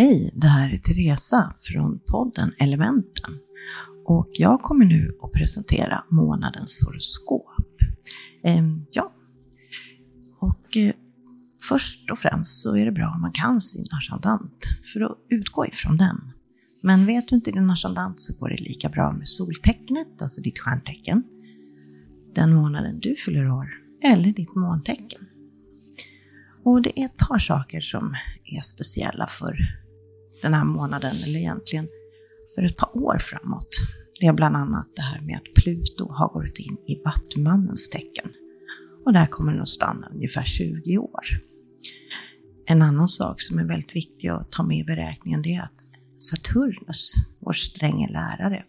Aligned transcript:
Hej, 0.00 0.30
det 0.34 0.46
här 0.46 0.72
är 0.72 0.76
Teresa 0.76 1.54
från 1.60 2.00
podden 2.06 2.52
Elementen. 2.58 3.38
Och 4.06 4.28
jag 4.32 4.62
kommer 4.62 4.84
nu 4.84 5.18
att 5.22 5.32
presentera 5.32 6.04
månadens 6.10 6.84
horoskop. 6.86 7.46
Ehm, 8.44 8.86
ja, 8.90 9.12
och 10.40 10.76
eh, 10.76 10.94
först 11.68 12.10
och 12.10 12.18
främst 12.18 12.62
så 12.62 12.76
är 12.76 12.84
det 12.84 12.92
bra 12.92 13.12
om 13.14 13.20
man 13.20 13.32
kan 13.32 13.60
sin 13.60 13.84
ascendant 13.98 14.66
för 14.92 15.00
att 15.00 15.18
utgå 15.30 15.66
ifrån 15.66 15.96
den. 15.96 16.32
Men 16.82 17.06
vet 17.06 17.28
du 17.28 17.36
inte 17.36 17.50
din 17.50 17.70
ascendant 17.70 18.20
så 18.20 18.38
går 18.38 18.48
det 18.48 18.62
lika 18.62 18.88
bra 18.88 19.12
med 19.12 19.28
soltecknet, 19.28 20.22
alltså 20.22 20.40
ditt 20.40 20.58
stjärntecken, 20.58 21.22
den 22.34 22.54
månaden 22.54 23.00
du 23.00 23.14
fyller 23.16 23.50
år, 23.50 23.68
eller 24.02 24.32
ditt 24.32 24.54
måntecken. 24.54 25.20
Och 26.64 26.82
det 26.82 27.00
är 27.00 27.04
ett 27.04 27.16
par 27.16 27.38
saker 27.38 27.80
som 27.80 28.14
är 28.44 28.60
speciella 28.60 29.26
för 29.26 29.87
den 30.42 30.54
här 30.54 30.64
månaden, 30.64 31.16
eller 31.22 31.38
egentligen 31.38 31.88
för 32.54 32.62
ett 32.62 32.76
par 32.76 32.96
år 32.96 33.18
framåt. 33.18 33.68
Det 34.20 34.26
är 34.26 34.32
bland 34.32 34.56
annat 34.56 34.86
det 34.96 35.02
här 35.02 35.20
med 35.20 35.36
att 35.36 35.54
Pluto 35.54 36.12
har 36.12 36.28
gått 36.28 36.58
in 36.58 36.76
i 36.86 37.02
Vattumannens 37.04 37.88
tecken. 37.88 38.30
Och 39.04 39.12
där 39.12 39.26
kommer 39.26 39.52
den 39.52 39.62
att 39.62 39.68
stanna 39.68 40.08
ungefär 40.14 40.44
20 40.44 40.98
år. 40.98 41.20
En 42.66 42.82
annan 42.82 43.08
sak 43.08 43.42
som 43.42 43.58
är 43.58 43.64
väldigt 43.64 43.96
viktig 43.96 44.28
att 44.28 44.52
ta 44.52 44.62
med 44.62 44.78
i 44.78 44.84
beräkningen 44.84 45.42
det 45.42 45.54
är 45.54 45.62
att 45.62 45.84
Saturnus, 46.18 47.14
vår 47.40 47.52
stränge 47.52 48.08
lärare, 48.08 48.64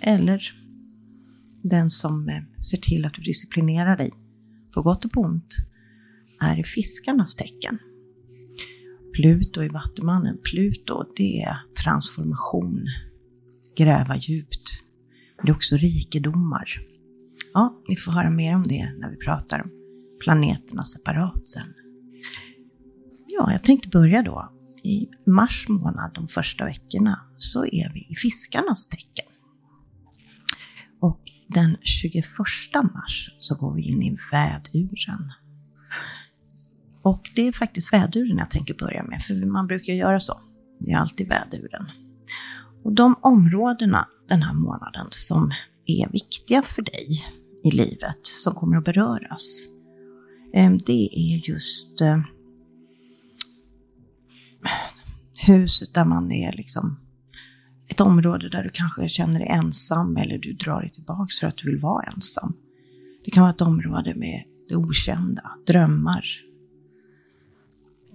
eller 0.00 0.40
den 1.62 1.90
som 1.90 2.28
eh, 2.28 2.42
ser 2.70 2.78
till 2.78 3.04
att 3.04 3.14
du 3.14 3.22
disciplinerar 3.22 3.96
dig, 3.96 4.12
på 4.74 4.82
gott 4.82 5.04
och 5.04 5.12
på 5.12 5.20
ont, 5.20 5.56
är 6.40 6.60
i 6.60 6.64
fiskarnas 6.64 7.34
tecken. 7.34 7.78
Pluto 9.16 9.62
i 9.62 9.68
Vattumannen. 9.68 10.38
Pluto, 10.42 11.04
det 11.16 11.42
är 11.42 11.56
transformation, 11.84 12.86
gräva 13.76 14.16
djupt. 14.16 14.82
Det 15.42 15.48
är 15.48 15.54
också 15.54 15.76
rikedomar. 15.76 16.64
Ja, 17.54 17.82
ni 17.88 17.96
får 17.96 18.12
höra 18.12 18.30
mer 18.30 18.54
om 18.54 18.62
det 18.62 18.92
när 18.98 19.10
vi 19.10 19.16
pratar 19.16 19.62
om 19.62 19.70
planeterna 20.24 20.82
separat 20.82 21.48
sen. 21.48 21.74
Ja, 23.26 23.52
jag 23.52 23.64
tänkte 23.64 23.88
börja 23.88 24.22
då. 24.22 24.52
I 24.84 25.08
mars 25.26 25.68
månad, 25.68 26.10
de 26.14 26.28
första 26.28 26.64
veckorna, 26.64 27.20
så 27.36 27.66
är 27.66 27.92
vi 27.92 28.06
i 28.10 28.14
fiskarnas 28.14 28.88
tecken. 28.88 29.26
Och 31.00 31.20
den 31.48 31.76
21 31.82 32.24
mars 32.94 33.30
så 33.38 33.54
går 33.56 33.74
vi 33.74 33.82
in 33.82 34.02
i 34.02 34.16
väduren. 34.32 35.32
Och 37.06 37.30
det 37.34 37.48
är 37.48 37.52
faktiskt 37.52 37.92
väduren 37.92 38.38
jag 38.38 38.50
tänker 38.50 38.74
börja 38.74 39.02
med, 39.02 39.22
för 39.22 39.46
man 39.46 39.66
brukar 39.66 39.92
göra 39.92 40.20
så. 40.20 40.40
Det 40.80 40.90
är 40.90 40.96
alltid 40.96 41.28
väduren. 41.28 41.90
Och 42.84 42.92
de 42.92 43.14
områdena 43.22 44.08
den 44.28 44.42
här 44.42 44.54
månaden 44.54 45.06
som 45.10 45.52
är 45.86 46.12
viktiga 46.12 46.62
för 46.62 46.82
dig 46.82 47.06
i 47.64 47.70
livet, 47.70 48.18
som 48.22 48.54
kommer 48.54 48.76
att 48.76 48.84
beröras, 48.84 49.64
eh, 50.54 50.72
det 50.86 51.08
är 51.12 51.48
just 51.50 52.00
eh, 52.00 52.20
huset 55.46 55.94
där 55.94 56.04
man 56.04 56.32
är 56.32 56.52
liksom 56.52 57.00
ett 57.88 58.00
område 58.00 58.48
där 58.48 58.62
du 58.62 58.70
kanske 58.72 59.08
känner 59.08 59.38
dig 59.38 59.48
ensam 59.48 60.16
eller 60.16 60.38
du 60.38 60.52
drar 60.52 60.80
dig 60.80 60.90
tillbaks 60.90 61.40
för 61.40 61.46
att 61.46 61.56
du 61.56 61.70
vill 61.70 61.80
vara 61.80 62.06
ensam. 62.06 62.52
Det 63.24 63.30
kan 63.30 63.42
vara 63.42 63.52
ett 63.52 63.60
område 63.60 64.14
med 64.14 64.44
det 64.68 64.76
okända, 64.76 65.50
drömmar, 65.66 66.24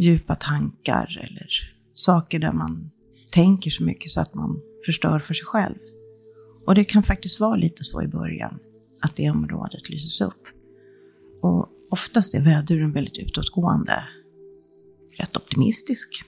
djupa 0.01 0.35
tankar 0.35 1.17
eller 1.19 1.47
saker 1.93 2.39
där 2.39 2.53
man 2.53 2.91
tänker 3.31 3.71
så 3.71 3.83
mycket 3.83 4.09
så 4.09 4.21
att 4.21 4.33
man 4.33 4.61
förstör 4.85 5.19
för 5.19 5.33
sig 5.33 5.45
själv. 5.45 5.77
Och 6.65 6.75
det 6.75 6.83
kan 6.83 7.03
faktiskt 7.03 7.39
vara 7.39 7.55
lite 7.55 7.83
så 7.83 8.01
i 8.01 8.07
början, 8.07 8.59
att 9.01 9.15
det 9.15 9.29
området 9.29 9.89
lyses 9.89 10.21
upp. 10.21 10.43
Och 11.41 11.69
oftast 11.91 12.35
är 12.35 12.41
väduren 12.41 12.91
väldigt 12.91 13.17
utåtgående, 13.17 14.03
rätt 15.17 15.37
optimistisk 15.37 16.23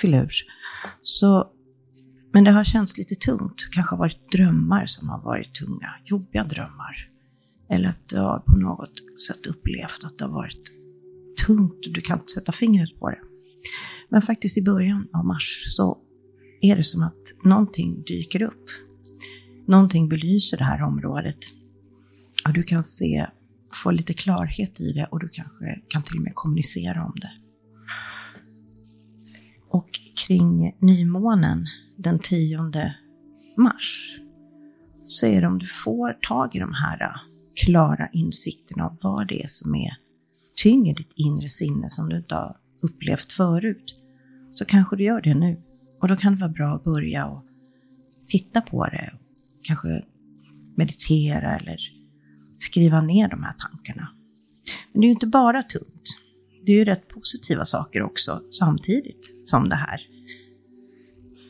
filur. 0.00 0.32
Så, 1.02 1.50
men 2.32 2.44
det 2.44 2.50
har 2.50 2.64
känts 2.64 2.98
lite 2.98 3.14
tungt, 3.14 3.68
kanske 3.72 3.92
har 3.94 3.98
varit 3.98 4.32
drömmar 4.32 4.86
som 4.86 5.08
har 5.08 5.22
varit 5.22 5.54
tunga, 5.54 5.94
jobbiga 6.04 6.44
drömmar. 6.44 7.10
Eller 7.70 7.88
att 7.88 8.12
jag 8.12 8.44
på 8.44 8.56
något 8.56 9.02
sätt 9.26 9.46
upplevt 9.46 10.04
att 10.04 10.18
det 10.18 10.24
har 10.24 10.32
varit 10.32 10.83
tungt 11.46 11.86
och 11.86 11.92
du 11.92 12.00
kan 12.00 12.18
inte 12.18 12.32
sätta 12.32 12.52
fingret 12.52 12.98
på 13.00 13.10
det. 13.10 13.20
Men 14.08 14.22
faktiskt 14.22 14.58
i 14.58 14.62
början 14.62 15.08
av 15.12 15.24
mars 15.24 15.64
så 15.76 15.98
är 16.60 16.76
det 16.76 16.84
som 16.84 17.02
att 17.02 17.44
någonting 17.44 18.02
dyker 18.06 18.42
upp. 18.42 18.64
Någonting 19.66 20.08
belyser 20.08 20.56
det 20.56 20.64
här 20.64 20.82
området. 20.82 21.38
Och 22.46 22.52
du 22.52 22.62
kan 22.62 22.82
se, 22.82 23.26
få 23.72 23.90
lite 23.90 24.14
klarhet 24.14 24.80
i 24.80 24.92
det 24.92 25.08
och 25.10 25.20
du 25.20 25.28
kanske 25.28 25.80
kan 25.88 26.02
till 26.02 26.16
och 26.16 26.22
med 26.22 26.34
kommunicera 26.34 27.04
om 27.04 27.12
det. 27.16 27.30
Och 29.68 29.90
kring 30.26 30.76
nymånen 30.78 31.64
den 31.96 32.18
10 32.18 32.58
mars 33.56 34.16
så 35.06 35.26
är 35.26 35.40
det 35.40 35.46
om 35.46 35.58
du 35.58 35.66
får 35.66 36.12
tag 36.12 36.56
i 36.56 36.58
de 36.58 36.72
här 36.72 37.16
klara 37.54 38.08
insikterna 38.12 38.84
av 38.84 38.98
vad 39.02 39.28
det 39.28 39.42
är 39.42 39.48
som 39.48 39.74
är 39.74 40.03
tynger 40.64 40.94
ditt 40.94 41.14
inre 41.16 41.48
sinne 41.48 41.90
som 41.90 42.08
du 42.08 42.16
inte 42.16 42.34
har 42.34 42.56
upplevt 42.82 43.32
förut, 43.32 43.96
så 44.52 44.64
kanske 44.64 44.96
du 44.96 45.04
gör 45.04 45.20
det 45.20 45.34
nu. 45.34 45.62
Och 46.00 46.08
då 46.08 46.16
kan 46.16 46.34
det 46.34 46.40
vara 46.40 46.52
bra 46.52 46.74
att 46.74 46.84
börja 46.84 47.26
och 47.26 47.44
titta 48.26 48.60
på 48.60 48.84
det, 48.84 49.12
kanske 49.62 50.04
meditera 50.76 51.56
eller 51.56 51.76
skriva 52.54 53.00
ner 53.00 53.28
de 53.28 53.42
här 53.42 53.52
tankarna. 53.52 54.08
Men 54.92 55.00
det 55.00 55.04
är 55.04 55.08
ju 55.08 55.12
inte 55.12 55.26
bara 55.26 55.62
tungt. 55.62 56.08
Det 56.66 56.72
är 56.72 56.76
ju 56.76 56.84
rätt 56.84 57.08
positiva 57.08 57.64
saker 57.64 58.02
också 58.02 58.42
samtidigt 58.50 59.32
som 59.44 59.68
det 59.68 59.76
här. 59.76 60.00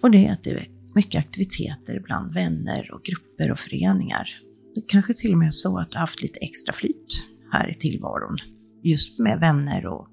Och 0.02 0.10
det 0.10 0.26
är 0.26 0.32
att 0.32 0.44
det 0.44 0.50
är 0.50 0.68
mycket 0.94 1.18
aktiviteter 1.18 2.00
bland 2.00 2.34
vänner 2.34 2.90
och 2.94 3.02
grupper 3.04 3.50
och 3.50 3.58
föreningar. 3.58 4.28
Det 4.74 4.80
kanske 4.88 5.14
till 5.14 5.32
och 5.32 5.38
med 5.38 5.46
är 5.46 5.50
så 5.50 5.78
att 5.78 5.90
du 5.90 5.96
har 5.96 6.00
haft 6.00 6.22
lite 6.22 6.40
extra 6.40 6.72
flyt 6.72 7.28
här 7.52 7.70
i 7.70 7.74
tillvaron 7.74 8.38
just 8.84 9.18
med 9.18 9.40
vänner 9.40 9.86
och 9.86 10.08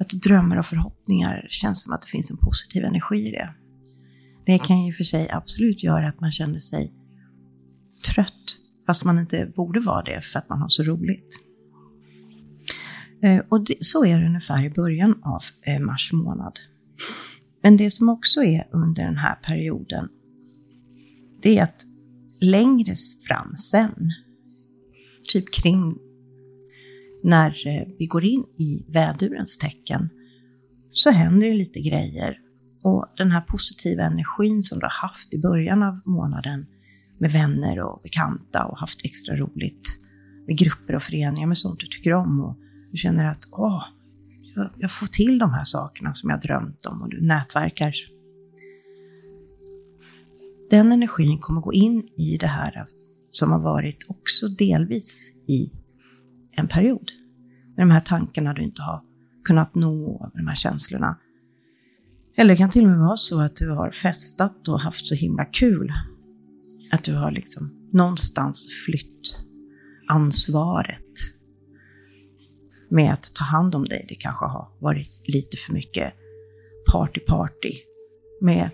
att 0.00 0.08
drömmar 0.08 0.58
och 0.58 0.66
förhoppningar 0.66 1.46
känns 1.50 1.82
som 1.82 1.92
att 1.92 2.02
det 2.02 2.08
finns 2.08 2.30
en 2.30 2.36
positiv 2.36 2.84
energi 2.84 3.28
i 3.28 3.30
det. 3.30 3.54
Det 4.46 4.58
kan 4.58 4.84
ju 4.84 4.92
för 4.92 5.04
sig 5.04 5.30
absolut 5.30 5.82
göra 5.82 6.08
att 6.08 6.20
man 6.20 6.32
känner 6.32 6.58
sig 6.58 6.92
trött, 8.14 8.58
fast 8.86 9.04
man 9.04 9.18
inte 9.18 9.52
borde 9.56 9.80
vara 9.80 10.02
det 10.02 10.20
för 10.20 10.38
att 10.38 10.48
man 10.48 10.60
har 10.60 10.68
så 10.68 10.82
roligt. 10.82 11.28
Eh, 13.22 13.42
och 13.48 13.64
det, 13.64 13.74
så 13.80 14.04
är 14.04 14.20
det 14.20 14.26
ungefär 14.26 14.64
i 14.64 14.70
början 14.70 15.22
av 15.22 15.42
eh, 15.62 15.80
mars 15.80 16.12
månad. 16.12 16.58
Men 17.62 17.76
det 17.76 17.90
som 17.90 18.08
också 18.08 18.42
är 18.42 18.68
under 18.72 19.04
den 19.04 19.16
här 19.16 19.34
perioden, 19.34 20.08
det 21.42 21.58
är 21.58 21.62
att 21.62 21.82
längre 22.40 22.94
fram 23.26 23.56
sen, 23.56 24.10
typ 25.32 25.54
kring 25.54 25.98
när 27.22 27.66
eh, 27.66 27.88
vi 27.98 28.06
går 28.06 28.24
in 28.24 28.44
i 28.58 28.86
vädurens 28.88 29.58
tecken 29.58 30.08
så 30.90 31.10
händer 31.10 31.46
det 31.46 31.54
lite 31.54 31.80
grejer. 31.80 32.38
Och 32.82 33.06
den 33.16 33.30
här 33.30 33.40
positiva 33.40 34.02
energin 34.02 34.62
som 34.62 34.78
du 34.78 34.84
har 34.84 35.08
haft 35.08 35.34
i 35.34 35.38
början 35.38 35.82
av 35.82 36.00
månaden 36.04 36.66
med 37.18 37.32
vänner 37.32 37.80
och 37.80 38.00
bekanta 38.02 38.64
och 38.64 38.78
haft 38.78 39.04
extra 39.04 39.36
roligt 39.36 39.98
med 40.46 40.58
grupper 40.58 40.94
och 40.94 41.02
föreningar 41.02 41.46
med 41.46 41.58
sånt 41.58 41.80
du 41.80 41.86
tycker 41.86 42.12
om 42.12 42.40
och 42.40 42.56
du 42.90 42.96
känner 42.96 43.24
att 43.24 43.44
åh, 43.52 43.84
jag 44.78 44.90
får 44.90 45.06
till 45.06 45.38
de 45.38 45.50
här 45.50 45.64
sakerna 45.64 46.14
som 46.14 46.30
jag 46.30 46.40
drömt 46.40 46.86
om 46.86 47.02
och 47.02 47.10
du 47.10 47.20
nätverkar. 47.20 47.92
Den 50.70 50.92
energin 50.92 51.38
kommer 51.38 51.60
gå 51.60 51.72
in 51.72 52.08
i 52.16 52.36
det 52.40 52.46
här 52.46 52.84
som 53.30 53.52
har 53.52 53.60
varit 53.60 54.06
också 54.08 54.48
delvis 54.48 55.32
i 55.46 55.70
en 56.58 56.68
period. 56.68 57.10
Med 57.76 57.86
de 57.86 57.90
här 57.90 58.00
tankarna 58.00 58.54
du 58.54 58.62
inte 58.62 58.82
har 58.82 59.02
kunnat 59.44 59.74
nå, 59.74 60.30
med 60.34 60.44
de 60.44 60.48
här 60.48 60.54
känslorna. 60.54 61.18
Eller 62.36 62.50
det 62.50 62.56
kan 62.56 62.70
till 62.70 62.84
och 62.84 62.90
med 62.90 62.98
vara 62.98 63.16
så 63.16 63.40
att 63.40 63.56
du 63.56 63.70
har 63.70 63.90
festat 63.90 64.68
och 64.68 64.80
haft 64.80 65.06
så 65.06 65.14
himla 65.14 65.44
kul. 65.44 65.92
Att 66.92 67.04
du 67.04 67.14
har 67.14 67.30
liksom 67.30 67.88
någonstans 67.92 68.66
flytt 68.86 69.44
ansvaret 70.08 71.04
med 72.90 73.12
att 73.12 73.34
ta 73.34 73.44
hand 73.44 73.74
om 73.74 73.84
dig. 73.84 74.06
Det 74.08 74.14
kanske 74.14 74.44
har 74.44 74.68
varit 74.80 75.20
lite 75.24 75.56
för 75.56 75.72
mycket 75.72 76.14
party-party 76.92 77.72
med 78.40 78.70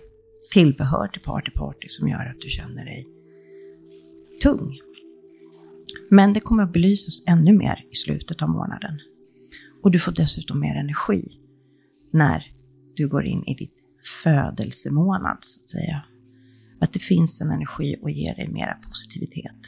tillbehör 0.52 1.08
till 1.08 1.22
party-party 1.22 1.86
som 1.88 2.08
gör 2.08 2.31
att 2.31 2.40
du 2.40 2.48
känner 2.48 2.84
dig 2.84 3.08
tung. 4.42 4.78
Men 6.10 6.32
det 6.32 6.40
kommer 6.40 6.62
att 6.62 6.72
belysas 6.72 7.22
ännu 7.26 7.52
mer 7.52 7.84
i 7.92 7.94
slutet 7.94 8.42
av 8.42 8.48
månaden. 8.48 8.98
Och 9.82 9.90
du 9.90 9.98
får 9.98 10.12
dessutom 10.12 10.60
mer 10.60 10.76
energi 10.76 11.38
när 12.12 12.44
du 12.96 13.08
går 13.08 13.25
in 13.25 13.44
i 13.44 13.54
ditt 13.54 13.75
födelsemånad, 14.22 15.38
så 15.40 15.60
att 15.60 15.70
säga. 15.70 16.04
Att 16.81 16.92
det 16.92 16.98
finns 16.98 17.40
en 17.40 17.50
energi 17.50 17.96
och 18.02 18.10
ger 18.10 18.34
dig 18.34 18.48
mera 18.48 18.75
positivitet. 18.75 19.66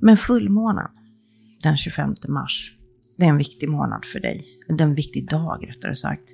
Men 0.00 0.16
fullmånen, 0.16 0.88
den 1.62 1.76
25 1.76 2.14
mars, 2.28 2.76
det 3.16 3.24
är 3.24 3.30
en 3.30 3.38
viktig 3.38 3.68
månad 3.68 4.04
för 4.04 4.20
dig. 4.20 4.46
Det 4.68 4.82
är 4.82 4.88
en 4.88 4.94
viktig 4.94 5.28
dag 5.28 5.68
rättare 5.68 5.96
sagt. 5.96 6.30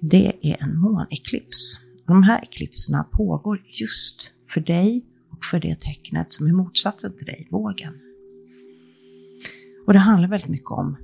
Det 0.00 0.32
är 0.42 0.62
en 0.62 0.78
måneklips. 0.78 1.80
De 2.06 2.22
här 2.22 2.40
eklipserna 2.42 3.04
pågår 3.04 3.62
just 3.80 4.30
för 4.50 4.60
dig 4.60 5.06
för 5.50 5.60
det 5.60 5.80
tecknet 5.80 6.32
som 6.32 6.46
är 6.46 6.52
motsatsen 6.52 7.16
till 7.16 7.26
dig, 7.26 7.48
vågen. 7.50 8.00
Och 9.86 9.92
det 9.92 9.98
handlar 9.98 10.28
väldigt 10.28 10.50
mycket 10.50 10.70
om 10.70 10.96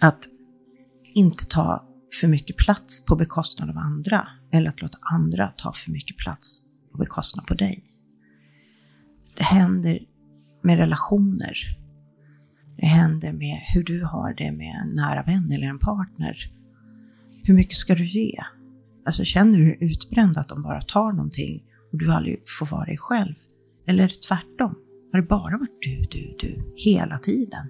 att 0.00 0.24
inte 1.14 1.44
ta 1.48 1.86
för 2.20 2.28
mycket 2.28 2.56
plats 2.56 3.06
på 3.06 3.16
bekostnad 3.16 3.70
av 3.70 3.78
andra 3.78 4.28
eller 4.52 4.68
att 4.68 4.82
låta 4.82 4.98
andra 5.00 5.52
ta 5.56 5.72
för 5.72 5.90
mycket 5.90 6.16
plats 6.16 6.62
på 6.92 6.98
bekostnad 6.98 7.46
på 7.46 7.54
dig. 7.54 7.84
Det 9.36 9.44
händer 9.44 9.98
med 10.62 10.78
relationer. 10.78 11.54
Det 12.76 12.86
händer 12.86 13.32
med 13.32 13.60
hur 13.74 13.84
du 13.84 14.04
har 14.04 14.34
det 14.34 14.52
med 14.52 14.74
en 14.82 14.94
nära 14.94 15.22
vän 15.22 15.50
eller 15.52 15.66
en 15.66 15.78
partner. 15.78 16.36
Hur 17.42 17.54
mycket 17.54 17.76
ska 17.76 17.94
du 17.94 18.04
ge? 18.04 18.38
Alltså 19.06 19.24
känner 19.24 19.58
du 19.58 19.64
dig 19.64 19.78
utbränd 19.80 20.36
att 20.36 20.48
de 20.48 20.62
bara 20.62 20.82
tar 20.82 21.12
någonting 21.12 21.62
och 21.92 21.98
du 21.98 22.12
aldrig 22.12 22.42
får 22.58 22.66
vara 22.66 22.84
dig 22.84 22.96
själv? 22.98 23.34
Eller 23.86 24.08
tvärtom? 24.28 24.74
Har 25.12 25.20
det 25.20 25.26
bara 25.26 25.58
varit 25.58 25.78
du, 25.80 26.02
du, 26.10 26.36
du 26.38 26.72
hela 26.76 27.18
tiden? 27.18 27.68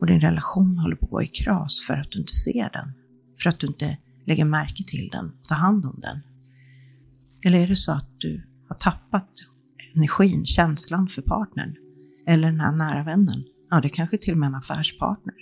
Och 0.00 0.06
din 0.06 0.20
relation 0.20 0.78
håller 0.78 0.96
på 0.96 1.04
att 1.04 1.10
gå 1.10 1.22
i 1.22 1.26
kras 1.26 1.84
för 1.86 1.94
att 1.94 2.10
du 2.10 2.18
inte 2.18 2.32
ser 2.32 2.70
den. 2.70 2.92
För 3.42 3.48
att 3.48 3.58
du 3.58 3.66
inte 3.66 3.98
lägger 4.26 4.44
märke 4.44 4.82
till 4.86 5.08
den, 5.12 5.32
tar 5.48 5.56
hand 5.56 5.86
om 5.86 6.00
den. 6.02 6.20
Eller 7.44 7.58
är 7.58 7.66
det 7.66 7.76
så 7.76 7.92
att 7.92 8.08
du 8.18 8.42
har 8.68 8.76
tappat 8.76 9.30
energin, 9.94 10.46
känslan 10.46 11.08
för 11.08 11.22
partnern? 11.22 11.76
Eller 12.26 12.50
den 12.50 12.60
här 12.60 12.72
nära 12.72 13.02
vännen? 13.04 13.44
Ja, 13.70 13.80
det 13.80 13.88
kanske 13.88 14.18
till 14.18 14.32
och 14.32 14.38
med 14.38 14.46
en 14.46 14.54
affärspartner. 14.54 15.34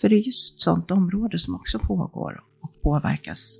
För 0.00 0.08
det 0.08 0.14
är 0.14 0.26
just 0.26 0.60
sånt 0.60 0.90
område 0.90 1.38
som 1.38 1.54
också 1.54 1.78
pågår 1.78 2.42
och 2.62 2.82
påverkas 2.82 3.58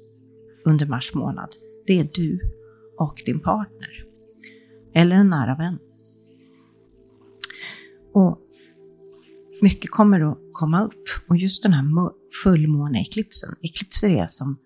under 0.65 0.87
mars 0.87 1.15
månad. 1.15 1.49
Det 1.87 2.01
är 2.01 2.09
du 2.15 2.41
och 3.03 3.23
din 3.27 3.41
partner. 3.41 4.05
Eller 4.95 5.17
en 5.17 5.29
nära 5.29 5.57
vän. 5.57 5.79
Och 8.15 8.39
mycket 9.63 9.91
kommer 9.91 10.21
att 10.21 10.39
komma 10.53 10.85
upp. 10.85 11.05
Och 11.29 11.37
just 11.37 11.63
den 11.63 11.73
här 11.73 11.85
fullmåneeklipsen, 12.45 13.55
eklipser 13.63 14.11
är 14.11 14.27
som 14.29 14.59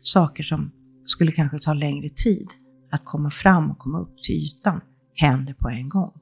saker 0.00 0.42
som 0.42 0.70
skulle 1.04 1.32
kanske 1.32 1.58
ta 1.58 1.74
längre 1.74 2.06
tid 2.24 2.48
att 2.90 3.04
komma 3.04 3.30
fram 3.30 3.70
och 3.70 3.78
komma 3.78 4.00
upp 4.00 4.22
till 4.22 4.34
ytan, 4.34 4.80
händer 5.14 5.54
på 5.54 5.68
en 5.68 5.88
gång. 5.88 6.12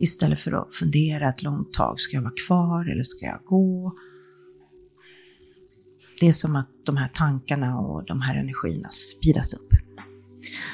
Istället 0.00 0.40
för 0.40 0.52
att 0.52 0.74
fundera 0.74 1.28
ett 1.28 1.42
långt 1.42 1.72
tag, 1.72 2.00
ska 2.00 2.16
jag 2.16 2.22
vara 2.22 2.34
kvar 2.46 2.92
eller 2.92 3.02
ska 3.02 3.26
jag 3.26 3.40
gå? 3.44 3.92
Det 6.20 6.28
är 6.28 6.32
som 6.32 6.56
att 6.56 6.68
de 6.84 6.96
här 6.96 7.08
tankarna 7.08 7.78
och 7.78 8.04
de 8.06 8.20
här 8.20 8.36
energierna 8.36 8.88
speedas 8.88 9.54
upp. 9.54 9.69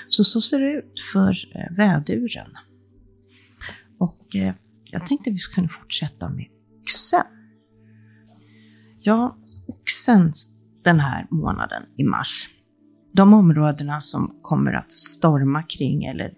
Så 0.08 0.24
så 0.24 0.40
ser 0.40 0.60
det 0.60 0.78
ut 0.78 1.00
för 1.12 1.30
eh, 1.30 1.76
väduren. 1.76 2.50
Och 3.98 4.36
eh, 4.36 4.54
jag 4.84 5.06
tänkte 5.06 5.30
vi 5.30 5.38
skulle 5.38 5.68
fortsätta 5.68 6.28
med 6.28 6.46
oxen. 6.82 7.26
Ja, 9.00 9.36
oxen 9.66 10.32
den 10.84 11.00
här 11.00 11.26
månaden 11.30 11.82
i 11.96 12.04
mars. 12.04 12.48
De 13.12 13.32
områdena 13.34 14.00
som 14.00 14.38
kommer 14.42 14.72
att 14.72 14.92
storma 14.92 15.62
kring 15.62 16.04
eller 16.04 16.34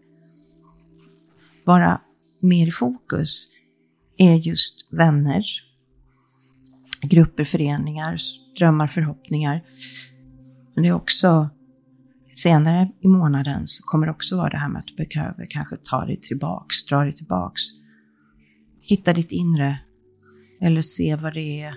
vara 1.64 2.00
mer 2.40 2.66
i 2.66 2.70
fokus 2.70 3.48
är 4.16 4.34
just 4.34 4.88
vänner, 4.92 5.42
grupper, 7.02 7.44
föreningar, 7.44 8.16
drömmar, 8.58 8.86
förhoppningar. 8.86 9.64
Men 10.74 10.82
det 10.82 10.88
är 10.88 10.92
också 10.92 11.50
senare 12.43 12.90
i 13.00 13.08
månaden 13.08 13.67
så 13.67 13.82
kommer 13.82 14.06
det 14.06 14.12
också 14.12 14.37
vara 14.37 14.50
det 14.50 14.58
här 14.58 14.69
med 14.69 14.79
att 14.79 14.87
du 14.87 14.94
behöver 14.94 15.46
kanske 15.50 15.76
ta 15.76 16.05
dig 16.05 16.20
tillbaks, 16.20 16.85
dra 16.85 17.05
dig 17.05 17.14
tillbaks. 17.14 17.62
Hitta 18.81 19.12
ditt 19.12 19.32
inre 19.32 19.79
eller 20.61 20.82
se 20.82 21.17
vad 21.17 21.35
det 21.35 21.61
är, 21.61 21.75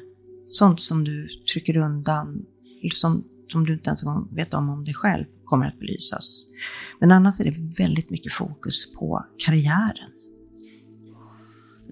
sånt 0.49 0.81
som 0.81 1.03
du 1.03 1.27
trycker 1.53 1.77
undan, 1.77 2.45
som, 2.93 3.23
som 3.51 3.65
du 3.65 3.73
inte 3.73 3.89
ens 3.89 4.03
vet 4.31 4.53
om 4.53 4.69
om 4.69 4.85
dig 4.85 4.93
själv, 4.93 5.25
kommer 5.45 5.67
att 5.67 5.79
belysas. 5.79 6.45
Men 6.99 7.11
annars 7.11 7.39
är 7.39 7.45
det 7.45 7.83
väldigt 7.83 8.09
mycket 8.09 8.33
fokus 8.33 8.93
på 8.93 9.25
karriären. 9.45 10.11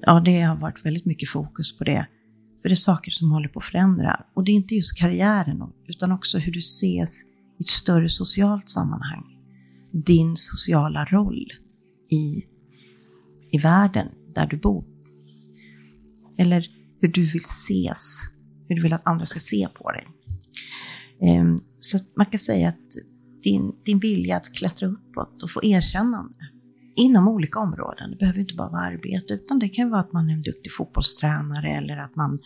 Ja, 0.01 0.21
det 0.25 0.41
har 0.41 0.55
varit 0.55 0.85
väldigt 0.85 1.05
mycket 1.05 1.29
fokus 1.29 1.77
på 1.77 1.83
det. 1.83 2.07
För 2.61 2.69
det 2.69 2.73
är 2.73 2.75
saker 2.75 3.11
som 3.11 3.31
håller 3.31 3.47
på 3.47 3.59
att 3.59 3.65
förändra. 3.65 4.25
Och 4.33 4.43
det 4.43 4.51
är 4.51 4.53
inte 4.53 4.75
just 4.75 4.99
karriären, 4.99 5.63
utan 5.87 6.11
också 6.11 6.37
hur 6.37 6.51
du 6.51 6.59
ses 6.59 7.25
i 7.59 7.63
ett 7.63 7.67
större 7.67 8.09
socialt 8.09 8.69
sammanhang. 8.69 9.23
Din 9.91 10.33
sociala 10.35 11.05
roll 11.05 11.47
i, 12.09 12.45
i 13.51 13.57
världen 13.57 14.07
där 14.35 14.47
du 14.47 14.57
bor. 14.57 14.85
Eller 16.37 16.67
hur 17.01 17.07
du 17.07 17.21
vill 17.21 17.41
ses, 17.41 18.21
hur 18.67 18.75
du 18.75 18.81
vill 18.81 18.93
att 18.93 19.07
andra 19.07 19.25
ska 19.25 19.39
se 19.39 19.67
på 19.75 19.91
dig. 19.91 20.07
Ehm, 21.21 21.57
så 21.79 21.97
man 22.17 22.25
kan 22.25 22.39
säga 22.39 22.69
att 22.69 22.87
din, 23.43 23.75
din 23.85 23.99
vilja 23.99 24.37
att 24.37 24.53
klättra 24.53 24.87
uppåt 24.87 25.43
och 25.43 25.51
få 25.51 25.63
erkännande 25.63 26.39
inom 26.95 27.27
olika 27.27 27.59
områden. 27.59 28.11
Det 28.11 28.17
behöver 28.17 28.39
inte 28.39 28.55
bara 28.55 28.69
vara 28.69 28.81
arbete, 28.81 29.33
utan 29.33 29.59
det 29.59 29.69
kan 29.69 29.89
vara 29.89 30.01
att 30.01 30.13
man 30.13 30.29
är 30.29 30.33
en 30.33 30.41
duktig 30.41 30.71
fotbollstränare 30.73 31.77
eller 31.77 31.97
att 31.97 32.15
man 32.15 32.39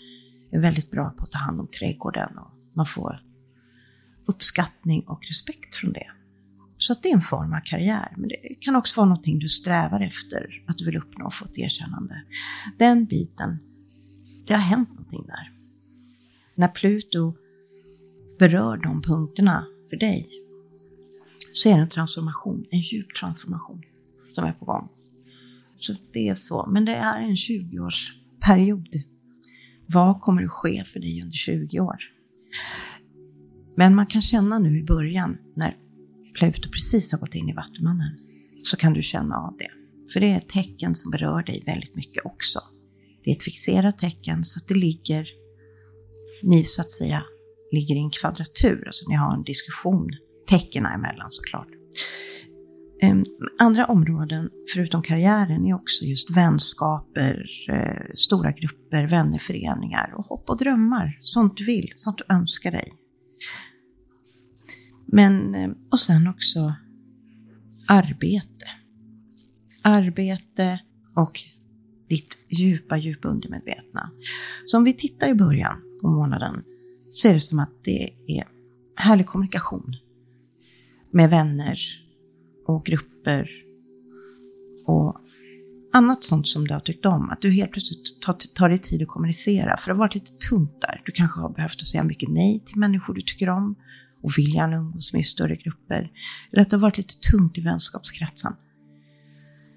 är 0.51 0.59
väldigt 0.59 0.91
bra 0.91 1.09
på 1.09 1.23
att 1.23 1.31
ta 1.31 1.39
hand 1.39 1.59
om 1.59 1.67
trädgården 1.67 2.37
och 2.37 2.51
man 2.75 2.85
får 2.85 3.32
uppskattning 4.25 5.01
och 5.01 5.25
respekt 5.27 5.75
från 5.75 5.93
det. 5.93 6.07
Så 6.77 6.93
att 6.93 7.03
det 7.03 7.09
är 7.09 7.13
en 7.13 7.21
form 7.21 7.53
av 7.53 7.59
karriär, 7.65 8.13
men 8.17 8.29
det 8.29 8.55
kan 8.59 8.75
också 8.75 8.99
vara 8.99 9.09
någonting 9.09 9.39
du 9.39 9.47
strävar 9.47 10.01
efter, 10.01 10.63
att 10.67 10.77
du 10.77 10.85
vill 10.85 10.97
uppnå 10.97 11.25
och 11.25 11.33
få 11.33 11.45
ett 11.45 11.57
erkännande. 11.57 12.23
Den 12.77 13.05
biten, 13.05 13.59
det 14.47 14.53
har 14.53 14.61
hänt 14.61 14.89
någonting 14.89 15.25
där. 15.27 15.51
När 16.55 16.67
Pluto 16.67 17.33
berör 18.39 18.77
de 18.77 19.01
punkterna 19.01 19.65
för 19.89 19.97
dig, 19.97 20.29
så 21.53 21.69
är 21.69 21.75
det 21.75 21.81
en 21.81 21.89
transformation, 21.89 22.65
en 22.71 22.79
djup 22.79 23.15
transformation 23.15 23.81
som 24.31 24.43
är 24.43 24.51
på 24.53 24.65
gång. 24.65 24.89
Så 25.79 25.95
det 26.13 26.29
är 26.29 26.35
så, 26.35 26.65
men 26.71 26.85
det 26.85 26.95
är 26.95 27.21
en 27.21 27.35
20-årsperiod. 27.35 28.87
Vad 29.85 30.21
kommer 30.21 30.43
att 30.43 30.51
ske 30.51 30.83
för 30.83 30.99
dig 30.99 31.21
under 31.21 31.35
20 31.35 31.79
år? 31.79 31.97
Men 33.75 33.95
man 33.95 34.05
kan 34.05 34.21
känna 34.21 34.59
nu 34.59 34.79
i 34.79 34.83
början 34.83 35.37
när 35.55 35.77
Pluto 36.39 36.69
precis 36.69 37.11
har 37.11 37.19
gått 37.19 37.35
in 37.35 37.49
i 37.49 37.53
Vattumannen, 37.53 38.17
så 38.63 38.77
kan 38.77 38.93
du 38.93 39.01
känna 39.01 39.35
av 39.35 39.55
det. 39.57 39.69
För 40.13 40.19
det 40.19 40.31
är 40.31 40.37
ett 40.37 40.49
tecken 40.49 40.95
som 40.95 41.11
berör 41.11 41.43
dig 41.43 41.63
väldigt 41.65 41.95
mycket 41.95 42.25
också. 42.25 42.59
Det 43.23 43.31
är 43.31 43.35
ett 43.35 43.43
fixerat 43.43 43.97
tecken 43.97 44.43
så 44.43 44.59
att 44.59 44.67
det 44.67 44.75
ligger, 44.75 45.27
ni 46.43 46.63
så 46.63 46.81
att 46.81 46.91
säga, 46.91 47.23
ligger 47.71 47.95
i 47.95 47.99
en 47.99 48.11
kvadratur, 48.11 48.83
alltså 48.85 49.09
ni 49.09 49.15
har 49.15 49.33
en 49.33 49.43
diskussion 49.43 50.09
tecknen 50.47 50.85
emellan 50.85 51.27
såklart. 51.29 51.67
Ehm, 53.01 53.23
andra 53.59 53.85
områden, 53.85 54.49
förutom 54.73 55.01
karriären, 55.01 55.65
är 55.65 55.73
också 55.73 56.05
just 56.05 56.37
vänskaper, 56.37 57.45
eh, 57.69 58.05
stora 58.15 58.51
grupper, 58.51 59.07
vännerföreningar 59.07 60.13
och 60.17 60.25
hopp 60.25 60.49
och 60.49 60.57
drömmar. 60.57 61.17
Sånt 61.21 61.57
du 61.57 61.65
vill, 61.65 61.91
sånt 61.95 62.17
du 62.17 62.33
önskar 62.33 62.71
dig. 62.71 62.93
Men, 65.05 65.55
eh, 65.55 65.69
och 65.91 65.99
sen 65.99 66.27
också 66.27 66.73
arbete. 67.87 68.65
Arbete 69.81 70.79
och 71.15 71.39
ditt 72.09 72.37
djupa, 72.49 72.97
djupa 72.97 73.27
undermedvetna. 73.27 74.11
Så 74.65 74.77
om 74.77 74.83
vi 74.83 74.93
tittar 74.93 75.29
i 75.29 75.33
början 75.33 75.81
på 76.01 76.07
månaden 76.07 76.63
så 77.13 77.27
är 77.27 77.33
det 77.33 77.39
som 77.39 77.59
att 77.59 77.83
det 77.83 78.09
är 78.27 78.47
härlig 78.95 79.25
kommunikation 79.25 79.95
med 81.11 81.29
vänner 81.29 81.77
och 82.67 82.85
grupper 82.85 83.49
och 84.85 85.22
annat 85.93 86.23
sånt 86.23 86.47
som 86.47 86.67
du 86.67 86.73
har 86.73 86.79
tyckt 86.79 87.05
om. 87.05 87.29
Att 87.29 87.41
du 87.41 87.51
helt 87.51 87.71
plötsligt 87.71 88.21
tar, 88.21 88.33
tar 88.55 88.69
dig 88.69 88.77
tid 88.77 89.01
att 89.01 89.07
kommunicera, 89.07 89.77
för 89.77 89.89
det 89.89 89.93
har 89.93 89.99
varit 89.99 90.15
lite 90.15 90.31
tungt 90.49 90.81
där. 90.81 91.01
Du 91.05 91.11
kanske 91.11 91.41
har 91.41 91.49
behövt 91.49 91.81
säga 91.81 92.03
mycket 92.03 92.29
nej 92.29 92.63
till 92.65 92.77
människor 92.77 93.13
du 93.13 93.21
tycker 93.21 93.49
om 93.49 93.75
och 94.23 94.31
viljan 94.37 94.73
umgås 94.73 95.13
med 95.13 95.19
i 95.19 95.23
större 95.23 95.55
grupper. 95.55 96.11
Eller 96.51 96.61
att 96.61 96.69
det 96.69 96.75
har 96.75 96.81
varit 96.81 96.97
lite 96.97 97.13
tungt 97.31 97.57
i 97.57 97.61
vänskapskretsen. 97.61 98.53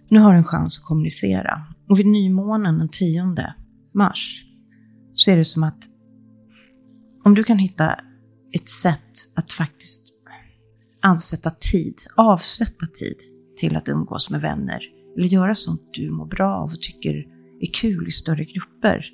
Nu 0.08 0.18
har 0.18 0.32
du 0.32 0.38
en 0.38 0.44
chans 0.44 0.78
att 0.78 0.84
kommunicera. 0.84 1.66
Och 1.88 1.98
vid 1.98 2.06
nymånen 2.06 2.78
den 2.78 2.88
10 2.88 3.34
mars 3.94 4.44
så 5.14 5.30
är 5.30 5.36
det 5.36 5.44
som 5.44 5.62
att 5.62 5.84
om 7.24 7.34
du 7.34 7.44
kan 7.44 7.58
hitta 7.58 7.94
ett 8.52 8.68
sätt 8.68 9.12
att 9.34 9.52
faktiskt 9.52 10.14
ansätta 11.02 11.50
tid, 11.50 11.94
avsätta 12.16 12.86
tid 12.86 13.16
till 13.56 13.76
att 13.76 13.88
umgås 13.88 14.30
med 14.30 14.40
vänner 14.40 14.95
eller 15.16 15.28
göra 15.28 15.54
sånt 15.54 15.82
du 15.92 16.10
mår 16.10 16.26
bra 16.26 16.56
av 16.56 16.70
och 16.72 16.82
tycker 16.82 17.26
är 17.60 17.72
kul 17.72 18.08
i 18.08 18.10
större 18.10 18.44
grupper. 18.44 19.06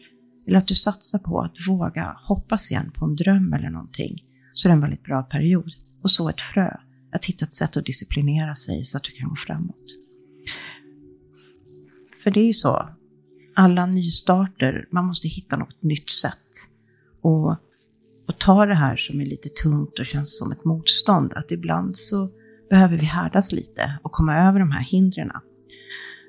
Eller 0.47 0.59
att 0.59 0.69
du 0.69 0.75
satsar 0.75 1.19
på 1.19 1.41
att 1.41 1.55
våga 1.69 2.17
hoppas 2.29 2.71
igen 2.71 2.93
på 2.95 3.05
en 3.05 3.17
dröm 3.17 3.53
eller 3.53 3.71
någonting. 3.71 4.25
Så 4.53 4.69
det 4.69 4.73
är 4.73 4.77
en 4.77 4.81
väldigt 4.81 5.03
bra 5.03 5.23
period. 5.23 5.73
Och 6.03 6.11
så 6.11 6.29
ett 6.29 6.41
frö. 6.41 6.77
Att 7.13 7.25
hitta 7.25 7.45
ett 7.45 7.53
sätt 7.53 7.77
att 7.77 7.87
disciplinera 7.87 8.55
sig 8.55 8.85
så 8.85 8.97
att 8.97 9.05
du 9.05 9.11
kan 9.11 9.29
gå 9.29 9.37
framåt. 9.37 9.85
För 12.23 12.31
det 12.31 12.41
är 12.41 12.47
ju 12.47 12.53
så, 12.53 12.89
alla 13.55 13.87
nystarter, 13.87 14.89
man 14.91 15.05
måste 15.05 15.29
hitta 15.29 15.57
något 15.57 15.83
nytt 15.83 16.11
sätt. 16.11 16.69
Och, 17.23 17.51
och 18.29 18.39
ta 18.39 18.67
det 18.67 18.75
här 18.75 18.97
som 18.97 19.21
är 19.21 19.27
lite 19.27 19.49
tungt 19.49 19.99
och 19.99 20.07
känns 20.07 20.39
som 20.39 20.53
ett 20.53 20.65
motstånd, 20.65 21.33
att 21.33 21.51
ibland 21.51 21.97
så 21.97 22.31
behöver 22.71 22.97
vi 22.97 23.05
härdas 23.05 23.53
lite 23.53 23.99
och 24.03 24.13
komma 24.13 24.37
över 24.37 24.59
de 24.59 24.71
här 24.71 24.85
hindren. 24.85 25.31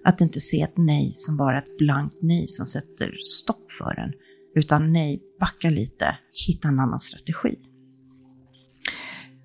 Att 0.04 0.22
inte 0.22 0.40
se 0.40 0.62
ett 0.62 0.78
nej 0.78 1.12
som 1.16 1.38
bara 1.38 1.58
ett 1.58 1.78
blankt 1.78 2.16
nej 2.22 2.48
som 2.48 2.66
sätter 2.66 3.18
stopp 3.24 3.72
för 3.72 4.00
en, 4.00 4.14
utan 4.56 4.94
nej, 4.94 5.22
backa 5.40 5.70
lite, 5.70 6.18
hitta 6.48 6.68
en 6.68 6.80
annan 6.80 7.00
strategi. 7.00 7.56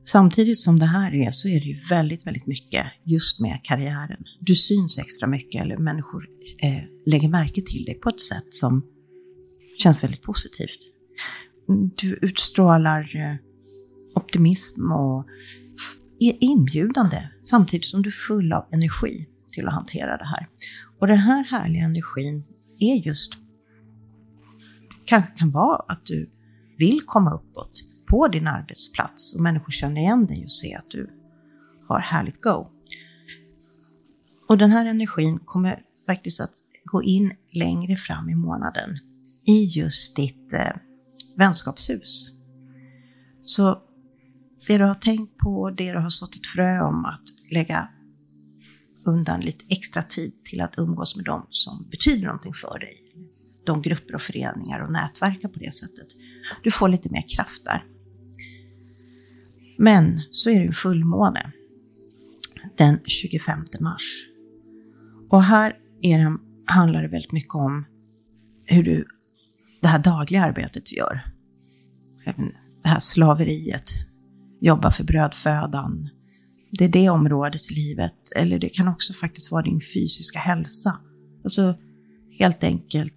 Samtidigt 0.04 0.58
som 0.58 0.78
det 0.78 0.86
här 0.86 1.14
är 1.14 1.30
så 1.30 1.48
är 1.48 1.60
det 1.60 1.66
ju 1.66 1.76
väldigt, 1.90 2.26
väldigt 2.26 2.46
mycket 2.46 2.86
just 3.04 3.40
med 3.40 3.60
karriären. 3.64 4.24
Du 4.40 4.54
syns 4.54 4.98
extra 4.98 5.28
mycket 5.28 5.62
eller 5.62 5.76
människor 5.76 6.28
eh, 6.62 6.82
lägger 7.06 7.28
märke 7.28 7.62
till 7.66 7.84
dig 7.84 7.94
på 7.94 8.08
ett 8.08 8.20
sätt 8.20 8.46
som 8.50 8.86
känns 9.78 10.04
väldigt 10.04 10.22
positivt. 10.22 10.78
Du 12.02 12.18
utstrålar 12.22 13.00
eh, 13.16 13.36
optimism 14.14 14.92
och 14.92 15.26
är 16.20 16.36
inbjudande 16.40 17.28
samtidigt 17.42 17.86
som 17.86 18.02
du 18.02 18.08
är 18.08 18.28
full 18.28 18.52
av 18.52 18.64
energi 18.72 19.26
till 19.52 19.68
att 19.68 19.74
hantera 19.74 20.16
det 20.16 20.26
här. 20.26 20.48
Och 20.98 21.06
den 21.06 21.18
här 21.18 21.44
härliga 21.44 21.84
energin 21.84 22.44
är 22.78 22.94
just, 22.94 23.32
kanske 25.04 25.30
kan 25.38 25.50
vara 25.50 25.76
att 25.88 26.06
du 26.06 26.30
vill 26.78 27.00
komma 27.06 27.34
uppåt 27.34 27.72
på 28.06 28.28
din 28.28 28.46
arbetsplats 28.46 29.34
och 29.34 29.42
människor 29.42 29.70
känner 29.70 30.00
igen 30.00 30.26
dig 30.26 30.44
och 30.44 30.52
ser 30.52 30.78
att 30.78 30.90
du 30.90 31.10
har 31.88 32.00
härligt 32.00 32.40
go. 32.40 32.70
Och 34.48 34.58
den 34.58 34.72
här 34.72 34.86
energin 34.86 35.38
kommer 35.38 35.82
faktiskt 36.06 36.40
att 36.40 36.54
gå 36.84 37.02
in 37.02 37.32
längre 37.52 37.96
fram 37.96 38.28
i 38.28 38.34
månaden 38.34 38.98
i 39.46 39.64
just 39.64 40.16
ditt 40.16 40.52
eh, 40.52 40.76
vänskapshus. 41.36 42.32
Så 43.42 43.82
det 44.66 44.78
du 44.78 44.84
har 44.84 44.94
tänkt 44.94 45.38
på, 45.38 45.70
det 45.70 45.92
du 45.92 45.98
har 45.98 46.08
sått 46.08 46.36
ett 46.36 46.46
frö 46.46 46.80
om 46.80 47.04
att 47.04 47.22
lägga 47.50 47.88
undan 49.08 49.40
lite 49.40 49.64
extra 49.68 50.02
tid 50.02 50.44
till 50.44 50.60
att 50.60 50.74
umgås 50.78 51.16
med 51.16 51.24
dem 51.24 51.46
som 51.50 51.88
betyder 51.90 52.26
någonting 52.26 52.54
för 52.54 52.78
dig. 52.78 53.02
De 53.66 53.82
grupper 53.82 54.14
och 54.14 54.22
föreningar 54.22 54.80
och 54.80 54.92
nätverka 54.92 55.48
på 55.48 55.58
det 55.58 55.74
sättet. 55.74 56.06
Du 56.62 56.70
får 56.70 56.88
lite 56.88 57.08
mer 57.08 57.24
kraft 57.36 57.64
där. 57.64 57.84
Men 59.78 60.20
så 60.30 60.50
är 60.50 60.60
det 60.60 60.66
en 60.66 60.72
fullmåne 60.72 61.52
den 62.76 63.00
25 63.06 63.64
mars. 63.80 64.26
Och 65.30 65.42
här 65.42 65.72
är 66.02 66.18
det, 66.18 66.38
handlar 66.66 67.02
det 67.02 67.08
väldigt 67.08 67.32
mycket 67.32 67.54
om 67.54 67.84
hur 68.64 68.82
du, 68.82 69.06
det 69.80 69.88
här 69.88 69.98
dagliga 69.98 70.42
arbetet 70.42 70.92
vi 70.92 70.96
gör. 70.96 71.20
Det 72.82 72.88
här 72.88 72.98
slaveriet, 72.98 73.90
jobba 74.60 74.90
för 74.90 75.04
brödfödan. 75.04 76.08
Det 76.70 76.84
är 76.84 76.88
det 76.88 77.08
området 77.08 77.70
i 77.70 77.74
livet. 77.74 78.14
Eller 78.36 78.58
det 78.58 78.68
kan 78.68 78.88
också 78.88 79.12
faktiskt 79.12 79.50
vara 79.50 79.62
din 79.62 79.80
fysiska 79.94 80.38
hälsa. 80.38 81.00
Alltså 81.44 81.76
helt 82.38 82.64
enkelt 82.64 83.16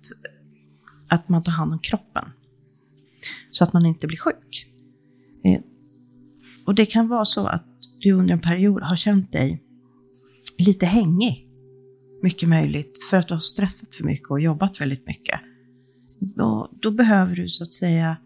att 1.08 1.30
man 1.30 1.44
tar 1.44 1.52
hand 1.52 1.74
om 1.74 1.80
kroppen. 1.80 2.26
Så 3.52 3.64
att 3.64 3.74
man 3.74 3.86
inte 3.86 4.08
blir 4.08 4.18
sjuk. 4.18 4.68
Eh, 5.44 5.62
och 6.66 6.76
det 6.76 6.86
kan 6.86 7.08
vara 7.08 7.26
så 7.26 7.48
att 7.48 7.66
du 8.00 8.12
under 8.12 8.34
en 8.34 8.42
period 8.42 8.84
har 8.84 8.96
känt 8.96 9.32
dig 9.32 9.64
lite 10.58 10.86
hängig. 10.86 11.48
Mycket 12.24 12.50
möjligt 12.50 13.00
för 13.10 13.18
att 13.18 13.28
du 13.28 13.34
har 13.34 13.40
stressat 13.40 13.96
för 13.96 14.04
mycket 14.04 14.30
och 14.30 14.42
jobbat 14.42 14.82
väldigt 14.82 15.08
mycket. 15.08 15.40
Då, 16.20 16.72
då 16.82 16.92
behöver 16.92 17.36
du 17.36 17.50
så 17.50 17.64
att 17.64 17.74
säga 17.74 18.18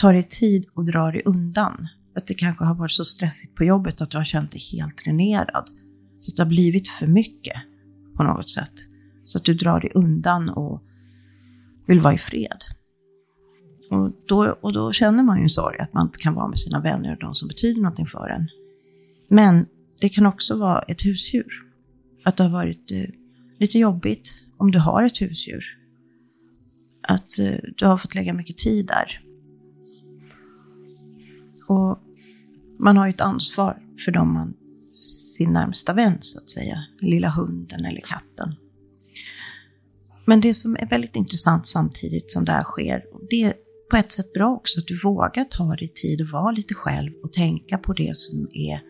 ta 0.00 0.12
dig 0.12 0.22
tid 0.22 0.66
och 0.74 0.84
dra 0.84 1.10
dig 1.10 1.22
undan. 1.24 1.88
Att 2.16 2.26
det 2.26 2.34
kanske 2.34 2.64
har 2.64 2.74
varit 2.74 2.92
så 2.92 3.04
stressigt 3.04 3.54
på 3.54 3.64
jobbet 3.64 4.00
att 4.00 4.10
du 4.10 4.16
har 4.16 4.24
känt 4.24 4.50
dig 4.50 4.60
helt 4.72 5.04
dränerad. 5.04 5.70
Så 6.18 6.32
att 6.32 6.36
det 6.36 6.42
har 6.42 6.48
blivit 6.48 6.88
för 6.88 7.06
mycket 7.06 7.56
på 8.16 8.22
något 8.22 8.48
sätt. 8.48 8.72
Så 9.24 9.38
att 9.38 9.44
du 9.44 9.54
drar 9.54 9.80
dig 9.80 9.90
undan 9.94 10.50
och 10.50 10.82
vill 11.86 12.00
vara 12.00 12.14
i 12.14 12.18
fred. 12.18 12.58
Och 13.90 14.12
då, 14.26 14.56
och 14.60 14.72
då 14.72 14.92
känner 14.92 15.22
man 15.22 15.36
ju 15.36 15.42
en 15.42 15.48
sorg 15.48 15.78
att 15.78 15.94
man 15.94 16.06
inte 16.06 16.18
kan 16.18 16.34
vara 16.34 16.48
med 16.48 16.58
sina 16.58 16.80
vänner 16.80 17.12
och 17.12 17.18
de 17.18 17.34
som 17.34 17.48
betyder 17.48 17.82
någonting 17.82 18.06
för 18.06 18.28
en. 18.28 18.48
Men 19.28 19.66
det 20.00 20.08
kan 20.08 20.26
också 20.26 20.58
vara 20.58 20.82
ett 20.82 21.04
husdjur. 21.04 21.52
Att 22.24 22.36
det 22.36 22.42
har 22.42 22.50
varit 22.50 22.90
eh, 22.90 23.04
lite 23.58 23.78
jobbigt 23.78 24.44
om 24.56 24.70
du 24.70 24.78
har 24.78 25.02
ett 25.02 25.20
husdjur. 25.20 25.64
Att 27.08 27.38
eh, 27.38 27.54
du 27.76 27.86
har 27.86 27.96
fått 27.96 28.14
lägga 28.14 28.32
mycket 28.32 28.56
tid 28.56 28.86
där. 28.86 29.20
Och 31.68 31.98
man 32.78 32.96
har 32.96 33.06
ju 33.06 33.10
ett 33.10 33.20
ansvar 33.20 33.82
för 34.04 34.12
dem 34.12 34.32
man, 34.32 34.54
sin 35.36 35.52
närmsta 35.52 35.92
vän 35.92 36.18
så 36.20 36.38
att 36.38 36.50
säga. 36.50 36.76
Lilla 37.00 37.28
hunden 37.28 37.84
eller 37.84 38.00
katten. 38.00 38.54
Men 40.24 40.40
det 40.40 40.54
som 40.54 40.76
är 40.76 40.88
väldigt 40.88 41.16
intressant 41.16 41.66
samtidigt 41.66 42.30
som 42.32 42.44
det 42.44 42.52
här 42.52 42.64
sker, 42.64 43.04
det 43.30 43.42
är 43.42 43.54
på 43.90 43.96
ett 43.96 44.12
sätt 44.12 44.32
bra 44.32 44.48
också 44.48 44.80
att 44.80 44.86
du 44.86 45.00
vågar 45.04 45.44
ta 45.44 45.76
dig 45.76 45.92
tid 45.94 46.20
och 46.20 46.28
vara 46.28 46.50
lite 46.50 46.74
själv 46.74 47.12
och 47.22 47.32
tänka 47.32 47.78
på 47.78 47.92
det 47.92 48.16
som 48.16 48.48
är 48.52 48.80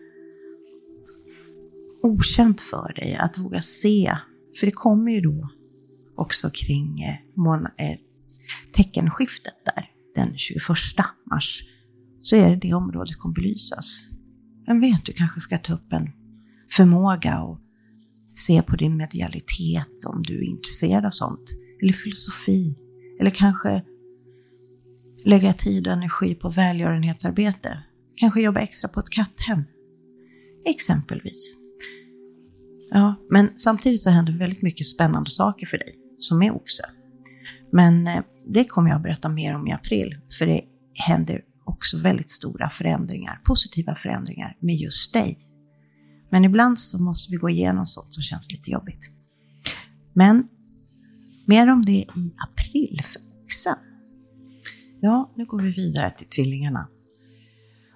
okänt 2.03 2.61
för 2.61 2.93
dig. 2.93 3.15
Att 3.15 3.37
våga 3.37 3.61
se, 3.61 4.17
för 4.59 4.65
det 4.65 4.71
kommer 4.71 5.11
ju 5.11 5.21
då 5.21 5.49
också 6.15 6.49
kring 6.49 7.03
eh, 7.03 7.87
eh, 7.87 7.97
teckenskiftet 8.71 9.55
där, 9.65 9.89
den 10.15 10.37
21 10.37 10.59
mars, 11.31 11.63
så 12.21 12.35
är 12.35 12.49
det 12.49 12.55
det 12.55 12.73
området 12.73 13.13
som 13.13 13.21
kommer 13.21 13.35
belysas. 13.35 14.03
Vem 14.67 14.81
vet, 14.81 15.05
du 15.05 15.13
kanske 15.13 15.41
ska 15.41 15.57
ta 15.57 15.73
upp 15.73 15.93
en 15.93 16.09
förmåga 16.71 17.41
och 17.41 17.59
se 18.31 18.61
på 18.61 18.75
din 18.75 18.97
medialitet 18.97 20.05
om 20.05 20.21
du 20.23 20.37
är 20.37 20.49
intresserad 20.49 21.05
av 21.05 21.11
sånt. 21.11 21.49
Eller 21.81 21.93
filosofi. 21.93 22.75
Eller 23.19 23.29
kanske 23.29 23.83
lägga 25.25 25.53
tid 25.53 25.87
och 25.87 25.93
energi 25.93 26.35
på 26.35 26.49
välgörenhetsarbete. 26.49 27.83
Kanske 28.15 28.41
jobba 28.41 28.59
extra 28.59 28.89
på 28.89 28.99
ett 28.99 29.09
katthem. 29.09 29.63
Exempelvis. 30.65 31.55
Ja, 32.91 33.15
men 33.29 33.49
samtidigt 33.57 34.01
så 34.01 34.09
händer 34.09 34.33
väldigt 34.33 34.61
mycket 34.61 34.85
spännande 34.85 35.29
saker 35.29 35.65
för 35.65 35.77
dig 35.77 35.95
som 36.17 36.41
är 36.41 36.55
oxe. 36.55 36.83
Men 37.71 38.07
eh, 38.07 38.21
det 38.45 38.63
kommer 38.63 38.89
jag 38.89 38.97
att 38.97 39.03
berätta 39.03 39.29
mer 39.29 39.55
om 39.55 39.67
i 39.67 39.71
april, 39.71 40.17
för 40.37 40.45
det 40.45 40.61
händer 40.93 41.41
också 41.67 41.97
väldigt 41.97 42.29
stora 42.29 42.69
förändringar, 42.69 43.41
positiva 43.43 43.95
förändringar 43.95 44.57
med 44.59 44.75
just 44.75 45.13
dig. 45.13 45.39
Men 46.29 46.45
ibland 46.45 46.79
så 46.79 47.03
måste 47.03 47.31
vi 47.31 47.37
gå 47.37 47.49
igenom 47.49 47.87
sånt 47.87 48.13
som 48.13 48.23
känns 48.23 48.51
lite 48.51 48.71
jobbigt. 48.71 49.09
Men 50.13 50.47
mer 51.45 51.69
om 51.69 51.81
det 51.81 51.91
i 51.91 52.33
april 52.49 52.99
för 53.03 53.21
oxen. 53.43 53.75
Ja, 55.01 55.33
nu 55.35 55.45
går 55.45 55.61
vi 55.61 55.71
vidare 55.71 56.11
till 56.11 56.27
tvillingarna. 56.27 56.87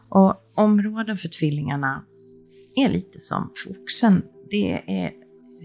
Och 0.09 0.35
områden 0.55 1.17
för 1.17 1.27
tvillingarna 1.29 2.05
är 2.75 2.89
lite 2.89 3.19
som 3.19 3.51
för 3.63 3.81
oxen. 3.81 4.23
Det 4.49 5.01
är 5.03 5.11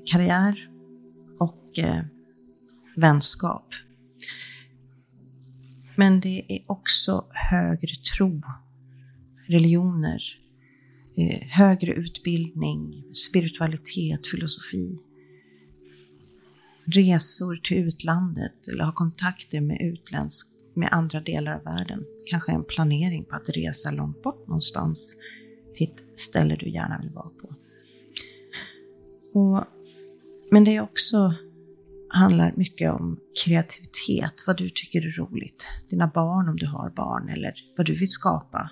karriär 0.07 0.71
och 1.39 1.79
eh, 1.79 2.05
vänskap. 2.97 3.75
Men 5.97 6.21
det 6.21 6.45
är 6.49 6.65
också 6.67 7.25
högre 7.31 7.95
tro, 8.17 8.43
religioner, 9.47 10.23
eh, 11.17 11.49
högre 11.49 11.93
utbildning, 11.93 13.05
spiritualitet, 13.15 14.27
filosofi. 14.31 14.99
Resor 16.85 17.57
till 17.57 17.77
utlandet 17.77 18.69
eller 18.69 18.85
ha 18.85 18.93
kontakter 18.93 19.61
med 19.61 19.81
utländsk 19.81 20.49
med 20.75 20.89
andra 20.93 21.21
delar 21.21 21.53
av 21.53 21.65
världen. 21.65 22.05
Kanske 22.27 22.53
en 22.53 22.65
planering 22.65 23.25
på 23.25 23.37
att 23.37 23.49
resa 23.49 23.91
långt 23.91 24.23
bort 24.23 24.49
någonstans 24.49 25.17
till 25.75 25.89
ett 25.91 26.19
ställe 26.19 26.57
du 26.57 26.71
gärna 26.71 26.99
vill 26.99 27.11
vara 27.11 27.29
på. 27.29 27.55
Och, 29.39 29.65
men 30.51 30.65
det 30.65 30.77
är 30.77 30.81
också 30.81 31.35
handlar 32.09 32.55
mycket 32.57 32.93
om 32.93 33.19
kreativitet, 33.45 34.35
vad 34.47 34.57
du 34.57 34.71
tycker 34.71 35.07
är 35.07 35.21
roligt. 35.21 35.73
Dina 35.91 36.07
barn 36.15 36.49
om 36.49 36.57
du 36.57 36.67
har 36.67 36.91
barn 36.91 37.29
eller 37.29 37.55
vad 37.77 37.87
du 37.87 37.95
vill 37.95 38.09
skapa. 38.09 38.71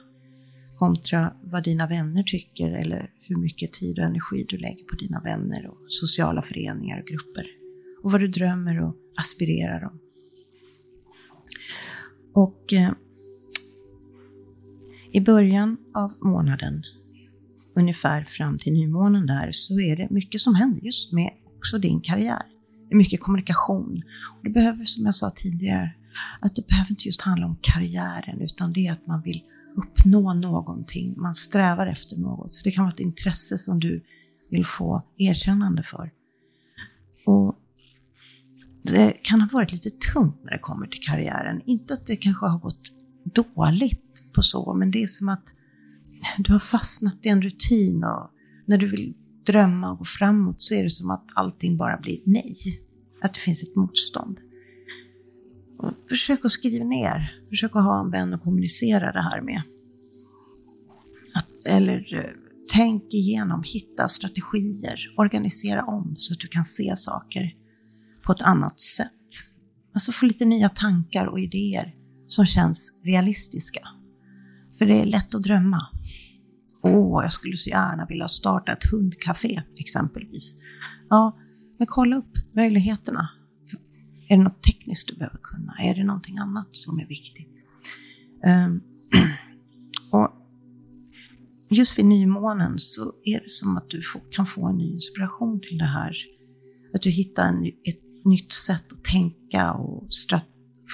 Kontra 0.78 1.32
vad 1.42 1.64
dina 1.64 1.86
vänner 1.86 2.22
tycker 2.22 2.72
eller 2.72 3.10
hur 3.20 3.36
mycket 3.36 3.72
tid 3.72 3.98
och 3.98 4.04
energi 4.04 4.46
du 4.48 4.58
lägger 4.58 4.84
på 4.84 4.96
dina 4.96 5.20
vänner 5.20 5.66
och 5.66 5.78
sociala 5.88 6.42
föreningar 6.42 7.00
och 7.00 7.06
grupper. 7.06 7.46
Och 8.02 8.12
vad 8.12 8.20
du 8.20 8.28
drömmer 8.28 8.84
och 8.84 8.94
aspirerar 9.16 9.84
om. 9.84 10.00
Och 12.34 12.72
eh, 12.72 12.92
i 15.12 15.20
början 15.20 15.76
av 15.94 16.12
månaden, 16.20 16.82
ungefär 17.76 18.24
fram 18.24 18.58
till 18.58 18.72
nymånen 18.72 19.26
där, 19.26 19.50
så 19.52 19.80
är 19.80 19.96
det 19.96 20.10
mycket 20.10 20.40
som 20.40 20.54
händer 20.54 20.80
just 20.80 21.12
med 21.12 21.30
också 21.56 21.78
din 21.78 22.00
karriär. 22.00 22.53
Det 22.94 22.96
är 22.96 22.98
mycket 22.98 23.20
kommunikation. 23.20 24.02
Och 24.38 24.44
det 24.44 24.50
behöver, 24.50 24.84
som 24.84 25.04
jag 25.04 25.14
sa 25.14 25.30
tidigare, 25.30 25.94
att 26.40 26.54
det 26.54 26.66
behöver 26.66 26.90
inte 26.90 27.04
just 27.04 27.22
handla 27.22 27.46
om 27.46 27.56
karriären, 27.60 28.40
utan 28.40 28.72
det 28.72 28.86
är 28.86 28.92
att 28.92 29.06
man 29.06 29.22
vill 29.22 29.42
uppnå 29.76 30.34
någonting. 30.34 31.14
Man 31.16 31.34
strävar 31.34 31.86
efter 31.86 32.16
något. 32.16 32.54
Så 32.54 32.64
det 32.64 32.70
kan 32.70 32.84
vara 32.84 32.94
ett 32.94 33.00
intresse 33.00 33.58
som 33.58 33.80
du 33.80 34.04
vill 34.50 34.66
få 34.66 35.02
erkännande 35.18 35.82
för. 35.82 36.10
Och 37.26 37.56
det 38.82 39.12
kan 39.22 39.40
ha 39.40 39.48
varit 39.52 39.72
lite 39.72 39.90
tungt 40.12 40.40
när 40.44 40.50
det 40.50 40.58
kommer 40.58 40.86
till 40.86 41.00
karriären. 41.00 41.60
Inte 41.66 41.94
att 41.94 42.06
det 42.06 42.16
kanske 42.16 42.46
har 42.46 42.58
gått 42.58 42.92
dåligt 43.24 44.32
på 44.34 44.42
så, 44.42 44.74
men 44.74 44.90
det 44.90 45.02
är 45.02 45.06
som 45.06 45.28
att 45.28 45.44
du 46.38 46.52
har 46.52 46.58
fastnat 46.58 47.16
i 47.22 47.28
en 47.28 47.42
rutin 47.42 48.04
och 48.04 48.30
när 48.66 48.78
du 48.78 48.86
vill 48.86 49.14
drömma 49.46 49.90
och 49.90 49.98
gå 49.98 50.04
framåt 50.04 50.60
så 50.60 50.74
är 50.74 50.82
det 50.82 50.90
som 50.90 51.10
att 51.10 51.24
allting 51.34 51.76
bara 51.76 51.98
blir 51.98 52.18
nej. 52.24 52.83
Att 53.24 53.34
det 53.34 53.40
finns 53.40 53.62
ett 53.62 53.76
motstånd. 53.76 54.40
Och 55.78 55.92
försök 56.08 56.44
att 56.44 56.50
skriva 56.50 56.84
ner, 56.84 57.40
försök 57.48 57.76
att 57.76 57.84
ha 57.84 58.00
en 58.00 58.10
vän 58.10 58.34
att 58.34 58.42
kommunicera 58.42 59.12
det 59.12 59.22
här 59.22 59.40
med. 59.40 59.62
Att, 61.34 61.66
eller 61.66 62.14
eh, 62.14 62.30
tänk 62.72 63.14
igenom, 63.14 63.62
hitta 63.66 64.08
strategier, 64.08 64.96
organisera 65.16 65.84
om 65.84 66.14
så 66.16 66.34
att 66.34 66.40
du 66.40 66.48
kan 66.48 66.64
se 66.64 66.96
saker 66.96 67.54
på 68.22 68.32
ett 68.32 68.42
annat 68.42 68.80
sätt. 68.80 69.10
Alltså 69.94 70.12
få 70.12 70.26
lite 70.26 70.44
nya 70.44 70.68
tankar 70.68 71.26
och 71.26 71.40
idéer 71.40 71.94
som 72.26 72.46
känns 72.46 73.00
realistiska. 73.04 73.88
För 74.78 74.86
det 74.86 75.00
är 75.00 75.06
lätt 75.06 75.34
att 75.34 75.42
drömma. 75.42 75.86
Åh, 76.82 77.22
jag 77.22 77.32
skulle 77.32 77.56
så 77.56 77.70
gärna 77.70 78.06
vilja 78.06 78.28
starta 78.28 78.72
ett 78.72 78.90
hundcafé 78.90 79.62
exempelvis. 79.76 80.56
Ja, 81.10 81.38
men 81.78 81.86
kolla 81.86 82.16
upp 82.16 82.38
möjligheterna. 82.52 83.28
Är 84.28 84.36
det 84.36 84.42
något 84.42 84.62
tekniskt 84.62 85.08
du 85.08 85.16
behöver 85.16 85.38
kunna? 85.42 85.76
Är 85.82 85.94
det 85.94 86.04
någonting 86.04 86.38
annat 86.38 86.68
som 86.72 86.98
är 86.98 87.06
viktigt? 87.06 87.48
Um, 88.46 88.82
och 90.10 90.30
just 91.70 91.98
vid 91.98 92.04
nymånen 92.04 92.78
så 92.78 93.12
är 93.24 93.40
det 93.40 93.50
som 93.50 93.76
att 93.76 93.90
du 93.90 94.02
får, 94.02 94.22
kan 94.30 94.46
få 94.46 94.68
en 94.68 94.76
ny 94.76 94.92
inspiration 94.92 95.60
till 95.60 95.78
det 95.78 95.86
här. 95.86 96.16
Att 96.94 97.02
du 97.02 97.10
hittar 97.10 97.48
en, 97.48 97.66
ett 97.66 98.24
nytt 98.24 98.52
sätt 98.52 98.92
att 98.92 99.04
tänka 99.04 99.72
och 99.72 100.14
strat, 100.14 100.46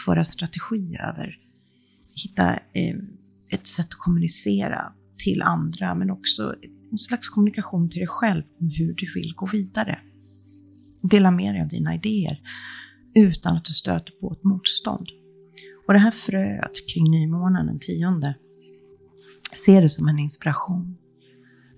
föra 0.04 0.24
strategi 0.24 0.96
över. 0.96 1.36
Hitta 2.14 2.52
eh, 2.52 2.96
ett 3.50 3.66
sätt 3.66 3.86
att 3.86 3.98
kommunicera 3.98 4.92
till 5.24 5.42
andra, 5.42 5.94
men 5.94 6.10
också 6.10 6.54
en 6.92 6.98
slags 6.98 7.28
kommunikation 7.28 7.90
till 7.90 7.98
dig 7.98 8.08
själv 8.08 8.42
om 8.60 8.68
hur 8.68 8.94
du 8.94 9.06
vill 9.14 9.34
gå 9.36 9.46
vidare. 9.46 9.98
Dela 11.02 11.30
med 11.30 11.54
dig 11.54 11.62
av 11.62 11.68
dina 11.68 11.94
idéer 11.94 12.40
utan 13.14 13.56
att 13.56 13.64
du 13.64 13.72
stöter 13.72 14.12
på 14.20 14.32
ett 14.32 14.44
motstånd. 14.44 15.06
Och 15.86 15.92
det 15.92 15.98
här 15.98 16.10
fröet 16.10 16.88
kring 16.94 17.10
nymånen 17.10 17.66
den 17.66 17.78
tionde, 17.78 18.34
se 19.52 19.80
det 19.80 19.88
som 19.88 20.08
en 20.08 20.18
inspiration. 20.18 20.96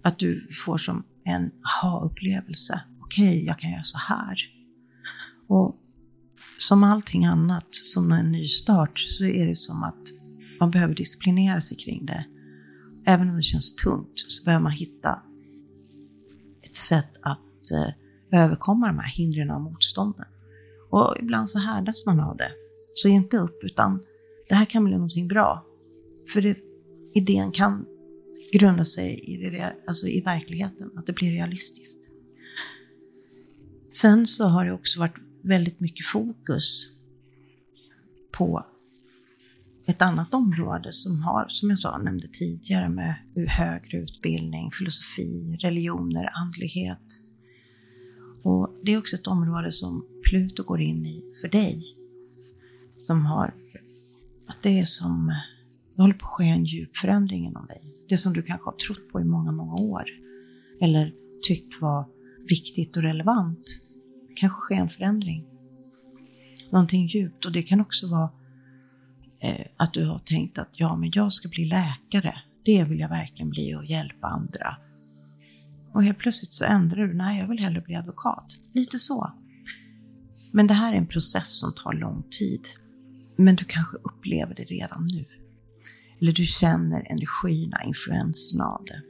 Att 0.02 0.18
du 0.18 0.48
får 0.64 0.78
som 0.78 1.04
en 1.24 1.50
aha-upplevelse. 1.82 2.80
Okej, 3.00 3.28
okay, 3.28 3.44
jag 3.44 3.58
kan 3.58 3.70
göra 3.70 3.82
så 3.82 3.98
här. 3.98 4.36
Och 5.48 5.76
som 6.58 6.84
allting 6.84 7.24
annat, 7.24 7.68
som 7.70 8.12
en 8.12 8.32
ny 8.32 8.46
start, 8.46 8.98
så 8.98 9.24
är 9.24 9.46
det 9.46 9.56
som 9.56 9.82
att 9.82 10.02
man 10.60 10.70
behöver 10.70 10.94
disciplinera 10.94 11.60
sig 11.60 11.76
kring 11.76 12.06
det. 12.06 12.24
Även 13.06 13.30
om 13.30 13.36
det 13.36 13.42
känns 13.42 13.74
tungt 13.74 14.12
så 14.16 14.44
behöver 14.44 14.62
man 14.62 14.72
hitta 14.72 15.22
ett 16.62 16.76
sätt 16.76 17.16
att 17.22 17.72
eh, 17.74 17.94
överkomma 18.32 18.86
de 18.86 18.98
här 18.98 19.08
hindren 19.16 19.50
och 19.50 19.60
motstånden. 19.60 20.26
Och 20.90 21.16
ibland 21.20 21.48
så 21.48 21.58
härdas 21.58 22.06
man 22.06 22.20
av 22.20 22.36
det. 22.36 22.52
Så 22.94 23.08
ge 23.08 23.14
inte 23.14 23.36
upp, 23.36 23.64
utan 23.64 24.02
det 24.48 24.54
här 24.54 24.64
kan 24.64 24.84
bli 24.84 24.92
någonting 24.92 25.28
bra. 25.28 25.66
För 26.32 26.42
det, 26.42 26.58
idén 27.14 27.52
kan 27.52 27.86
grunda 28.52 28.84
sig 28.84 29.20
i, 29.24 29.36
det, 29.36 29.76
alltså 29.86 30.06
i 30.06 30.20
verkligheten, 30.20 30.90
att 30.96 31.06
det 31.06 31.12
blir 31.12 31.32
realistiskt. 31.32 32.08
Sen 33.92 34.26
så 34.26 34.44
har 34.44 34.64
det 34.64 34.72
också 34.72 35.00
varit 35.00 35.16
väldigt 35.42 35.80
mycket 35.80 36.06
fokus 36.06 36.88
på 38.32 38.66
ett 39.86 40.02
annat 40.02 40.34
område 40.34 40.92
som 40.92 41.22
har, 41.22 41.46
som 41.48 41.70
jag 41.70 41.78
sa, 41.78 41.98
nämnde 41.98 42.28
tidigare, 42.28 42.88
med 42.88 43.14
högre 43.48 43.98
utbildning, 43.98 44.70
filosofi, 44.70 45.56
religioner, 45.60 46.30
andlighet. 46.42 47.31
Och 48.42 48.70
det 48.82 48.92
är 48.92 48.98
också 48.98 49.16
ett 49.16 49.26
område 49.26 49.72
som 49.72 50.06
Pluto 50.30 50.62
går 50.62 50.80
in 50.80 51.06
i 51.06 51.24
för 51.40 51.48
dig. 51.48 51.82
Som 52.98 53.26
har, 53.26 53.54
att 54.46 54.62
det 54.62 54.80
är 54.80 54.84
som, 54.84 55.34
det 55.96 56.02
håller 56.02 56.14
på 56.14 56.26
att 56.26 56.32
ske 56.32 56.44
en 56.44 56.64
djup 56.64 56.96
förändring 56.96 57.46
inom 57.46 57.66
dig. 57.66 57.94
Det 58.08 58.16
som 58.16 58.32
du 58.32 58.42
kanske 58.42 58.64
har 58.64 58.76
trott 58.76 59.08
på 59.12 59.20
i 59.20 59.24
många, 59.24 59.52
många 59.52 59.74
år. 59.74 60.04
Eller 60.80 61.12
tyckt 61.42 61.82
var 61.82 62.04
viktigt 62.48 62.96
och 62.96 63.02
relevant. 63.02 63.66
Det 64.28 64.34
kanske 64.34 64.60
sker 64.60 64.74
en 64.74 64.88
förändring. 64.88 65.44
Någonting 66.70 67.06
djupt 67.06 67.44
och 67.44 67.52
det 67.52 67.62
kan 67.62 67.80
också 67.80 68.08
vara 68.08 68.30
eh, 69.42 69.66
att 69.76 69.92
du 69.92 70.06
har 70.06 70.18
tänkt 70.18 70.58
att 70.58 70.70
ja, 70.72 70.96
men 70.96 71.10
jag 71.14 71.32
ska 71.32 71.48
bli 71.48 71.64
läkare. 71.64 72.42
Det 72.64 72.84
vill 72.84 72.98
jag 72.98 73.08
verkligen 73.08 73.50
bli 73.50 73.74
och 73.74 73.84
hjälpa 73.84 74.26
andra. 74.26 74.76
Och 75.94 76.04
helt 76.04 76.18
plötsligt 76.18 76.54
så 76.54 76.64
ändrar 76.64 77.06
du, 77.06 77.14
nej 77.14 77.40
jag 77.40 77.48
vill 77.48 77.58
hellre 77.58 77.80
bli 77.80 77.94
advokat. 77.94 78.46
Lite 78.74 78.98
så. 78.98 79.32
Men 80.52 80.66
det 80.66 80.74
här 80.74 80.92
är 80.92 80.96
en 80.96 81.06
process 81.06 81.60
som 81.60 81.74
tar 81.74 81.92
lång 81.92 82.22
tid. 82.30 82.60
Men 83.36 83.56
du 83.56 83.64
kanske 83.64 83.96
upplever 83.96 84.54
det 84.54 84.64
redan 84.64 85.08
nu. 85.12 85.24
Eller 86.20 86.32
du 86.32 86.44
känner 86.44 87.06
energierna, 87.10 87.84
influenserna 87.84 88.64
av 88.64 88.84
det. 88.84 89.02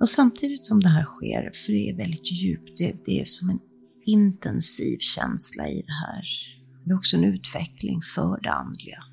Och 0.00 0.08
samtidigt 0.08 0.66
som 0.66 0.80
det 0.80 0.88
här 0.88 1.04
sker, 1.04 1.50
för 1.54 1.72
det 1.72 1.90
är 1.90 1.96
väldigt 1.96 2.32
djupt, 2.32 2.78
det, 2.78 2.96
det 3.04 3.20
är 3.20 3.24
som 3.24 3.50
en 3.50 3.60
intensiv 4.06 4.98
känsla 4.98 5.68
i 5.68 5.82
det 5.82 5.92
här. 6.06 6.24
Det 6.84 6.90
är 6.90 6.96
också 6.96 7.16
en 7.16 7.24
utveckling 7.24 8.00
för 8.14 8.40
det 8.42 8.52
andliga. 8.52 9.04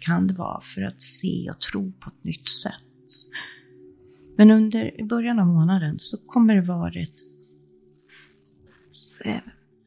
Kan 0.00 0.26
det 0.26 0.34
vara 0.34 0.60
för 0.60 0.82
att 0.82 1.00
se 1.00 1.50
och 1.50 1.60
tro 1.60 1.92
på 1.92 2.10
ett 2.10 2.24
nytt 2.24 2.48
sätt. 2.48 2.74
Men 4.36 4.50
under 4.50 5.04
början 5.04 5.38
av 5.38 5.46
månaden 5.46 5.98
så 5.98 6.16
kommer 6.26 6.54
det 6.54 6.62
vara 6.62 6.92
eh, 9.24 9.40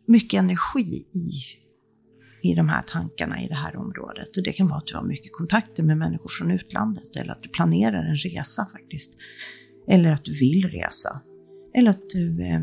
mycket 0.08 0.40
energi 0.40 1.06
i, 1.14 1.30
i 2.50 2.56
de 2.56 2.70
här 2.70 2.82
tankarna 2.82 3.44
i 3.44 3.48
det 3.48 3.56
här 3.56 3.76
området. 3.76 4.38
Och 4.38 4.44
det 4.44 4.54
kan 4.54 4.68
vara 4.68 4.78
att 4.78 4.88
du 4.88 4.96
har 4.96 5.04
mycket 5.04 5.34
kontakter 5.34 5.84
med 5.84 5.98
människor 5.98 6.30
från 6.30 6.52
utlandet 6.52 7.16
eller 7.16 7.32
att 7.32 7.44
du 7.44 7.50
planerar 7.50 8.04
en 8.04 8.18
resa 8.18 8.68
faktiskt. 8.72 9.18
Eller 9.88 10.12
att 10.12 10.26
du 10.26 10.40
vill 10.40 10.70
resa. 10.70 11.22
Eller 11.74 11.90
att 11.90 12.10
du 12.10 12.42
eh, 12.42 12.62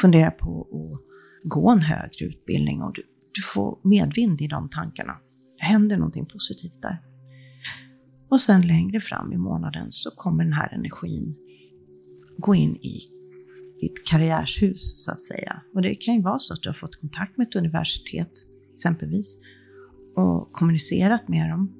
funderar 0.00 0.30
på 0.30 0.60
att 0.60 1.00
gå 1.50 1.70
en 1.70 1.80
högre 1.80 2.24
utbildning 2.24 2.82
och 2.82 2.92
du, 2.94 3.02
du 3.32 3.42
får 3.42 3.78
medvind 3.84 4.40
i 4.40 4.46
de 4.46 4.68
tankarna. 4.68 5.16
Det 5.58 5.64
händer 5.64 5.96
någonting 5.96 6.26
positivt 6.26 6.82
där. 6.82 7.07
Och 8.28 8.40
sen 8.40 8.66
längre 8.66 9.00
fram 9.00 9.32
i 9.32 9.36
månaden 9.36 9.86
så 9.90 10.10
kommer 10.10 10.44
den 10.44 10.52
här 10.52 10.74
energin 10.74 11.36
gå 12.38 12.54
in 12.54 12.76
i 12.76 13.00
ditt 13.80 14.06
karriärshus 14.06 15.04
så 15.04 15.12
att 15.12 15.20
säga. 15.20 15.62
Och 15.74 15.82
det 15.82 15.94
kan 15.94 16.14
ju 16.14 16.22
vara 16.22 16.38
så 16.38 16.54
att 16.54 16.62
du 16.62 16.68
har 16.68 16.74
fått 16.74 17.00
kontakt 17.00 17.36
med 17.36 17.46
ett 17.46 17.56
universitet 17.56 18.32
exempelvis 18.74 19.38
och 20.16 20.52
kommunicerat 20.52 21.28
med 21.28 21.50
dem. 21.50 21.72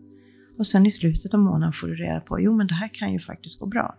Och 0.58 0.66
sen 0.66 0.87
i 0.87 0.90
slutet 0.90 1.34
av 1.34 1.40
månaden 1.40 1.72
får 1.72 1.87
du 1.87 1.94
reda 1.94 2.20
på, 2.20 2.40
jo 2.40 2.56
men 2.56 2.66
det 2.66 2.74
här 2.74 2.88
kan 2.88 3.12
ju 3.12 3.18
faktiskt 3.18 3.58
gå 3.58 3.66
bra. 3.66 3.98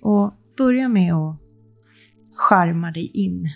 Och 0.00 0.34
börja 0.56 0.88
med 0.88 1.14
att 1.14 1.36
skärma 2.34 2.90
dig 2.90 3.10
in 3.14 3.46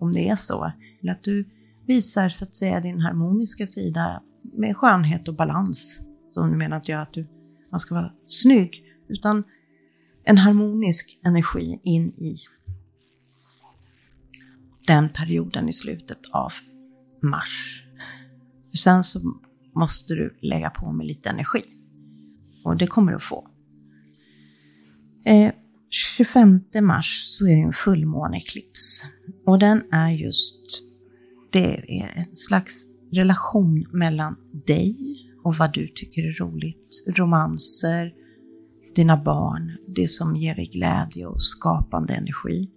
om 0.00 0.12
det 0.12 0.28
är 0.28 0.36
så. 0.36 0.72
Eller 1.02 1.12
att 1.12 1.22
du 1.22 1.48
visar 1.86 2.28
så 2.28 2.44
att 2.44 2.56
säga 2.56 2.80
din 2.80 3.00
harmoniska 3.00 3.66
sida 3.66 4.22
med 4.42 4.76
skönhet 4.76 5.28
och 5.28 5.34
balans. 5.34 6.00
Så 6.30 6.46
nu 6.46 6.56
menar 6.56 6.76
inte 6.76 6.92
jag 6.92 7.02
att 7.02 7.12
du, 7.12 7.26
man 7.74 7.80
ska 7.80 7.94
vara 7.94 8.12
snygg, 8.26 8.84
utan 9.08 9.44
en 10.24 10.38
harmonisk 10.38 11.20
energi 11.24 11.80
in 11.82 12.08
i. 12.08 12.36
den 14.86 15.08
perioden 15.08 15.68
i 15.68 15.72
slutet 15.72 16.18
av 16.32 16.52
mars. 17.22 17.84
Sen 18.78 19.04
så 19.04 19.20
måste 19.74 20.14
du 20.14 20.38
lägga 20.40 20.70
på 20.70 20.92
med 20.92 21.06
lite 21.06 21.28
energi. 21.28 21.62
Och 22.64 22.76
det 22.76 22.86
kommer 22.86 23.12
du 23.12 23.16
att 23.16 23.22
få. 23.22 23.50
Eh, 25.24 25.52
25 25.90 26.60
mars 26.82 27.24
så 27.28 27.46
är 27.46 27.56
det 27.56 27.62
en 27.62 27.72
fullmåneeklips. 27.72 29.04
Och 29.46 29.58
den 29.58 29.82
är 29.92 30.10
just, 30.10 30.82
det 31.52 32.00
är 32.00 32.12
en 32.16 32.34
slags 32.34 32.86
relation 33.12 33.86
mellan 33.92 34.36
dig 34.66 35.23
och 35.44 35.54
vad 35.54 35.74
du 35.74 35.88
tycker 35.88 36.22
är 36.22 36.44
roligt. 36.44 37.04
Romanser, 37.06 38.12
dina 38.94 39.16
barn, 39.16 39.76
det 39.88 40.10
som 40.10 40.36
ger 40.36 40.54
dig 40.54 40.66
glädje 40.66 41.26
och 41.26 41.42
skapande 41.42 42.14
energi. 42.14 42.70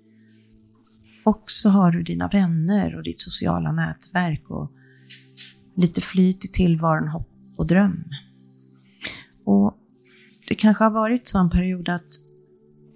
Och 1.25 1.43
så 1.45 1.69
har 1.69 1.91
du 1.91 2.03
dina 2.03 2.27
vänner 2.27 2.95
och 2.95 3.03
ditt 3.03 3.21
sociala 3.21 3.71
nätverk 3.71 4.49
och 4.49 4.71
lite 5.75 6.01
flyt 6.01 6.45
i 6.45 6.47
tillvaron, 6.47 7.07
hopp 7.07 7.29
och 7.57 7.67
dröm. 7.67 8.03
Och 9.45 9.77
det 10.47 10.55
kanske 10.55 10.83
har 10.83 10.91
varit 10.91 11.27
så 11.27 11.39
en 11.39 11.49
period 11.49 11.89
att 11.89 12.07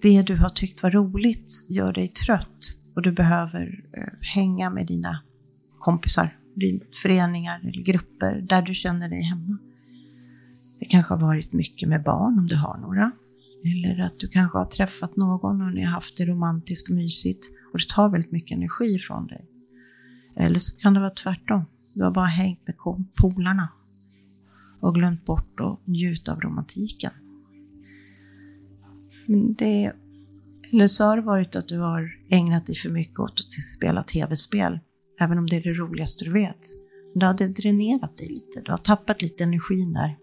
det 0.02 0.22
du 0.22 0.38
har 0.38 0.50
tyckt 0.50 0.84
var 0.84 0.92
roligt 0.92 1.66
gör 1.70 1.94
dig 1.94 2.08
trött 2.08 2.58
och 2.96 3.02
du 3.02 3.12
behöver 3.12 3.84
eh, 3.98 4.14
hänga 4.36 4.70
med 4.70 4.88
dina 4.88 5.24
kompisar, 5.80 6.38
föreningar 7.04 7.60
eller 7.60 7.84
grupper 7.84 8.42
där 8.50 8.62
du 8.62 8.74
känner 8.74 9.10
dig 9.10 9.22
hemma. 9.22 9.58
Det 10.80 10.86
kanske 10.86 11.14
har 11.14 11.22
varit 11.22 11.54
mycket 11.54 11.90
med 11.90 12.04
barn 12.04 12.40
om 12.40 12.48
du 12.48 12.56
har 12.56 12.78
några. 12.78 13.12
Eller 13.64 14.04
att 14.04 14.20
du 14.20 14.28
kanske 14.28 14.58
har 14.58 14.66
träffat 14.66 15.16
någon 15.16 15.62
och 15.62 15.74
ni 15.74 15.84
har 15.84 15.92
haft 15.92 16.18
det 16.18 16.26
romantiskt 16.26 16.90
och 16.90 16.96
mysigt 16.96 17.46
och 17.74 17.80
det 17.80 17.90
tar 17.90 18.10
väldigt 18.10 18.32
mycket 18.32 18.58
energi 18.58 19.00
från 19.00 19.28
dig. 19.28 19.46
Eller 20.36 20.60
så 20.60 20.78
kan 20.78 20.94
det 20.94 21.00
vara 21.00 21.10
tvärtom. 21.10 21.66
Du 21.94 22.04
har 22.04 22.12
bara 22.12 22.26
hängt 22.26 22.68
med 22.68 22.76
polarna 23.16 23.70
och 24.80 24.96
glömt 24.96 25.26
bort 25.26 25.60
att 25.60 25.88
njuta 25.88 26.32
av 26.32 26.40
romantiken. 26.40 27.12
Men 29.26 29.54
det, 29.54 29.92
eller 30.72 30.88
så 30.88 31.04
har 31.04 31.16
det 31.16 31.22
varit 31.22 31.56
att 31.56 31.68
du 31.68 31.80
har 31.80 32.12
ägnat 32.30 32.66
dig 32.66 32.76
för 32.76 32.90
mycket 32.90 33.20
åt 33.20 33.40
att 33.40 33.52
spela 33.52 34.04
tv-spel, 34.04 34.80
även 35.22 35.38
om 35.38 35.48
det 35.48 35.56
är 35.56 35.64
det 35.64 35.74
roligaste 35.74 36.26
du 36.26 36.32
vet. 36.34 36.60
Men 37.14 37.20
Det 37.20 37.26
hade 37.26 37.48
dränerat 37.48 38.18
dig 38.18 38.28
lite, 38.30 38.62
du 38.66 38.72
har 38.72 38.78
tappat 38.78 39.22
lite 39.22 39.44
energin 39.44 39.94
där. 39.94 40.18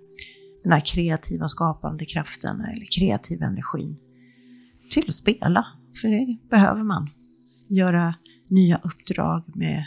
Den 0.62 0.72
här 0.72 0.80
kreativa 0.80 1.48
skapande 1.48 2.04
kraften 2.04 2.60
eller 2.60 2.86
kreativa 2.98 3.46
energin 3.46 3.98
till 4.90 5.08
att 5.08 5.14
spela, 5.14 5.66
för 6.02 6.08
det 6.08 6.48
behöver 6.50 6.82
man. 6.82 7.10
Göra 7.68 8.14
nya 8.48 8.76
uppdrag 8.76 9.56
med 9.56 9.84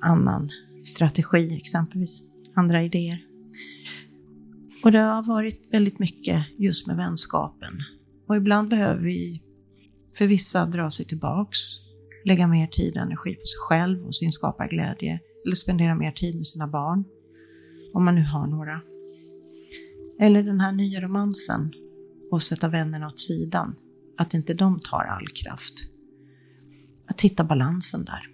annan 0.00 0.48
strategi 0.82 1.56
exempelvis, 1.56 2.22
andra 2.54 2.84
idéer. 2.84 3.24
Och 4.84 4.92
det 4.92 4.98
har 4.98 5.22
varit 5.22 5.68
väldigt 5.72 5.98
mycket 5.98 6.46
just 6.58 6.86
med 6.86 6.96
vänskapen. 6.96 7.80
Och 8.28 8.36
ibland 8.36 8.68
behöver 8.68 9.02
vi, 9.02 9.42
för 10.18 10.26
vissa, 10.26 10.66
dra 10.66 10.90
sig 10.90 11.06
tillbaks, 11.06 11.58
lägga 12.24 12.46
mer 12.46 12.66
tid 12.66 12.96
och 12.96 13.02
energi 13.02 13.34
på 13.34 13.44
sig 13.44 13.58
själv 13.68 14.06
och 14.06 14.14
sin 14.14 14.32
skaparglädje, 14.32 15.20
eller 15.44 15.54
spendera 15.54 15.94
mer 15.94 16.12
tid 16.12 16.36
med 16.36 16.46
sina 16.46 16.66
barn, 16.66 17.04
om 17.94 18.04
man 18.04 18.14
nu 18.14 18.22
har 18.24 18.46
några. 18.46 18.80
Eller 20.20 20.42
den 20.42 20.60
här 20.60 20.72
nya 20.72 21.00
romansen 21.00 21.72
och 22.30 22.42
sätta 22.42 22.68
vännerna 22.68 23.06
åt 23.06 23.18
sidan, 23.18 23.74
att 24.18 24.34
inte 24.34 24.54
de 24.54 24.78
tar 24.90 25.04
all 25.04 25.28
kraft. 25.28 25.74
Att 27.06 27.20
hitta 27.20 27.44
balansen 27.44 28.04
där. 28.04 28.28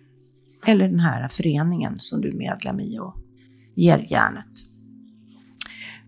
Eller 0.67 0.89
den 0.89 1.01
här 1.01 1.29
föreningen 1.29 1.95
som 1.99 2.21
du 2.21 2.29
är 2.29 2.35
medlem 2.35 2.81
i 2.81 2.99
och 2.99 3.17
ger 3.75 4.07
järnet. 4.11 4.53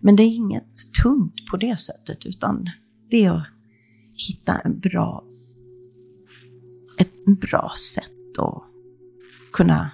Men 0.01 0.15
det 0.15 0.23
är 0.23 0.35
inget 0.35 0.75
tungt 1.03 1.45
på 1.51 1.57
det 1.57 1.79
sättet, 1.79 2.25
utan 2.25 2.65
det 3.09 3.25
är 3.25 3.31
att 3.31 3.47
hitta 4.29 4.59
en 4.59 4.79
bra, 4.79 5.23
bra 7.35 7.71
sätt 7.93 8.39
att 8.39 8.63
kunna, 9.53 9.91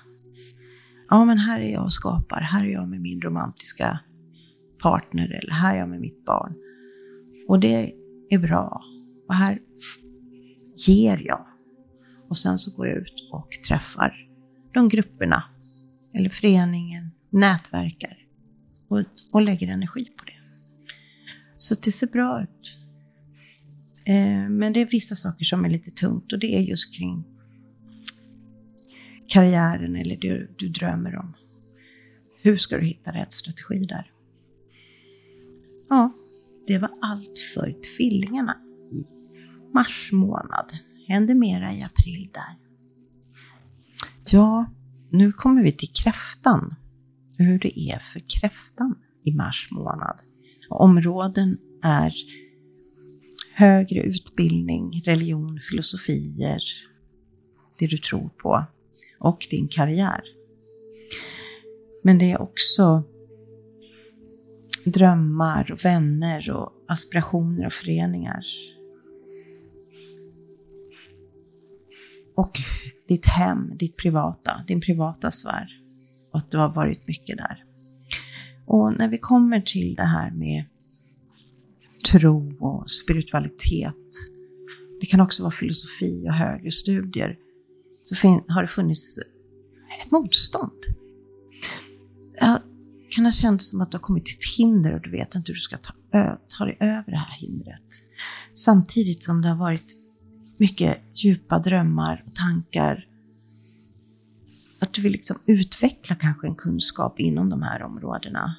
ja 1.09 1.25
men 1.25 1.37
här 1.37 1.61
är 1.61 1.73
jag 1.73 1.83
och 1.83 1.93
skapar, 1.93 2.41
här 2.41 2.65
är 2.65 2.71
jag 2.71 2.89
med 2.89 3.01
min 3.01 3.21
romantiska 3.21 3.99
partner 4.81 5.39
eller 5.43 5.53
här 5.53 5.75
är 5.75 5.79
jag 5.79 5.89
med 5.89 5.99
mitt 5.99 6.25
barn. 6.25 6.55
Och 7.47 7.59
det 7.59 7.93
är 8.29 8.39
bra. 8.39 8.83
Och 9.27 9.35
här 9.35 9.59
ger 10.87 11.21
jag. 11.25 11.47
Och 12.29 12.37
sen 12.37 12.59
så 12.59 12.75
går 12.75 12.87
jag 12.87 12.97
ut 12.97 13.29
och 13.31 13.49
träffar 13.67 14.29
de 14.73 14.89
grupperna 14.89 15.43
eller 16.13 16.29
föreningen, 16.29 17.11
nätverkar 17.29 18.17
och, 18.87 19.03
och 19.31 19.41
lägger 19.41 19.67
energi 19.67 20.05
på 20.05 20.25
det. 20.25 20.39
Så 21.57 21.75
det 21.83 21.91
ser 21.91 22.07
bra 22.07 22.43
ut. 22.43 22.84
Eh, 24.05 24.49
men 24.49 24.73
det 24.73 24.81
är 24.81 24.85
vissa 24.85 25.15
saker 25.15 25.45
som 25.45 25.65
är 25.65 25.69
lite 25.69 25.91
tungt 25.91 26.33
och 26.33 26.39
det 26.39 26.55
är 26.55 26.61
just 26.61 26.97
kring 26.97 27.23
karriären 29.27 29.95
eller 29.95 30.17
det 30.17 30.47
du 30.57 30.69
drömmer 30.69 31.15
om. 31.17 31.33
Hur 32.41 32.57
ska 32.57 32.77
du 32.77 32.85
hitta 32.85 33.11
rätt 33.11 33.33
strategi 33.33 33.79
där? 33.79 34.11
Ja, 35.89 36.13
det 36.67 36.77
var 36.77 36.89
allt 37.01 37.39
för 37.53 37.75
tvillingarna 37.97 38.57
i 38.91 39.05
mars 39.73 40.09
månad. 40.13 40.71
Händer 41.07 41.35
mera 41.35 41.73
i 41.73 41.83
april 41.83 42.29
där. 42.33 42.57
Ja, 44.31 44.71
nu 45.09 45.31
kommer 45.31 45.63
vi 45.63 45.71
till 45.71 45.89
kräftan. 46.03 46.75
Hur 47.37 47.59
det 47.59 47.79
är 47.79 47.99
för 47.99 48.21
kräftan 48.39 48.95
i 49.23 49.31
mars 49.31 49.67
månad. 49.71 50.21
Områden 50.69 51.57
är 51.83 52.13
högre 53.55 53.99
utbildning, 53.99 55.01
religion, 55.05 55.59
filosofier, 55.59 56.59
det 57.79 57.87
du 57.87 57.97
tror 57.97 58.29
på 58.29 58.65
och 59.19 59.47
din 59.49 59.67
karriär. 59.67 60.21
Men 62.03 62.17
det 62.17 62.31
är 62.31 62.41
också 62.41 63.03
drömmar 64.85 65.71
och 65.71 65.85
vänner 65.85 66.51
och 66.51 66.71
aspirationer 66.87 67.65
och 67.65 67.73
föreningar. 67.73 68.43
Och 72.35 72.51
ditt 73.07 73.25
hem, 73.25 73.77
ditt 73.77 73.97
privata, 73.97 74.63
din 74.67 74.81
privata 74.81 75.31
sfär. 75.31 75.67
Och 76.31 76.39
att 76.39 76.51
du 76.51 76.57
har 76.57 76.73
varit 76.73 77.07
mycket 77.07 77.37
där. 77.37 77.63
Och 78.65 78.93
när 78.97 79.07
vi 79.07 79.17
kommer 79.17 79.61
till 79.61 79.95
det 79.95 80.05
här 80.05 80.31
med 80.31 80.65
tro 82.11 82.57
och 82.59 82.91
spiritualitet, 82.91 83.95
det 84.99 85.05
kan 85.05 85.21
också 85.21 85.43
vara 85.43 85.51
filosofi 85.51 86.27
och 86.27 86.33
högre 86.33 86.71
studier, 86.71 87.37
så 88.03 88.27
har 88.47 88.61
det 88.61 88.67
funnits 88.67 89.19
ett 89.99 90.11
motstånd. 90.11 90.71
Jag 92.41 92.59
kan 93.09 93.25
ha 93.25 93.31
känts 93.31 93.69
som 93.69 93.81
att 93.81 93.91
du 93.91 93.97
har 93.97 94.01
kommit 94.01 94.25
till 94.25 94.35
ett 94.35 94.57
hinder 94.57 94.93
och 94.93 95.01
du 95.01 95.11
vet 95.11 95.35
inte 95.35 95.51
hur 95.51 95.55
du 95.55 95.61
ska 95.61 95.77
ta, 95.77 95.93
ta 96.57 96.65
dig 96.65 96.77
över 96.79 97.11
det 97.11 97.17
här 97.17 97.39
hindret. 97.39 97.85
Samtidigt 98.53 99.23
som 99.23 99.41
det 99.41 99.47
har 99.47 99.55
varit 99.55 99.93
mycket 100.57 101.01
djupa 101.13 101.59
drömmar 101.59 102.23
och 102.27 102.35
tankar. 102.35 103.07
Att 104.79 104.93
du 104.93 105.01
vill 105.01 105.11
liksom 105.11 105.37
utveckla 105.45 106.15
kanske 106.15 106.47
en 106.47 106.55
kunskap 106.55 107.19
inom 107.19 107.49
de 107.49 107.61
här 107.61 107.83
områdena. 107.83 108.55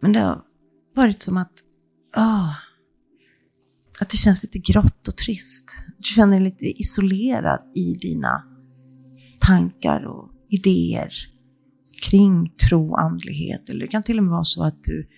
Men 0.00 0.12
det 0.12 0.20
har 0.20 0.44
varit 0.94 1.22
som 1.22 1.36
att, 1.36 1.52
oh, 2.16 2.52
att 4.00 4.10
det 4.10 4.16
känns 4.16 4.42
lite 4.42 4.58
grått 4.58 5.08
och 5.08 5.16
trist. 5.16 5.84
Du 5.98 6.04
känner 6.04 6.40
dig 6.40 6.44
lite 6.44 6.64
isolerad 6.64 7.60
i 7.76 7.94
dina 7.94 8.44
tankar 9.40 10.06
och 10.06 10.30
idéer 10.48 11.10
kring 12.02 12.52
tro 12.68 12.90
och 12.90 13.00
andlighet. 13.00 13.68
Eller 13.68 13.80
det 13.80 13.88
kan 13.88 14.02
till 14.02 14.18
och 14.18 14.24
med 14.24 14.30
vara 14.30 14.44
så 14.44 14.64
att 14.64 14.84
du 14.84 15.08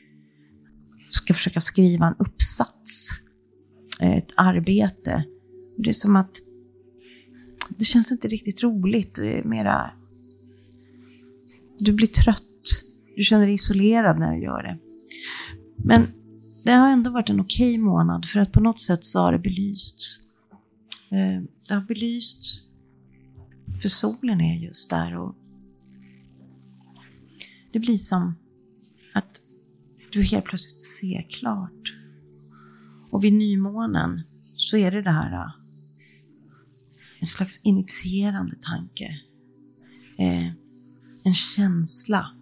ska 1.11 1.35
försöka 1.35 1.61
skriva 1.61 2.07
en 2.07 2.15
uppsats 2.19 3.11
eh, 4.01 4.17
ett 4.17 4.33
arbete. 4.37 5.25
Det 5.79 5.89
är 5.89 5.93
som 5.93 6.17
att 6.17 6.31
det 7.79 7.85
känns 7.85 8.13
inte 8.13 8.29
riktigt 8.29 8.63
roligt. 8.63 9.15
Det 9.15 9.39
är 9.39 9.45
mera... 9.45 9.91
Du 11.79 11.93
blir 11.93 12.07
trött. 12.07 12.43
Du 13.17 13.23
känner 13.23 13.47
dig 13.47 13.55
isolerad 13.55 14.19
när 14.19 14.33
du 14.33 14.43
gör 14.43 14.63
det. 14.63 14.79
Men 15.85 16.07
det 16.65 16.73
har 16.73 16.91
ändå 16.91 17.11
varit 17.11 17.31
en 17.31 17.41
okej 17.41 17.75
okay 17.75 17.85
månad 17.85 18.27
för 18.27 18.41
att 18.41 18.53
på 18.53 18.61
något 18.61 18.81
sätt 18.81 19.05
så 19.05 19.21
har 19.21 19.33
det 19.33 19.39
belysts. 19.39 20.21
Eh, 21.11 21.43
det 21.69 21.75
har 21.75 21.81
belysts 21.81 22.69
för 23.83 23.89
solen 23.89 24.41
är 24.41 24.59
just 24.59 24.91
där 24.91 25.17
och 25.17 25.35
det 27.73 27.79
blir 27.79 27.97
som 27.97 28.35
att 29.15 29.41
du 30.13 30.23
helt 30.23 30.45
plötsligt 30.45 30.81
ser 30.81 31.27
klart. 31.31 31.97
Och 33.11 33.25
vid 33.25 33.33
nymånen 33.33 34.23
så 34.57 34.77
är 34.77 34.91
det 34.91 35.03
det 35.03 35.11
här 35.11 35.33
eh, 35.33 35.51
en 37.21 37.27
slags 37.27 37.61
initierande 37.65 38.57
tanke. 38.61 39.21
Eh, 40.19 40.47
en 41.25 41.35
känsla 41.35 42.37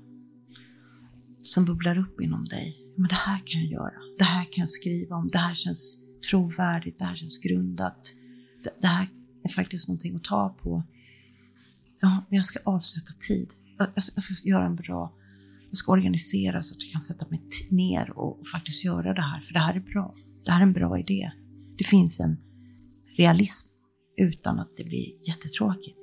som 1.42 1.64
bubblar 1.64 1.98
upp 1.98 2.20
inom 2.20 2.44
dig. 2.44 2.79
Men 3.00 3.08
det 3.08 3.14
här 3.14 3.38
kan 3.46 3.60
jag 3.60 3.70
göra. 3.72 4.00
Det 4.18 4.24
här 4.24 4.44
kan 4.44 4.62
jag 4.62 4.70
skriva 4.70 5.16
om. 5.16 5.28
Det 5.28 5.38
här 5.38 5.54
känns 5.54 5.98
trovärdigt. 6.30 6.98
Det 6.98 7.04
här 7.04 7.16
känns 7.16 7.38
grundat. 7.38 8.14
Det, 8.64 8.70
det 8.80 8.86
här 8.86 9.08
är 9.44 9.48
faktiskt 9.48 9.88
någonting 9.88 10.16
att 10.16 10.24
ta 10.24 10.56
på. 10.62 10.82
Ja, 12.00 12.24
men 12.28 12.36
jag 12.36 12.44
ska 12.44 12.58
avsätta 12.64 13.12
tid. 13.28 13.48
Jag, 13.78 13.88
jag, 13.94 14.04
ska, 14.04 14.12
jag 14.16 14.22
ska 14.24 14.48
göra 14.48 14.66
en 14.66 14.76
bra 14.76 15.12
jag 15.70 15.78
ska 15.78 15.92
organisera 15.92 16.62
så 16.62 16.74
att 16.74 16.82
jag 16.82 16.92
kan 16.92 17.02
sätta 17.02 17.26
mig 17.28 17.40
ner 17.70 18.10
och, 18.18 18.40
och, 18.40 18.46
faktiskt 18.46 18.84
göra 18.84 19.14
det 19.14 19.22
här, 19.22 19.40
för 19.40 19.52
det 19.52 19.58
här 19.58 19.74
är 19.74 19.80
bra. 19.80 20.14
Det 20.44 20.50
här 20.50 20.60
är 20.60 20.62
en 20.62 20.72
bra 20.72 20.98
idé. 20.98 21.30
Det 21.78 21.84
finns 21.84 22.20
en 22.20 22.36
realism 23.16 23.68
utan 24.16 24.58
att 24.58 24.76
det 24.76 24.84
blir 24.84 25.28
jättetråkigt. 25.28 25.98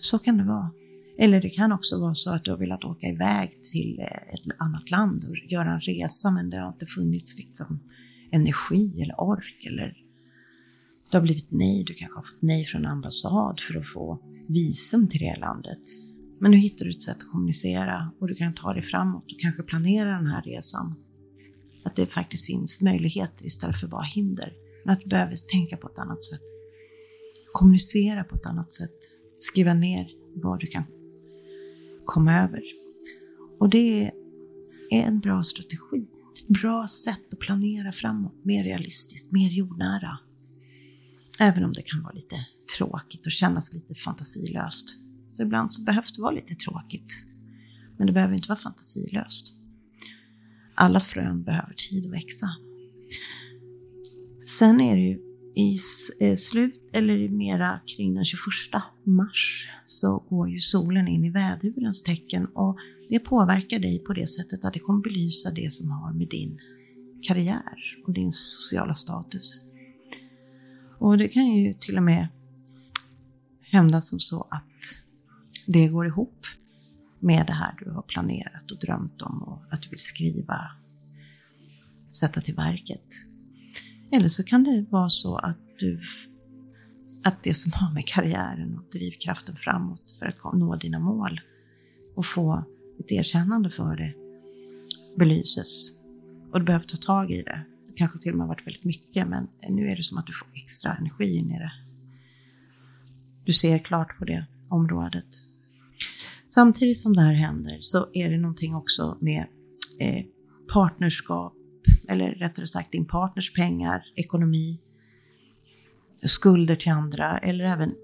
Så 0.00 0.18
kan 0.18 0.36
det 0.36 0.44
vara. 0.44 0.70
Eller 1.18 1.40
det 1.40 1.50
kan 1.50 1.72
också 1.72 2.00
vara 2.00 2.14
så 2.14 2.30
att 2.30 2.44
du 2.44 2.50
har 2.50 2.58
velat 2.58 2.84
åka 2.84 3.06
iväg 3.06 3.62
till 3.72 3.98
eh, 3.98 4.34
ett 4.34 4.40
annat 4.58 4.90
land 4.90 5.24
och 5.24 5.52
göra 5.52 5.72
en 5.72 5.80
resa 5.80 6.30
men 6.30 6.50
det 6.50 6.56
har 6.56 6.68
inte 6.68 6.86
funnits 6.86 7.38
liksom 7.38 7.80
energi 8.32 9.02
eller 9.02 9.20
ork 9.20 9.66
eller 9.66 9.96
det 11.10 11.16
har 11.16 11.22
blivit 11.22 11.50
nej, 11.50 11.84
du 11.84 11.94
kanske 11.94 12.18
har 12.18 12.22
fått 12.22 12.42
nej 12.42 12.64
från 12.64 12.86
ambassad 12.86 13.60
för 13.60 13.78
att 13.78 13.86
få 13.86 14.22
visum 14.48 15.08
till 15.08 15.20
det 15.20 15.36
landet. 15.40 15.82
Men 16.40 16.50
nu 16.50 16.56
hittar 16.56 16.84
du 16.84 16.90
ett 16.90 17.02
sätt 17.02 17.16
att 17.16 17.30
kommunicera 17.32 18.12
och 18.20 18.28
du 18.28 18.34
kan 18.34 18.54
ta 18.54 18.72
dig 18.72 18.82
framåt 18.82 19.32
och 19.32 19.40
kanske 19.40 19.62
planera 19.62 20.08
den 20.08 20.26
här 20.26 20.42
resan. 20.42 20.94
Att 21.84 21.96
det 21.96 22.06
faktiskt 22.06 22.46
finns 22.46 22.80
möjligheter 22.80 23.46
istället 23.46 23.80
för 23.80 23.88
bara 23.88 24.02
hinder. 24.02 24.52
Men 24.84 24.92
att 24.92 25.00
du 25.00 25.08
behöver 25.08 25.36
tänka 25.36 25.76
på 25.76 25.88
ett 25.88 25.98
annat 25.98 26.24
sätt. 26.24 26.42
Kommunicera 27.52 28.24
på 28.24 28.36
ett 28.36 28.46
annat 28.46 28.72
sätt. 28.72 28.98
Skriva 29.38 29.74
ner 29.74 30.10
vad 30.42 30.60
du 30.60 30.66
kan 30.66 30.84
komma 32.04 32.40
över. 32.42 32.62
Och 33.58 33.70
det 33.70 34.02
är 34.90 35.02
en 35.02 35.20
bra 35.20 35.42
strategi. 35.42 36.06
Ett 36.34 36.48
bra 36.48 36.86
sätt 36.86 37.32
att 37.32 37.38
planera 37.38 37.92
framåt. 37.92 38.44
Mer 38.44 38.64
realistiskt, 38.64 39.32
mer 39.32 39.50
jordnära. 39.50 40.18
Även 41.40 41.64
om 41.64 41.72
det 41.72 41.82
kan 41.82 42.02
vara 42.02 42.12
lite 42.12 42.36
tråkigt 42.78 43.26
och 43.26 43.32
kännas 43.32 43.74
lite 43.74 43.94
fantasilöst. 43.94 44.96
För 45.36 45.42
ibland 45.42 45.72
så 45.72 45.82
behövs 45.82 46.12
det 46.12 46.22
vara 46.22 46.34
lite 46.34 46.54
tråkigt. 46.54 47.24
Men 47.96 48.06
det 48.06 48.12
behöver 48.12 48.34
inte 48.34 48.48
vara 48.48 48.58
fantasilöst. 48.58 49.52
Alla 50.74 51.00
frön 51.00 51.42
behöver 51.42 51.74
tid 51.90 52.06
att 52.06 52.12
växa. 52.12 52.48
Sen 54.44 54.80
är 54.80 54.96
det 54.96 55.02
ju 55.02 55.31
i 55.54 55.76
eh, 56.20 56.36
slut, 56.36 56.90
eller 56.92 57.28
mera 57.28 57.80
kring 57.86 58.14
den 58.14 58.24
21 58.24 58.42
mars, 59.04 59.70
så 59.86 60.18
går 60.28 60.50
ju 60.50 60.58
solen 60.58 61.08
in 61.08 61.24
i 61.24 61.30
vädurens 61.30 62.02
tecken 62.02 62.46
och 62.46 62.78
det 63.08 63.18
påverkar 63.18 63.78
dig 63.78 63.98
på 63.98 64.12
det 64.12 64.26
sättet 64.26 64.64
att 64.64 64.72
det 64.72 64.80
kommer 64.80 65.02
belysa 65.02 65.50
det 65.50 65.72
som 65.72 65.90
har 65.90 66.12
med 66.12 66.28
din 66.28 66.58
karriär 67.22 67.98
och 68.06 68.12
din 68.12 68.32
sociala 68.32 68.94
status. 68.94 69.64
Och 70.98 71.18
det 71.18 71.28
kan 71.28 71.46
ju 71.46 71.72
till 71.72 71.96
och 71.96 72.02
med 72.02 72.28
hända 73.60 74.00
som 74.00 74.20
så 74.20 74.46
att 74.50 75.02
det 75.66 75.88
går 75.88 76.06
ihop 76.06 76.46
med 77.20 77.46
det 77.46 77.52
här 77.52 77.74
du 77.84 77.90
har 77.90 78.02
planerat 78.02 78.70
och 78.70 78.78
drömt 78.78 79.22
om 79.22 79.42
och 79.42 79.62
att 79.70 79.82
du 79.82 79.88
vill 79.88 79.98
skriva, 79.98 80.70
sätta 82.10 82.40
till 82.40 82.54
verket. 82.54 83.31
Eller 84.12 84.28
så 84.28 84.44
kan 84.44 84.64
det 84.64 84.86
vara 84.90 85.08
så 85.08 85.36
att 85.36 85.58
du 85.78 85.98
att 87.24 87.42
det 87.42 87.54
som 87.54 87.72
har 87.72 87.94
med 87.94 88.06
karriären 88.06 88.78
och 88.78 88.84
drivkraften 88.92 89.56
framåt 89.56 90.16
för 90.18 90.26
att 90.26 90.58
nå 90.58 90.76
dina 90.76 90.98
mål 90.98 91.40
och 92.16 92.26
få 92.26 92.64
ett 93.00 93.12
erkännande 93.12 93.70
för 93.70 93.96
det 93.96 94.14
belyses. 95.18 95.90
Och 96.52 96.58
du 96.60 96.66
behöver 96.66 96.84
ta 96.84 96.96
tag 96.96 97.30
i 97.30 97.42
det. 97.42 97.64
Det 97.88 97.92
kanske 97.96 98.18
till 98.18 98.32
och 98.32 98.38
med 98.38 98.46
har 98.46 98.54
varit 98.54 98.66
väldigt 98.66 98.84
mycket, 98.84 99.28
men 99.28 99.48
nu 99.68 99.88
är 99.88 99.96
det 99.96 100.02
som 100.02 100.18
att 100.18 100.26
du 100.26 100.32
får 100.32 100.48
extra 100.54 100.96
energi 100.96 101.36
in 101.36 101.50
i 101.50 101.58
det. 101.58 101.72
Du 103.44 103.52
ser 103.52 103.78
klart 103.78 104.18
på 104.18 104.24
det 104.24 104.46
området. 104.68 105.28
Samtidigt 106.46 106.98
som 106.98 107.16
det 107.16 107.20
här 107.20 107.32
händer 107.32 107.78
så 107.80 108.08
är 108.12 108.30
det 108.30 108.38
någonting 108.38 108.74
också 108.74 109.18
med 109.20 109.46
eh, 110.00 110.24
partnerskap, 110.72 111.54
eller 112.08 112.30
rättare 112.30 112.66
sagt 112.66 112.92
din 112.92 113.06
partners 113.06 113.52
pengar, 113.54 114.02
ekonomi, 114.16 114.80
skulder 116.22 116.76
till 116.76 116.92
andra 116.92 117.38
eller 117.38 117.64
även 117.64 117.94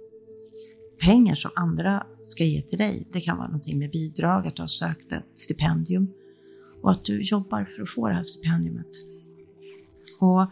pengar 1.00 1.34
som 1.34 1.50
andra 1.56 2.06
ska 2.26 2.44
ge 2.44 2.62
till 2.62 2.78
dig. 2.78 3.08
Det 3.12 3.20
kan 3.20 3.36
vara 3.36 3.46
någonting 3.46 3.78
med 3.78 3.90
bidrag, 3.90 4.46
att 4.46 4.56
du 4.56 4.62
har 4.62 4.66
sökt 4.66 5.12
ett 5.12 5.38
stipendium 5.38 6.12
och 6.82 6.90
att 6.90 7.04
du 7.04 7.22
jobbar 7.22 7.64
för 7.64 7.82
att 7.82 7.90
få 7.90 8.08
det 8.08 8.14
här 8.14 8.22
stipendiumet. 8.22 8.90
Och 10.20 10.50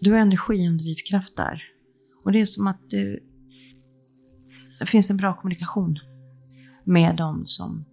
du 0.00 0.10
har 0.12 0.18
energi 0.18 0.68
och 0.68 0.72
drivkraft 0.72 1.36
där. 1.36 1.62
Och 2.24 2.32
det 2.32 2.40
är 2.40 2.46
som 2.46 2.66
att 2.66 2.90
du, 2.90 3.22
det 4.78 4.86
finns 4.86 5.10
en 5.10 5.16
bra 5.16 5.36
kommunikation 5.36 5.98
med 6.84 7.16
dem 7.16 7.42
som 7.46 7.84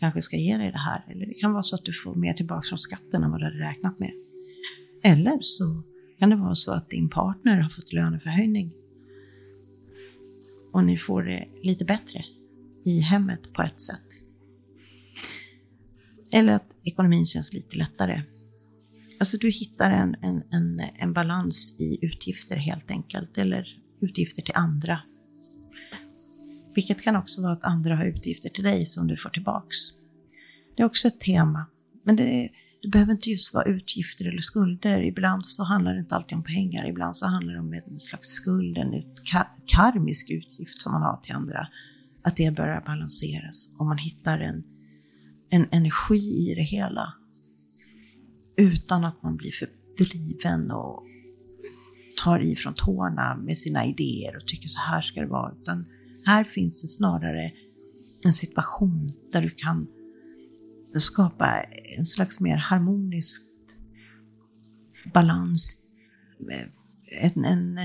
kanske 0.00 0.22
ska 0.22 0.36
ge 0.36 0.56
dig 0.56 0.72
det 0.72 0.78
här. 0.78 1.04
Eller 1.10 1.26
det 1.26 1.34
kan 1.34 1.52
vara 1.52 1.62
så 1.62 1.76
att 1.76 1.84
du 1.84 1.92
får 1.92 2.14
mer 2.14 2.34
tillbaka 2.34 2.62
från 2.68 2.78
skatten 2.78 3.24
än 3.24 3.30
vad 3.30 3.40
du 3.40 3.44
hade 3.44 3.58
räknat 3.58 3.98
med. 3.98 4.12
Eller 5.02 5.38
så 5.40 5.82
kan 6.18 6.30
det 6.30 6.36
vara 6.36 6.54
så 6.54 6.72
att 6.72 6.90
din 6.90 7.08
partner 7.08 7.60
har 7.60 7.68
fått 7.68 7.92
löneförhöjning 7.92 8.72
och 10.72 10.84
ni 10.84 10.96
får 10.96 11.22
det 11.22 11.48
lite 11.62 11.84
bättre 11.84 12.24
i 12.84 13.00
hemmet 13.00 13.52
på 13.52 13.62
ett 13.62 13.80
sätt. 13.80 14.06
Eller 16.32 16.52
att 16.52 16.76
ekonomin 16.84 17.26
känns 17.26 17.52
lite 17.52 17.76
lättare. 17.76 18.22
Alltså 19.20 19.38
du 19.38 19.50
hittar 19.50 19.90
en, 19.90 20.14
en, 20.22 20.42
en, 20.50 20.80
en 20.94 21.12
balans 21.12 21.76
i 21.80 21.98
utgifter 22.02 22.56
helt 22.56 22.90
enkelt, 22.90 23.38
eller 23.38 23.66
utgifter 24.00 24.42
till 24.42 24.54
andra 24.54 25.00
vilket 26.78 27.02
kan 27.02 27.16
också 27.16 27.42
vara 27.42 27.52
att 27.52 27.64
andra 27.64 27.96
har 27.96 28.04
utgifter 28.04 28.48
till 28.48 28.64
dig 28.64 28.86
som 28.86 29.06
du 29.06 29.16
får 29.16 29.30
tillbaks. 29.30 29.76
Det 30.76 30.82
är 30.82 30.86
också 30.86 31.08
ett 31.08 31.20
tema. 31.20 31.66
Men 32.04 32.16
det, 32.16 32.48
det 32.82 32.88
behöver 32.88 33.12
inte 33.12 33.30
just 33.30 33.54
vara 33.54 33.64
utgifter 33.64 34.28
eller 34.28 34.38
skulder. 34.38 35.02
Ibland 35.02 35.46
så 35.46 35.64
handlar 35.64 35.92
det 35.94 36.00
inte 36.00 36.14
alltid 36.14 36.36
om 36.36 36.44
pengar. 36.44 36.88
Ibland 36.88 37.16
så 37.16 37.26
handlar 37.26 37.52
det 37.52 37.60
om 37.60 37.72
en 37.72 38.00
slags 38.00 38.28
skuld, 38.28 38.78
en 38.78 38.92
karmisk 39.66 40.30
utgift 40.30 40.82
som 40.82 40.92
man 40.92 41.02
har 41.02 41.16
till 41.16 41.34
andra. 41.34 41.68
Att 42.22 42.36
det 42.36 42.54
börjar 42.56 42.80
balanseras 42.86 43.76
och 43.78 43.86
man 43.86 43.98
hittar 43.98 44.38
en, 44.38 44.64
en 45.50 45.66
energi 45.70 46.50
i 46.50 46.54
det 46.54 46.62
hela. 46.62 47.14
Utan 48.56 49.04
att 49.04 49.22
man 49.22 49.36
blir 49.36 49.50
för 49.50 49.68
driven 49.98 50.70
och 50.70 51.04
tar 52.24 52.40
i 52.40 52.56
från 52.56 52.74
tårna 52.74 53.36
med 53.36 53.58
sina 53.58 53.86
idéer 53.86 54.36
och 54.36 54.46
tycker 54.46 54.68
så 54.68 54.80
här 54.80 55.00
ska 55.00 55.20
det 55.20 55.26
vara. 55.26 55.52
Utan 55.62 55.86
här 56.28 56.44
finns 56.44 56.82
det 56.82 56.88
snarare 56.88 57.52
en 58.24 58.32
situation 58.32 59.06
där 59.32 59.42
du 59.42 59.50
kan 59.50 59.86
skapa 60.98 61.62
en 61.98 62.04
slags 62.04 62.40
mer 62.40 62.56
harmonisk 62.56 63.42
balans. 65.14 65.76
En, 67.20 67.44
en, 67.44 67.78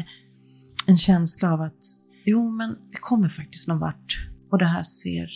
en 0.88 0.98
känsla 0.98 1.54
av 1.54 1.62
att 1.62 1.84
jo, 2.26 2.52
men 2.52 2.70
vi 2.92 2.98
kommer 3.02 3.30
faktiskt 3.30 3.68
någon 3.68 3.80
vart 3.80 4.30
och 4.52 4.60
det 4.60 4.66
här 4.66 4.84
ser 4.84 5.30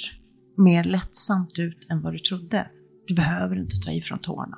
mer 0.58 0.84
lättsamt 0.84 1.60
ut 1.60 1.88
än 1.90 2.02
vad 2.02 2.14
du 2.14 2.20
trodde. 2.20 2.72
Du 3.08 3.16
behöver 3.16 3.56
inte 3.56 3.76
ta 3.76 3.92
ifrån 3.92 4.20
tårna. 4.20 4.58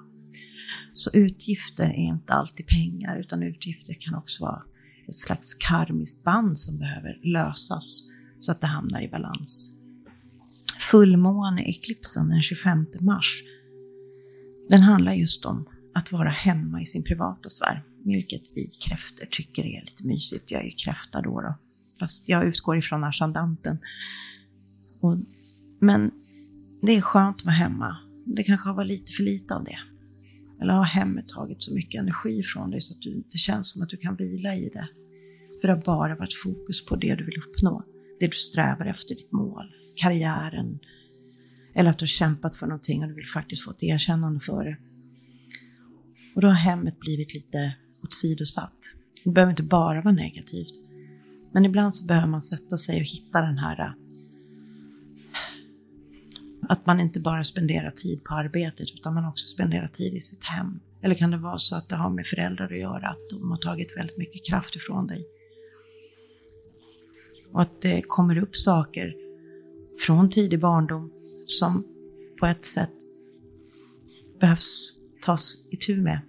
Så 0.94 1.10
utgifter 1.14 1.86
är 1.86 2.14
inte 2.14 2.34
alltid 2.34 2.68
pengar, 2.68 3.20
utan 3.20 3.44
utgifter 3.44 3.94
kan 4.00 4.16
också 4.16 4.46
vara 4.46 4.64
ett 5.08 5.16
slags 5.16 5.54
karmiskt 5.54 6.24
band 6.24 6.60
som 6.60 6.80
behöver 6.80 7.20
lösas 7.24 8.04
så 8.40 8.52
att 8.52 8.62
det 8.62 8.68
hamnar 8.68 9.02
i 9.02 9.08
balans. 9.08 9.72
Fullmåne-eklipsen 10.80 12.28
den 12.28 12.42
25 12.42 12.86
mars, 13.00 13.44
den 14.70 14.82
handlar 14.82 15.14
just 15.14 15.46
om 15.46 15.66
att 15.94 16.12
vara 16.12 16.30
hemma 16.30 16.82
i 16.82 16.86
sin 16.86 17.04
privata 17.04 17.50
sfär, 17.50 17.84
vilket 18.06 18.42
vi 18.56 18.66
kräfter 18.88 19.26
tycker 19.32 19.66
är 19.66 19.82
lite 19.82 20.08
mysigt. 20.08 20.52
Jag 20.52 20.62
är 20.62 20.66
ju 20.66 20.72
kräfta 20.72 21.22
då, 21.22 21.42
då 21.42 21.56
fast 22.00 22.30
jag 22.30 22.48
utgår 22.48 22.78
ifrån 22.78 23.04
ascendanten. 23.04 23.78
Och, 25.00 25.18
men 25.80 26.12
det 26.82 26.96
är 26.96 27.02
skönt 27.02 27.38
att 27.38 27.46
vara 27.46 27.56
hemma. 27.56 27.98
Det 28.26 28.44
kanske 28.44 28.70
har 28.70 28.76
varit 28.76 28.88
lite 28.88 29.12
för 29.12 29.24
lite 29.24 29.56
av 29.56 29.64
det. 29.64 29.80
Eller 30.62 30.74
har 30.74 30.84
hemmet 30.84 31.28
tagit 31.28 31.62
så 31.62 31.74
mycket 31.74 32.02
energi 32.02 32.44
från 32.44 32.72
dig 32.72 32.82
så 32.82 32.94
att 32.94 33.02
du 33.02 33.16
inte 33.16 33.38
känns 33.38 33.72
som 33.72 33.82
att 33.82 33.90
du 33.90 33.98
kan 33.98 34.16
vila 34.16 34.56
i 34.56 34.70
det. 34.74 34.88
För 35.62 35.68
det 35.68 35.74
har 35.74 35.82
bara 35.82 36.16
varit 36.16 36.42
fokus 36.44 36.86
på 36.86 36.96
det 36.96 37.16
du 37.16 37.26
vill 37.26 37.38
uppnå 37.38 37.84
det 38.20 38.28
du 38.28 38.38
strävar 38.38 38.86
efter, 38.86 39.16
ditt 39.16 39.32
mål, 39.32 39.66
karriären, 39.96 40.80
eller 41.76 41.90
att 41.90 42.00
du 42.00 42.04
har 42.04 42.08
kämpat 42.08 42.56
för 42.56 42.68
någonting 42.68 43.02
och 43.02 43.08
du 43.10 43.16
vill 43.16 43.28
faktiskt 43.28 43.64
få 43.64 43.72
ett 43.72 43.84
erkännande 43.84 44.40
för 44.40 44.64
det. 44.64 44.78
Och 46.36 46.42
då 46.42 46.48
har 46.48 46.56
hemmet 46.56 47.00
blivit 47.00 47.34
lite 47.34 47.76
åsidosatt. 48.04 48.94
Det 49.24 49.32
behöver 49.32 49.52
inte 49.52 49.64
bara 49.64 50.02
vara 50.02 50.14
negativt. 50.14 50.74
Men 51.52 51.66
ibland 51.66 51.96
så 51.96 52.06
behöver 52.06 52.28
man 52.28 52.42
sätta 52.42 52.78
sig 52.78 53.00
och 53.00 53.06
hitta 53.06 53.42
den 53.42 53.58
här 53.58 53.96
att 56.70 56.86
man 56.86 57.00
inte 57.00 57.20
bara 57.20 57.44
spenderar 57.44 57.90
tid 57.90 58.24
på 58.24 58.34
arbetet 58.34 58.92
utan 58.96 59.14
man 59.14 59.26
också 59.26 59.48
spenderar 59.48 59.88
tid 59.88 60.14
i 60.14 60.22
sitt 60.22 60.44
hem. 60.44 60.80
Eller 61.02 61.16
kan 61.16 61.32
det 61.32 61.38
vara 61.38 61.58
så 61.58 61.76
att 61.76 61.90
det 61.90 61.96
har 61.96 62.10
med 62.10 62.28
föräldrar 62.28 62.66
att 62.66 62.80
göra, 62.80 63.08
att 63.08 63.30
de 63.30 63.52
har 63.52 63.58
tagit 63.58 63.98
väldigt 63.98 64.18
mycket 64.18 64.46
kraft 64.46 64.76
ifrån 64.76 65.08
dig? 65.08 65.26
Och 67.52 67.62
att 67.62 67.82
det 67.82 68.02
kommer 68.02 68.38
upp 68.38 68.56
saker 68.56 69.16
från 70.06 70.30
tidig 70.30 70.60
barndom 70.60 71.12
som 71.46 71.84
på 72.40 72.46
ett 72.46 72.66
sätt 72.66 72.96
behövs 74.40 74.94
tas 75.22 75.68
itu 75.72 76.02
med. 76.02 76.22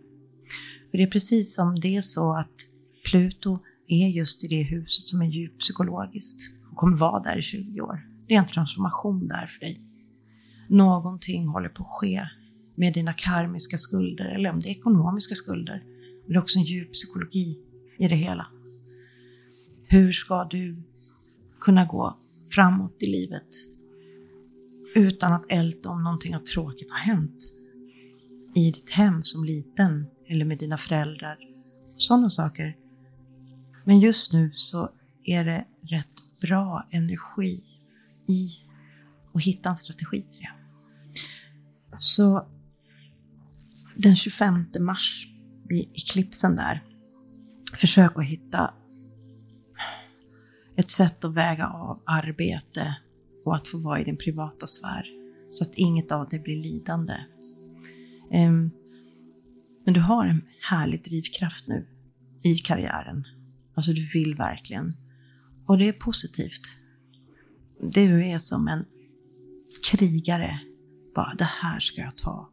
För 0.90 0.98
det 0.98 1.04
är 1.04 1.10
precis 1.10 1.54
som 1.54 1.80
det 1.80 1.96
är 1.96 2.00
så 2.00 2.36
att 2.36 2.54
Pluto 3.10 3.58
är 3.86 4.08
just 4.08 4.44
i 4.44 4.48
det 4.48 4.62
huset 4.62 5.08
som 5.08 5.22
är 5.22 5.26
djupt 5.26 5.58
psykologiskt 5.58 6.52
och 6.70 6.76
kommer 6.76 6.96
vara 6.96 7.22
där 7.22 7.38
i 7.38 7.42
20 7.42 7.80
år. 7.80 8.06
Det 8.28 8.34
är 8.34 8.38
en 8.38 8.46
transformation 8.46 9.28
där 9.28 9.46
för 9.46 9.60
dig. 9.60 9.80
Någonting 10.68 11.46
håller 11.46 11.68
på 11.68 11.82
att 11.82 11.90
ske 11.90 12.28
med 12.74 12.94
dina 12.94 13.12
karmiska 13.12 13.78
skulder, 13.78 14.24
eller 14.24 14.50
om 14.50 14.60
det 14.60 14.68
är 14.68 14.70
ekonomiska 14.70 15.34
skulder. 15.34 15.82
Men 15.84 16.32
det 16.32 16.34
är 16.34 16.42
också 16.42 16.58
en 16.58 16.64
djup 16.64 16.92
psykologi 16.92 17.58
i 17.98 18.08
det 18.08 18.14
hela. 18.14 18.46
Hur 19.84 20.12
ska 20.12 20.44
du 20.44 20.82
kunna 21.60 21.84
gå 21.84 22.18
framåt 22.50 23.02
i 23.02 23.06
livet 23.06 23.48
utan 24.94 25.32
att 25.32 25.44
älta 25.48 25.90
om 25.90 26.02
någonting 26.02 26.34
har 26.34 26.40
tråkigt 26.40 26.90
har 26.90 26.98
hänt 26.98 27.54
i 28.54 28.70
ditt 28.70 28.90
hem 28.90 29.22
som 29.22 29.44
liten 29.44 30.06
eller 30.28 30.44
med 30.44 30.58
dina 30.58 30.76
föräldrar. 30.76 31.38
Sådana 31.96 32.30
saker. 32.30 32.76
Men 33.84 34.00
just 34.00 34.32
nu 34.32 34.50
så 34.52 34.90
är 35.24 35.44
det 35.44 35.66
rätt 35.82 36.40
bra 36.40 36.88
energi 36.90 37.64
i 38.28 38.48
att 39.34 39.42
hitta 39.42 39.68
en 39.68 39.76
strategi 39.76 40.22
till 40.22 40.40
det. 40.40 40.52
Så 41.98 42.46
den 43.96 44.16
25 44.16 44.66
mars 44.80 45.26
vid 45.68 45.90
eklipsen 45.94 46.56
där, 46.56 46.84
försök 47.74 48.18
att 48.18 48.24
hitta 48.24 48.74
ett 50.80 50.90
sätt 50.90 51.24
att 51.24 51.34
väga 51.34 51.68
av 51.68 52.02
arbete 52.06 52.96
och 53.44 53.56
att 53.56 53.68
få 53.68 53.78
vara 53.78 54.00
i 54.00 54.04
din 54.04 54.16
privata 54.16 54.66
sfär 54.66 55.04
så 55.52 55.64
att 55.64 55.74
inget 55.74 56.12
av 56.12 56.28
det 56.30 56.38
blir 56.38 56.62
lidande. 56.62 57.14
Ehm, 58.30 58.70
men 59.84 59.94
du 59.94 60.00
har 60.00 60.26
en 60.26 60.42
härlig 60.70 61.04
drivkraft 61.04 61.68
nu 61.68 61.86
i 62.42 62.54
karriären. 62.54 63.24
Alltså 63.74 63.92
du 63.92 64.08
vill 64.14 64.34
verkligen. 64.34 64.90
Och 65.66 65.78
det 65.78 65.88
är 65.88 65.92
positivt. 65.92 66.76
Du 67.80 68.28
är 68.28 68.38
som 68.38 68.68
en 68.68 68.84
krigare. 69.90 70.60
Bara, 71.14 71.34
det 71.38 71.48
här 71.62 71.80
ska 71.80 72.00
jag 72.00 72.16
ta. 72.16 72.50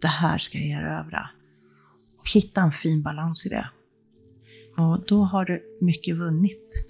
Det 0.00 0.08
här 0.08 0.38
ska 0.38 0.58
jag 0.58 0.82
erövra. 0.82 1.30
Hitta 2.34 2.62
en 2.62 2.72
fin 2.72 3.02
balans 3.02 3.46
i 3.46 3.48
det. 3.48 3.70
Och 4.76 5.04
då 5.06 5.22
har 5.22 5.44
du 5.44 5.78
mycket 5.80 6.16
vunnit. 6.16 6.86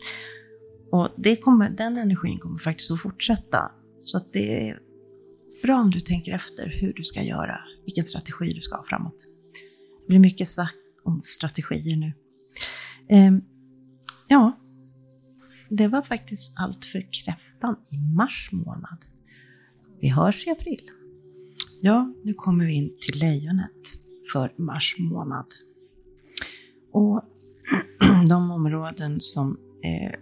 Och 0.93 1.09
det 1.17 1.37
kommer, 1.37 1.71
den 1.71 1.99
energin 1.99 2.39
kommer 2.39 2.59
faktiskt 2.59 2.91
att 2.91 3.01
fortsätta. 3.01 3.73
Så 4.03 4.17
att 4.17 4.33
det 4.33 4.69
är 4.69 4.79
bra 5.63 5.81
om 5.81 5.91
du 5.91 6.01
tänker 6.01 6.35
efter 6.35 6.69
hur 6.81 6.93
du 6.93 7.03
ska 7.03 7.23
göra, 7.23 7.59
vilken 7.85 8.05
strategi 8.05 8.53
du 8.53 8.61
ska 8.61 8.77
ha 8.77 8.85
framåt. 8.85 9.27
Det 10.01 10.09
blir 10.09 10.19
mycket 10.19 10.49
sagt 10.49 10.75
om 11.05 11.21
strategier 11.21 11.97
nu. 11.97 12.13
Eh, 13.09 13.33
ja, 14.29 14.59
det 15.71 15.89
var 15.89 16.03
faktiskt 16.03 16.55
allt 16.59 16.85
för 16.85 17.09
kräftan 17.13 17.77
i 17.93 17.99
mars 18.17 18.49
månad. 18.53 19.05
Vi 20.01 20.09
hörs 20.09 20.47
i 20.47 20.51
april. 20.51 20.91
Ja, 21.81 22.15
nu 22.25 22.35
kommer 22.35 22.65
vi 22.65 22.73
in 22.75 22.97
till 23.01 23.19
lejonet 23.19 24.01
för 24.33 24.55
mars 24.59 24.97
månad. 24.99 25.47
Och 26.93 27.23
de 28.29 28.51
områden 28.51 29.21
som 29.21 29.59
eh, 29.85 30.19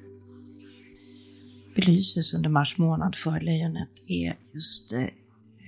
belyses 1.74 2.34
under 2.34 2.50
mars 2.50 2.78
månad 2.78 3.16
för 3.16 3.40
lejonet 3.40 3.90
är 4.06 4.34
just 4.54 4.92
eh, 4.92 5.08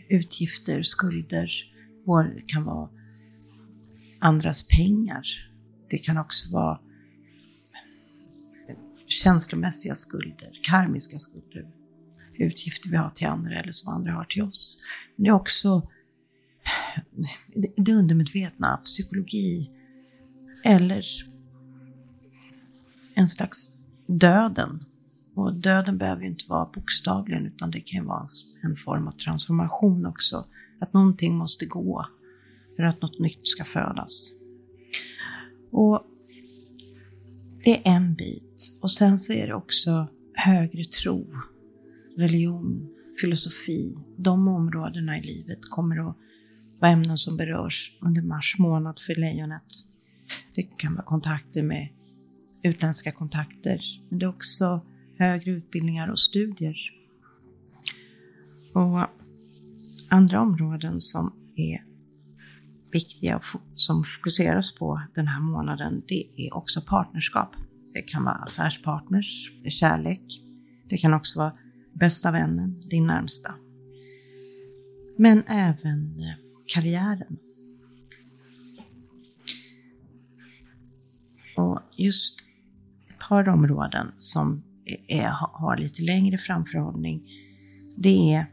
utgifter, 0.08 0.82
skulder, 0.82 1.50
det 2.34 2.42
kan 2.46 2.64
vara 2.64 2.88
andras 4.20 4.68
pengar. 4.68 5.22
Det 5.90 5.98
kan 5.98 6.18
också 6.18 6.52
vara 6.52 6.80
känslomässiga 9.06 9.94
skulder, 9.94 10.60
karmiska 10.62 11.18
skulder, 11.18 11.66
utgifter 12.34 12.90
vi 12.90 12.96
har 12.96 13.10
till 13.10 13.26
andra 13.26 13.60
eller 13.60 13.72
som 13.72 13.92
andra 13.92 14.12
har 14.12 14.24
till 14.24 14.42
oss. 14.42 14.78
Men 15.16 15.24
det 15.24 15.30
är 15.30 15.34
också 15.34 15.90
det 17.76 17.92
undermedvetna, 17.92 18.76
psykologi 18.76 19.70
eller 20.64 21.04
en 23.14 23.28
slags 23.28 23.72
döden. 24.06 24.84
Och 25.34 25.54
döden 25.54 25.98
behöver 25.98 26.22
ju 26.22 26.28
inte 26.28 26.44
vara 26.48 26.70
bokstavligen 26.74 27.46
utan 27.46 27.70
det 27.70 27.80
kan 27.80 28.00
ju 28.00 28.06
vara 28.06 28.26
en 28.62 28.76
form 28.76 29.06
av 29.06 29.12
transformation 29.12 30.06
också. 30.06 30.46
Att 30.80 30.92
någonting 30.92 31.36
måste 31.36 31.66
gå 31.66 32.06
för 32.76 32.82
att 32.82 33.02
något 33.02 33.18
nytt 33.20 33.48
ska 33.48 33.64
födas. 33.64 34.32
Och 35.72 36.02
det 37.64 37.88
är 37.88 37.96
en 37.96 38.14
bit. 38.14 38.78
Och 38.82 38.90
sen 38.90 39.18
så 39.18 39.32
är 39.32 39.46
det 39.46 39.54
också 39.54 40.08
högre 40.34 40.84
tro, 40.84 41.26
religion, 42.16 42.88
filosofi. 43.20 43.94
De 44.16 44.48
områdena 44.48 45.18
i 45.18 45.22
livet 45.22 45.58
kommer 45.70 46.10
att 46.10 46.16
vara 46.80 46.92
ämnen 46.92 47.18
som 47.18 47.36
berörs 47.36 47.98
under 48.00 48.22
mars 48.22 48.56
månad 48.58 49.00
för 49.06 49.14
lejonet. 49.14 49.62
Det 50.54 50.62
kan 50.62 50.94
vara 50.94 51.04
kontakter 51.04 51.62
med 51.62 51.88
utländska 52.64 53.12
kontakter, 53.12 53.80
men 54.08 54.18
det 54.18 54.24
är 54.24 54.28
också 54.28 54.86
högre 55.18 55.50
utbildningar 55.50 56.10
och 56.10 56.18
studier. 56.18 56.76
Och 58.74 59.06
andra 60.08 60.40
områden 60.40 61.00
som 61.00 61.32
är 61.56 61.84
viktiga 62.92 63.36
och 63.36 63.44
som 63.74 64.04
fokuseras 64.04 64.74
på 64.74 65.02
den 65.14 65.26
här 65.26 65.40
månaden, 65.40 66.02
det 66.08 66.46
är 66.46 66.56
också 66.56 66.80
partnerskap. 66.80 67.54
Det 67.94 68.02
kan 68.02 68.24
vara 68.24 68.34
affärspartners, 68.34 69.52
kärlek. 69.68 70.42
Det 70.88 70.96
kan 70.96 71.14
också 71.14 71.38
vara 71.38 71.52
bästa 71.92 72.32
vännen, 72.32 72.80
din 72.80 73.06
närmsta. 73.06 73.54
Men 75.18 75.42
även 75.46 76.16
eh, 76.20 76.36
karriären. 76.74 77.38
Och 81.56 81.80
just 81.96 82.43
par 83.28 83.48
områden 83.48 84.12
som 84.18 84.62
är, 85.08 85.28
har 85.52 85.76
lite 85.76 86.02
längre 86.02 86.38
framförhållning, 86.38 87.22
det 87.96 88.34
är 88.34 88.46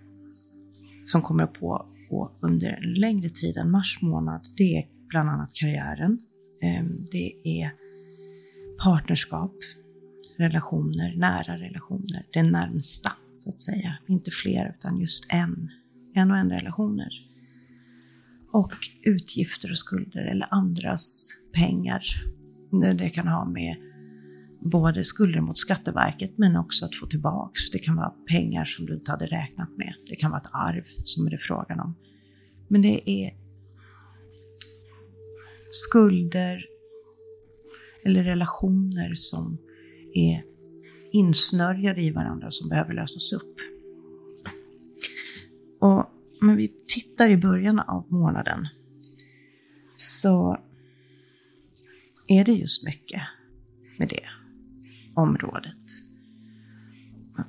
som 1.04 1.22
kommer 1.22 1.44
att 1.44 1.54
pågå 1.54 2.32
under 2.42 2.70
en 2.70 2.94
längre 2.94 3.30
tid 3.30 3.58
än 3.58 3.72
mars 3.72 4.00
månad, 4.02 4.42
det 4.58 4.78
är 4.78 4.86
bland 5.08 5.30
annat 5.30 5.54
karriären. 5.54 6.20
Ehm, 6.62 7.06
det 7.12 7.62
är 7.62 7.72
partnerskap, 8.84 9.54
relationer, 10.38 11.16
nära 11.18 11.58
relationer, 11.58 12.26
det 12.34 12.44
närmsta 12.44 13.12
så 13.38 13.50
att 13.50 13.62
säga. 13.62 13.98
Inte 14.08 14.32
fler 14.32 14.76
utan 14.78 15.00
just 15.00 15.26
en, 15.34 15.70
en 16.16 16.32
och 16.32 16.38
en 16.38 16.50
relationer. 16.50 17.10
Och 18.52 18.74
utgifter 19.04 19.72
och 19.72 19.78
skulder 19.78 20.22
eller 20.22 20.48
andras 20.52 21.32
pengar. 21.54 22.02
Det 22.98 23.10
kan 23.10 23.28
ha 23.28 23.46
med 23.46 23.76
både 24.62 25.04
skulder 25.04 25.42
mot 25.42 25.58
Skatteverket 25.58 26.38
men 26.38 26.56
också 26.56 26.86
att 26.86 26.96
få 26.96 27.06
tillbaks. 27.06 27.72
Det 27.72 27.80
kan 27.80 27.96
vara 27.96 28.10
pengar 28.10 28.66
som 28.66 28.86
du 28.86 28.94
inte 28.94 29.12
hade 29.12 29.26
räknat 29.26 29.70
med. 29.78 29.94
Det 30.10 30.16
kan 30.16 30.32
vara 30.32 30.42
ett 30.42 30.52
arv 30.54 30.84
som 31.04 31.28
är 31.28 31.32
det 31.32 31.38
frågan 31.38 31.80
om. 31.80 31.96
Men 32.68 32.82
det 32.82 33.10
är 33.10 33.34
skulder 35.70 36.66
eller 38.06 38.24
relationer 38.24 39.16
som 39.16 39.58
är 40.14 40.44
insnörjade 41.12 42.02
i 42.02 42.12
varandra 42.12 42.52
som 42.52 42.70
behöver 42.70 42.94
lösas 42.94 43.34
upp. 43.34 43.56
Och 45.80 46.06
om 46.42 46.56
vi 46.56 46.74
tittar 46.88 47.30
i 47.30 47.38
början 47.38 47.80
av 47.80 48.06
månaden 48.12 48.68
så 49.96 50.58
är 52.28 52.46
det 52.46 52.52
just 52.52 52.86
mycket 52.86 53.22
med 53.98 54.10
det 54.10 54.41
området. 55.22 55.78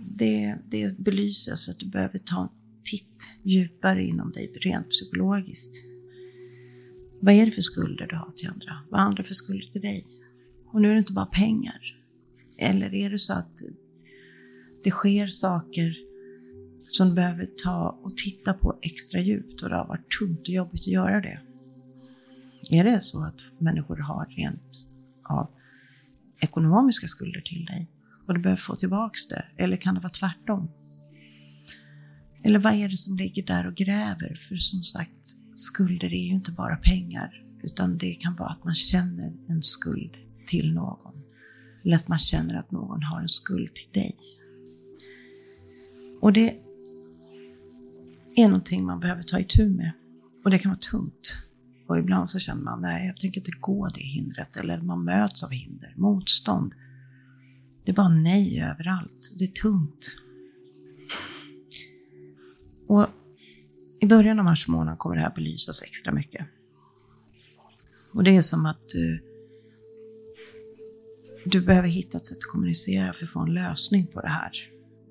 Det, 0.00 0.58
det 0.70 0.98
belyses 0.98 1.68
att 1.68 1.78
du 1.78 1.86
behöver 1.86 2.18
ta 2.18 2.42
en 2.42 2.48
titt 2.84 3.28
djupare 3.42 4.04
inom 4.04 4.32
dig 4.32 4.52
rent 4.60 4.90
psykologiskt. 4.90 5.74
Vad 7.20 7.34
är 7.34 7.46
det 7.46 7.52
för 7.52 7.62
skulder 7.62 8.06
du 8.06 8.16
har 8.16 8.30
till 8.30 8.48
andra? 8.48 8.78
Vad 8.90 9.00
har 9.00 9.06
andra 9.06 9.24
för 9.24 9.34
skulder 9.34 9.66
till 9.66 9.80
dig? 9.80 10.06
Och 10.66 10.80
nu 10.80 10.88
är 10.88 10.92
det 10.92 10.98
inte 10.98 11.12
bara 11.12 11.26
pengar. 11.26 11.98
Eller 12.56 12.94
är 12.94 13.10
det 13.10 13.18
så 13.18 13.32
att 13.32 13.62
det 14.84 14.90
sker 14.90 15.26
saker 15.26 15.96
som 16.88 17.08
du 17.08 17.14
behöver 17.14 17.50
ta 17.64 17.98
och 18.02 18.16
titta 18.16 18.54
på 18.54 18.78
extra 18.82 19.20
djupt 19.20 19.62
och 19.62 19.68
det 19.68 19.76
har 19.76 19.86
varit 19.86 20.18
tungt 20.18 20.40
och 20.40 20.48
jobbigt 20.48 20.80
att 20.80 20.86
göra 20.86 21.20
det? 21.20 21.40
Är 22.70 22.84
det 22.84 23.00
så 23.02 23.24
att 23.24 23.40
människor 23.58 23.96
har 23.96 24.26
rent 24.26 24.86
av 25.22 25.50
ekonomiska 26.42 27.06
skulder 27.08 27.40
till 27.40 27.64
dig 27.64 27.90
och 28.26 28.34
du 28.34 28.40
behöver 28.40 28.60
få 28.60 28.76
tillbaks 28.76 29.28
det? 29.28 29.44
Eller 29.56 29.76
kan 29.76 29.94
det 29.94 30.00
vara 30.00 30.12
tvärtom? 30.12 30.70
Eller 32.44 32.58
vad 32.58 32.72
är 32.72 32.88
det 32.88 32.96
som 32.96 33.16
ligger 33.16 33.42
där 33.42 33.66
och 33.66 33.74
gräver? 33.74 34.34
För 34.34 34.56
som 34.56 34.82
sagt, 34.82 35.26
skulder 35.54 36.14
är 36.14 36.24
ju 36.26 36.34
inte 36.34 36.52
bara 36.52 36.76
pengar, 36.76 37.44
utan 37.62 37.98
det 37.98 38.14
kan 38.14 38.36
vara 38.36 38.48
att 38.48 38.64
man 38.64 38.74
känner 38.74 39.32
en 39.48 39.62
skuld 39.62 40.16
till 40.46 40.74
någon. 40.74 41.22
Eller 41.84 41.96
att 41.96 42.08
man 42.08 42.18
känner 42.18 42.58
att 42.58 42.70
någon 42.70 43.02
har 43.02 43.20
en 43.20 43.28
skuld 43.28 43.74
till 43.74 43.88
dig. 43.92 44.16
Och 46.20 46.32
det 46.32 46.56
är 48.36 48.48
någonting 48.48 48.84
man 48.84 49.00
behöver 49.00 49.22
ta 49.22 49.40
itu 49.40 49.68
med. 49.68 49.92
Och 50.44 50.50
det 50.50 50.58
kan 50.58 50.70
vara 50.70 50.78
tungt. 50.78 51.46
Och 51.92 51.98
ibland 51.98 52.30
så 52.30 52.38
känner 52.38 52.62
man, 52.62 52.80
nej 52.80 53.06
jag 53.06 53.16
tänker 53.16 53.40
inte 53.40 53.50
gå 53.60 53.88
det 53.94 54.00
hindret. 54.00 54.56
Eller 54.56 54.80
man 54.80 55.04
möts 55.04 55.42
av 55.42 55.50
hinder, 55.50 55.94
motstånd. 55.96 56.74
Det 57.84 57.90
är 57.90 57.94
bara 57.94 58.08
nej 58.08 58.60
överallt. 58.60 59.32
Det 59.38 59.44
är 59.44 59.48
tungt. 59.48 60.16
Och 62.88 63.06
i 64.00 64.06
början 64.06 64.38
av 64.38 64.44
mars 64.44 64.68
månad 64.68 64.98
kommer 64.98 65.16
det 65.16 65.22
här 65.22 65.34
belysas 65.34 65.82
extra 65.82 66.12
mycket. 66.12 66.46
Och 68.12 68.24
det 68.24 68.36
är 68.36 68.42
som 68.42 68.66
att 68.66 68.88
du, 68.88 69.24
du 71.44 71.60
behöver 71.60 71.88
hitta 71.88 72.18
ett 72.18 72.26
sätt 72.26 72.38
att 72.38 72.52
kommunicera 72.52 73.12
för 73.12 73.24
att 73.24 73.30
få 73.30 73.40
en 73.40 73.54
lösning 73.54 74.06
på 74.06 74.20
det 74.20 74.28
här. 74.28 74.52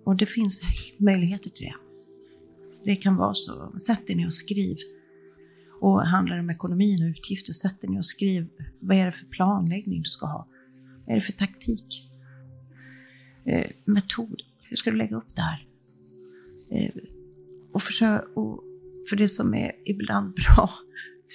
Och 0.03 0.15
det 0.15 0.25
finns 0.25 0.61
möjligheter 0.97 1.49
till 1.49 1.65
det. 1.65 1.75
Det 2.85 2.95
kan 2.95 3.15
vara 3.15 3.33
så. 3.33 3.79
Sätt 3.79 4.07
dig 4.07 4.15
ner 4.15 4.25
och 4.25 4.33
skriv. 4.33 4.77
Och 5.81 6.01
handlar 6.01 6.35
det 6.35 6.41
om 6.41 6.49
ekonomin 6.49 7.03
och 7.03 7.09
utgifter, 7.09 7.53
sätt 7.53 7.81
dig 7.81 7.89
ner 7.89 7.97
och 7.97 8.05
skriv. 8.05 8.47
Vad 8.79 8.97
är 8.97 9.05
det 9.05 9.11
för 9.11 9.25
planläggning 9.25 10.01
du 10.01 10.09
ska 10.09 10.25
ha? 10.25 10.47
Vad 11.05 11.09
är 11.09 11.15
det 11.15 11.25
för 11.25 11.31
taktik? 11.31 12.11
Eh, 13.45 13.71
metod. 13.85 14.41
Hur 14.69 14.75
ska 14.75 14.91
du 14.91 14.97
lägga 14.97 15.15
upp 15.15 15.35
det 15.35 15.41
här? 15.41 15.67
Eh, 16.71 16.91
och 17.73 17.81
försök, 17.81 18.21
och 18.35 18.63
för 19.09 19.15
det 19.15 19.27
som 19.27 19.53
är 19.53 19.71
ibland 19.85 20.33
bra, 20.55 20.69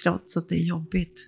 trots 0.03 0.37
att 0.37 0.49
det 0.49 0.55
är 0.55 0.63
jobbigt, 0.63 1.19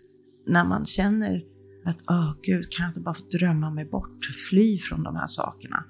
när 0.48 0.66
man 0.66 0.86
känner 0.86 1.44
att 1.86 2.04
åh 2.10 2.34
gud, 2.44 2.72
kan 2.72 2.84
jag 2.84 2.90
inte 2.90 3.02
bara 3.02 3.14
få 3.14 3.26
drömma 3.38 3.70
mig 3.70 3.86
bort, 3.86 4.26
fly 4.50 4.78
från 4.78 5.04
de 5.04 5.16
här 5.16 5.28
sakerna? 5.28 5.84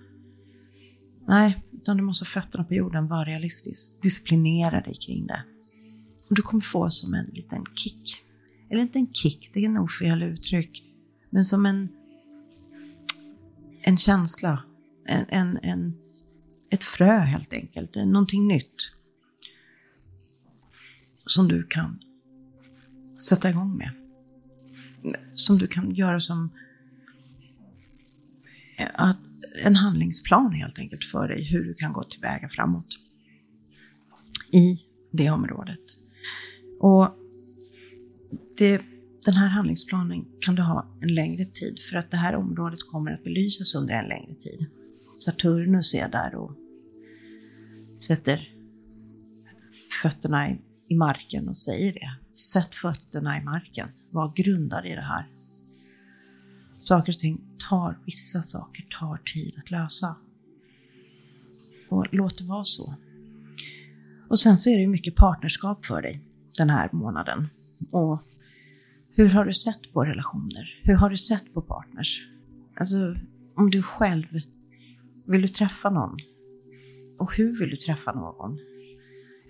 Nej, 1.28 1.64
utan 1.74 1.98
du 1.98 2.04
måste 2.04 2.24
ha 2.24 2.42
fötterna 2.42 2.64
på 2.64 2.74
jorden, 2.74 3.08
vara 3.08 3.26
realistisk, 3.26 4.02
disciplinera 4.02 4.82
dig 4.82 4.94
kring 4.94 5.28
det. 5.28 5.44
Och 6.30 6.36
du 6.36 6.42
kommer 6.42 6.62
få 6.62 6.90
som 6.90 7.14
en 7.14 7.26
liten 7.26 7.66
kick. 7.76 8.24
Eller 8.70 8.82
inte 8.82 9.00
en 9.00 9.14
kick, 9.14 9.50
det 9.54 9.66
är 9.66 9.70
nog 9.70 9.92
fel 9.92 10.24
uttryck, 10.24 10.84
men 11.30 11.46
som 11.46 11.66
en, 11.66 11.90
en 13.82 13.98
känsla, 13.98 14.64
en, 15.06 15.26
en, 15.30 15.60
en, 15.64 15.94
ett 16.70 16.84
frö 16.84 17.20
helt 17.20 17.54
enkelt, 17.54 17.96
någonting 17.96 18.48
nytt 18.48 18.96
som 21.26 21.48
du 21.48 21.64
kan 21.64 21.96
sätta 23.24 23.50
igång 23.50 23.78
med. 23.78 23.92
Som 25.34 25.58
du 25.58 25.68
kan 25.68 25.96
göra 25.96 26.20
som 26.20 26.50
att, 28.94 29.20
en 29.64 29.76
handlingsplan 29.76 30.52
helt 30.52 30.80
enkelt 30.80 31.04
för 31.04 31.28
dig 31.28 31.44
hur 31.44 31.64
du 31.64 31.74
kan 31.74 31.94
gå 31.94 32.04
tillväga 32.04 32.50
framåt 32.50 33.00
i 34.52 34.80
det 35.12 35.30
området. 35.30 35.80
Och 36.80 37.10
det, 38.58 38.82
den 39.26 39.34
här 39.34 39.48
handlingsplanen 39.48 40.26
kan 40.40 40.56
du 40.56 40.62
ha 40.62 40.88
en 41.02 41.14
längre 41.14 41.46
tid 41.46 41.80
för 41.90 41.98
att 41.98 42.12
det 42.12 42.18
här 42.18 42.36
området 42.36 42.80
kommer 42.92 43.12
att 43.12 43.24
belysas 43.24 43.76
under 43.76 43.94
en 43.94 44.10
längre 44.10 44.34
tid. 44.34 44.66
Saturnus 45.18 45.94
är 45.94 46.10
där 46.10 46.36
och 46.36 46.52
sätter 48.00 48.54
fötterna 50.02 50.50
i 50.50 50.58
i 50.90 50.96
marken 50.96 51.50
och 51.50 51.58
säger 51.58 51.94
det. 51.94 52.36
Sätt 52.36 52.76
fötterna 52.76 53.38
i 53.38 53.44
marken. 53.44 53.90
Var 54.12 54.34
grundad 54.36 54.86
i 54.86 54.96
det 54.96 55.02
här. 55.02 55.30
Saker 56.82 57.12
och 57.12 57.18
ting 57.18 57.42
tar, 57.70 58.00
vissa 58.06 58.44
saker 58.44 58.88
tar 59.00 59.18
tid 59.18 59.56
att 59.58 59.72
lösa. 59.72 60.16
Och 61.90 62.06
låt 62.12 62.38
det 62.38 62.44
vara 62.44 62.64
så. 62.64 62.96
Och 64.30 64.40
sen 64.40 64.58
så 64.58 64.70
är 64.70 64.80
det 64.80 64.88
mycket 64.88 65.16
partnerskap 65.16 65.86
för 65.86 66.02
dig 66.02 66.22
den 66.60 66.70
här 66.70 66.90
månaden. 66.92 67.48
Och 67.92 68.24
hur 69.16 69.30
har 69.30 69.46
du 69.46 69.54
sett 69.54 69.94
på 69.94 70.06
relationer? 70.06 70.80
Hur 70.84 70.94
har 70.94 71.10
du 71.10 71.18
sett 71.18 71.54
på 71.54 71.62
partners? 71.62 72.22
Alltså, 72.76 73.16
om 73.56 73.70
du 73.70 73.84
själv, 73.84 74.26
vill 75.26 75.42
du 75.42 75.48
träffa 75.48 75.90
någon? 75.90 76.18
Och 77.20 77.36
hur 77.36 77.60
vill 77.60 77.70
du 77.70 77.76
träffa 77.76 78.12
någon? 78.12 78.60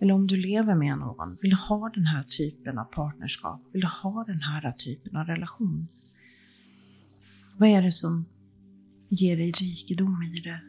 Eller 0.02 0.14
om 0.14 0.28
du 0.28 0.38
lever 0.38 0.76
med 0.76 0.98
någon, 0.98 1.38
vill 1.42 1.50
du 1.50 1.56
ha 1.56 1.90
den 1.94 2.06
här 2.06 2.24
typen 2.24 2.78
av 2.78 2.86
partnerskap? 2.86 3.62
Vill 3.72 3.82
du 3.82 3.88
ha 3.88 4.24
den 4.28 4.42
här 4.42 4.72
typen 4.72 5.16
av 5.16 5.26
relation? 5.26 5.88
Vad 7.58 7.70
är 7.70 7.82
det 7.82 7.92
som 7.92 8.26
ger 9.10 9.38
dig 9.38 9.52
rikedom 9.52 10.24
i 10.24 10.40
det? 10.40 10.62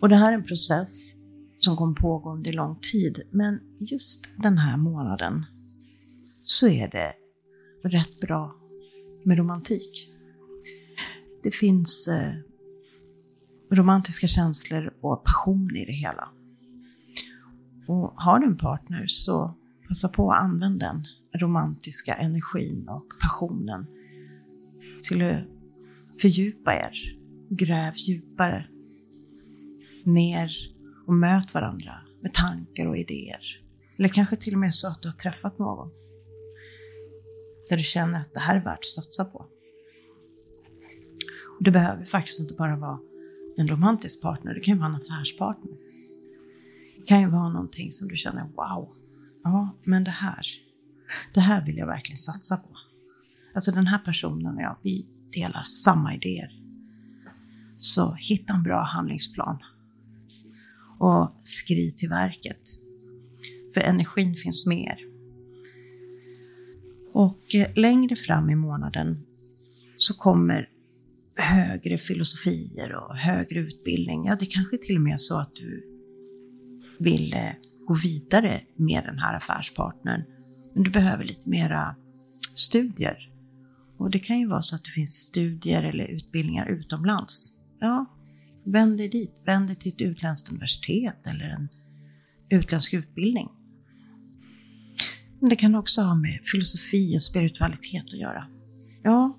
Och 0.00 0.08
det 0.08 0.16
här 0.16 0.32
är 0.32 0.36
en 0.36 0.44
process 0.44 1.16
som 1.58 1.76
kommer 1.76 1.94
pågå 1.94 2.32
under 2.32 2.52
lång 2.52 2.78
tid, 2.92 3.22
men 3.30 3.60
just 3.80 4.26
den 4.36 4.58
här 4.58 4.76
månaden 4.76 5.44
så 6.50 6.68
är 6.68 6.88
det 6.88 7.14
rätt 7.88 8.20
bra 8.20 8.54
med 9.24 9.38
romantik. 9.38 10.08
Det 11.42 11.50
finns 11.50 12.08
eh, 12.08 12.34
romantiska 13.70 14.26
känslor 14.26 14.94
och 15.00 15.24
passion 15.24 15.76
i 15.76 15.84
det 15.84 15.92
hela. 15.92 16.28
Och 17.86 18.12
har 18.16 18.38
du 18.38 18.46
en 18.46 18.56
partner 18.56 19.04
så 19.06 19.54
passa 19.88 20.08
på 20.08 20.32
att 20.32 20.42
använda 20.42 20.86
den 20.86 21.06
romantiska 21.40 22.14
energin 22.14 22.88
och 22.88 23.06
passionen 23.22 23.86
till 25.02 25.22
att 25.22 25.44
fördjupa 26.20 26.74
er. 26.74 26.92
Gräv 27.50 27.92
djupare 27.96 28.66
ner 30.04 30.50
och 31.06 31.14
möt 31.14 31.54
varandra 31.54 31.92
med 32.22 32.34
tankar 32.34 32.86
och 32.86 32.96
idéer. 32.96 33.40
Eller 33.98 34.08
kanske 34.08 34.36
till 34.36 34.54
och 34.54 34.60
med 34.60 34.74
så 34.74 34.88
att 34.88 35.02
du 35.02 35.08
har 35.08 35.16
träffat 35.16 35.58
någon 35.58 35.90
där 37.68 37.76
du 37.76 37.82
känner 37.82 38.20
att 38.20 38.34
det 38.34 38.40
här 38.40 38.56
är 38.56 38.64
värt 38.64 38.78
att 38.78 39.04
satsa 39.04 39.24
på. 39.24 39.38
Och 41.58 41.64
det 41.64 41.70
behöver 41.70 42.04
faktiskt 42.04 42.40
inte 42.40 42.54
bara 42.54 42.76
vara 42.76 42.98
en 43.56 43.66
romantisk 43.66 44.22
partner, 44.22 44.54
det 44.54 44.60
kan 44.60 44.74
ju 44.74 44.80
vara 44.80 44.88
en 44.88 44.94
affärspartner 44.94 45.72
Det 46.96 47.06
kan 47.06 47.20
ju 47.20 47.28
vara 47.28 47.48
någonting 47.48 47.92
som 47.92 48.08
du 48.08 48.16
känner, 48.16 48.42
wow, 48.42 48.88
ja, 49.44 49.76
men 49.84 50.04
det 50.04 50.10
här, 50.10 50.46
det 51.34 51.40
här 51.40 51.66
vill 51.66 51.76
jag 51.76 51.86
verkligen 51.86 52.16
satsa 52.16 52.56
på. 52.56 52.68
Alltså 53.54 53.72
den 53.72 53.86
här 53.86 53.98
personen 53.98 54.54
och 54.54 54.62
jag, 54.62 54.76
vi 54.82 55.06
delar 55.32 55.62
samma 55.62 56.14
idéer. 56.14 56.60
Så 57.78 58.14
hitta 58.14 58.54
en 58.54 58.62
bra 58.62 58.82
handlingsplan 58.82 59.58
och 60.98 61.40
skriv 61.42 61.90
till 61.90 62.08
verket. 62.08 62.60
För 63.74 63.80
energin 63.80 64.34
finns 64.34 64.66
med 64.66 64.78
er. 64.78 65.07
Och 67.18 67.54
eh, 67.54 67.68
längre 67.74 68.16
fram 68.16 68.50
i 68.50 68.54
månaden 68.54 69.26
så 69.96 70.14
kommer 70.14 70.68
högre 71.36 71.98
filosofier 71.98 72.94
och 72.94 73.16
högre 73.16 73.58
utbildning. 73.60 74.24
Ja, 74.26 74.36
det 74.40 74.46
kanske 74.46 74.78
till 74.78 74.96
och 74.96 75.02
med 75.02 75.12
är 75.12 75.18
så 75.18 75.38
att 75.38 75.54
du 75.54 75.84
vill 76.98 77.32
eh, 77.32 77.52
gå 77.86 77.94
vidare 77.94 78.60
med 78.76 79.04
den 79.04 79.18
här 79.18 79.36
affärspartnern. 79.36 80.22
Men 80.74 80.82
du 80.82 80.90
behöver 80.90 81.24
lite 81.24 81.48
mera 81.48 81.96
studier. 82.54 83.32
Och 83.96 84.10
det 84.10 84.18
kan 84.18 84.38
ju 84.38 84.48
vara 84.48 84.62
så 84.62 84.76
att 84.76 84.84
det 84.84 84.90
finns 84.90 85.14
studier 85.14 85.82
eller 85.82 86.04
utbildningar 86.04 86.66
utomlands. 86.66 87.52
Ja, 87.80 88.06
vänd 88.64 88.98
dig 88.98 89.08
dit. 89.08 89.42
Vänd 89.46 89.66
dig 89.66 89.76
till 89.76 89.92
ett 89.92 90.00
utländskt 90.00 90.50
universitet 90.50 91.26
eller 91.26 91.44
en 91.44 91.68
utländsk 92.50 92.94
utbildning. 92.94 93.48
Men 95.40 95.50
det 95.50 95.56
kan 95.56 95.74
också 95.74 96.02
ha 96.02 96.14
med 96.14 96.40
filosofi 96.44 97.16
och 97.16 97.22
spiritualitet 97.22 98.04
att 98.04 98.18
göra. 98.18 98.46
Ja, 99.02 99.38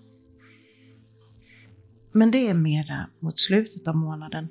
men 2.12 2.32
det 2.32 2.48
är 2.48 2.54
mera 2.54 3.10
mot 3.20 3.40
slutet 3.40 3.88
av 3.88 3.96
månaden. 3.96 4.48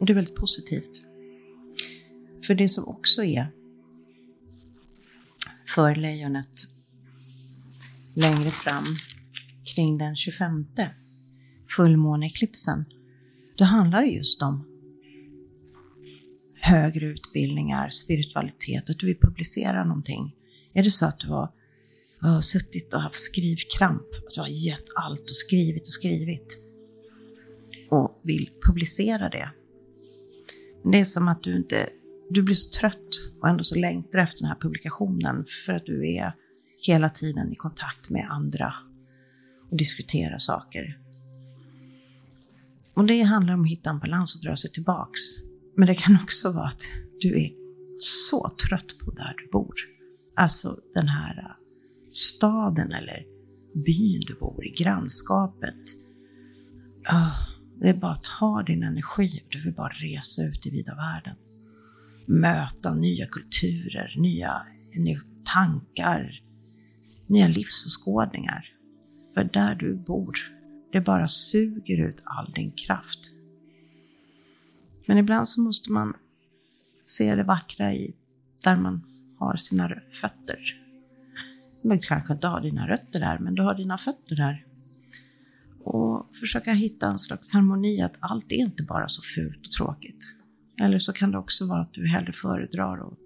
Och 0.00 0.06
det 0.06 0.12
är 0.12 0.14
väldigt 0.14 0.34
positivt. 0.34 1.02
För 2.46 2.54
det 2.54 2.68
som 2.68 2.88
också 2.88 3.24
är 3.24 3.52
för 5.66 5.94
lejonet 5.94 6.68
längre 8.14 8.50
fram 8.50 8.84
kring 9.74 9.98
den 9.98 10.16
25 10.16 10.66
fullmåneeklipsen 11.76 12.84
då 13.56 13.64
handlar 13.64 14.02
det 14.02 14.08
just 14.08 14.42
om 14.42 14.64
högre 16.60 17.06
utbildningar, 17.06 17.90
spiritualitet, 17.90 18.90
att 18.90 18.98
du 18.98 19.06
vill 19.06 19.18
publicera 19.18 19.84
någonting. 19.84 20.36
Är 20.74 20.82
det 20.82 20.90
så 20.90 21.06
att 21.06 21.18
du 21.18 21.28
har, 21.28 21.52
har 22.20 22.40
suttit 22.40 22.94
och 22.94 23.00
haft 23.00 23.16
skrivkramp, 23.16 24.06
att 24.26 24.34
du 24.34 24.40
har 24.40 24.48
gett 24.48 24.86
allt 24.94 25.22
och 25.22 25.36
skrivit 25.36 25.82
och 25.82 25.92
skrivit 25.92 26.60
och 27.90 28.20
vill 28.22 28.50
publicera 28.66 29.28
det. 29.28 29.50
Det 30.84 31.00
är 31.00 31.04
som 31.04 31.28
att 31.28 31.42
du 31.42 31.56
inte, 31.56 31.88
du 32.30 32.42
blir 32.42 32.54
så 32.54 32.80
trött 32.80 33.08
och 33.40 33.48
ändå 33.48 33.62
så 33.62 33.74
längtar 33.74 34.18
efter 34.18 34.38
den 34.38 34.48
här 34.48 34.58
publikationen 34.60 35.44
för 35.66 35.74
att 35.74 35.86
du 35.86 36.14
är 36.14 36.34
hela 36.86 37.10
tiden 37.10 37.52
i 37.52 37.56
kontakt 37.56 38.10
med 38.10 38.26
andra 38.30 38.74
och 39.70 39.76
diskuterar 39.76 40.38
saker. 40.38 40.98
Och 42.94 43.06
det 43.06 43.22
handlar 43.22 43.54
om 43.54 43.62
att 43.64 43.70
hitta 43.70 43.90
en 43.90 43.98
balans 43.98 44.36
och 44.36 44.42
dra 44.42 44.56
sig 44.56 44.70
tillbaks. 44.70 45.20
Men 45.76 45.86
det 45.86 45.94
kan 45.94 46.18
också 46.22 46.52
vara 46.52 46.66
att 46.66 46.82
du 47.20 47.42
är 47.42 47.50
så 48.00 48.56
trött 48.68 48.98
på 49.04 49.10
där 49.10 49.34
du 49.38 49.50
bor. 49.52 49.74
Alltså 50.40 50.80
den 50.94 51.08
här 51.08 51.38
äh, 51.38 51.56
staden 52.10 52.92
eller 52.92 53.26
byn 53.74 54.20
du 54.20 54.34
bor 54.34 54.66
i, 54.66 54.70
grannskapet. 54.70 55.84
Oh, 57.10 57.38
det 57.80 57.88
är 57.88 57.94
bara 57.94 58.12
att 58.12 58.24
ta 58.38 58.62
din 58.62 58.82
energi 58.82 59.44
du 59.48 59.64
vill 59.64 59.74
bara 59.74 59.88
resa 59.88 60.42
ut 60.42 60.66
i 60.66 60.70
vida 60.70 60.94
världen. 60.94 61.36
Möta 62.26 62.94
nya 62.94 63.26
kulturer, 63.26 64.14
nya 64.16 64.66
tankar, 65.54 66.42
nya 67.26 67.48
livsåskådningar. 67.48 68.64
För 69.34 69.44
där 69.44 69.74
du 69.74 69.96
bor, 69.96 70.34
det 70.92 71.00
bara 71.00 71.28
suger 71.28 72.08
ut 72.08 72.22
all 72.24 72.52
din 72.52 72.72
kraft. 72.72 73.32
Men 75.06 75.18
ibland 75.18 75.48
så 75.48 75.60
måste 75.60 75.92
man 75.92 76.14
se 77.04 77.34
det 77.34 77.44
vackra 77.44 77.94
i 77.94 78.14
där 78.64 78.76
man 78.76 79.09
har 79.40 79.56
sina 79.56 79.88
fötter. 80.20 80.58
men 81.82 82.00
kanske 82.00 82.32
inte 82.32 82.46
har 82.46 82.60
dina 82.60 82.88
rötter 82.88 83.20
där, 83.20 83.38
men 83.38 83.54
du 83.54 83.62
har 83.62 83.74
dina 83.74 83.98
fötter 83.98 84.36
där 84.36 84.66
och 85.84 86.36
försöka 86.40 86.72
hitta 86.72 87.10
en 87.10 87.18
slags 87.18 87.54
harmoni 87.54 88.02
att 88.02 88.16
allt 88.20 88.52
är 88.52 88.56
inte 88.56 88.82
bara 88.82 89.08
så 89.08 89.22
fult 89.22 89.66
och 89.66 89.72
tråkigt. 89.72 90.36
Eller 90.80 90.98
så 90.98 91.12
kan 91.12 91.30
det 91.30 91.38
också 91.38 91.66
vara 91.66 91.80
att 91.80 91.92
du 91.92 92.06
hellre 92.06 92.32
föredrar 92.32 93.06
att 93.06 93.18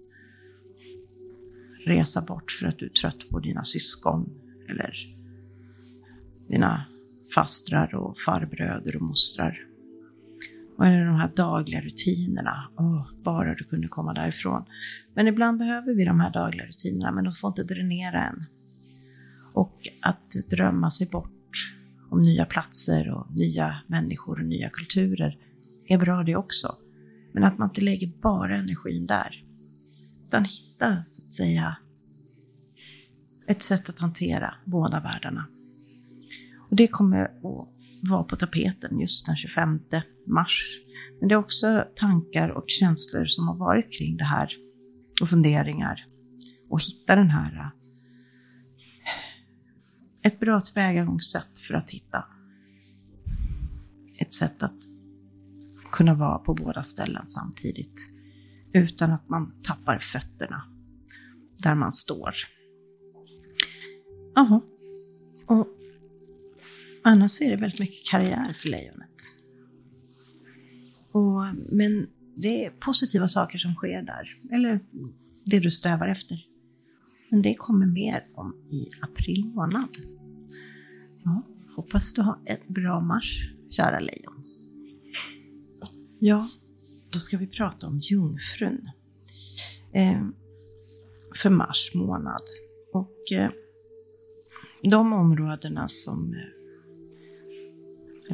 resa 1.85 2.21
bort 2.21 2.51
för 2.51 2.67
att 2.67 2.79
du 2.79 2.85
är 2.85 2.89
trött 2.89 3.29
på 3.29 3.39
dina 3.39 3.63
syskon 3.63 4.29
eller 4.69 4.93
dina 6.49 6.85
fastrar 7.35 7.95
och 7.95 8.19
farbröder 8.19 8.95
och 8.95 9.01
mostrar. 9.01 9.57
Och 10.77 10.85
är 10.85 11.05
de 11.05 11.15
här 11.15 11.31
dagliga 11.35 11.81
rutinerna. 11.81 12.69
Åh, 12.77 13.07
bara 13.23 13.55
du 13.55 13.63
kunde 13.63 13.87
komma 13.87 14.13
därifrån. 14.13 14.65
Men 15.13 15.27
ibland 15.27 15.57
behöver 15.57 15.93
vi 15.93 16.05
de 16.05 16.19
här 16.19 16.31
dagliga 16.31 16.65
rutinerna, 16.65 17.11
men 17.11 17.23
de 17.23 17.33
får 17.33 17.47
inte 17.47 17.63
dränera 17.63 18.23
en. 18.23 18.45
Och 19.53 19.87
att 20.01 20.29
drömma 20.49 20.91
sig 20.91 21.07
bort 21.07 21.31
om 22.09 22.21
nya 22.21 22.45
platser 22.45 23.11
och 23.11 23.35
nya 23.35 23.75
människor 23.87 24.39
och 24.39 24.45
nya 24.45 24.69
kulturer 24.69 25.37
är 25.87 25.97
bra 25.97 26.23
det 26.23 26.35
också. 26.35 26.75
Men 27.33 27.43
att 27.43 27.57
man 27.57 27.69
inte 27.69 27.81
lägger 27.81 28.21
bara 28.21 28.57
energin 28.57 29.05
där. 29.05 29.43
Utan 30.27 30.45
hitta, 30.45 31.03
så 31.07 31.25
att 31.25 31.33
säga, 31.33 31.77
ett 33.47 33.61
sätt 33.61 33.89
att 33.89 33.99
hantera 33.99 34.55
båda 34.65 34.99
världarna. 34.99 35.45
Och 36.69 36.75
det 36.75 36.87
kommer 36.87 37.23
att 37.23 37.74
var 38.09 38.23
på 38.23 38.35
tapeten 38.35 38.99
just 38.99 39.25
den 39.25 39.35
25 39.35 39.79
mars. 40.27 40.79
Men 41.19 41.29
det 41.29 41.35
är 41.35 41.39
också 41.39 41.87
tankar 41.95 42.49
och 42.49 42.65
känslor 42.67 43.25
som 43.25 43.47
har 43.47 43.55
varit 43.55 43.93
kring 43.97 44.17
det 44.17 44.23
här 44.23 44.49
och 45.21 45.29
funderingar. 45.29 46.05
Och 46.69 46.81
hitta 46.81 47.15
den 47.15 47.29
här 47.29 47.55
äh, 47.55 47.71
ett 50.23 50.39
bra 50.39 50.61
tillvägagångssätt 50.61 51.59
för 51.67 51.73
att 51.73 51.89
hitta 51.89 52.25
ett 54.19 54.33
sätt 54.33 54.63
att 54.63 54.77
kunna 55.91 56.13
vara 56.13 56.37
på 56.37 56.53
båda 56.53 56.83
ställen 56.83 57.23
samtidigt 57.27 58.09
utan 58.73 59.11
att 59.11 59.29
man 59.29 59.53
tappar 59.63 59.97
fötterna 59.97 60.63
där 61.63 61.75
man 61.75 61.91
står. 61.91 62.35
Jaha, 64.35 64.61
och 65.47 65.67
annars 67.05 67.41
är 67.41 67.49
det 67.49 67.55
väldigt 67.55 67.79
mycket 67.79 68.05
karriär 68.05 68.53
för 68.53 68.69
lejonet. 68.69 69.31
Och, 71.11 71.45
men 71.71 72.07
det 72.35 72.65
är 72.65 72.69
positiva 72.69 73.27
saker 73.27 73.57
som 73.57 73.75
sker 73.75 74.01
där, 74.01 74.37
eller 74.51 74.79
det 75.45 75.59
du 75.59 75.69
strävar 75.69 76.07
efter. 76.07 76.37
Men 77.29 77.41
det 77.41 77.55
kommer 77.55 77.85
mer 77.85 78.27
om 78.35 78.55
i 78.71 78.89
april 79.01 79.45
månad. 79.45 79.97
Ja, 81.23 81.41
hoppas 81.75 82.13
du 82.13 82.21
har 82.21 82.39
ett 82.45 82.67
bra 82.67 82.99
mars, 82.99 83.51
kära 83.69 83.99
lejon. 83.99 84.43
Ja, 86.19 86.49
då 87.13 87.19
ska 87.19 87.37
vi 87.37 87.47
prata 87.47 87.87
om 87.87 87.99
jungfrun. 87.99 88.89
Eh, 89.93 90.25
för 91.35 91.49
mars 91.49 91.91
månad. 91.93 92.41
Och 92.93 93.31
eh, 93.31 93.49
de 94.83 95.13
områdena 95.13 95.87
som, 95.87 96.33
eh, 96.33 96.54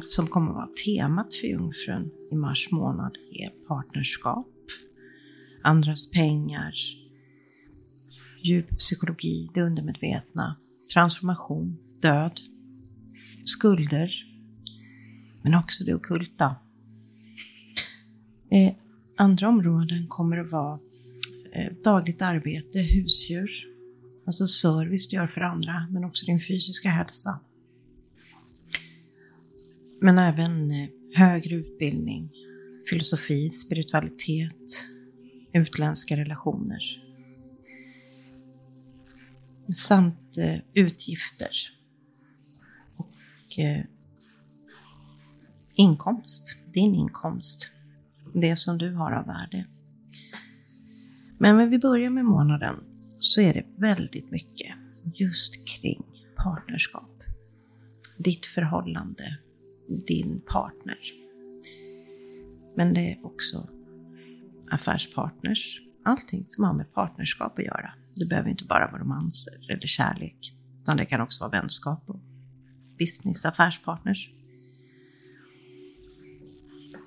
som 0.08 0.26
kommer 0.26 0.50
att 0.50 0.56
vara 0.56 0.68
temat 0.86 1.34
för 1.34 1.46
jungfrun 1.46 2.10
i 2.30 2.34
mars 2.34 2.70
månad 2.70 3.16
är 3.32 3.66
partnerskap, 3.68 4.48
andras 5.62 6.10
pengar, 6.10 6.74
djup 8.42 8.78
psykologi, 8.78 9.50
det 9.54 9.62
undermedvetna, 9.62 10.56
transformation, 10.94 11.76
död, 12.00 12.40
skulder, 13.44 14.10
men 15.42 15.54
också 15.54 15.84
det 15.84 15.94
okulta. 15.94 16.56
Eh, 18.50 18.74
andra 19.16 19.48
områden 19.48 20.08
kommer 20.08 20.36
att 20.36 20.50
vara 20.50 20.78
eh, 21.52 21.72
dagligt 21.84 22.22
arbete, 22.22 22.80
husdjur, 22.80 23.50
alltså 24.26 24.46
service 24.46 25.08
du 25.08 25.16
gör 25.16 25.26
för 25.26 25.40
andra, 25.40 25.86
men 25.90 26.04
också 26.04 26.26
din 26.26 26.40
fysiska 26.40 26.88
hälsa. 26.88 27.40
Men 30.04 30.18
även 30.18 30.70
eh, 30.70 30.88
högre 31.14 31.54
utbildning, 31.54 32.32
filosofi, 32.90 33.50
spiritualitet, 33.50 34.88
utländska 35.52 36.16
relationer. 36.16 36.82
Samt 39.76 40.36
eh, 40.36 40.58
utgifter 40.74 41.50
och 42.96 43.58
eh, 43.58 43.84
inkomst, 45.74 46.56
din 46.74 46.94
inkomst, 46.94 47.70
det 48.34 48.56
som 48.56 48.78
du 48.78 48.94
har 48.94 49.12
av 49.12 49.26
värde. 49.26 49.66
Men 51.38 51.56
när 51.56 51.66
vi 51.66 51.78
börjar 51.78 52.10
med 52.10 52.24
månaden 52.24 52.76
så 53.18 53.40
är 53.40 53.54
det 53.54 53.66
väldigt 53.76 54.30
mycket 54.30 54.76
just 55.14 55.68
kring 55.68 56.02
partnerskap. 56.36 57.22
Ditt 58.18 58.46
förhållande, 58.46 59.38
din 59.88 60.40
partner. 60.46 60.98
Men 62.76 62.94
det 62.94 63.12
är 63.12 63.26
också 63.26 63.68
affärspartners, 64.70 65.80
allting 66.04 66.44
som 66.46 66.64
har 66.64 66.74
med 66.74 66.92
partnerskap 66.92 67.58
att 67.58 67.64
göra. 67.64 67.92
Det 68.16 68.26
behöver 68.26 68.50
inte 68.50 68.64
bara 68.64 68.90
vara 68.90 69.02
romanser 69.02 69.70
eller 69.70 69.86
kärlek, 69.86 70.54
utan 70.82 70.96
det 70.96 71.04
kan 71.04 71.20
också 71.20 71.44
vara 71.44 71.60
vänskap 71.60 72.04
och 72.06 72.20
business, 72.98 73.44
affärspartners. 73.44 74.30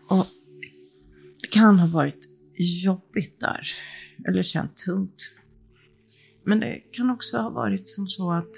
Och 0.09 0.25
det 1.41 1.47
kan 1.51 1.79
ha 1.79 1.87
varit 1.87 2.29
jobbigt 2.83 3.39
där, 3.39 3.67
eller 4.27 4.43
känt 4.43 4.77
tungt. 4.77 5.31
Men 6.43 6.59
det 6.59 6.79
kan 6.91 7.09
också 7.09 7.37
ha 7.37 7.49
varit 7.49 7.87
som 7.87 8.07
så 8.07 8.31
att 8.31 8.53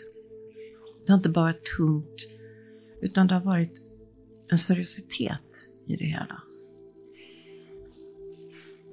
det 1.05 1.11
har 1.11 1.18
inte 1.18 1.30
bara 1.30 1.45
varit 1.45 1.65
tungt, 1.78 2.28
utan 3.01 3.28
det 3.28 3.34
har 3.34 3.41
varit 3.41 3.87
en 4.50 4.58
seriositet 4.58 5.72
i 5.88 5.95
det 5.95 6.06
hela. 6.06 6.41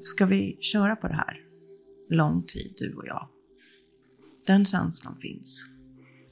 Ska 0.03 0.27
vi 0.27 0.57
köra 0.61 0.97
på 0.97 1.09
det 1.09 1.15
här 1.15 1.41
lång 2.11 2.43
tid, 2.43 2.75
du 2.77 2.95
och 2.95 3.07
jag? 3.07 3.29
Den 4.47 4.65
känslan 4.65 5.17
finns. 5.21 5.67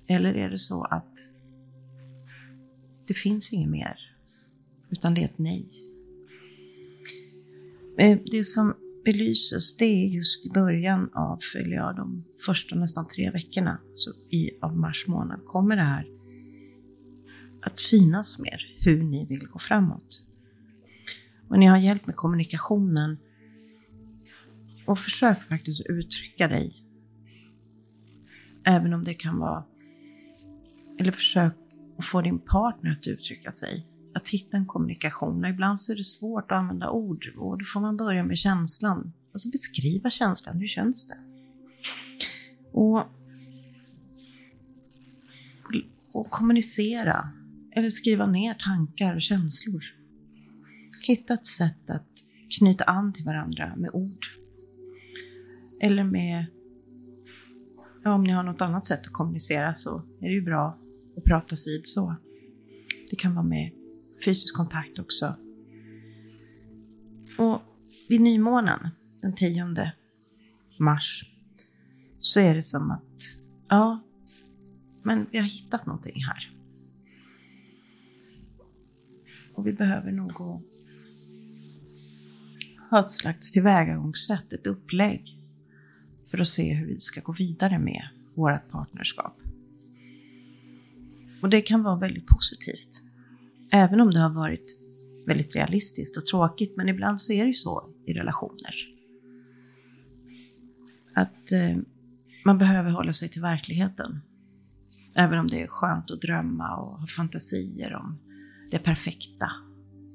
Eller 0.06 0.34
är 0.34 0.50
det 0.50 0.58
så 0.58 0.84
att 0.84 1.18
det 3.06 3.14
finns 3.14 3.52
inget 3.52 3.70
mer, 3.70 3.96
utan 4.90 5.14
det 5.14 5.20
är 5.20 5.24
ett 5.24 5.38
nej. 5.38 5.68
Eh, 7.98 8.18
det 8.24 8.44
som 8.44 8.74
belyses, 9.04 9.76
det 9.76 9.84
är 9.84 10.06
just 10.06 10.46
i 10.46 10.50
början 10.50 11.10
av, 11.14 11.38
eller 11.56 11.76
ja, 11.76 11.92
de 11.92 12.24
första 12.46 12.76
nästan 12.76 13.06
tre 13.06 13.30
veckorna 13.30 13.78
så 13.94 14.10
i, 14.30 14.50
av 14.60 14.76
mars 14.76 15.06
månad 15.06 15.40
kommer 15.46 15.76
det 15.76 15.82
här 15.82 16.21
att 17.62 17.78
synas 17.78 18.38
mer, 18.38 18.76
hur 18.80 19.02
ni 19.02 19.26
vill 19.26 19.46
gå 19.46 19.58
framåt. 19.58 20.26
Och 21.48 21.58
ni 21.58 21.66
har 21.66 21.78
hjälp 21.78 22.06
med 22.06 22.16
kommunikationen. 22.16 23.18
Och 24.86 24.98
försök 24.98 25.42
faktiskt 25.42 25.86
uttrycka 25.86 26.48
dig. 26.48 26.72
Även 28.64 28.92
om 28.92 29.04
det 29.04 29.14
kan 29.14 29.38
vara... 29.38 29.64
Eller 30.98 31.12
försök 31.12 31.54
att 31.98 32.04
få 32.04 32.22
din 32.22 32.38
partner 32.38 32.90
att 32.90 33.06
uttrycka 33.06 33.52
sig. 33.52 33.86
Att 34.14 34.28
hitta 34.28 34.56
en 34.56 34.66
kommunikation. 34.66 35.44
Och 35.44 35.50
ibland 35.50 35.80
så 35.80 35.92
är 35.92 35.96
det 35.96 36.04
svårt 36.04 36.52
att 36.52 36.58
använda 36.58 36.90
ord 36.90 37.32
och 37.36 37.58
då 37.58 37.64
får 37.64 37.80
man 37.80 37.96
börja 37.96 38.24
med 38.24 38.38
känslan. 38.38 39.12
Alltså 39.32 39.50
beskriva 39.50 40.10
känslan. 40.10 40.56
Hur 40.56 40.66
känns 40.66 41.08
det? 41.08 41.18
Och, 42.72 43.02
och 46.12 46.30
kommunicera. 46.30 47.32
Eller 47.74 47.90
skriva 47.90 48.26
ner 48.26 48.54
tankar 48.54 49.14
och 49.14 49.22
känslor. 49.22 49.84
Hitta 51.06 51.34
ett 51.34 51.46
sätt 51.46 51.90
att 51.90 52.08
knyta 52.58 52.84
an 52.84 53.12
till 53.12 53.24
varandra 53.24 53.76
med 53.76 53.90
ord. 53.92 54.26
Eller 55.80 56.04
med, 56.04 56.46
ja, 58.04 58.14
om 58.14 58.24
ni 58.24 58.32
har 58.32 58.42
något 58.42 58.60
annat 58.60 58.86
sätt 58.86 59.00
att 59.00 59.12
kommunicera 59.12 59.74
så 59.74 60.02
är 60.20 60.28
det 60.28 60.34
ju 60.34 60.42
bra 60.42 60.78
att 61.16 61.24
pratas 61.24 61.66
vid 61.66 61.86
så. 61.86 62.16
Det 63.10 63.16
kan 63.16 63.34
vara 63.34 63.46
med 63.46 63.72
fysisk 64.24 64.56
kontakt 64.56 64.98
också. 64.98 65.36
Och 67.38 67.62
vid 68.08 68.20
nymånen 68.20 68.88
den 69.20 69.34
10 69.34 69.92
mars 70.78 71.24
så 72.20 72.40
är 72.40 72.54
det 72.54 72.62
som 72.62 72.90
att, 72.90 73.38
ja, 73.68 74.02
men 75.02 75.26
vi 75.30 75.38
har 75.38 75.44
hittat 75.44 75.86
någonting 75.86 76.24
här. 76.24 76.51
Och 79.54 79.66
vi 79.66 79.72
behöver 79.72 80.12
nog 80.12 80.32
ha 82.90 83.00
ett 83.00 83.10
slags 83.10 83.52
tillvägagångssätt, 83.52 84.52
ett 84.52 84.66
upplägg 84.66 85.38
för 86.30 86.38
att 86.38 86.48
se 86.48 86.74
hur 86.74 86.86
vi 86.86 86.98
ska 86.98 87.20
gå 87.20 87.32
vidare 87.32 87.78
med 87.78 88.02
vårt 88.34 88.70
partnerskap. 88.70 89.36
Och 91.42 91.50
det 91.50 91.60
kan 91.60 91.82
vara 91.82 91.98
väldigt 91.98 92.26
positivt. 92.26 93.02
Även 93.72 94.00
om 94.00 94.10
det 94.10 94.20
har 94.20 94.34
varit 94.34 94.78
väldigt 95.26 95.56
realistiskt 95.56 96.16
och 96.16 96.26
tråkigt, 96.26 96.76
men 96.76 96.88
ibland 96.88 97.20
så 97.20 97.32
är 97.32 97.42
det 97.42 97.48
ju 97.48 97.54
så 97.54 97.90
i 98.06 98.12
relationer. 98.12 98.74
Att 101.14 101.52
eh, 101.52 101.76
man 102.44 102.58
behöver 102.58 102.90
hålla 102.90 103.12
sig 103.12 103.28
till 103.28 103.42
verkligheten. 103.42 104.20
Även 105.14 105.38
om 105.38 105.46
det 105.46 105.62
är 105.62 105.66
skönt 105.66 106.10
att 106.10 106.20
drömma 106.20 106.76
och 106.76 106.98
ha 107.00 107.06
fantasier 107.06 107.94
om 107.94 108.18
det 108.72 108.78
perfekta 108.78 109.50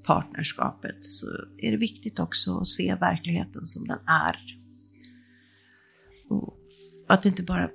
partnerskapet 0.03 1.05
så 1.05 1.28
är 1.58 1.72
det 1.72 1.78
viktigt 1.78 2.20
också 2.20 2.58
att 2.58 2.68
se 2.68 2.95
verkligheten 2.95 3.66
som 3.66 3.88
den 3.88 3.99
är. 4.08 4.60
Och 6.30 6.58
att 7.08 7.26
inte 7.26 7.43
bara 7.43 7.70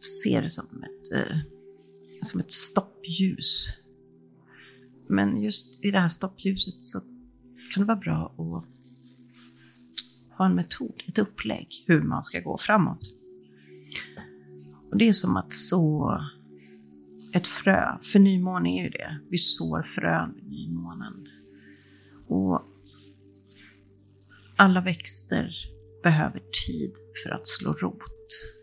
se 0.00 0.40
det 0.40 0.50
som 0.50 0.66
ett, 0.82 1.12
eh, 1.14 1.36
som 2.22 2.40
ett 2.40 2.52
stoppljus. 2.52 3.68
Men 5.08 5.42
just 5.42 5.84
i 5.84 5.90
det 5.90 6.00
här 6.00 6.08
stoppljuset 6.08 6.84
så 6.84 7.00
kan 7.74 7.80
det 7.80 7.84
vara 7.84 7.96
bra 7.96 8.34
att 8.38 8.64
ha 10.38 10.46
en 10.46 10.54
metod, 10.54 11.02
ett 11.08 11.18
upplägg 11.18 11.84
hur 11.86 12.02
man 12.02 12.22
ska 12.22 12.40
gå 12.40 12.58
framåt. 12.58 13.12
Och 14.90 14.96
det 14.96 15.08
är 15.08 15.12
som 15.12 15.36
att 15.36 15.52
så 15.52 16.18
ett 17.32 17.46
frö, 17.46 17.98
för 18.02 18.18
nymåne 18.18 18.78
är 18.78 18.84
ju 18.84 18.90
det. 18.90 19.20
Vi 19.30 19.38
sår 19.38 19.82
frön 19.82 20.34
vid 20.34 20.48
nymånen. 20.48 21.28
Och 22.28 22.62
alla 24.56 24.80
växter 24.80 25.54
behöver 26.02 26.42
tid 26.66 26.92
för 27.24 27.30
att 27.30 27.46
slå 27.46 27.72
rot, 27.72 28.02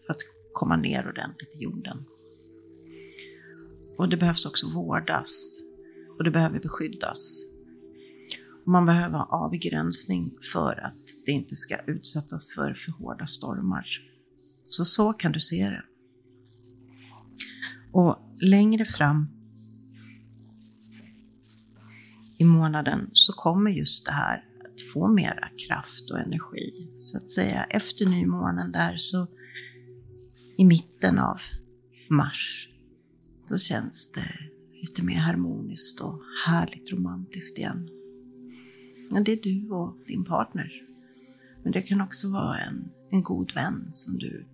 för 0.06 0.14
att 0.14 0.20
komma 0.54 0.76
ner 0.76 1.10
ordentligt 1.10 1.56
i 1.60 1.64
jorden. 1.64 2.06
Och 3.98 4.10
det 4.10 4.18
behövs 4.18 4.46
också 4.46 4.70
vårdas 4.70 5.60
och 6.18 6.24
det 6.24 6.32
behöver 6.32 6.60
beskyddas. 6.60 7.46
Och 8.66 8.72
man 8.72 8.86
behöver 8.86 9.18
ha 9.18 9.26
avgränsning 9.26 10.32
för 10.54 10.86
att 10.86 11.04
det 11.26 11.32
inte 11.32 11.56
ska 11.56 11.78
utsättas 11.88 12.56
för 12.56 12.74
för 12.74 12.92
hårda 12.92 13.26
stormar. 13.26 13.86
Så 14.66 14.86
så 14.86 15.14
kan 15.14 15.32
du 15.32 15.40
se 15.40 15.70
det. 15.70 15.84
Och 17.92 18.29
längre 18.42 18.86
fram 18.86 19.28
i 22.38 22.44
månaden 22.44 23.10
så 23.14 23.34
kommer 23.34 23.72
just 23.72 24.06
det 24.06 24.12
här 24.12 24.44
att 24.60 24.82
få 24.94 25.08
mera 25.08 25.50
kraft 25.68 26.12
och 26.12 26.20
energi. 26.20 26.90
Så 27.06 27.18
att 27.18 27.32
säga 27.32 27.64
efter 27.64 28.06
nymånen 28.06 28.72
där 28.72 28.98
så 28.98 29.28
i 30.58 30.66
mitten 30.66 31.20
av 31.20 31.38
mars, 32.10 32.70
då 33.50 33.58
känns 33.58 34.12
det 34.12 34.34
lite 34.82 35.04
mer 35.04 35.20
harmoniskt 35.20 36.00
och 36.00 36.22
härligt 36.46 36.92
romantiskt 36.92 37.58
igen. 37.58 37.90
Ja, 39.12 39.22
det 39.26 39.32
är 39.32 39.44
du 39.44 39.70
och 39.70 39.98
din 40.08 40.26
partner. 40.26 40.72
Men 41.64 41.72
det 41.72 41.82
kan 41.82 42.02
också 42.02 42.30
vara 42.30 42.60
en, 42.60 42.92
en 43.12 43.24
god 43.24 43.54
vän 43.54 43.86
som 43.92 44.18
du 44.18 44.46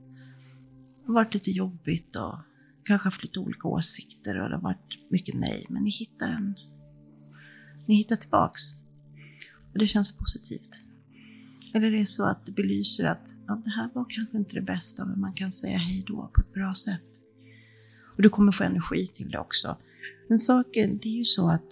har 1.05 1.13
varit 1.13 1.33
lite 1.33 1.51
jobbigt 1.51 2.15
och 2.15 2.35
kanske 2.85 3.07
haft 3.07 3.23
lite 3.23 3.39
olika 3.39 3.67
åsikter 3.67 4.41
och 4.41 4.49
det 4.49 4.55
har 4.55 4.61
varit 4.61 5.11
mycket 5.11 5.35
nej, 5.35 5.65
men 5.69 5.83
ni 5.83 5.89
hittar 5.89 6.29
en 6.29 6.55
ni 7.87 7.95
hittar 7.95 8.15
tillbaks. 8.15 8.61
Och 9.73 9.79
det 9.79 9.87
känns 9.87 10.17
positivt. 10.17 10.81
Eller 11.73 11.91
det 11.91 12.01
är 12.01 12.05
så 12.05 12.25
att 12.25 12.45
det 12.45 12.51
belyser 12.51 13.05
att 13.05 13.27
ja, 13.47 13.61
det 13.65 13.69
här 13.69 13.89
var 13.93 14.05
kanske 14.09 14.37
inte 14.37 14.55
det 14.55 14.61
bästa, 14.61 15.05
men 15.05 15.19
man 15.19 15.33
kan 15.33 15.51
säga 15.51 15.77
hej 15.77 16.03
då 16.07 16.31
på 16.35 16.41
ett 16.41 16.53
bra 16.53 16.73
sätt. 16.73 17.21
Och 18.15 18.21
du 18.21 18.29
kommer 18.29 18.51
få 18.51 18.63
energi 18.63 19.07
till 19.07 19.31
det 19.31 19.39
också. 19.39 19.77
Men 20.29 20.39
saken, 20.39 20.97
det 20.97 21.09
är 21.09 21.17
ju 21.17 21.23
så 21.23 21.49
att 21.49 21.67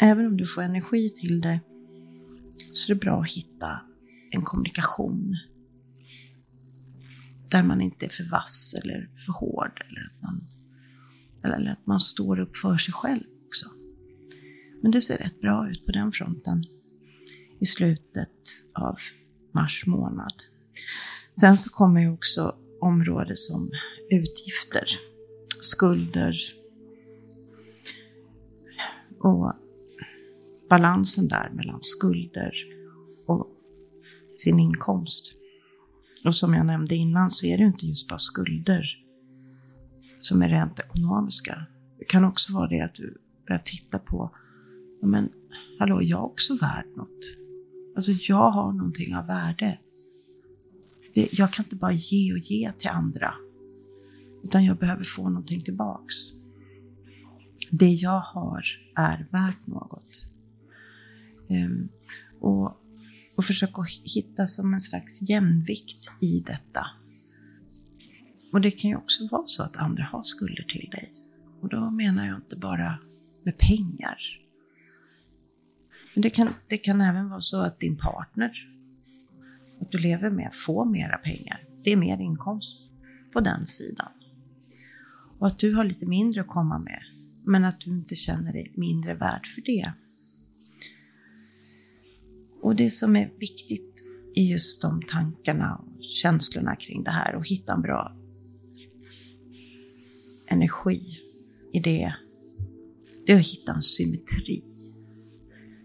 även 0.00 0.26
om 0.26 0.36
du 0.36 0.46
får 0.46 0.62
energi 0.62 1.10
till 1.10 1.40
det 1.40 1.60
så 2.72 2.92
är 2.92 2.94
det 2.94 3.00
bra 3.00 3.22
att 3.22 3.32
hitta 3.32 3.80
en 4.30 4.42
kommunikation 4.42 5.36
där 7.50 7.62
man 7.62 7.80
inte 7.80 8.06
är 8.06 8.10
för 8.10 8.30
vass 8.30 8.74
eller 8.82 9.10
för 9.26 9.32
hård 9.32 9.82
eller 9.88 10.06
att 10.06 10.22
man, 10.22 10.48
eller 11.44 11.70
att 11.70 11.86
man 11.86 12.00
står 12.00 12.40
upp 12.40 12.56
för 12.56 12.76
sig 12.76 12.94
själv 12.94 13.24
också. 13.46 13.70
Men 14.82 14.90
det 14.90 15.00
ser 15.00 15.18
rätt 15.18 15.40
bra 15.40 15.70
ut 15.70 15.86
på 15.86 15.92
den 15.92 16.12
fronten 16.12 16.64
i 17.60 17.66
slutet 17.66 18.64
av 18.74 18.96
mars 19.54 19.86
månad. 19.86 20.32
Sen 21.40 21.56
så 21.56 21.70
kommer 21.70 22.00
ju 22.00 22.12
också 22.12 22.56
områden 22.80 23.36
som 23.36 23.70
utgifter, 24.10 24.84
skulder 25.60 26.34
och 29.20 29.52
balansen 30.70 31.28
där 31.28 31.50
mellan 31.50 31.78
skulder 31.82 32.52
och 33.26 33.46
sin 34.36 34.58
inkomst. 34.58 35.37
Och 36.24 36.34
som 36.34 36.54
jag 36.54 36.66
nämnde 36.66 36.94
innan 36.94 37.30
så 37.30 37.46
är 37.46 37.58
det 37.58 37.64
inte 37.64 37.86
just 37.86 38.08
bara 38.08 38.18
skulder 38.18 38.84
som 40.20 40.42
är 40.42 40.48
rent 40.48 40.78
ekonomiska. 40.78 41.66
Det 41.98 42.04
kan 42.04 42.24
också 42.24 42.54
vara 42.54 42.68
det 42.68 42.80
att 42.80 42.94
du 42.94 43.18
börjar 43.46 43.62
titta 43.64 43.98
på 43.98 44.30
men 45.02 45.28
hallå, 45.78 46.02
jag 46.02 46.18
är 46.18 46.24
också 46.24 46.54
värd 46.54 46.86
något. 46.96 47.38
Alltså 47.96 48.12
jag 48.12 48.50
har 48.50 48.72
någonting 48.72 49.16
av 49.16 49.26
värde. 49.26 49.78
Det, 51.14 51.28
jag 51.32 51.52
kan 51.52 51.64
inte 51.64 51.76
bara 51.76 51.92
ge 51.92 52.32
och 52.32 52.38
ge 52.38 52.72
till 52.72 52.88
andra. 52.90 53.34
Utan 54.44 54.64
jag 54.64 54.76
behöver 54.76 55.04
få 55.04 55.28
någonting 55.28 55.64
tillbaks. 55.64 56.14
Det 57.70 57.92
jag 57.92 58.20
har 58.20 58.62
är 58.96 59.26
värt 59.30 59.66
något. 59.66 60.30
Um, 61.48 61.88
och, 62.40 62.77
och 63.38 63.44
försöka 63.44 63.82
hitta 64.14 64.46
som 64.46 64.74
en 64.74 64.80
slags 64.80 65.22
jämvikt 65.22 66.12
i 66.20 66.40
detta. 66.40 66.86
Och 68.52 68.60
det 68.60 68.70
kan 68.70 68.90
ju 68.90 68.96
också 68.96 69.28
vara 69.30 69.46
så 69.46 69.62
att 69.62 69.76
andra 69.76 70.04
har 70.04 70.22
skulder 70.22 70.62
till 70.62 70.90
dig. 70.90 71.12
Och 71.60 71.68
då 71.68 71.90
menar 71.90 72.26
jag 72.26 72.36
inte 72.36 72.56
bara 72.56 72.98
med 73.44 73.58
pengar, 73.58 74.18
men 76.14 76.22
det 76.22 76.30
kan, 76.30 76.48
det 76.68 76.78
kan 76.78 77.00
även 77.00 77.28
vara 77.28 77.40
så 77.40 77.60
att 77.60 77.80
din 77.80 77.96
partner, 77.96 78.52
att 79.80 79.92
du 79.92 79.98
lever 79.98 80.30
med, 80.30 80.50
får 80.54 80.84
mera 80.84 81.18
pengar. 81.18 81.64
Det 81.84 81.92
är 81.92 81.96
mer 81.96 82.20
inkomst 82.20 82.76
på 83.32 83.40
den 83.40 83.66
sidan. 83.66 84.12
Och 85.38 85.46
att 85.46 85.58
du 85.58 85.74
har 85.74 85.84
lite 85.84 86.06
mindre 86.06 86.40
att 86.40 86.48
komma 86.48 86.78
med, 86.78 87.00
men 87.44 87.64
att 87.64 87.80
du 87.80 87.90
inte 87.90 88.14
känner 88.14 88.52
dig 88.52 88.72
mindre 88.76 89.14
värd 89.14 89.46
för 89.46 89.62
det. 89.62 89.92
Och 92.62 92.76
det 92.76 92.90
som 92.90 93.16
är 93.16 93.32
viktigt 93.38 94.04
i 94.34 94.50
just 94.50 94.82
de 94.82 95.02
tankarna 95.02 95.76
och 95.76 96.04
känslorna 96.04 96.76
kring 96.76 97.04
det 97.04 97.10
här 97.10 97.34
och 97.34 97.48
hitta 97.48 97.74
en 97.74 97.82
bra 97.82 98.16
energi 100.46 101.18
i 101.72 101.80
det, 101.80 102.14
det 103.26 103.32
är 103.32 103.38
att 103.38 103.46
hitta 103.46 103.74
en 103.74 103.82
symmetri 103.82 104.62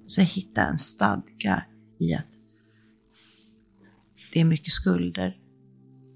Så 0.06 0.22
hitta 0.22 0.62
en 0.62 0.78
stadga 0.78 1.66
i 2.00 2.14
att 2.14 2.40
det 4.34 4.40
är 4.40 4.46
mycket 4.46 4.72
skulder 4.72 5.40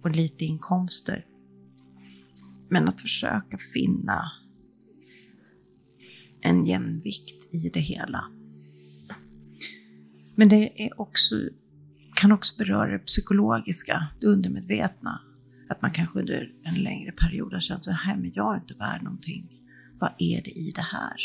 och 0.03 0.09
lite 0.09 0.45
inkomster. 0.45 1.25
Men 2.69 2.87
att 2.87 3.01
försöka 3.01 3.57
finna 3.73 4.31
en 6.41 6.65
jämvikt 6.65 7.53
i 7.53 7.69
det 7.69 7.79
hela. 7.79 8.36
Men 10.39 10.49
det 10.49 10.83
är 10.85 11.01
också, 11.01 11.35
kan 12.15 12.31
också 12.31 12.55
beröra 12.57 12.91
det 12.91 12.99
psykologiska, 12.99 14.07
det 14.19 14.27
undermedvetna. 14.27 15.21
Att 15.69 15.81
man 15.81 15.91
kanske 15.91 16.19
under 16.19 16.51
en 16.63 16.83
längre 16.83 17.11
period 17.11 17.53
har 17.53 17.59
känt 17.59 17.85
så 17.85 17.91
här, 17.91 18.17
men 18.17 18.31
jag 18.35 18.53
är 18.53 18.59
inte 18.59 18.73
värd 18.73 19.03
någonting. 19.03 19.51
Vad 19.99 20.11
är 20.17 20.41
det 20.41 20.49
i 20.49 20.71
det 20.75 20.81
här? 20.81 21.15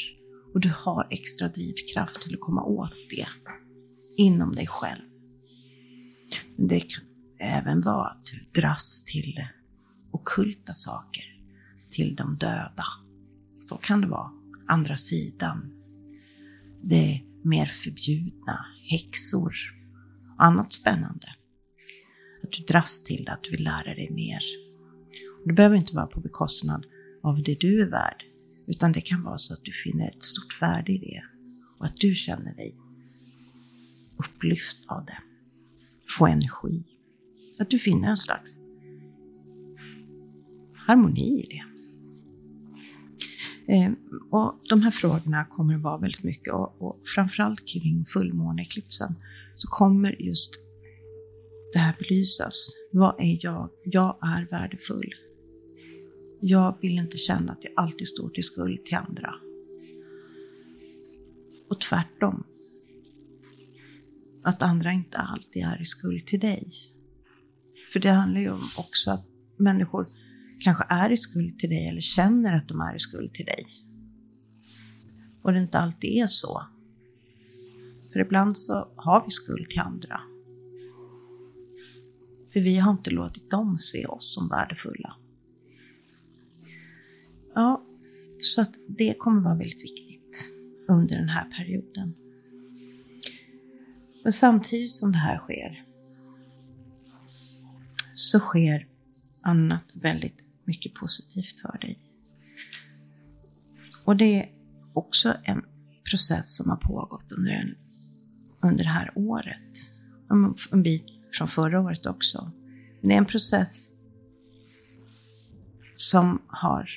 Och 0.55 0.61
du 0.61 0.73
har 0.75 1.07
extra 1.11 1.49
drivkraft 1.49 2.23
till 2.23 2.35
att 2.35 2.41
komma 2.41 2.65
åt 2.65 2.95
det 3.11 3.27
inom 4.17 4.53
dig 4.53 4.67
själv. 4.67 5.09
Men 6.57 6.69
det 6.69 6.81
kan 6.81 7.05
även 7.39 7.81
vara 7.81 8.09
att 8.09 8.27
du 8.27 8.61
dras 8.61 9.05
till 9.05 9.47
okulta 10.11 10.75
saker, 10.75 11.25
till 11.91 12.17
de 12.17 12.35
döda. 12.35 12.85
Så 13.61 13.77
kan 13.77 14.01
det 14.01 14.07
vara. 14.07 14.31
Andra 14.69 14.97
sidan. 14.97 15.73
Det 16.83 17.21
mer 17.45 17.67
förbjudna, 17.67 18.67
häxor 18.91 19.55
och 20.37 20.45
annat 20.45 20.73
spännande. 20.73 21.29
Att 22.43 22.53
du 22.53 22.65
dras 22.65 23.05
till 23.05 23.25
det, 23.25 23.33
att 23.33 23.43
du 23.43 23.51
vill 23.51 23.65
lära 23.65 23.95
dig 23.95 24.11
mer. 24.11 24.41
Och 25.41 25.49
det 25.49 25.55
behöver 25.55 25.77
inte 25.77 25.95
vara 25.95 26.07
på 26.07 26.21
bekostnad 26.21 26.87
av 27.23 27.43
det 27.43 27.61
du 27.61 27.83
är 27.83 27.91
värd, 27.91 28.25
utan 28.67 28.93
det 28.93 29.01
kan 29.01 29.23
vara 29.23 29.39
så 29.39 29.55
att 29.55 29.65
du 29.65 29.73
finner 29.73 30.09
ett 30.09 30.23
stort 30.23 30.63
värde 30.63 30.93
i 30.93 30.99
det 30.99 31.23
och 31.79 31.85
att 31.85 31.97
du 31.97 32.15
känner 32.15 32.55
dig 32.55 32.77
upplyft 34.17 34.79
av 34.87 35.05
det. 35.05 35.19
Få 36.19 36.27
energi. 36.27 36.85
Att 37.59 37.71
du 37.71 37.79
finner 37.79 38.09
en 38.09 38.17
slags 38.17 38.59
harmoni 40.87 41.41
i 41.41 41.47
det. 41.51 41.72
Eh, 43.69 43.93
och 44.31 44.61
de 44.69 44.83
här 44.83 44.91
frågorna 44.91 45.45
kommer 45.45 45.75
att 45.75 45.83
vara 45.83 45.99
väldigt 45.99 46.23
mycket 46.23 46.55
och, 46.55 46.83
och 46.83 47.01
framförallt 47.15 47.69
kring 47.69 48.05
fullmåneeklipsen 48.05 49.15
så 49.57 49.69
kommer 49.69 50.23
just 50.23 50.55
det 51.73 51.79
här 51.79 51.97
belysas. 51.99 52.71
Vad 52.93 53.21
är 53.21 53.39
jag? 53.41 53.71
Jag 53.85 54.19
är 54.23 54.47
värdefull. 54.51 55.15
Jag 56.41 56.77
vill 56.81 56.99
inte 56.99 57.19
känna 57.19 57.53
att 57.53 57.65
jag 57.65 57.73
alltid 57.77 58.09
står 58.09 58.29
till 58.29 58.45
skuld 58.45 58.85
till 58.85 58.97
andra. 58.97 59.35
Och 61.71 61.81
tvärtom. 61.81 62.45
Att 64.45 64.63
andra 64.63 64.93
inte 64.93 65.19
alltid 65.19 65.63
är 65.63 65.83
i 65.83 65.85
skuld 65.85 66.27
till 66.27 66.41
dig. 66.41 66.69
För 67.93 68.01
det 68.01 68.11
handlar 68.11 68.41
ju 68.41 68.51
om 68.51 68.69
också 68.79 69.11
att 69.11 69.27
människor 69.57 70.07
kanske 70.63 70.85
är 70.89 71.13
i 71.13 71.17
skuld 71.17 71.59
till 71.59 71.71
dig 71.71 71.89
eller 71.89 72.01
känner 72.01 72.57
att 72.57 72.69
de 72.69 72.81
är 72.81 72.97
i 72.97 72.99
skuld 72.99 73.35
till 73.35 73.47
dig. 73.47 73.67
Och 75.43 75.53
det 75.53 75.59
inte 75.59 75.79
alltid 75.79 76.11
är 76.11 76.27
så. 76.27 76.67
För 78.13 78.21
ibland 78.21 78.57
så 78.57 78.89
har 78.97 79.25
vi 79.25 79.31
skuld 79.31 79.71
till 79.71 79.81
andra. 79.81 80.21
För 82.53 82.61
vi 82.61 82.79
har 82.79 82.93
inte 82.93 83.11
låtit 83.11 83.51
dem 83.51 83.79
se 83.79 84.07
oss 84.07 84.35
som 84.35 84.49
värdefulla. 84.49 85.17
Ja, 87.55 87.85
så 88.41 88.61
att 88.61 88.75
det 88.89 89.19
kommer 89.19 89.41
vara 89.43 89.55
väldigt 89.55 89.83
viktigt 89.83 90.53
under 90.89 91.17
den 91.17 91.29
här 91.29 91.45
perioden. 91.45 92.15
Men 94.23 94.33
samtidigt 94.33 94.93
som 94.93 95.13
det 95.13 95.19
här 95.19 95.39
sker 95.39 95.85
så 98.15 98.39
sker 98.39 98.87
annat 99.41 99.85
väldigt 99.95 100.39
mycket 100.65 100.95
positivt 100.95 101.61
för 101.61 101.79
dig. 101.79 101.99
Och 104.05 104.17
det 104.17 104.41
är 104.41 104.49
också 104.93 105.35
en 105.45 105.63
process 106.11 106.57
som 106.57 106.71
har 106.71 106.77
pågått 106.77 107.33
under, 107.39 107.53
en, 107.53 107.75
under 108.63 108.85
det 108.85 108.91
här 108.91 109.13
året. 109.15 109.91
En 110.73 110.83
bit 110.83 111.05
från 111.33 111.49
förra 111.49 111.81
året 111.81 112.07
också. 112.07 112.53
Men 113.01 113.09
det 113.09 113.15
är 113.15 113.19
en 113.19 113.27
process 113.27 113.93
som 115.95 116.43
har 116.47 116.89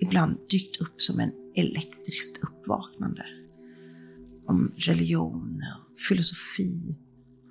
ibland 0.00 0.38
dykt 0.50 0.80
upp 0.80 1.00
som 1.00 1.20
en 1.20 1.32
elektriskt 1.54 2.44
uppvaknande. 2.44 3.24
Om 4.46 4.72
religion 4.76 5.62
och 5.78 5.98
filosofi. 6.08 6.96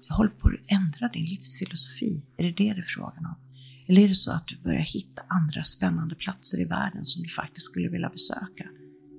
Jag 0.02 0.16
håller 0.16 0.32
på 0.32 0.48
att 0.48 0.54
ändra 0.68 1.08
din 1.14 1.26
livsfilosofi. 1.26 2.22
Är 2.38 2.44
det 2.44 2.50
det 2.52 2.74
det 2.74 2.80
är 2.80 2.82
frågan 2.82 3.26
om? 3.26 3.49
Eller 3.90 4.02
är 4.02 4.08
det 4.08 4.16
så 4.16 4.32
att 4.32 4.48
du 4.48 4.58
börjar 4.58 4.94
hitta 4.94 5.22
andra 5.28 5.64
spännande 5.64 6.16
platser 6.16 6.62
i 6.62 6.66
världen 6.66 7.06
som 7.06 7.24
du 7.24 7.30
faktiskt 7.30 7.66
skulle 7.66 7.90
vilja 7.90 8.10
besöka? 8.10 8.70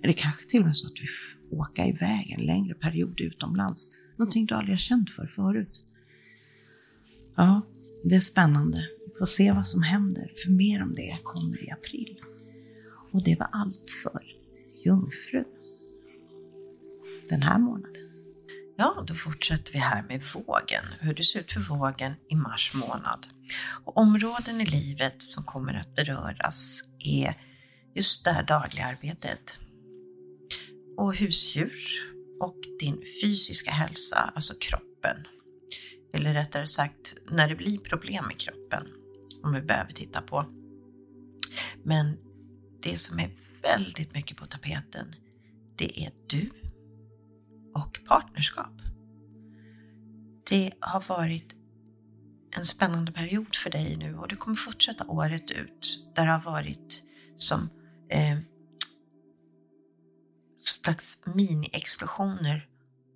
Är 0.02 0.06
det 0.06 0.12
kanske 0.12 0.44
till 0.44 0.60
och 0.60 0.66
med 0.66 0.76
så 0.76 0.86
att 0.86 0.94
du 0.94 1.00
vill 1.00 1.58
åka 1.58 1.86
iväg 1.86 2.30
en 2.38 2.46
längre 2.46 2.74
period 2.74 3.20
utomlands? 3.20 3.90
Någonting 4.16 4.46
du 4.46 4.54
aldrig 4.54 4.72
har 4.72 4.78
känt 4.78 5.10
för 5.10 5.26
förut? 5.26 5.84
Ja, 7.36 7.66
det 8.04 8.14
är 8.14 8.20
spännande. 8.20 8.78
Vi 9.06 9.18
får 9.18 9.26
se 9.26 9.52
vad 9.52 9.66
som 9.66 9.82
händer, 9.82 10.32
för 10.44 10.50
mer 10.50 10.82
om 10.82 10.94
det 10.94 11.18
kommer 11.24 11.64
i 11.64 11.70
april. 11.70 12.20
Och 13.12 13.24
det 13.24 13.36
var 13.38 13.48
allt 13.52 13.90
för 14.02 14.22
Jungfru 14.84 15.44
den 17.28 17.42
här 17.42 17.58
månaden. 17.58 18.09
Ja, 18.80 19.04
då 19.06 19.14
fortsätter 19.14 19.72
vi 19.72 19.78
här 19.78 20.02
med 20.02 20.22
vågen, 20.34 20.84
hur 21.00 21.14
det 21.14 21.22
ser 21.22 21.40
ut 21.40 21.52
för 21.52 21.60
vågen 21.60 22.12
i 22.28 22.36
mars 22.36 22.74
månad. 22.74 23.26
Och 23.84 23.96
områden 23.96 24.60
i 24.60 24.66
livet 24.66 25.22
som 25.22 25.44
kommer 25.44 25.74
att 25.74 25.94
beröras 25.94 26.82
är 26.98 27.34
just 27.94 28.24
det 28.24 28.30
här 28.30 28.42
dagliga 28.42 28.86
arbetet. 28.86 29.60
Och 30.96 31.16
husdjur 31.16 31.72
och 32.40 32.56
din 32.80 33.02
fysiska 33.22 33.70
hälsa, 33.70 34.32
alltså 34.34 34.54
kroppen. 34.60 35.16
Eller 36.14 36.34
rättare 36.34 36.66
sagt, 36.66 37.14
när 37.30 37.48
det 37.48 37.56
blir 37.56 37.78
problem 37.78 38.24
med 38.24 38.38
kroppen, 38.38 38.86
om 39.42 39.54
vi 39.54 39.62
behöver 39.62 39.92
titta 39.92 40.22
på. 40.22 40.46
Men 41.84 42.16
det 42.82 42.98
som 42.98 43.18
är 43.18 43.30
väldigt 43.62 44.14
mycket 44.14 44.36
på 44.36 44.46
tapeten, 44.46 45.14
det 45.76 46.04
är 46.04 46.10
du 46.26 46.50
och 47.74 48.00
partnerskap. 48.08 48.72
Det 50.50 50.72
har 50.80 51.04
varit 51.08 51.54
en 52.56 52.66
spännande 52.66 53.12
period 53.12 53.56
för 53.56 53.70
dig 53.70 53.96
nu 53.96 54.16
och 54.16 54.28
det 54.28 54.36
kommer 54.36 54.56
fortsätta 54.56 55.06
året 55.06 55.50
ut 55.50 56.12
där 56.14 56.26
det 56.26 56.32
har 56.32 56.52
varit 56.52 57.02
som 57.36 57.70
eh, 58.10 58.38
slags 60.64 61.18
mini-explosioner 61.24 62.66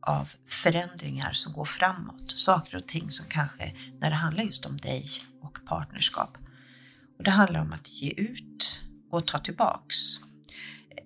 av 0.06 0.32
förändringar 0.46 1.32
som 1.32 1.52
går 1.52 1.64
framåt. 1.64 2.30
Saker 2.30 2.76
och 2.76 2.88
ting 2.88 3.10
som 3.10 3.26
kanske, 3.28 3.74
när 4.00 4.10
det 4.10 4.16
handlar 4.16 4.44
just 4.44 4.66
om 4.66 4.76
dig 4.76 5.06
och 5.42 5.58
partnerskap. 5.66 6.38
Och 7.18 7.24
Det 7.24 7.30
handlar 7.30 7.60
om 7.60 7.72
att 7.72 7.88
ge 7.88 8.10
ut 8.10 8.82
och 9.10 9.26
ta 9.26 9.38
tillbaks. 9.38 9.96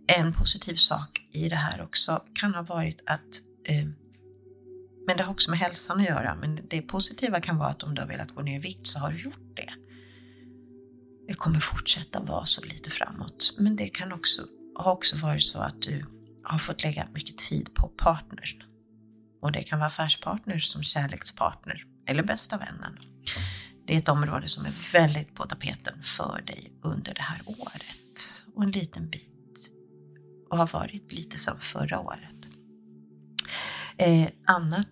En 0.07 0.33
positiv 0.33 0.75
sak 0.75 1.29
i 1.33 1.49
det 1.49 1.57
här 1.57 1.83
också 1.83 2.23
kan 2.35 2.55
ha 2.55 2.63
varit 2.63 3.03
att 3.07 3.43
eh, 3.65 3.89
men 5.09 5.17
det 5.17 5.23
har 5.23 5.33
också 5.33 5.51
med 5.51 5.59
hälsan 5.59 6.01
att 6.01 6.07
göra. 6.07 6.35
Men 6.35 6.61
det 6.71 6.83
positiva 6.83 7.41
kan 7.41 7.59
vara 7.59 7.69
att 7.69 7.83
om 7.83 7.95
du 7.95 8.01
har 8.01 8.09
velat 8.09 8.35
gå 8.35 8.43
ner 8.43 8.57
i 8.57 8.59
vikt 8.59 8.87
så 8.87 8.99
har 8.99 9.13
du 9.13 9.23
gjort 9.23 9.57
det. 9.57 9.73
Det 11.29 11.35
kommer 11.35 11.61
fortsätta 11.61 12.21
vara 12.21 12.47
så 12.47 12.65
lite 12.65 12.91
framåt. 12.91 13.55
Men 13.59 13.77
det 13.77 13.89
kan 13.89 14.13
också 14.13 14.43
ha 14.79 14.93
också 14.93 15.17
varit 15.17 15.43
så 15.43 15.59
att 15.59 15.83
du 15.83 16.05
har 16.45 16.59
fått 16.59 16.83
lägga 16.83 17.09
mycket 17.15 17.37
tid 17.37 17.75
på 17.75 17.89
partners. 17.89 18.57
Och 19.43 19.53
det 19.53 19.63
kan 19.63 19.79
vara 19.79 19.87
affärspartners 19.87 20.65
som 20.65 20.83
kärlekspartner 20.83 21.85
eller 22.07 22.23
bästa 22.23 22.59
vännen. 22.59 22.99
Det 23.87 23.95
är 23.95 23.99
ett 23.99 24.09
område 24.09 24.49
som 24.49 24.67
är 24.67 24.93
väldigt 24.93 25.35
på 25.35 25.47
tapeten 25.47 26.03
för 26.03 26.43
dig 26.47 26.73
under 26.83 27.15
det 27.15 27.23
här 27.23 27.41
året. 27.47 28.43
Och 28.55 28.63
en 28.63 28.71
liten 28.71 29.11
bit 29.11 29.38
och 30.51 30.59
har 30.59 30.67
varit 30.67 31.13
lite 31.13 31.39
som 31.39 31.59
förra 31.59 32.01
året. 32.01 32.49
Eh, 33.99 34.29
annat 34.47 34.89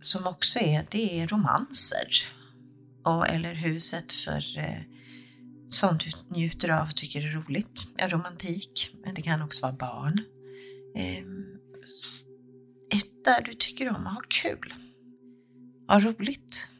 som 0.00 0.26
också 0.26 0.58
är, 0.58 0.86
det 0.90 1.20
är 1.20 1.26
romanser. 1.26 2.08
Och, 3.04 3.28
eller 3.28 3.54
huset 3.54 4.12
för 4.12 4.58
eh, 4.58 4.80
sånt 5.68 6.00
du 6.04 6.10
njuter 6.36 6.68
av 6.68 6.86
och 6.88 6.96
tycker 6.96 7.26
är 7.26 7.28
roligt. 7.28 7.88
Ja, 7.96 8.08
romantik, 8.08 8.94
men 9.04 9.14
det 9.14 9.22
kan 9.22 9.42
också 9.42 9.62
vara 9.62 9.72
barn. 9.72 10.20
Eh, 10.96 11.24
ett 12.98 13.24
där 13.24 13.42
du 13.42 13.54
tycker 13.54 13.88
om 13.88 14.06
att 14.06 14.14
ha 14.14 14.22
kul. 14.28 14.74
Ha 15.88 16.00
roligt 16.00 16.70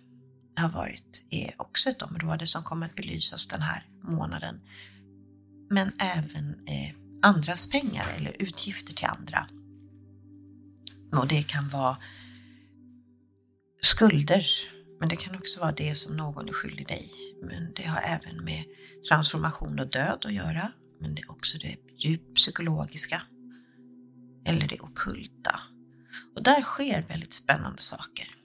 har 0.56 0.68
varit 0.68 1.24
är 1.30 1.54
också 1.58 1.90
ett 1.90 2.02
område 2.02 2.46
som 2.46 2.62
kommer 2.62 2.86
att 2.86 2.94
belysas 2.94 3.46
den 3.46 3.62
här 3.62 3.88
månaden. 4.02 4.60
Men 5.70 5.92
även 5.98 6.50
eh, 6.50 7.03
andras 7.24 7.70
pengar 7.70 8.06
eller 8.16 8.36
utgifter 8.38 8.94
till 8.94 9.06
andra 9.06 9.48
Och 11.12 11.28
det 11.28 11.42
kan 11.42 11.68
vara 11.68 11.98
skulder, 13.80 14.44
men 15.00 15.08
det 15.08 15.16
kan 15.16 15.34
också 15.34 15.60
vara 15.60 15.72
det 15.72 15.94
som 15.94 16.16
någon 16.16 16.48
är 16.48 16.52
skyldig 16.52 16.88
dig. 16.88 17.10
Men 17.42 17.72
det 17.74 17.82
har 17.82 18.00
även 18.02 18.44
med 18.44 18.64
transformation 19.08 19.78
och 19.78 19.90
död 19.90 20.24
att 20.24 20.32
göra, 20.32 20.72
men 21.00 21.14
det 21.14 21.22
är 21.22 21.30
också 21.30 21.58
det 21.58 21.76
djupt 21.98 22.34
psykologiska 22.34 23.22
eller 24.46 24.68
det 24.68 24.80
okulta. 24.80 25.60
Och 26.36 26.42
där 26.42 26.62
sker 26.62 27.02
väldigt 27.08 27.34
spännande 27.34 27.82
saker. 27.82 28.36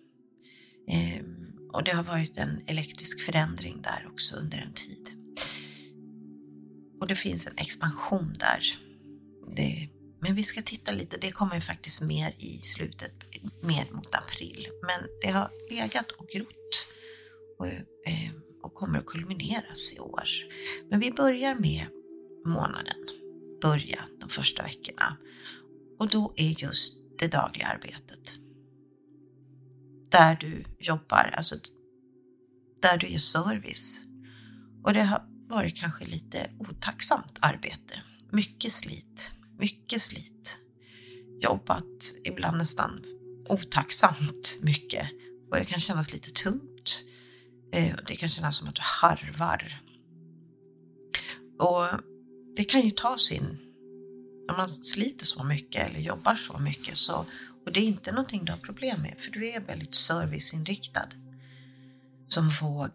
Ehm, 0.88 1.70
och 1.74 1.84
det 1.84 1.92
har 1.92 2.04
varit 2.04 2.38
en 2.38 2.62
elektrisk 2.68 3.22
förändring 3.22 3.82
där 3.82 4.08
också 4.12 4.36
under 4.36 4.58
en 4.58 4.74
tid. 4.74 5.19
Och 7.00 7.08
det 7.08 7.16
finns 7.16 7.48
en 7.48 7.58
expansion 7.58 8.34
där. 8.40 8.64
Det, 9.56 9.90
men 10.22 10.36
vi 10.36 10.44
ska 10.44 10.62
titta 10.62 10.92
lite, 10.92 11.18
det 11.18 11.32
kommer 11.32 11.56
ju 11.56 11.62
faktiskt 11.62 12.02
mer 12.02 12.36
i 12.38 12.62
slutet, 12.62 13.14
mer 13.62 13.92
mot 13.92 14.16
april. 14.16 14.68
Men 14.82 15.10
det 15.22 15.28
har 15.32 15.52
legat 15.70 16.12
och 16.12 16.28
grott 16.28 16.88
och, 17.60 17.68
eh, 17.68 18.32
och 18.64 18.74
kommer 18.74 19.00
att 19.00 19.06
kulmineras 19.06 19.94
i 19.94 20.00
år. 20.00 20.24
Men 20.90 21.00
vi 21.00 21.12
börjar 21.12 21.56
med 21.56 21.88
månaden, 22.46 23.08
börja 23.62 24.00
de 24.20 24.30
första 24.30 24.64
veckorna. 24.64 25.18
Och 26.00 26.10
då 26.10 26.34
är 26.36 26.64
just 26.64 27.00
det 27.20 27.28
dagliga 27.28 27.68
arbetet. 27.68 28.40
Där 30.12 30.36
du 30.36 30.64
jobbar, 30.80 31.34
alltså 31.38 31.56
där 32.82 32.98
du 32.98 33.08
ger 33.08 33.18
service. 33.18 34.04
Och 34.84 34.94
det 34.94 35.04
har 35.04 35.29
varit 35.50 35.76
kanske 35.76 36.06
lite 36.06 36.52
otacksamt 36.60 37.38
arbete. 37.40 38.02
Mycket 38.32 38.72
slit, 38.72 39.34
mycket 39.58 40.02
slit. 40.02 40.60
Jobbat 41.42 42.16
ibland 42.24 42.58
nästan 42.58 43.04
otacksamt 43.50 44.58
mycket 44.62 45.10
och 45.52 45.58
det 45.58 45.66
kan 45.66 45.80
kännas 45.80 46.14
lite 46.14 46.32
tungt. 46.32 47.04
Eh, 47.74 47.96
det 48.08 48.16
kan 48.16 48.30
kännas 48.30 48.58
som 48.58 48.68
att 48.68 48.76
du 48.76 48.82
harvar. 49.02 49.82
Och 51.60 52.00
det 52.56 52.64
kan 52.64 52.82
ju 52.82 52.92
ta 52.92 53.18
sin, 53.18 53.58
När 54.48 54.58
man 54.58 54.70
sliter 54.70 55.26
så 55.26 55.44
mycket 55.44 55.90
eller 55.90 56.00
jobbar 56.00 56.36
så 56.36 56.60
mycket 56.60 56.98
så, 56.98 57.26
och 57.66 57.72
det 57.72 57.80
är 57.80 57.86
inte 57.86 58.12
någonting 58.12 58.46
du 58.46 58.52
har 58.52 58.60
problem 58.60 59.02
med 59.02 59.16
för 59.18 59.32
du 59.32 59.50
är 59.50 59.60
väldigt 59.60 59.96
serviceinriktad 59.96 61.08
som 62.28 62.50
våg. 62.50 62.92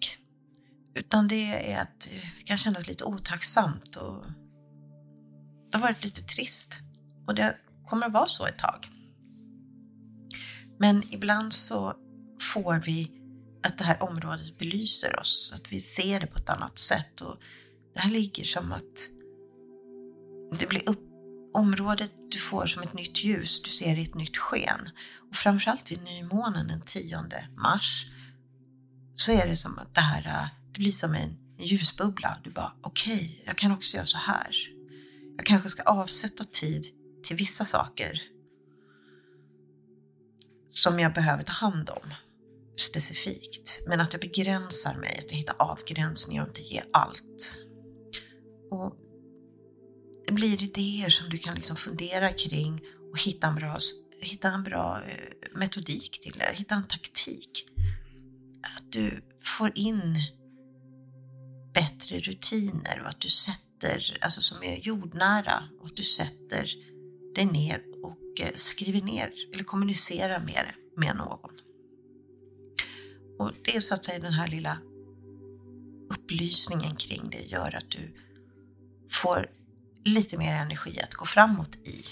Utan 0.95 1.29
det 1.29 1.73
är 1.73 1.81
att 1.83 2.01
det 2.01 2.45
kan 2.45 2.59
kännas 2.59 2.87
lite 2.87 3.05
otacksamt 3.05 3.97
och 3.97 4.25
det 5.73 5.79
har 5.79 5.83
varit 5.83 6.05
lite 6.05 6.23
trist. 6.23 6.81
Och 7.27 7.35
det 7.35 7.57
kommer 7.87 8.07
att 8.07 8.13
vara 8.13 8.27
så 8.27 8.47
ett 8.47 8.59
tag. 8.59 8.91
Men 10.79 11.03
ibland 11.11 11.53
så 11.53 11.95
får 12.41 12.79
vi 12.79 13.11
att 13.67 13.79
det 13.79 13.85
här 13.85 14.03
området 14.03 14.59
belyser 14.59 15.21
oss, 15.21 15.53
att 15.55 15.73
vi 15.73 15.81
ser 15.81 16.21
det 16.21 16.27
på 16.27 16.39
ett 16.39 16.49
annat 16.49 16.79
sätt. 16.79 17.21
Och 17.21 17.37
det 17.95 18.01
här 18.01 18.11
ligger 18.11 18.45
som 18.45 18.73
att 18.73 19.09
det 20.59 20.67
blir 20.67 20.89
upp, 20.89 21.01
området 21.55 22.13
du 22.31 22.39
får 22.39 22.67
som 22.67 22.83
ett 22.83 22.95
nytt 22.95 23.25
ljus, 23.25 23.63
du 23.63 23.71
ser 23.71 23.99
i 23.99 24.03
ett 24.03 24.15
nytt 24.15 24.37
sken. 24.37 24.91
Och 25.29 25.35
framförallt 25.35 25.91
vid 25.91 26.03
nymånen 26.03 26.69
den 26.69 26.81
10 26.81 27.25
mars 27.57 28.07
så 29.15 29.33
är 29.33 29.47
det 29.47 29.57
som 29.57 29.79
att 29.79 29.95
det 29.95 30.01
här, 30.01 30.49
det 30.75 30.81
blir 30.81 30.93
som 30.93 31.15
en, 31.15 31.37
en 31.59 31.67
ljusbubbla. 31.67 32.41
Du 32.45 32.51
bara, 32.51 32.73
okej, 32.83 33.15
okay, 33.15 33.43
jag 33.47 33.59
kan 33.59 33.73
också 33.73 33.97
göra 33.97 34.07
så 34.07 34.19
här. 34.19 34.57
Jag 35.37 35.47
kanske 35.47 35.69
ska 35.69 35.83
avsätta 35.83 36.45
tid 36.45 36.87
till 37.23 37.37
vissa 37.37 37.65
saker 37.65 38.23
som 40.71 41.01
jag 41.01 41.15
behöver 41.15 41.43
ta 41.43 41.53
hand 41.53 41.91
om 41.91 42.15
specifikt. 42.77 43.85
Men 43.87 44.01
att 44.01 44.13
jag 44.13 44.21
begränsar 44.21 44.95
mig, 44.95 45.19
att 45.19 45.31
jag 45.31 45.39
hittar 45.39 45.57
avgränsningar 45.59 46.43
och 46.43 46.49
inte 46.49 46.63
ger 46.63 46.87
allt. 46.93 47.65
Och 48.71 48.97
det 50.27 50.33
blir 50.33 50.63
idéer 50.63 51.09
som 51.09 51.29
du 51.29 51.39
kan 51.39 51.55
liksom 51.55 51.77
fundera 51.77 52.33
kring 52.33 52.81
och 53.13 53.21
hitta 53.21 53.47
en 53.47 53.55
bra, 53.55 53.79
hitta 54.21 54.49
en 54.51 54.63
bra 54.63 55.03
eh, 55.07 55.59
metodik 55.59 56.21
till 56.21 56.33
det, 56.39 56.55
hitta 56.55 56.75
en 56.75 56.89
taktik. 56.89 57.67
Att 58.77 58.93
du 58.93 59.25
får 59.43 59.73
in 59.75 60.17
bättre 61.75 62.19
rutiner 62.19 63.01
och 63.03 63.09
att 63.09 63.21
du 63.21 63.29
sätter, 63.29 64.19
alltså 64.21 64.41
som 64.41 64.63
är 64.63 64.77
jordnära, 64.77 65.69
och 65.81 65.87
att 65.87 65.97
du 65.97 66.03
sätter 66.03 66.71
dig 67.35 67.45
ner 67.45 67.83
och 68.03 68.41
eh, 68.41 68.53
skriver 68.57 69.03
ner 69.03 69.33
eller 69.53 69.65
kommunicerar 69.65 70.41
med, 70.41 70.67
med 70.97 71.17
någon. 71.17 71.51
Och 73.39 73.53
det 73.65 73.77
är 73.77 73.81
så 73.81 73.95
att 73.95 74.05
säga 74.05 74.19
den 74.19 74.33
här 74.33 74.47
lilla 74.47 74.79
upplysningen 76.11 76.97
kring 76.97 77.31
det 77.31 77.43
gör 77.43 77.75
att 77.77 77.91
du 77.91 78.15
får 79.11 79.51
lite 80.05 80.39
mer 80.39 80.55
energi 80.55 81.01
att 81.01 81.15
gå 81.15 81.25
framåt 81.25 81.77
i 81.77 82.05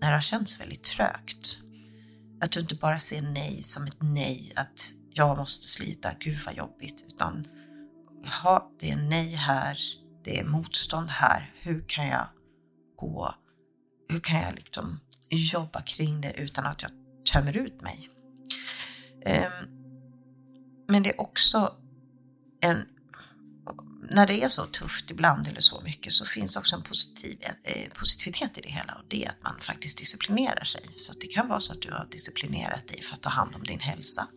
när 0.00 0.08
det 0.08 0.16
har 0.16 0.20
känts 0.20 0.60
väldigt 0.60 0.82
trögt. 0.84 1.58
Att 2.40 2.52
du 2.52 2.60
inte 2.60 2.74
bara 2.74 2.98
ser 2.98 3.22
nej 3.22 3.62
som 3.62 3.84
ett 3.84 3.96
nej, 4.00 4.52
att 4.56 4.92
jag 5.10 5.36
måste 5.36 5.68
slita, 5.68 6.12
gud 6.20 6.38
vad 6.46 6.54
jobbigt, 6.54 7.04
utan 7.06 7.46
ja, 8.22 8.70
det 8.80 8.90
är 8.90 8.96
nej 8.96 9.34
här, 9.34 9.78
det 10.24 10.38
är 10.38 10.44
motstånd 10.44 11.08
här, 11.08 11.54
hur 11.62 11.84
kan 11.88 12.06
jag 12.06 12.28
gå, 12.96 13.34
hur 14.08 14.20
kan 14.20 14.40
jag 14.40 14.54
liksom 14.54 15.00
jobba 15.30 15.82
kring 15.82 16.20
det 16.20 16.32
utan 16.32 16.66
att 16.66 16.82
jag 16.82 16.90
tömmer 17.32 17.56
ut 17.56 17.80
mig? 17.80 18.10
Ehm, 19.26 19.68
men 20.88 21.02
det 21.02 21.10
är 21.10 21.20
också 21.20 21.76
en 22.60 22.86
när 24.10 24.26
det 24.26 24.42
är 24.42 24.48
så 24.48 24.66
tufft 24.66 25.10
ibland 25.10 25.48
eller 25.48 25.60
så 25.60 25.80
mycket 25.80 26.12
så 26.12 26.24
finns 26.24 26.56
också 26.56 26.76
en 26.76 26.82
positiv, 26.82 27.38
eh, 27.64 27.88
positivitet 27.92 28.58
i 28.58 28.60
det 28.60 28.68
hela 28.68 28.94
och 28.94 29.04
det 29.08 29.24
är 29.24 29.28
att 29.30 29.42
man 29.42 29.60
faktiskt 29.60 29.98
disciplinerar 29.98 30.64
sig. 30.64 30.82
Så 30.96 31.12
det 31.12 31.26
kan 31.26 31.48
vara 31.48 31.60
så 31.60 31.72
att 31.72 31.82
du 31.82 31.90
har 31.90 32.08
disciplinerat 32.10 32.88
dig 32.88 33.02
för 33.02 33.14
att 33.14 33.22
ta 33.22 33.28
hand 33.28 33.56
om 33.56 33.62
din 33.62 33.80
hälsa. 33.80 34.28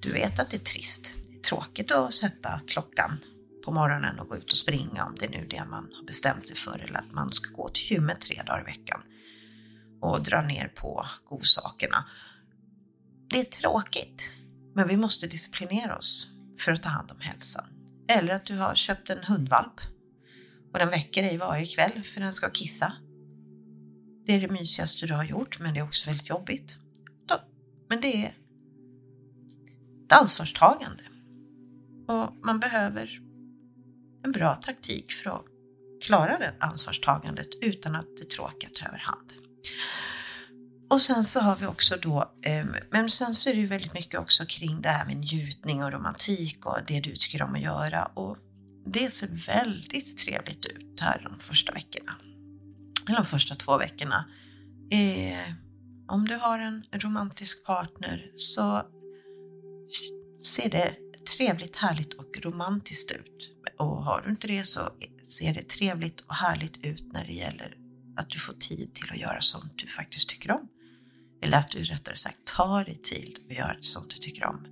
Du 0.00 0.12
vet 0.12 0.40
att 0.40 0.50
det 0.50 0.56
är 0.56 0.64
trist, 0.64 1.14
tråkigt 1.42 1.90
att 1.90 2.14
sätta 2.14 2.60
klockan 2.66 3.18
på 3.64 3.72
morgonen 3.72 4.18
och 4.18 4.28
gå 4.28 4.36
ut 4.36 4.52
och 4.52 4.58
springa 4.58 5.04
om 5.04 5.14
det 5.20 5.26
är 5.26 5.30
nu 5.30 5.46
det 5.50 5.64
man 5.64 5.90
har 5.94 6.04
bestämt 6.06 6.46
sig 6.46 6.56
för 6.56 6.78
eller 6.78 6.98
att 6.98 7.12
man 7.12 7.32
ska 7.32 7.50
gå 7.54 7.68
till 7.68 7.92
gymmet 7.92 8.20
tre 8.20 8.42
dagar 8.46 8.60
i 8.60 8.64
veckan 8.64 9.00
och 10.00 10.22
dra 10.22 10.42
ner 10.42 10.68
på 10.68 11.06
godsakerna. 11.28 12.04
Det 13.30 13.40
är 13.40 13.44
tråkigt, 13.44 14.32
men 14.74 14.88
vi 14.88 14.96
måste 14.96 15.26
disciplinera 15.26 15.96
oss 15.96 16.28
för 16.58 16.72
att 16.72 16.82
ta 16.82 16.88
hand 16.88 17.12
om 17.12 17.20
hälsan. 17.20 17.64
Eller 18.08 18.34
att 18.34 18.46
du 18.46 18.56
har 18.56 18.74
köpt 18.74 19.10
en 19.10 19.24
hundvalp 19.24 19.80
och 20.72 20.78
den 20.78 20.90
väcker 20.90 21.22
dig 21.22 21.36
varje 21.36 21.66
kväll 21.66 22.02
för 22.02 22.20
den 22.20 22.34
ska 22.34 22.50
kissa. 22.50 22.92
Det 24.26 24.34
är 24.34 24.40
det 24.40 24.48
mysigaste 24.48 25.06
du 25.06 25.14
har 25.14 25.24
gjort, 25.24 25.60
men 25.60 25.74
det 25.74 25.80
är 25.80 25.84
också 25.84 26.10
väldigt 26.10 26.28
jobbigt. 26.28 26.78
Men 27.88 28.00
det 28.00 28.24
är 28.24 28.28
ett 30.06 30.12
ansvarstagande. 30.12 31.02
Och 32.10 32.36
man 32.44 32.60
behöver 32.60 33.20
en 34.24 34.32
bra 34.32 34.54
taktik 34.54 35.12
för 35.12 35.30
att 35.30 35.44
klara 36.02 36.38
det 36.38 36.54
ansvarstagandet 36.60 37.48
utan 37.62 37.96
att 37.96 38.16
det 38.18 38.30
tråkiga 38.30 38.70
tar 38.70 38.86
överhand. 38.86 39.32
Och 40.90 41.02
sen 41.02 41.24
så 41.24 41.40
har 41.40 41.56
vi 41.56 41.66
också 41.66 41.96
då, 42.02 42.32
eh, 42.42 42.66
men 42.90 43.10
sen 43.10 43.34
så 43.34 43.50
är 43.50 43.54
det 43.54 43.60
ju 43.60 43.66
väldigt 43.66 43.94
mycket 43.94 44.20
också 44.20 44.44
kring 44.46 44.82
det 44.82 44.88
här 44.88 45.06
med 45.06 45.16
njutning 45.16 45.84
och 45.84 45.92
romantik 45.92 46.66
och 46.66 46.78
det 46.86 47.00
du 47.00 47.16
tycker 47.16 47.42
om 47.42 47.54
att 47.54 47.60
göra. 47.60 48.04
Och 48.04 48.36
det 48.86 49.12
ser 49.12 49.46
väldigt 49.46 50.18
trevligt 50.18 50.66
ut 50.66 51.00
här 51.00 51.28
de 51.30 51.40
första 51.40 51.72
veckorna. 51.72 52.16
Eller 53.08 53.16
de 53.16 53.26
första 53.26 53.54
två 53.54 53.78
veckorna. 53.78 54.28
Eh, 54.92 55.54
om 56.08 56.24
du 56.24 56.34
har 56.34 56.58
en 56.58 56.84
romantisk 56.92 57.66
partner 57.66 58.32
så 58.36 58.82
ser 60.42 60.70
det 60.70 61.09
trevligt, 61.36 61.76
härligt 61.76 62.14
och 62.14 62.38
romantiskt 62.42 63.10
ut. 63.10 63.50
Och 63.78 64.04
har 64.04 64.22
du 64.22 64.30
inte 64.30 64.46
det 64.46 64.64
så 64.64 64.80
ser 65.22 65.54
det 65.54 65.68
trevligt 65.68 66.20
och 66.20 66.34
härligt 66.34 66.84
ut 66.84 67.12
när 67.12 67.26
det 67.26 67.32
gäller 67.32 67.76
att 68.16 68.30
du 68.30 68.38
får 68.38 68.54
tid 68.54 68.94
till 68.94 69.10
att 69.10 69.18
göra 69.18 69.40
sånt 69.40 69.72
du 69.76 69.86
faktiskt 69.86 70.28
tycker 70.28 70.50
om. 70.50 70.68
Eller 71.42 71.58
att 71.58 71.70
du 71.70 71.84
rättare 71.84 72.16
sagt 72.16 72.38
tar 72.56 72.84
dig 72.84 72.96
tid 72.96 73.38
att 73.50 73.56
göra 73.56 73.76
sånt 73.80 74.10
du 74.10 74.16
tycker 74.16 74.44
om. 74.44 74.66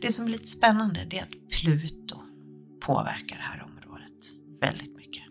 Det 0.00 0.12
som 0.12 0.24
är 0.24 0.28
lite 0.28 0.46
spännande 0.46 1.06
det 1.10 1.18
är 1.18 1.22
att 1.22 1.50
Pluto 1.50 2.18
påverkar 2.80 3.36
det 3.36 3.42
här 3.42 3.62
området 3.62 4.32
väldigt 4.60 4.96
mycket. 4.96 5.22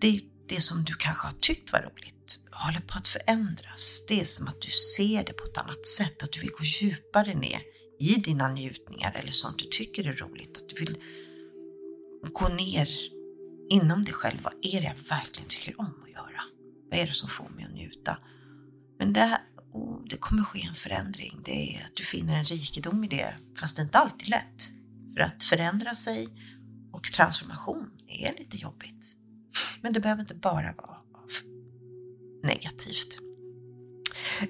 Det, 0.00 0.20
det 0.48 0.60
som 0.60 0.84
du 0.84 0.94
kanske 0.94 1.26
har 1.26 1.34
tyckt 1.40 1.72
var 1.72 1.80
roligt 1.80 2.40
håller 2.64 2.80
på 2.80 2.98
att 2.98 3.08
förändras. 3.08 4.04
Det 4.08 4.20
är 4.20 4.24
som 4.24 4.48
att 4.48 4.60
du 4.60 4.70
ser 4.70 5.24
det 5.24 5.32
på 5.32 5.44
ett 5.44 5.58
annat 5.58 5.86
sätt, 5.86 6.22
att 6.22 6.32
du 6.32 6.40
vill 6.40 6.50
gå 6.50 6.64
djupare 6.64 7.34
ner 7.34 7.60
i 8.00 8.14
dina 8.14 8.48
njutningar 8.48 9.12
eller 9.12 9.30
sånt 9.30 9.58
du 9.58 9.64
tycker 9.64 10.08
är 10.08 10.12
roligt. 10.12 10.56
Att 10.56 10.68
du 10.68 10.84
vill 10.84 10.96
gå 12.32 12.48
ner 12.48 12.88
inom 13.70 14.02
dig 14.02 14.14
själv. 14.14 14.42
Vad 14.42 14.52
är 14.62 14.80
det 14.80 14.86
jag 14.86 15.16
verkligen 15.16 15.48
tycker 15.48 15.80
om 15.80 16.02
att 16.04 16.10
göra? 16.10 16.42
Vad 16.90 17.00
är 17.00 17.06
det 17.06 17.12
som 17.12 17.28
får 17.28 17.48
mig 17.48 17.64
att 17.64 17.74
njuta? 17.74 18.18
Men 18.98 19.12
det, 19.12 19.40
oh, 19.72 20.04
det 20.10 20.16
kommer 20.16 20.42
ske 20.42 20.62
en 20.62 20.74
förändring. 20.74 21.40
Det 21.44 21.76
är 21.76 21.84
att 21.84 21.96
du 21.96 22.02
finner 22.02 22.34
en 22.34 22.44
rikedom 22.44 23.04
i 23.04 23.08
det, 23.08 23.34
fast 23.60 23.76
det 23.76 23.82
är 23.82 23.84
inte 23.84 23.98
alltid 23.98 24.28
lätt. 24.28 24.70
För 25.14 25.20
att 25.20 25.44
förändra 25.44 25.94
sig 25.94 26.28
och 26.92 27.04
transformation 27.04 27.90
är 28.06 28.34
lite 28.38 28.56
jobbigt. 28.56 29.16
Men 29.80 29.92
det 29.92 30.00
behöver 30.00 30.22
inte 30.22 30.34
bara 30.34 30.72
vara 30.72 30.96
negativt. 32.42 33.29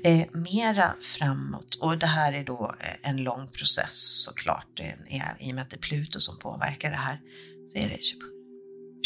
Eh, 0.02 0.26
mera 0.32 0.94
framåt, 1.00 1.74
och 1.74 1.98
det 1.98 2.06
här 2.06 2.32
är 2.32 2.44
då 2.44 2.74
eh, 2.80 3.10
en 3.10 3.16
lång 3.16 3.48
process 3.48 4.24
såklart, 4.24 4.66
det 4.76 4.96
är, 5.08 5.36
i 5.40 5.50
och 5.50 5.54
med 5.54 5.62
att 5.62 5.70
det 5.70 5.76
är 5.76 5.80
Pluto 5.80 6.20
som 6.20 6.38
påverkar 6.38 6.90
det 6.90 6.96
här, 6.96 7.20
så 7.68 7.78
är 7.78 7.88
det 7.88 7.98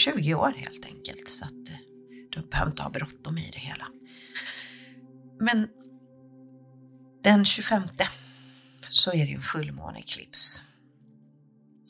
20 0.01 0.35
år 0.35 0.55
helt 0.57 0.87
enkelt. 0.87 1.28
Så 1.28 1.45
att 1.45 1.68
eh, 1.68 1.76
du 2.30 2.43
behöver 2.43 2.70
inte 2.70 2.82
ha 2.82 2.91
bråttom 2.91 3.39
i 3.39 3.51
det 3.53 3.59
hela. 3.59 3.87
Men 5.41 5.68
den 7.22 7.45
25 7.45 7.82
så 8.91 9.12
är 9.12 9.24
det 9.24 9.30
ju 9.30 9.35
en 9.35 9.43
fullmåneeklips. 9.43 10.62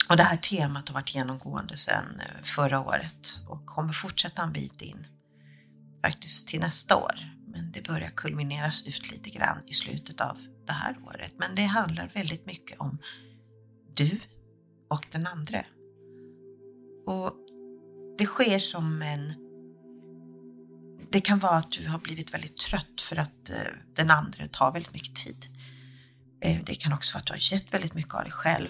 Och 0.09 0.17
det 0.17 0.23
här 0.23 0.37
temat 0.37 0.89
har 0.89 0.95
varit 0.95 1.15
genomgående 1.15 1.77
sedan 1.77 2.21
eh, 2.21 2.43
förra 2.43 2.81
året 2.81 3.43
och 3.49 3.67
kommer 3.67 3.93
fortsätta 3.93 4.43
en 4.43 4.53
bit 4.53 4.83
in 4.83 5.07
faktiskt 6.05 6.49
till 6.49 6.61
nästa 6.61 6.97
år. 6.97 7.35
Det 7.75 7.83
börjar 7.89 8.11
kulmineras 8.11 8.87
ut 8.87 9.13
lite 9.13 9.31
grann 9.31 9.63
i 9.67 9.73
slutet 9.75 10.21
av 10.21 10.39
det 10.67 10.73
här 10.73 10.99
året. 11.03 11.35
Men 11.37 11.55
det 11.55 11.63
handlar 11.63 12.11
väldigt 12.15 12.47
mycket 12.47 12.81
om 12.81 12.99
du 13.97 14.21
och 14.91 15.07
den 15.13 15.27
andra. 15.27 15.65
Och 17.07 17.37
det 18.19 18.27
sker 18.27 18.59
som 18.59 19.03
en... 19.03 19.33
Det 21.11 21.21
kan 21.21 21.39
vara 21.39 21.57
att 21.57 21.71
du 21.71 21.89
har 21.89 21.99
blivit 21.99 22.35
väldigt 22.35 22.57
trött 22.57 23.01
för 23.01 23.17
att 23.17 23.51
eh, 23.51 23.57
den 23.95 24.11
andra 24.11 24.49
tar 24.49 24.73
väldigt 24.73 24.95
mycket 24.95 25.15
tid. 25.15 25.47
Eh, 26.41 26.59
det 26.67 26.75
kan 26.75 26.93
också 26.93 27.15
vara 27.15 27.21
att 27.21 27.27
du 27.27 27.33
har 27.33 27.53
gett 27.53 27.75
väldigt 27.75 27.95
mycket 27.95 28.15
av 28.15 28.23
dig 28.23 28.33
själv. 28.33 28.69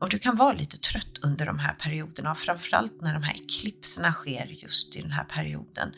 Och 0.00 0.08
du 0.08 0.18
kan 0.18 0.36
vara 0.36 0.52
lite 0.52 0.78
trött 0.78 1.18
under 1.22 1.46
de 1.46 1.58
här 1.58 1.74
perioderna 1.74 2.34
framförallt 2.34 3.00
när 3.00 3.14
de 3.14 3.22
här 3.22 3.34
eklipserna 3.34 4.12
sker 4.12 4.46
just 4.46 4.96
i 4.96 5.02
den 5.02 5.10
här 5.12 5.24
perioden 5.24 5.94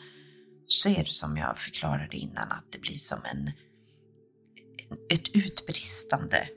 så 0.67 0.89
är 0.89 1.03
det 1.03 1.11
som 1.11 1.37
jag 1.37 1.57
förklarade 1.57 2.17
innan 2.17 2.51
att 2.51 2.71
det 2.71 2.79
blir 2.79 2.95
som 2.95 3.19
en, 3.25 3.51
ett 5.09 5.35
utbristande 5.35 6.49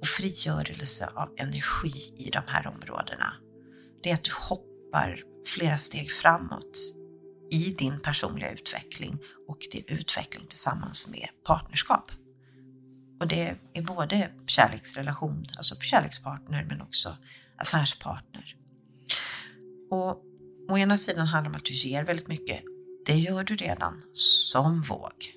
och 0.00 0.06
frigörelse 0.06 1.10
av 1.14 1.34
energi 1.36 2.14
i 2.16 2.30
de 2.30 2.42
här 2.46 2.66
områdena. 2.66 3.32
Det 4.02 4.10
är 4.10 4.14
att 4.14 4.24
du 4.24 4.32
hoppar 4.34 5.24
flera 5.46 5.78
steg 5.78 6.12
framåt 6.12 6.78
i 7.50 7.74
din 7.78 8.00
personliga 8.00 8.52
utveckling 8.52 9.18
och 9.48 9.58
din 9.72 9.84
utveckling 9.86 10.46
tillsammans 10.46 11.08
med 11.08 11.28
partnerskap. 11.46 12.12
Och 13.20 13.28
det 13.28 13.56
är 13.74 13.82
både 13.82 14.30
kärleksrelation, 14.46 15.46
alltså 15.56 15.74
kärlekspartner, 15.80 16.64
men 16.64 16.80
också 16.80 17.16
affärspartner. 17.58 18.56
Och 19.90 20.22
å 20.68 20.78
ena 20.78 20.96
sidan 20.96 21.26
handlar 21.26 21.50
det 21.50 21.54
om 21.54 21.58
att 21.58 21.64
du 21.64 21.74
ger 21.74 22.04
väldigt 22.04 22.28
mycket 22.28 22.62
det 23.10 23.16
gör 23.16 23.44
du 23.44 23.56
redan 23.56 24.02
som 24.14 24.82
våg. 24.82 25.34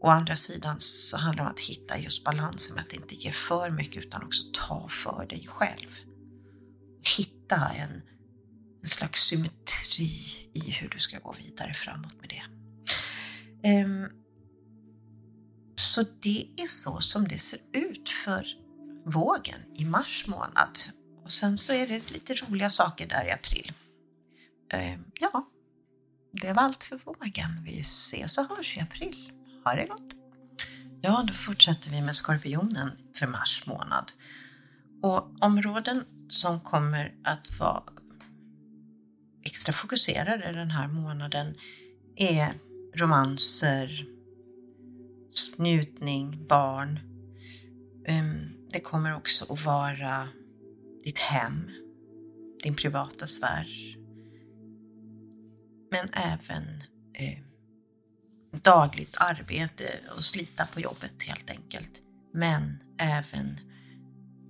Å 0.00 0.08
andra 0.08 0.36
sidan 0.36 0.76
så 0.80 1.16
handlar 1.16 1.44
det 1.44 1.48
om 1.48 1.54
att 1.54 1.60
hitta 1.60 1.98
just 1.98 2.24
balansen 2.24 2.74
med 2.74 2.84
att 2.84 2.92
inte 2.92 3.14
ge 3.14 3.30
för 3.30 3.70
mycket 3.70 4.04
utan 4.04 4.22
också 4.22 4.42
ta 4.52 4.88
för 4.88 5.26
dig 5.26 5.46
själv. 5.46 5.88
Hitta 7.16 7.68
en, 7.68 8.02
en 8.82 8.88
slags 8.88 9.20
symmetri 9.20 10.10
i 10.52 10.70
hur 10.70 10.88
du 10.88 10.98
ska 10.98 11.18
gå 11.18 11.34
vidare 11.44 11.74
framåt 11.74 12.14
med 12.20 12.28
det. 12.28 12.42
Um, 13.84 14.08
så 15.76 16.02
det 16.22 16.48
är 16.56 16.66
så 16.66 17.00
som 17.00 17.28
det 17.28 17.38
ser 17.38 17.60
ut 17.72 18.08
för 18.08 18.46
vågen 19.06 19.60
i 19.74 19.84
mars 19.84 20.26
månad. 20.26 20.78
Och 21.24 21.32
sen 21.32 21.58
så 21.58 21.72
är 21.72 21.86
det 21.86 22.10
lite 22.10 22.34
roliga 22.34 22.70
saker 22.70 23.06
där 23.06 23.24
i 23.24 23.30
april. 23.30 23.72
Um, 24.74 25.04
ja, 25.20 25.49
det 26.32 26.52
var 26.52 26.62
allt 26.62 26.84
för 26.84 26.98
vågen. 27.04 27.64
Vi 27.64 27.80
ses 27.80 28.38
och 28.38 28.44
hörs 28.44 28.76
i 28.76 28.80
april. 28.80 29.32
Ha 29.64 29.74
det 29.74 29.86
gott! 29.86 30.14
Ja, 31.02 31.24
då 31.26 31.32
fortsätter 31.32 31.90
vi 31.90 32.02
med 32.02 32.16
Skorpionen 32.16 32.90
för 33.14 33.26
mars 33.26 33.66
månad. 33.66 34.12
Och 35.02 35.42
områden 35.44 36.04
som 36.28 36.60
kommer 36.60 37.14
att 37.24 37.58
vara 37.58 37.82
extra 39.44 39.72
fokuserade 39.72 40.52
den 40.52 40.70
här 40.70 40.88
månaden 40.88 41.54
är 42.16 42.54
romanser, 42.96 44.06
njutning, 45.56 46.46
barn. 46.48 47.00
Ehm, 48.06 48.50
det 48.72 48.80
kommer 48.80 49.16
också 49.16 49.52
att 49.52 49.64
vara 49.64 50.28
ditt 51.04 51.18
hem, 51.18 51.70
din 52.62 52.74
privata 52.74 53.26
sfär, 53.26 53.66
men 55.90 56.08
även 56.12 56.64
eh, 57.14 57.38
dagligt 58.62 59.16
arbete 59.20 60.00
och 60.16 60.24
slita 60.24 60.66
på 60.66 60.80
jobbet 60.80 61.22
helt 61.22 61.50
enkelt. 61.50 62.02
Men 62.32 62.78
även 62.98 63.60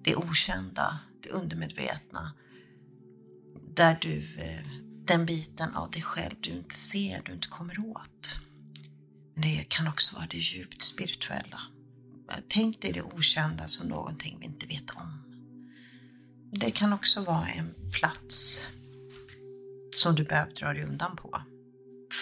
det 0.05 0.17
okända, 0.17 0.99
det 1.23 1.31
undermedvetna. 1.31 2.33
Där 3.75 3.99
du, 4.01 4.19
eh, 4.39 4.67
den 5.07 5.27
biten 5.27 5.75
av 5.75 5.91
dig 5.91 6.03
själv 6.03 6.37
du 6.41 6.51
inte 6.51 6.75
ser, 6.75 7.23
du 7.25 7.33
inte 7.33 7.49
kommer 7.49 7.79
åt. 7.79 8.41
Det 9.37 9.65
kan 9.69 9.89
också 9.89 10.17
vara 10.17 10.27
det 10.27 10.39
djupt 10.39 10.83
spirituella. 10.83 11.61
Tänk 12.49 12.83
dig 12.83 12.93
det 12.93 13.03
okända 13.03 13.69
som 13.69 13.89
någonting 13.89 14.37
vi 14.41 14.47
inte 14.47 14.67
vet 14.67 14.91
om. 14.91 15.23
Det 16.53 16.71
kan 16.71 16.93
också 16.93 17.25
vara 17.25 17.49
en 17.49 17.75
plats 17.93 18.63
som 19.91 20.15
du 20.15 20.25
behöver 20.25 20.53
dra 20.53 20.73
dig 20.73 20.85
undan 20.85 21.17
på. 21.17 21.43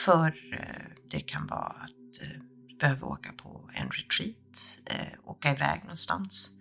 För 0.04 0.26
eh, 0.52 0.86
det 1.10 1.20
kan 1.20 1.46
vara 1.46 1.60
att 1.60 2.22
eh, 2.22 2.40
du 2.68 2.76
behöver 2.76 3.06
åka 3.06 3.32
på 3.32 3.70
en 3.74 3.90
retreat, 3.90 4.80
eh, 4.86 5.18
åka 5.24 5.50
iväg 5.50 5.80
någonstans, 5.82 6.52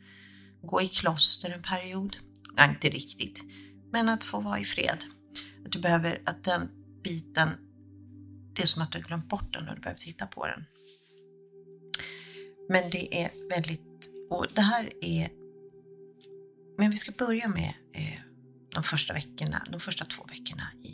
gå 0.61 0.81
i 0.81 0.87
kloster 0.87 1.49
en 1.49 1.61
period. 1.61 2.17
nej 2.57 2.69
inte 2.69 2.89
riktigt, 2.89 3.43
men 3.91 4.09
att 4.09 4.23
få 4.23 4.39
vara 4.39 4.59
i 4.59 4.65
fred. 4.65 5.03
Att 5.65 5.71
du 5.71 5.79
behöver, 5.79 6.21
att 6.25 6.43
den 6.43 6.69
biten, 7.03 7.49
det 8.53 8.61
är 8.61 8.65
som 8.65 8.81
att 8.81 8.91
du 8.91 8.99
har 8.99 9.05
glömt 9.07 9.29
bort 9.29 9.53
den 9.53 9.69
och 9.69 9.75
du 9.75 9.81
behöver 9.81 9.99
titta 9.99 10.27
på 10.27 10.47
den. 10.47 10.65
Men 12.69 12.89
det 12.89 13.23
är 13.23 13.49
väldigt, 13.49 14.11
och 14.29 14.47
det 14.55 14.61
här 14.61 14.91
är, 15.01 15.29
men 16.77 16.91
vi 16.91 16.97
ska 16.97 17.11
börja 17.11 17.47
med 17.47 17.73
de 18.77 18.83
första 18.83 19.13
veckorna, 19.13 19.67
de 19.71 19.79
första 19.79 20.05
två 20.05 20.23
veckorna 20.23 20.71
i 20.83 20.93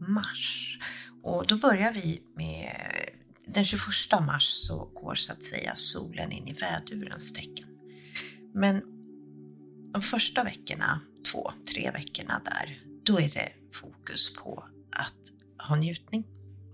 mars. 0.00 0.78
Och 1.22 1.46
då 1.46 1.56
börjar 1.56 1.92
vi 1.92 2.22
med 2.36 2.72
den 3.46 3.64
21 3.64 3.84
mars 4.26 4.44
så 4.44 4.84
går 4.84 5.14
så 5.14 5.32
att 5.32 5.44
säga 5.44 5.72
solen 5.76 6.32
in 6.32 6.48
i 6.48 6.52
vädurens 6.52 7.32
tecken. 7.32 7.68
Men 8.54 8.82
de 9.92 10.02
första 10.02 10.44
veckorna, 10.44 11.00
två, 11.32 11.52
tre 11.74 11.90
veckorna 11.90 12.42
där, 12.44 12.82
då 13.04 13.20
är 13.20 13.28
det 13.28 13.52
fokus 13.74 14.34
på 14.34 14.64
att 14.90 15.22
ha 15.68 15.76
njutning. 15.76 16.26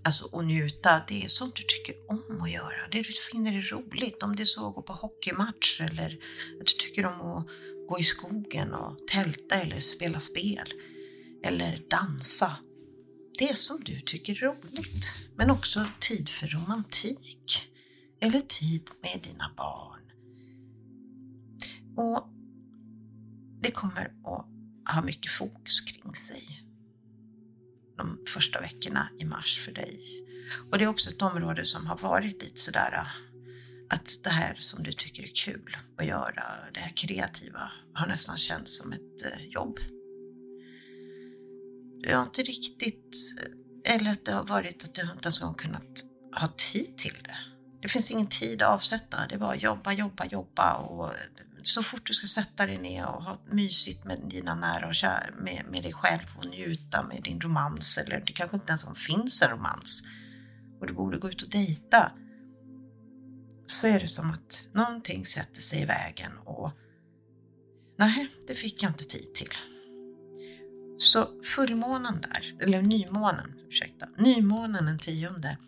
Alltså 0.05 0.39
att 0.39 0.45
njuta, 0.45 1.05
det 1.09 1.25
är 1.25 1.29
sånt 1.29 1.57
du 1.57 1.63
tycker 1.63 2.11
om 2.11 2.43
att 2.43 2.51
göra. 2.51 2.89
Det 2.93 2.99
du 2.99 3.13
finner 3.33 3.57
är 3.57 3.71
roligt. 3.71 4.23
Om 4.23 4.37
det 4.37 4.43
är 4.43 4.45
så 4.45 4.69
att 4.69 4.75
gå 4.75 4.83
på 4.83 4.93
hockeymatch 4.93 5.81
eller 5.81 6.19
att 6.61 6.67
du 6.67 6.73
tycker 6.79 7.07
om 7.07 7.21
att 7.21 7.47
gå 7.89 8.01
i 8.01 8.05
skogen 8.05 8.75
och 8.75 9.07
tälta 9.07 9.55
eller 9.55 9.81
spela 9.81 10.21
spel. 10.21 10.73
Eller 11.45 11.83
dansa 11.91 12.57
det 13.39 13.57
som 13.57 13.81
du 13.85 14.01
tycker 14.01 14.33
är 14.33 14.47
roligt. 14.47 15.29
Men 15.37 15.51
också 15.51 15.87
tid 16.01 16.29
för 16.29 16.47
romantik. 16.47 17.69
Eller 18.21 18.41
tid 18.41 18.91
med 19.03 19.21
dina 19.23 19.51
barn. 19.57 20.01
Och 21.97 22.29
det 23.61 23.71
kommer 23.71 24.05
att 24.05 24.47
ha 24.95 25.03
mycket 25.03 25.31
fokus 25.31 25.81
kring 25.81 26.15
sig 26.15 26.65
de 27.97 28.19
första 28.29 28.61
veckorna 28.61 29.09
i 29.19 29.25
mars 29.25 29.59
för 29.65 29.73
dig. 29.73 30.01
Och 30.71 30.79
det 30.79 30.85
är 30.85 30.89
också 30.89 31.11
ett 31.11 31.23
område 31.23 31.65
som 31.65 31.87
har 31.87 31.99
varit 31.99 32.43
lite 32.43 32.61
sådär 32.61 33.09
att 33.91 34.09
det 34.25 34.31
här 34.31 34.55
som 34.55 34.83
du 34.83 34.93
tycker 34.93 35.23
är 35.23 35.35
kul 35.35 35.77
att 35.99 36.07
göra, 36.07 36.45
det 36.75 36.81
här 36.81 36.93
kreativa, 36.97 37.71
har 37.95 38.07
nästan 38.07 38.37
känts 38.39 38.79
som 38.79 38.93
ett 38.93 39.25
eh, 39.25 39.45
jobb 39.45 39.79
jag 42.07 42.17
har 42.17 42.25
inte 42.25 42.43
riktigt, 42.43 43.17
eh, 43.43 43.95
eller 43.95 44.11
att 44.11 44.25
det 44.25 44.33
har 44.33 44.45
varit 44.45 44.85
att 44.85 44.95
du 44.95 45.03
inte 45.03 45.27
ens 45.27 45.41
har 45.41 45.55
kunnat 45.55 46.05
ha 46.41 46.49
tid 46.73 46.97
till 46.97 47.17
det. 47.23 47.37
Det 47.83 47.89
finns 47.89 48.11
ingen 48.11 48.27
tid 48.27 48.63
att 48.63 48.69
avsätta. 48.69 49.27
Det 49.29 49.35
är 49.35 49.39
bara 49.39 49.57
jobba, 49.57 49.93
jobba, 49.93 50.25
jobba 50.25 50.75
och 50.75 51.09
eh, 51.09 51.15
så 51.63 51.83
fort 51.83 52.07
du 52.07 52.15
ska 52.15 52.27
sätta 52.27 52.67
dig 52.67 52.79
ner 52.79 53.07
och 53.07 53.25
ha 53.25 53.39
mysigt 53.51 54.05
med 54.05 54.21
dina 54.31 54.55
nära 54.55 54.89
och 54.89 54.95
kära, 54.95 55.25
med, 55.39 55.65
med 55.71 55.83
dig 55.83 55.93
själv 55.93 56.27
och 56.39 56.47
njuta 56.47 57.03
med 57.03 57.23
din 57.23 57.41
romans 57.41 57.99
eller 57.99 58.21
det 58.21 58.33
kanske 58.33 58.57
inte 58.57 58.71
ens 58.71 58.87
finns 59.07 59.43
en 59.43 59.51
romans 59.51 60.03
och 60.81 60.87
du 60.87 60.93
borde 60.93 61.19
gå 61.19 61.29
ut 61.29 61.43
och 61.43 61.51
dejta 61.51 62.13
så 63.67 63.87
är 63.87 64.01
det 64.01 64.09
som 64.09 64.31
att 64.31 64.67
någonting 64.73 65.27
sätter 65.27 65.61
sig 65.61 65.83
i 65.83 65.85
vägen 65.85 66.33
och 66.39 66.73
nej, 67.99 68.29
det 68.47 68.55
fick 68.55 68.83
jag 68.83 68.91
inte 68.91 69.05
tid 69.05 69.35
till. 69.35 69.51
Så 70.99 71.43
fullmånen 71.43 72.21
där, 72.21 72.55
eller 72.61 72.83
nymånen, 72.83 73.55
ursäkta, 73.69 74.09
nymånen 74.19 74.87
den 74.87 74.99
tionde, 74.99 75.59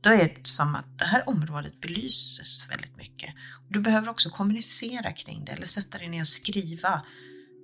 då 0.00 0.10
är 0.10 0.34
det 0.34 0.46
som 0.46 0.74
att 0.74 0.98
det 0.98 1.04
här 1.04 1.28
området 1.28 1.80
belyses 1.80 2.70
väldigt 2.70 2.96
mycket. 2.96 3.34
Du 3.68 3.80
behöver 3.80 4.08
också 4.08 4.30
kommunicera 4.30 5.12
kring 5.12 5.44
det 5.44 5.52
eller 5.52 5.66
sätta 5.66 5.98
dig 5.98 6.08
ner 6.08 6.20
och 6.20 6.28
skriva 6.28 7.06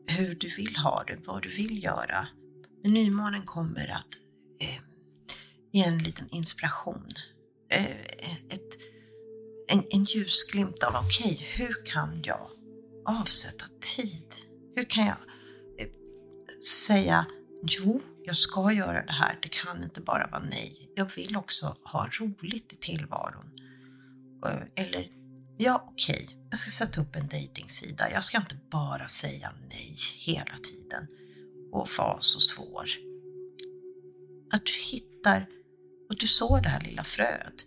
hur 0.07 0.35
du 0.35 0.49
vill 0.49 0.77
ha 0.77 1.05
det, 1.07 1.17
vad 1.27 1.43
du 1.43 1.49
vill 1.49 1.83
göra. 1.83 2.29
Men 2.83 2.95
nymånen 2.95 3.43
kommer 3.43 3.89
att 3.89 4.15
eh, 4.61 4.83
ge 5.73 5.83
en 5.83 5.99
liten 5.99 6.29
inspiration. 6.29 7.09
Eh, 7.71 7.91
ett, 8.49 8.79
en, 9.71 9.85
en 9.91 10.05
ljusglimt 10.05 10.83
av, 10.83 10.95
okej, 10.97 11.33
okay, 11.33 11.47
hur 11.67 11.85
kan 11.87 12.23
jag 12.25 12.51
avsätta 13.07 13.65
tid? 13.97 14.35
Hur 14.77 14.85
kan 14.85 15.07
jag 15.07 15.17
eh, 15.79 15.89
säga, 16.87 17.27
jo, 17.63 18.01
jag 18.25 18.37
ska 18.37 18.73
göra 18.73 19.07
det 19.07 19.13
här. 19.13 19.39
Det 19.43 19.49
kan 19.49 19.83
inte 19.83 20.01
bara 20.01 20.27
vara 20.27 20.43
nej. 20.43 20.93
Jag 20.95 21.11
vill 21.17 21.37
också 21.37 21.77
ha 21.85 22.09
roligt 22.21 22.73
i 22.73 22.77
tillvaron. 22.77 23.51
Eh, 24.47 24.85
eller, 24.85 25.09
ja 25.59 25.89
okej, 25.93 26.25
okay, 26.25 26.37
jag 26.51 26.59
ska 26.59 26.71
sätta 26.71 27.01
upp 27.01 27.17
en 27.17 27.29
dejtingsida. 27.29 28.11
Jag 28.11 28.25
ska 28.25 28.39
inte 28.39 28.59
bara 28.71 29.09
säga 29.09 29.53
nej 29.69 29.97
hela 30.17 30.59
tiden 30.63 31.07
och 31.73 31.89
vara 31.99 32.21
så 32.21 32.41
svår. 32.41 32.89
Att 34.53 34.67
du 34.67 34.73
hittar 34.93 35.47
och 36.09 36.17
du 36.19 36.27
sår 36.27 36.61
det 36.61 36.69
här 36.69 36.81
lilla 36.81 37.05
fröet. 37.05 37.67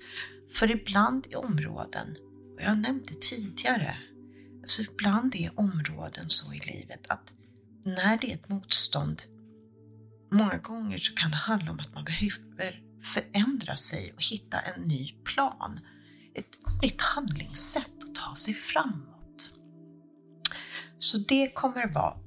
För 0.59 0.71
ibland 0.71 1.27
i 1.31 1.35
områden, 1.35 2.15
och 2.55 2.61
jag 2.61 2.69
har 2.69 2.75
nämnt 2.75 3.07
det 3.07 3.21
tidigare, 3.21 3.97
alltså 4.61 4.81
ibland 4.81 5.35
är 5.35 5.59
områden 5.59 6.29
så 6.29 6.53
i 6.53 6.59
livet 6.59 7.07
att 7.07 7.33
när 7.85 8.17
det 8.17 8.31
är 8.31 8.35
ett 8.35 8.49
motstånd 8.49 9.21
Många 10.33 10.57
gånger 10.57 10.97
så 10.97 11.13
kan 11.15 11.31
det 11.31 11.37
handla 11.37 11.71
om 11.71 11.79
att 11.79 11.93
man 11.93 12.03
behöver 12.03 12.81
förändra 13.03 13.75
sig 13.75 14.13
och 14.13 14.23
hitta 14.23 14.59
en 14.59 14.81
ny 14.81 15.11
plan. 15.11 15.79
Ett 16.35 16.81
nytt 16.81 17.01
handlingssätt 17.01 18.03
att 18.03 18.15
ta 18.15 18.35
sig 18.35 18.53
framåt. 18.53 19.51
Så 20.97 21.17
det 21.17 21.53
kommer 21.53 21.93
vara 21.93 22.17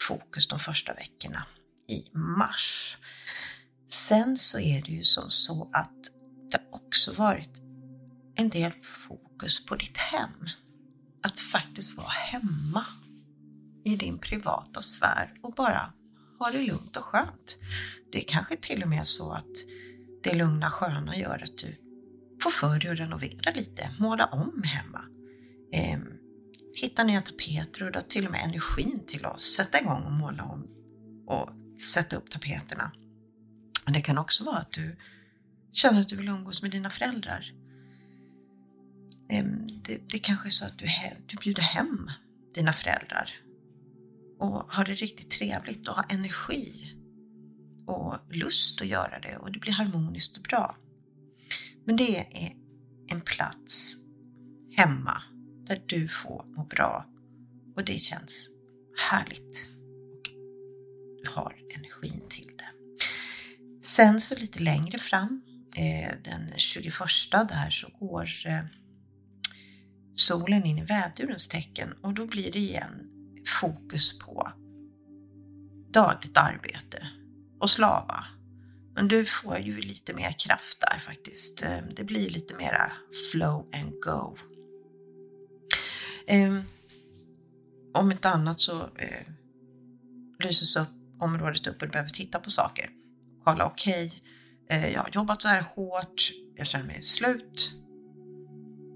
fokus 0.00 0.48
de 0.48 0.58
första 0.58 0.94
veckorna 0.94 1.46
i 1.88 2.16
mars. 2.18 2.98
Sen 3.88 4.36
så 4.36 4.58
är 4.58 4.82
det 4.82 4.92
ju 4.92 5.02
som 5.02 5.30
så 5.30 5.70
att 5.72 5.96
det 6.50 6.60
också 6.72 7.12
varit 7.12 7.67
en 8.38 8.48
del 8.48 8.72
fokus 8.82 9.66
på 9.66 9.76
ditt 9.76 9.98
hem. 9.98 10.48
Att 11.22 11.40
faktiskt 11.40 11.96
vara 11.96 12.08
hemma 12.08 12.84
i 13.84 13.96
din 13.96 14.18
privata 14.18 14.82
sfär 14.82 15.34
och 15.42 15.54
bara 15.54 15.92
ha 16.38 16.50
det 16.50 16.66
lugnt 16.66 16.96
och 16.96 17.04
skönt. 17.04 17.58
Det 18.12 18.18
är 18.18 18.24
kanske 18.28 18.56
till 18.56 18.82
och 18.82 18.88
med 18.88 19.06
så 19.06 19.32
att 19.32 19.56
det 20.22 20.34
lugna 20.34 20.70
sköna 20.70 21.16
gör 21.16 21.42
att 21.44 21.58
du 21.58 21.76
får 22.42 22.50
för 22.50 22.78
dig 22.78 22.90
att 22.90 22.98
renovera 22.98 23.52
lite, 23.52 23.90
måla 23.98 24.26
om 24.26 24.62
hemma. 24.62 25.04
Eh, 25.72 25.98
hitta 26.80 27.04
nya 27.04 27.20
tapeter 27.20 27.82
och 27.82 27.92
du 27.92 27.98
har 27.98 28.06
till 28.06 28.26
och 28.26 28.32
med 28.32 28.44
energin 28.44 29.04
till 29.06 29.24
att 29.24 29.40
sätta 29.40 29.80
igång 29.80 30.02
och 30.02 30.12
måla 30.12 30.44
om 30.44 30.66
och 31.26 31.50
sätta 31.80 32.16
upp 32.16 32.30
tapeterna. 32.30 32.92
Men 33.84 33.94
det 33.94 34.00
kan 34.00 34.18
också 34.18 34.44
vara 34.44 34.58
att 34.58 34.72
du 34.72 34.96
känner 35.72 36.00
att 36.00 36.08
du 36.08 36.16
vill 36.16 36.28
umgås 36.28 36.62
med 36.62 36.70
dina 36.70 36.90
föräldrar. 36.90 37.52
Ehm, 39.30 39.66
det, 39.84 40.10
det 40.10 40.18
kanske 40.18 40.48
är 40.48 40.50
så 40.50 40.64
att 40.64 40.78
du, 40.78 40.86
du 41.26 41.36
bjuder 41.36 41.62
hem 41.62 42.10
dina 42.54 42.72
föräldrar 42.72 43.30
och 44.38 44.72
har 44.72 44.84
det 44.84 44.92
riktigt 44.92 45.30
trevligt 45.30 45.88
och 45.88 45.94
har 45.94 46.06
energi 46.08 46.94
och 47.86 48.18
lust 48.30 48.82
att 48.82 48.88
göra 48.88 49.20
det 49.20 49.36
och 49.36 49.52
det 49.52 49.58
blir 49.58 49.72
harmoniskt 49.72 50.36
och 50.36 50.42
bra. 50.42 50.76
Men 51.84 51.96
det 51.96 52.18
är 52.18 52.52
en 53.08 53.20
plats 53.20 53.96
hemma 54.76 55.22
där 55.66 55.82
du 55.86 56.08
får 56.08 56.44
må 56.56 56.64
bra 56.64 57.06
och 57.76 57.84
det 57.84 57.98
känns 57.98 58.50
härligt 59.10 59.72
och 60.12 60.30
du 61.22 61.30
har 61.30 61.56
energin 61.76 62.22
till 62.28 62.50
det. 62.56 62.68
Sen 63.82 64.20
så 64.20 64.34
lite 64.34 64.58
längre 64.58 64.98
fram, 64.98 65.42
eh, 65.76 66.14
den 66.24 66.52
21 66.56 66.92
där 67.30 67.70
så 67.70 67.88
går 67.98 68.28
eh, 68.46 68.64
solen 70.18 70.64
in 70.64 70.78
i 70.78 70.84
vädurens 70.84 71.48
tecken 71.48 71.92
och 72.02 72.14
då 72.14 72.26
blir 72.26 72.52
det 72.52 72.58
igen 72.58 73.06
fokus 73.60 74.18
på 74.18 74.52
dagligt 75.90 76.38
arbete 76.38 77.08
och 77.60 77.70
slava. 77.70 78.24
Men 78.94 79.08
du 79.08 79.24
får 79.24 79.58
ju 79.58 79.80
lite 79.80 80.14
mer 80.14 80.32
kraft 80.38 80.80
där 80.80 80.98
faktiskt. 80.98 81.62
Ehm, 81.62 81.84
det 81.96 82.04
blir 82.04 82.30
lite 82.30 82.54
mera 82.54 82.92
flow 83.32 83.70
and 83.74 83.92
go. 84.04 84.36
Ehm, 86.26 86.62
om 87.94 88.12
inte 88.12 88.28
annat 88.28 88.60
så 88.60 88.82
eh, 88.82 89.26
lyses 90.44 90.76
upp 90.76 90.88
området 91.20 91.66
upp 91.66 91.82
och 91.82 91.88
du 91.88 91.92
behöver 91.92 92.10
titta 92.10 92.38
på 92.38 92.50
saker. 92.50 92.90
Kolla, 93.44 93.66
okej, 93.66 94.22
okay, 94.64 94.92
jag 94.92 95.00
har 95.00 95.10
jobbat 95.12 95.42
så 95.42 95.48
här 95.48 95.62
hårt, 95.62 96.30
jag 96.56 96.66
känner 96.66 96.86
mig 96.86 97.02
slut, 97.02 97.72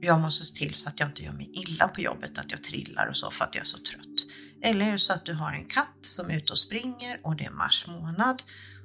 jag 0.07 0.21
måste 0.21 0.45
se 0.45 0.55
till 0.57 0.75
så 0.75 0.89
att 0.89 1.01
jag 1.01 1.09
inte 1.09 1.23
gör 1.23 1.33
mig 1.33 1.51
illa 1.53 1.89
på 1.89 2.01
jobbet, 2.01 2.39
att 2.39 2.51
jag 2.51 2.65
trillar 2.65 3.07
och 3.07 3.17
så 3.17 3.31
för 3.31 3.45
att 3.45 3.55
jag 3.55 3.63
är 3.63 3.67
så 3.67 3.79
trött. 3.79 4.27
Eller 4.63 4.87
är 4.87 4.93
det 4.93 4.99
så 4.99 5.13
att 5.13 5.25
du 5.25 5.35
har 5.35 5.53
en 5.53 5.65
katt 5.65 5.99
som 6.01 6.31
är 6.31 6.37
ute 6.37 6.53
och 6.53 6.59
springer 6.59 7.21
och 7.23 7.37
det 7.37 7.45
är 7.45 7.51
mars 7.51 7.87
månad 7.87 8.43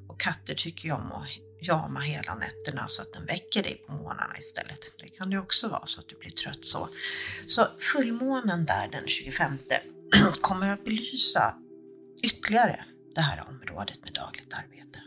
och 0.08 0.20
katter 0.20 0.56
tycker 0.56 0.88
ju 0.88 0.94
om 0.94 1.12
att 1.12 1.28
jama 1.62 2.00
hela 2.00 2.36
nätterna 2.36 2.88
så 2.88 3.02
att 3.02 3.14
den 3.14 3.26
väcker 3.26 3.64
dig 3.64 3.84
på 3.88 3.94
morgnarna 3.94 4.38
istället. 4.38 4.80
Det 5.00 5.08
kan 5.08 5.30
det 5.30 5.40
också 5.40 5.70
vara 5.70 5.86
så 5.86 6.02
att 6.02 6.10
du 6.10 6.16
blir 6.16 6.30
trött 6.30 6.66
så. 6.66 6.90
Så 7.48 7.68
fullmånen 7.94 8.66
där 8.66 8.88
den 8.92 9.08
25 9.08 9.58
kommer 10.42 10.70
att 10.74 10.86
belysa 10.86 11.56
ytterligare 12.24 12.86
det 13.16 13.22
här 13.22 13.48
området 13.50 14.04
med 14.04 14.14
dagligt 14.14 14.54
arbete. 14.54 15.02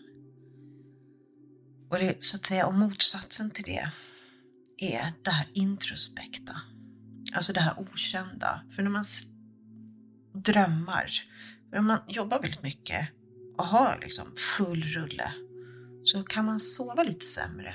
Och 1.91 1.99
det 1.99 2.23
så 2.23 2.37
att 2.37 2.47
säga, 2.47 2.67
och 2.67 2.75
motsatsen 2.75 3.51
till 3.51 3.65
det 3.65 3.91
är 4.81 5.13
det 5.23 5.31
här 5.31 5.49
introspekta. 5.53 6.61
Alltså 7.35 7.53
det 7.53 7.61
här 7.61 7.81
okända. 7.81 8.63
För 8.71 8.83
när 8.83 8.91
man 8.91 9.05
drömmar, 10.35 11.11
för 11.71 11.79
om 11.79 11.87
man 11.87 11.99
jobbar 12.09 12.41
väldigt 12.41 12.63
mycket 12.63 13.09
och 13.59 13.65
har 13.67 13.99
liksom 14.03 14.27
full 14.37 14.83
rulle 14.83 15.33
så 16.05 16.23
kan 16.23 16.45
man 16.45 16.61
sova 16.61 17.03
lite 17.03 17.25
sämre 17.25 17.75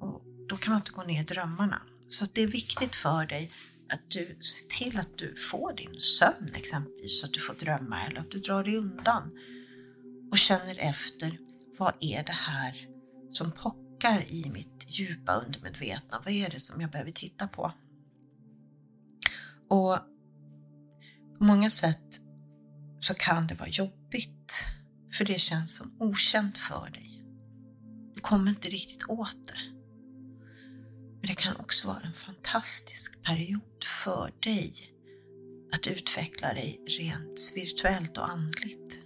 och 0.00 0.22
då 0.48 0.56
kan 0.56 0.72
man 0.72 0.80
inte 0.80 0.92
gå 0.92 1.02
ner 1.02 1.20
i 1.20 1.24
drömmarna. 1.24 1.82
Så 2.08 2.26
det 2.32 2.42
är 2.42 2.46
viktigt 2.46 2.94
för 2.94 3.26
dig 3.26 3.52
att 3.92 4.10
du 4.10 4.38
ser 4.40 4.68
till 4.68 4.98
att 4.98 5.18
du 5.18 5.34
får 5.36 5.72
din 5.72 6.00
sömn 6.00 6.50
exempelvis 6.54 7.20
så 7.20 7.26
att 7.26 7.32
du 7.32 7.40
får 7.40 7.54
drömma 7.54 8.06
eller 8.06 8.20
att 8.20 8.30
du 8.30 8.38
drar 8.38 8.64
dig 8.64 8.76
undan 8.76 9.30
och 10.30 10.38
känner 10.38 10.78
efter 10.78 11.38
vad 11.78 11.94
är 12.00 12.24
det 12.24 12.32
här 12.32 12.88
som 13.30 13.52
pockar 13.52 13.79
i 14.08 14.50
mitt 14.50 14.86
djupa 14.88 15.34
undermedvetna? 15.34 16.22
Vad 16.24 16.34
är 16.34 16.50
det 16.50 16.60
som 16.60 16.80
jag 16.80 16.90
behöver 16.90 17.10
titta 17.10 17.48
på? 17.48 17.72
Och 19.68 19.98
på 21.38 21.44
många 21.44 21.70
sätt 21.70 22.20
så 23.00 23.14
kan 23.14 23.46
det 23.46 23.54
vara 23.54 23.68
jobbigt 23.68 24.66
för 25.12 25.24
det 25.24 25.38
känns 25.40 25.76
som 25.76 25.96
okänt 26.00 26.58
för 26.58 26.90
dig. 26.90 27.24
Du 28.14 28.20
kommer 28.20 28.50
inte 28.50 28.68
riktigt 28.68 29.08
åt 29.08 29.46
det. 29.46 29.80
Men 31.20 31.26
det 31.26 31.34
kan 31.34 31.56
också 31.56 31.88
vara 31.88 32.00
en 32.00 32.12
fantastisk 32.12 33.22
period 33.22 33.84
för 34.02 34.32
dig 34.40 34.74
att 35.72 35.86
utveckla 35.86 36.54
dig 36.54 36.80
rent 36.98 37.38
spirituellt 37.38 38.18
och 38.18 38.30
andligt. 38.30 39.04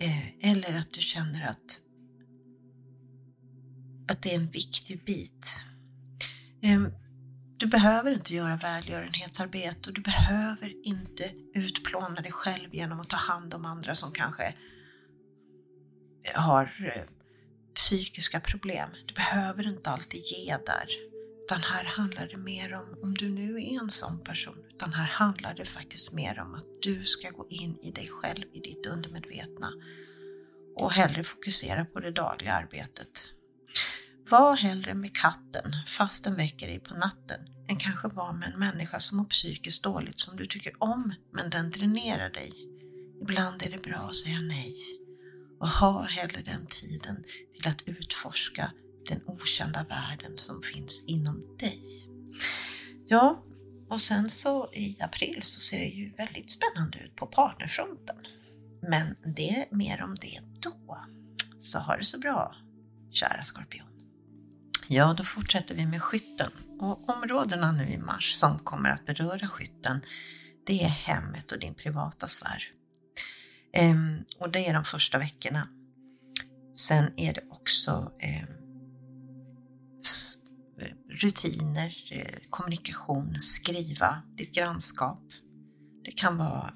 Eh, 0.00 0.50
eller 0.50 0.74
att 0.74 0.92
du 0.92 1.00
känner 1.00 1.48
att 1.48 1.80
att 4.08 4.22
det 4.22 4.30
är 4.30 4.34
en 4.34 4.50
viktig 4.50 5.04
bit. 5.04 5.64
Ehm, 6.62 6.92
du 7.56 7.66
behöver 7.66 8.10
inte 8.10 8.34
göra 8.34 8.56
välgörenhetsarbete 8.56 9.90
och 9.90 9.94
du 9.94 10.00
behöver 10.00 10.86
inte 10.86 11.32
utplåna 11.54 12.20
dig 12.20 12.32
själv 12.32 12.74
genom 12.74 13.00
att 13.00 13.08
ta 13.08 13.16
hand 13.16 13.54
om 13.54 13.64
andra 13.64 13.94
som 13.94 14.12
kanske 14.12 14.54
eh, 16.34 16.40
har 16.40 16.92
eh, 16.96 17.02
psykiska 17.74 18.40
problem. 18.40 18.90
Du 19.06 19.14
behöver 19.14 19.68
inte 19.68 19.90
alltid 19.90 20.20
ge 20.20 20.56
där. 20.66 20.88
Utan 21.44 21.62
här 21.62 21.84
handlar 21.84 22.26
det 22.26 22.36
mer 22.36 22.74
om, 22.74 22.98
om 23.02 23.14
du 23.14 23.28
nu 23.28 23.56
är 23.56 23.82
en 23.82 23.90
sån 23.90 24.24
person, 24.24 24.64
utan 24.74 24.92
här 24.92 25.04
handlar 25.06 25.54
det 25.54 25.64
faktiskt 25.64 26.12
mer 26.12 26.40
om 26.40 26.54
att 26.54 26.82
du 26.82 27.04
ska 27.04 27.30
gå 27.30 27.46
in 27.48 27.78
i 27.82 27.90
dig 27.90 28.06
själv, 28.06 28.44
i 28.52 28.60
ditt 28.60 28.86
undermedvetna 28.86 29.72
och 30.76 30.92
hellre 30.92 31.24
fokusera 31.24 31.84
på 31.84 32.00
det 32.00 32.10
dagliga 32.10 32.52
arbetet 32.52 33.32
var 34.30 34.56
hellre 34.56 34.94
med 34.94 35.16
katten 35.16 35.72
fast 35.86 36.24
den 36.24 36.36
väcker 36.36 36.66
dig 36.66 36.80
på 36.80 36.94
natten 36.94 37.40
än 37.68 37.76
kanske 37.76 38.08
vara 38.08 38.32
med 38.32 38.52
en 38.52 38.58
människa 38.58 39.00
som 39.00 39.18
mår 39.18 39.24
psykiskt 39.24 39.84
dåligt 39.84 40.20
som 40.20 40.36
du 40.36 40.46
tycker 40.46 40.82
om 40.82 41.14
men 41.32 41.50
den 41.50 41.70
dränerar 41.70 42.30
dig. 42.30 42.52
Ibland 43.22 43.62
är 43.62 43.70
det 43.70 43.82
bra 43.82 43.98
att 43.98 44.14
säga 44.14 44.40
nej 44.40 44.74
och 45.60 45.68
ha 45.68 46.02
hellre 46.02 46.42
den 46.42 46.66
tiden 46.66 47.24
till 47.56 47.68
att 47.68 47.82
utforska 47.86 48.72
den 49.08 49.20
okända 49.26 49.84
världen 49.88 50.38
som 50.38 50.62
finns 50.62 51.04
inom 51.06 51.56
dig. 51.58 52.08
Ja, 53.06 53.44
och 53.88 54.00
sen 54.00 54.30
så 54.30 54.72
i 54.72 54.96
april 55.00 55.40
så 55.42 55.60
ser 55.60 55.78
det 55.78 55.84
ju 55.84 56.12
väldigt 56.14 56.50
spännande 56.50 56.98
ut 56.98 57.16
på 57.16 57.26
partnerfronten. 57.26 58.16
Men 58.88 59.16
det 59.36 59.50
är 59.50 59.76
mer 59.76 60.02
om 60.02 60.14
det 60.14 60.40
då. 60.60 60.98
Så 61.60 61.78
ha 61.78 61.96
det 61.96 62.04
så 62.04 62.18
bra, 62.18 62.54
kära 63.10 63.44
skorpion. 63.44 63.97
Ja, 64.90 65.14
då 65.14 65.24
fortsätter 65.24 65.74
vi 65.74 65.86
med 65.86 66.02
skytten. 66.02 66.50
Och 66.80 67.08
områdena 67.08 67.72
nu 67.72 67.88
i 67.88 67.98
mars 67.98 68.34
som 68.34 68.58
kommer 68.58 68.88
att 68.88 69.06
beröra 69.06 69.48
skytten, 69.48 70.00
det 70.66 70.82
är 70.84 70.88
hemmet 70.88 71.52
och 71.52 71.58
din 71.58 71.74
privata 71.74 72.28
sfär. 72.28 72.62
Ehm, 73.72 74.24
och 74.38 74.50
det 74.50 74.66
är 74.66 74.74
de 74.74 74.84
första 74.84 75.18
veckorna. 75.18 75.68
Sen 76.76 77.12
är 77.16 77.34
det 77.34 77.40
också 77.50 78.12
ehm, 78.20 78.46
eh, 80.80 80.94
rutiner, 81.08 81.94
eh, 82.10 82.38
kommunikation, 82.50 83.34
skriva, 83.38 84.22
ditt 84.36 84.54
grannskap. 84.54 85.22
Det 86.04 86.12
kan 86.12 86.36
vara 86.36 86.74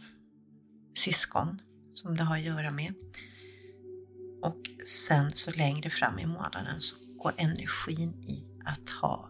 syskon 0.99 1.59
som 1.93 2.17
det 2.17 2.23
har 2.23 2.37
att 2.37 2.43
göra 2.43 2.71
med. 2.71 2.95
Och 4.43 4.87
sen 4.87 5.31
så 5.31 5.51
längre 5.53 5.91
fram 5.91 6.19
i 6.19 6.27
månaden 6.27 6.81
så 6.81 6.97
och 7.25 7.33
energin 7.37 8.15
i 8.29 8.45
att 8.65 8.91
ha 8.91 9.29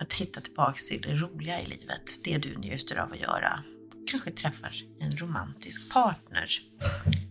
att 0.00 0.12
hitta 0.12 0.40
tillbaks 0.40 0.88
till 0.88 1.00
det 1.00 1.14
roliga 1.14 1.60
i 1.60 1.66
livet, 1.66 2.10
det 2.24 2.38
du 2.38 2.56
njuter 2.56 2.96
av 2.96 3.12
att 3.12 3.20
göra. 3.20 3.62
Kanske 4.06 4.30
träffar 4.30 4.74
en 5.00 5.16
romantisk 5.16 5.92
partner. 5.92 6.48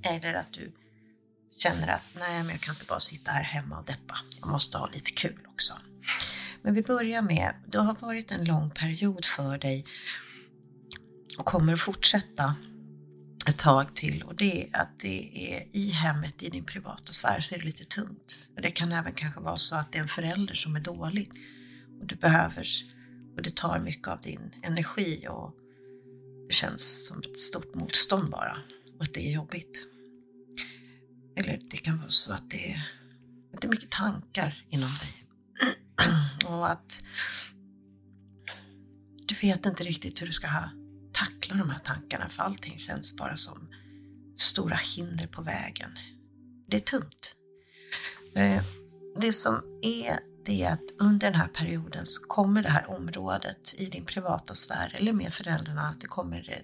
Eller 0.03 0.33
att 0.33 0.53
du 0.53 0.71
känner 1.57 1.87
att 1.87 2.09
nej, 2.19 2.43
men 2.43 2.49
jag 2.49 2.61
kan 2.61 2.75
inte 2.75 2.85
bara 2.85 2.99
sitta 2.99 3.31
här 3.31 3.43
hemma 3.43 3.79
och 3.79 3.85
deppa. 3.85 4.17
Jag 4.39 4.49
måste 4.49 4.77
ha 4.77 4.87
lite 4.87 5.11
kul 5.11 5.39
också. 5.47 5.73
Men 6.61 6.73
vi 6.73 6.81
börjar 6.81 7.21
med, 7.21 7.55
det 7.67 7.77
har 7.77 7.95
varit 7.99 8.31
en 8.31 8.45
lång 8.45 8.69
period 8.69 9.25
för 9.25 9.57
dig 9.57 9.85
och 11.37 11.45
kommer 11.45 11.73
att 11.73 11.81
fortsätta 11.81 12.55
ett 13.47 13.57
tag 13.57 13.95
till 13.95 14.23
och 14.23 14.35
det 14.35 14.63
är 14.63 14.81
att 14.81 14.99
det 14.99 15.53
är 15.53 15.67
i 15.71 15.91
hemmet, 15.91 16.43
i 16.43 16.49
din 16.49 16.65
privata 16.65 17.13
sfär, 17.13 17.39
så 17.41 17.55
är 17.55 17.59
det 17.59 17.65
lite 17.65 17.83
tungt. 17.83 18.49
Det 18.61 18.71
kan 18.71 18.91
även 18.91 19.13
kanske 19.13 19.41
vara 19.41 19.57
så 19.57 19.75
att 19.75 19.91
det 19.91 19.97
är 19.97 20.01
en 20.01 20.07
förälder 20.07 20.53
som 20.53 20.75
är 20.75 20.79
dålig 20.79 21.29
och 21.99 22.07
du 22.07 22.15
behöver, 22.15 22.67
och 23.35 23.41
det 23.41 23.55
tar 23.55 23.79
mycket 23.79 24.07
av 24.07 24.21
din 24.21 24.51
energi 24.63 25.27
och 25.29 25.55
det 26.47 26.53
känns 26.53 27.07
som 27.07 27.19
ett 27.19 27.39
stort 27.39 27.75
motstånd 27.75 28.29
bara 28.29 28.57
och 28.97 29.03
att 29.03 29.13
det 29.13 29.27
är 29.27 29.31
jobbigt. 29.31 29.87
Eller 31.35 31.59
det 31.71 31.77
kan 31.77 31.97
vara 31.97 32.09
så 32.09 32.33
att 32.33 32.49
det 32.49 32.71
är, 32.71 32.91
att 33.53 33.61
det 33.61 33.67
är 33.67 33.71
mycket 33.71 33.91
tankar 33.91 34.65
inom 34.69 34.89
dig 34.99 35.25
och 36.45 36.71
att 36.71 37.03
du 39.27 39.35
vet 39.47 39.65
inte 39.65 39.83
riktigt 39.83 40.21
hur 40.21 40.27
du 40.27 40.33
ska 40.33 40.47
ha 40.47 40.69
tackla 41.25 41.55
de 41.55 41.69
här 41.69 41.79
tankarna 41.79 42.29
för 42.29 42.43
allting 42.43 42.79
känns 42.79 43.17
bara 43.17 43.37
som 43.37 43.67
stora 44.37 44.75
hinder 44.95 45.27
på 45.27 45.41
vägen. 45.41 45.91
Det 46.67 46.77
är 46.77 46.79
tungt. 46.79 47.35
Eh, 48.35 48.63
det 49.21 49.33
som 49.33 49.61
är 49.81 50.19
det 50.45 50.63
är 50.63 50.73
att 50.73 50.91
under 50.99 51.31
den 51.31 51.39
här 51.39 51.47
perioden 51.47 52.05
så 52.05 52.27
kommer 52.27 52.63
det 52.63 52.69
här 52.69 52.89
området 52.89 53.75
i 53.77 53.85
din 53.85 54.05
privata 54.05 54.53
sfär 54.53 54.95
eller 54.99 55.13
med 55.13 55.33
föräldrarna 55.33 55.81
att 55.81 56.01
du 56.01 56.07
kommer, 56.07 56.63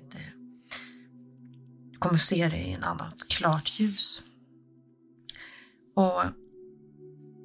du 1.92 1.98
kommer 1.98 2.18
se 2.18 2.48
det 2.48 2.58
i 2.58 2.74
en 2.74 2.84
annat 2.84 3.28
klart 3.30 3.80
ljus. 3.80 4.24
Och 5.96 6.24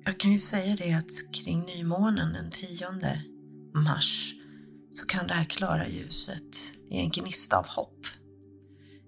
jag 0.05 0.21
kan 0.21 0.33
ju 0.33 0.39
säga 0.39 0.77
det 0.77 0.93
att 0.93 1.33
kring 1.33 1.65
nymånen 1.65 2.33
den 2.33 2.51
10 2.51 2.87
mars 3.75 4.35
så 4.93 5.07
kan 5.07 5.27
det 5.27 5.35
här 5.35 5.45
klara 5.45 5.89
ljuset 5.89 6.57
i 6.91 6.99
en 6.99 7.11
gnista 7.11 7.59
av 7.59 7.67
hopp. 7.67 8.07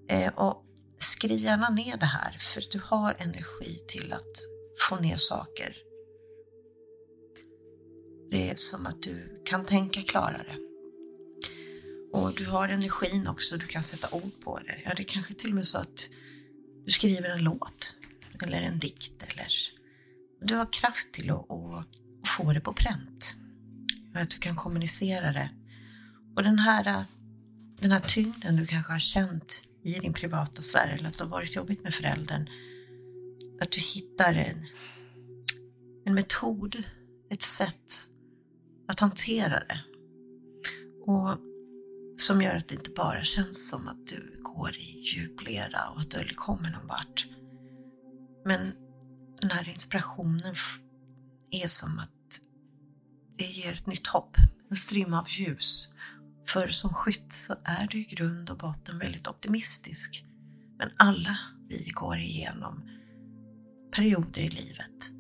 Eh, 0.09 0.35
och 0.35 0.65
skriv 0.99 1.41
gärna 1.41 1.71
ner 1.71 1.97
det 1.97 2.07
här 2.07 2.37
för 2.39 2.63
du 2.73 2.81
har 2.85 3.17
energi 3.19 3.79
till 3.89 4.13
att 4.13 4.37
få 4.89 4.97
ner 4.97 5.17
saker. 5.17 5.77
Det 8.31 8.51
är 8.51 8.55
som 8.57 8.87
att 8.87 9.03
du 9.03 9.43
kan 9.45 9.65
tänka 9.65 10.03
klarare. 10.03 10.57
Och 12.13 12.35
du 12.35 12.47
har 12.47 12.69
energin 12.69 13.29
också, 13.29 13.57
du 13.57 13.67
kan 13.67 13.83
sätta 13.83 14.15
ord 14.17 14.33
på 14.45 14.59
det. 14.59 14.81
Ja, 14.85 14.93
det 14.97 15.03
är 15.03 15.05
kanske 15.05 15.35
till 15.35 15.51
och 15.51 15.57
med 15.57 15.67
så 15.67 15.79
att 15.79 16.09
du 16.85 16.91
skriver 16.91 17.31
en 17.31 17.45
låt 17.45 17.97
eller 18.43 18.63
en 18.63 18.79
dikt 18.79 19.23
eller 19.23 19.49
du 20.41 20.55
har 20.55 20.73
kraft 20.73 21.13
till 21.13 21.31
att, 21.31 21.51
att, 21.51 21.87
att 22.23 22.29
få 22.29 22.53
det 22.53 22.61
på 22.61 22.73
pränt. 22.73 23.37
Att 24.15 24.31
du 24.31 24.39
kan 24.39 24.57
kommunicera 24.57 25.33
det. 25.33 25.51
Och 26.37 26.43
den 26.43 26.59
här, 26.59 26.87
äh, 26.87 27.03
den 27.81 27.93
här 27.93 28.01
tyngden 28.01 28.57
du 28.57 28.67
kanske 28.67 28.93
har 28.93 28.99
känt 28.99 29.65
i 29.83 29.93
din 29.93 30.13
privata 30.13 30.63
sfär 30.63 30.89
eller 30.89 31.09
att 31.09 31.19
det 31.19 31.25
har 31.25 31.31
varit 31.31 31.57
jobbigt 31.57 31.83
med 31.83 31.95
föräldern. 31.95 32.49
Att 33.61 33.71
du 33.71 33.81
hittar 33.81 34.35
en, 34.35 34.67
en 36.05 36.15
metod, 36.15 36.83
ett 37.31 37.43
sätt 37.43 38.09
att 38.89 39.01
hantera 39.01 39.65
det. 39.65 39.81
Och 41.07 41.39
som 42.17 42.43
gör 42.43 42.57
att 42.57 42.69
det 42.69 42.75
inte 42.75 42.91
bara 42.91 43.23
känns 43.23 43.69
som 43.69 43.89
att 43.89 44.07
du 44.07 44.41
går 44.43 44.77
i 44.77 45.01
djuplera 45.01 45.89
och 45.89 46.01
att 46.01 46.11
du 46.11 46.19
aldrig 46.19 46.37
kommer 46.37 46.71
någon 46.71 46.87
vart. 46.87 47.29
Men 48.45 48.73
den 49.41 49.51
här 49.51 49.69
inspirationen 49.69 50.55
är 51.51 51.69
som 51.69 51.99
att 51.99 52.11
det 53.39 53.45
ger 53.45 53.73
ett 53.73 53.87
nytt 53.87 54.07
hopp, 54.07 54.37
en 54.71 54.77
strimma 54.77 55.21
av 55.21 55.27
ljus. 55.29 55.89
För 56.47 56.69
som 56.69 56.95
skytt 56.95 57.33
så 57.33 57.55
är 57.65 57.87
du 57.87 57.99
i 57.99 58.05
grund 58.05 58.51
och 58.51 58.59
botten 58.59 58.99
väldigt 58.99 59.27
optimistisk. 59.27 60.25
Men 60.79 60.91
alla 60.97 61.39
vi 61.69 61.91
går 61.95 62.19
igenom 62.19 62.91
perioder 63.97 64.43
i 64.43 64.49
livet. 64.49 65.13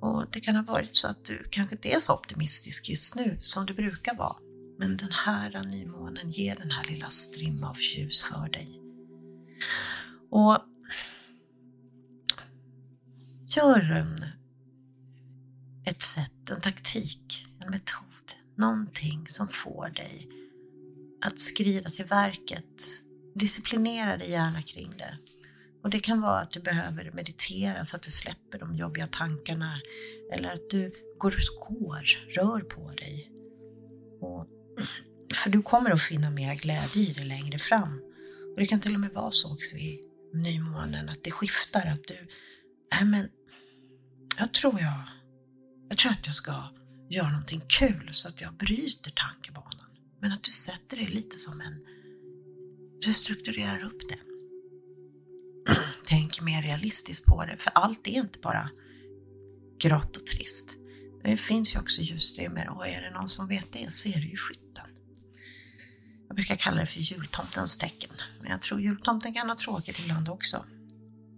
Och 0.00 0.24
det 0.32 0.40
kan 0.40 0.56
ha 0.56 0.62
varit 0.62 0.96
så 0.96 1.08
att 1.08 1.24
du 1.24 1.48
kanske 1.50 1.74
inte 1.74 1.88
är 1.88 1.98
så 1.98 2.14
optimistisk 2.14 2.88
just 2.88 3.14
nu 3.14 3.36
som 3.40 3.66
du 3.66 3.74
brukar 3.74 4.14
vara. 4.14 4.36
Men 4.78 4.96
den 4.96 5.12
här 5.12 5.64
nymånen 5.64 6.28
ger 6.28 6.56
den 6.56 6.70
här 6.70 6.84
lilla 6.84 7.08
strimma 7.08 7.70
av 7.70 7.76
ljus 7.80 8.22
för 8.22 8.48
dig. 8.48 8.80
Och 10.30 10.58
Gör 13.48 13.90
en, 13.90 14.14
ett 15.84 16.02
sätt, 16.02 16.50
en 16.50 16.60
taktik, 16.60 17.46
en 17.60 17.70
metod, 17.70 18.32
någonting 18.56 19.24
som 19.26 19.48
får 19.48 19.88
dig 19.88 20.28
att 21.22 21.40
skrida 21.40 21.90
till 21.90 22.04
verket. 22.04 23.02
Disciplinera 23.34 24.16
dig 24.16 24.30
gärna 24.30 24.62
kring 24.62 24.94
det. 24.98 25.18
Och 25.82 25.90
det 25.90 26.00
kan 26.00 26.20
vara 26.20 26.40
att 26.40 26.50
du 26.50 26.60
behöver 26.60 27.10
meditera 27.10 27.84
så 27.84 27.96
att 27.96 28.02
du 28.02 28.10
släpper 28.10 28.58
de 28.58 28.74
jobbiga 28.74 29.06
tankarna. 29.06 29.80
Eller 30.32 30.52
att 30.52 30.70
du 30.70 30.92
går 31.18 31.34
och 31.58 31.76
går, 31.78 32.04
rör 32.36 32.60
på 32.60 32.92
dig. 32.92 33.30
Och, 34.20 34.46
för 35.34 35.50
du 35.50 35.62
kommer 35.62 35.90
att 35.90 36.02
finna 36.02 36.30
mer 36.30 36.54
glädje 36.54 37.02
i 37.02 37.12
det 37.12 37.24
längre 37.24 37.58
fram. 37.58 38.00
Och 38.52 38.60
det 38.60 38.66
kan 38.66 38.80
till 38.80 38.94
och 38.94 39.00
med 39.00 39.10
vara 39.10 39.30
så 39.30 39.52
också 39.52 39.76
i 39.76 40.00
nymånen 40.32 41.08
att 41.08 41.24
det 41.24 41.30
skiftar. 41.30 41.86
Att 41.86 42.04
du, 42.08 42.28
nej 42.94 43.04
men 43.04 43.28
jag 44.38 44.54
tror 44.54 44.80
jag, 44.80 45.00
jag 45.88 45.98
tror 45.98 46.12
att 46.12 46.26
jag 46.26 46.34
ska 46.34 46.64
göra 47.10 47.30
någonting 47.30 47.62
kul 47.68 48.08
så 48.12 48.28
att 48.28 48.40
jag 48.40 48.54
bryter 48.54 49.10
tankebanan. 49.10 49.85
Men 50.26 50.32
att 50.32 50.42
du 50.42 50.50
sätter 50.50 50.96
det 50.96 51.06
lite 51.06 51.38
som 51.38 51.60
en, 51.60 51.80
du 53.00 53.12
strukturerar 53.12 53.82
upp 53.82 54.00
det. 54.08 54.18
Tänk 56.04 56.40
mer 56.40 56.62
realistiskt 56.62 57.24
på 57.24 57.44
det, 57.44 57.56
för 57.56 57.72
allt 57.74 58.06
är 58.06 58.10
inte 58.10 58.38
bara 58.38 58.70
grått 59.80 60.16
och 60.16 60.26
trist. 60.26 60.76
Det 61.24 61.36
finns 61.36 61.74
ju 61.74 61.80
också 61.80 62.02
ljusstrimmor 62.02 62.68
och 62.68 62.88
är 62.88 63.02
det 63.02 63.10
någon 63.10 63.28
som 63.28 63.48
vet 63.48 63.72
det 63.72 63.92
så 63.92 64.08
är 64.08 64.14
det 64.14 64.26
ju 64.26 64.36
skytten. 64.36 64.86
Jag 66.28 66.36
brukar 66.36 66.56
kalla 66.56 66.80
det 66.80 66.86
för 66.86 67.00
jultomtens 67.00 67.78
tecken, 67.78 68.10
men 68.40 68.50
jag 68.50 68.60
tror 68.60 68.80
jultomten 68.80 69.34
kan 69.34 69.48
ha 69.48 69.56
tråkigt 69.56 69.98
ibland 69.98 70.28
också. 70.28 70.64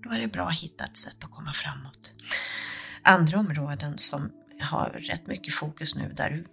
Då 0.03 0.11
är 0.11 0.21
det 0.21 0.29
bra 0.29 0.49
att 0.49 0.61
hitta 0.61 0.85
ett 0.85 0.97
sätt 0.97 1.25
att 1.25 1.31
komma 1.31 1.53
framåt 1.53 2.15
andra 3.09 3.39
områden 3.39 3.99
som 3.99 4.31
har 4.61 4.91
rätt 4.91 5.27
mycket 5.27 5.55
fokus 5.55 5.95
nu 5.95 6.13
där 6.17 6.47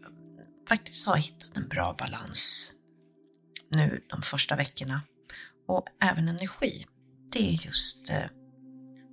faktiskt 0.67 1.07
har 1.07 1.17
hittat 1.17 1.57
en 1.57 1.67
bra 1.67 1.95
balans 1.99 2.71
nu 3.69 4.01
de 4.09 4.21
första 4.21 4.55
veckorna 4.55 5.01
och 5.67 5.87
även 6.01 6.27
energi. 6.27 6.85
Det 7.31 7.49
är 7.49 7.65
just 7.65 8.09
eh, 8.09 8.23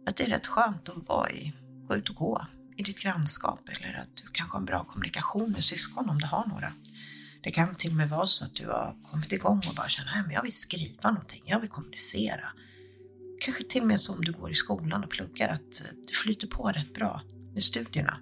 att 0.07 0.17
det 0.17 0.25
är 0.25 0.29
rätt 0.29 0.47
skönt 0.47 0.89
att 0.89 1.09
vara 1.09 1.31
i, 1.31 1.53
gå 1.89 1.97
ut 1.97 2.09
och 2.09 2.17
gå 2.17 2.47
i 2.77 2.83
ditt 2.83 3.03
grannskap 3.03 3.69
eller 3.69 3.99
att 3.99 4.17
du 4.17 4.29
kanske 4.33 4.55
har 4.55 4.61
en 4.61 4.67
bra 4.67 4.85
kommunikation 4.85 5.53
med 5.53 5.65
syskon 5.65 6.11
om 6.11 6.19
du 6.19 6.27
har 6.27 6.47
några. 6.47 6.73
Det 7.43 7.51
kan 7.51 7.75
till 7.75 7.91
och 7.91 7.97
med 7.97 8.09
vara 8.09 8.27
så 8.27 8.45
att 8.45 8.55
du 8.55 8.67
har 8.67 8.97
kommit 9.11 9.33
igång 9.33 9.57
och 9.69 9.75
bara 9.77 9.89
känner 9.89 10.21
att 10.21 10.33
jag 10.33 10.43
vill 10.43 10.53
skriva 10.53 11.11
någonting, 11.11 11.43
jag 11.47 11.61
vill 11.61 11.71
kommunicera. 11.71 12.49
Kanske 13.41 13.65
till 13.65 13.81
och 13.81 13.89
med 13.89 14.01
som 14.01 14.25
du 14.25 14.33
går 14.33 14.53
i 14.53 14.55
skolan 14.55 15.05
och 15.05 15.11
pluggar 15.11 15.49
att 15.49 15.85
eh, 15.85 15.97
det 16.07 16.15
flyter 16.15 16.47
på 16.47 16.69
rätt 16.69 16.95
bra 16.95 17.23
med 17.55 17.63
studierna. 17.63 18.21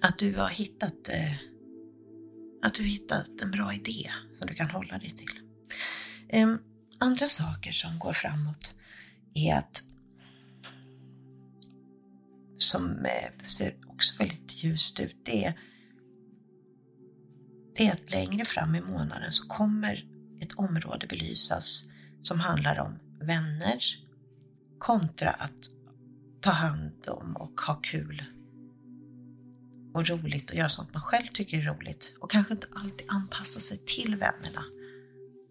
Att 0.00 0.18
du 0.18 0.36
har 0.36 0.48
hittat, 0.48 1.08
eh, 1.08 1.34
att 2.62 2.74
du 2.74 2.82
hittat 2.82 3.40
en 3.42 3.50
bra 3.50 3.74
idé 3.74 4.10
som 4.34 4.46
du 4.46 4.54
kan 4.54 4.70
hålla 4.70 4.98
dig 4.98 5.10
till. 5.10 5.40
Ehm, 6.28 6.58
andra 6.98 7.28
saker 7.28 7.72
som 7.72 7.98
går 7.98 8.12
framåt 8.12 8.74
är 9.34 9.58
att 9.58 9.82
som 12.58 13.04
eh, 13.04 13.44
ser 13.44 13.76
också 13.86 14.18
väldigt 14.18 14.64
ljust 14.64 15.00
ut, 15.00 15.16
det 15.24 15.44
är, 15.44 15.60
det 17.76 17.86
är 17.86 17.92
att 17.92 18.10
längre 18.10 18.44
fram 18.44 18.74
i 18.74 18.80
månaden 18.80 19.32
så 19.32 19.48
kommer 19.48 20.06
ett 20.40 20.52
område 20.52 21.06
belysas 21.06 21.84
som 22.22 22.40
handlar 22.40 22.78
om 22.78 22.98
vänner 23.26 23.78
kontra 24.78 25.30
att 25.30 25.70
ta 26.40 26.50
hand 26.50 27.08
om 27.08 27.36
och 27.36 27.60
ha 27.60 27.74
kul 27.74 28.24
och 29.94 30.08
roligt 30.08 30.50
och 30.50 30.56
göra 30.56 30.68
sånt 30.68 30.94
man 30.94 31.02
själv 31.02 31.26
tycker 31.26 31.58
är 31.58 31.62
roligt 31.62 32.14
och 32.20 32.30
kanske 32.30 32.52
inte 32.52 32.66
alltid 32.74 33.06
anpassa 33.08 33.60
sig 33.60 33.76
till 33.76 34.16
vännerna. 34.16 34.64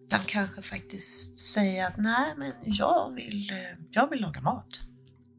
Utan 0.04 0.20
kanske 0.26 0.62
faktiskt 0.62 1.38
säga 1.38 1.86
att 1.86 1.96
nej, 1.96 2.34
men 2.36 2.52
jag 2.64 3.14
vill, 3.14 3.50
eh, 3.50 3.56
jag 3.90 4.10
vill 4.10 4.20
laga 4.20 4.40
mat. 4.40 4.80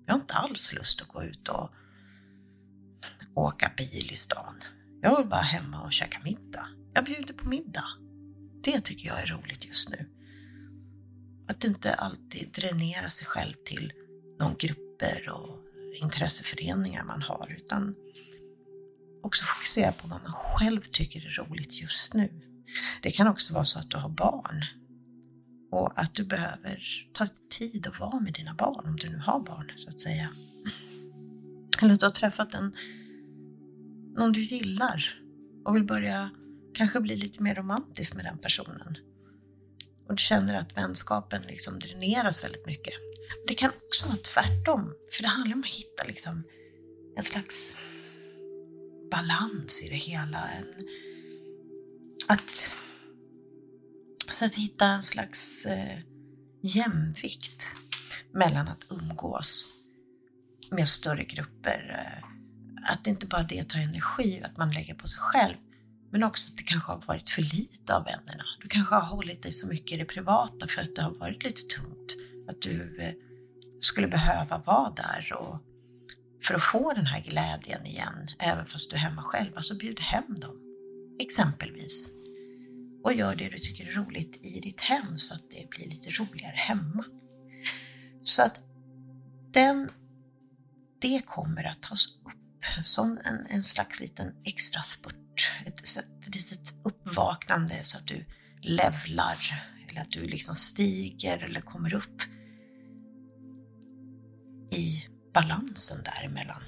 Jag 0.05 0.13
har 0.13 0.21
inte 0.21 0.33
alls 0.33 0.73
lust 0.73 1.01
att 1.01 1.07
gå 1.07 1.23
ut 1.23 1.47
och 1.47 1.69
åka 3.35 3.71
bil 3.77 4.09
i 4.11 4.15
stan. 4.15 4.55
Jag 5.01 5.17
vill 5.17 5.27
vara 5.27 5.41
hemma 5.41 5.81
och 5.81 5.93
käka 5.93 6.19
middag. 6.23 6.67
Jag 6.93 7.05
bjuder 7.05 7.33
på 7.33 7.47
middag. 7.47 7.85
Det 8.63 8.81
tycker 8.81 9.07
jag 9.07 9.21
är 9.21 9.25
roligt 9.25 9.65
just 9.65 9.89
nu. 9.89 10.09
Att 11.47 11.63
inte 11.63 11.93
alltid 11.93 12.51
dränera 12.51 13.09
sig 13.09 13.27
själv 13.27 13.53
till 13.65 13.93
de 14.39 14.55
grupper 14.59 15.29
och 15.29 15.57
intresseföreningar 16.01 17.03
man 17.03 17.21
har 17.21 17.55
utan 17.57 17.95
också 19.23 19.45
fokusera 19.45 19.91
på 19.91 20.07
vad 20.07 20.23
man 20.23 20.33
själv 20.33 20.81
tycker 20.81 21.25
är 21.25 21.45
roligt 21.45 21.81
just 21.81 22.13
nu. 22.13 22.29
Det 23.01 23.11
kan 23.11 23.27
också 23.27 23.53
vara 23.53 23.65
så 23.65 23.79
att 23.79 23.89
du 23.89 23.97
har 23.97 24.09
barn 24.09 24.65
och 25.71 25.91
att 25.95 26.15
du 26.15 26.25
behöver 26.25 26.83
ta 27.13 27.27
tid 27.57 27.87
att 27.87 27.99
vara 27.99 28.19
med 28.19 28.33
dina 28.33 28.53
barn, 28.53 28.85
om 28.85 28.95
du 28.95 29.09
nu 29.09 29.17
har 29.17 29.39
barn 29.39 29.71
så 29.77 29.89
att 29.89 29.99
säga. 29.99 30.29
Eller 31.81 31.93
att 31.93 31.99
du 31.99 32.05
har 32.05 32.11
träffat 32.11 32.53
en, 32.53 32.75
någon 34.17 34.31
du 34.31 34.41
gillar 34.41 35.15
och 35.65 35.75
vill 35.75 35.83
börja 35.83 36.29
kanske 36.73 37.01
bli 37.01 37.15
lite 37.15 37.43
mer 37.43 37.55
romantisk 37.55 38.15
med 38.15 38.25
den 38.25 38.37
personen. 38.37 38.97
Och 40.07 40.15
du 40.15 40.23
känner 40.23 40.53
att 40.53 40.77
vänskapen 40.77 41.41
liksom 41.41 41.79
dräneras 41.79 42.43
väldigt 42.43 42.65
mycket. 42.65 42.93
Det 43.47 43.53
kan 43.53 43.71
också 43.85 44.07
vara 44.07 44.17
tvärtom, 44.17 44.93
för 45.11 45.23
det 45.23 45.29
handlar 45.29 45.55
om 45.55 45.63
att 45.63 45.73
hitta 45.73 46.03
liksom 46.07 46.43
en 47.17 47.23
slags 47.23 47.73
balans 49.11 49.83
i 49.83 49.89
det 49.89 49.95
hela. 49.95 50.49
En, 50.49 50.87
att, 52.27 52.75
så 54.31 54.45
att 54.45 54.55
hitta 54.55 54.85
en 54.85 55.03
slags 55.03 55.65
eh, 55.65 55.99
jämvikt 56.61 57.75
mellan 58.33 58.67
att 58.67 58.85
umgås 58.89 59.67
med 60.71 60.87
större 60.87 61.23
grupper. 61.23 62.05
Eh, 62.05 62.27
att 62.91 63.07
inte 63.07 63.27
bara 63.27 63.43
det 63.43 63.69
tar 63.69 63.79
energi, 63.79 64.41
att 64.43 64.57
man 64.57 64.71
lägger 64.71 64.93
på 64.93 65.07
sig 65.07 65.19
själv, 65.19 65.55
men 66.11 66.23
också 66.23 66.51
att 66.51 66.57
det 66.57 66.63
kanske 66.63 66.91
har 66.91 67.01
varit 67.07 67.29
för 67.29 67.41
lite 67.41 67.95
av 67.95 68.03
vännerna. 68.03 68.43
Du 68.61 68.67
kanske 68.67 68.95
har 68.95 69.05
hållit 69.05 69.43
dig 69.43 69.51
så 69.51 69.67
mycket 69.67 69.91
i 69.91 69.97
det 69.97 70.05
privata 70.05 70.67
för 70.67 70.81
att 70.81 70.95
det 70.95 71.01
har 71.01 71.11
varit 71.11 71.43
lite 71.43 71.61
tungt. 71.61 72.15
Att 72.49 72.61
du 72.61 72.97
eh, 73.01 73.13
skulle 73.79 74.07
behöva 74.07 74.57
vara 74.57 74.89
där 74.89 75.33
och 75.33 75.59
för 76.51 76.55
att 76.55 76.63
få 76.63 76.93
den 76.93 77.05
här 77.05 77.21
glädjen 77.21 77.85
igen, 77.85 78.27
även 78.39 78.65
fast 78.65 78.89
du 78.89 78.95
är 78.95 78.99
hemma 78.99 79.23
själv, 79.23 79.51
alltså 79.55 79.77
bjud 79.77 79.99
hem 79.99 80.35
dem. 80.35 80.55
Exempelvis. 81.19 82.09
Och 83.03 83.13
gör 83.13 83.35
det 83.35 83.49
du 83.49 83.57
tycker 83.57 83.87
är 83.87 83.91
roligt 83.91 84.45
i 84.45 84.59
ditt 84.59 84.81
hem 84.81 85.17
så 85.17 85.33
att 85.33 85.51
det 85.51 85.69
blir 85.69 85.87
lite 85.87 86.09
roligare 86.09 86.55
hemma. 86.55 87.03
Så 88.21 88.43
att 88.43 88.59
den, 89.51 89.89
det 91.01 91.21
kommer 91.25 91.63
att 91.63 91.81
tas 91.81 92.07
upp 92.25 92.85
som 92.85 93.19
en, 93.25 93.45
en 93.49 93.63
slags 93.63 93.99
liten 93.99 94.33
extra 94.45 94.81
spurt, 94.81 95.51
ett, 95.65 95.79
ett 95.97 96.35
litet 96.35 96.75
uppvaknande 96.83 97.83
så 97.83 97.97
att 97.97 98.07
du 98.07 98.25
levlar 98.61 99.37
eller 99.89 100.01
att 100.01 100.11
du 100.11 100.23
liksom 100.23 100.55
stiger 100.55 101.37
eller 101.37 101.61
kommer 101.61 101.93
upp 101.93 102.21
i 104.73 105.10
balansen 105.33 106.03
däremellan. 106.03 106.61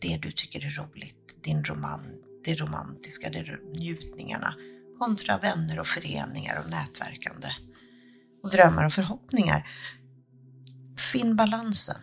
Det 0.00 0.16
du 0.22 0.32
tycker 0.32 0.66
är 0.66 0.70
roligt, 0.70 1.44
din 1.44 1.64
roman, 1.64 2.00
det 2.44 2.54
romantiska, 2.54 3.30
det 3.30 3.60
njutningarna 3.78 4.54
kontra 4.98 5.38
vänner 5.38 5.78
och 5.78 5.86
föreningar 5.86 6.62
och 6.64 6.70
nätverkande 6.70 7.48
och 8.42 8.50
drömmar 8.50 8.84
och 8.86 8.92
förhoppningar. 8.92 9.68
Finn 11.12 11.36
balansen. 11.36 12.00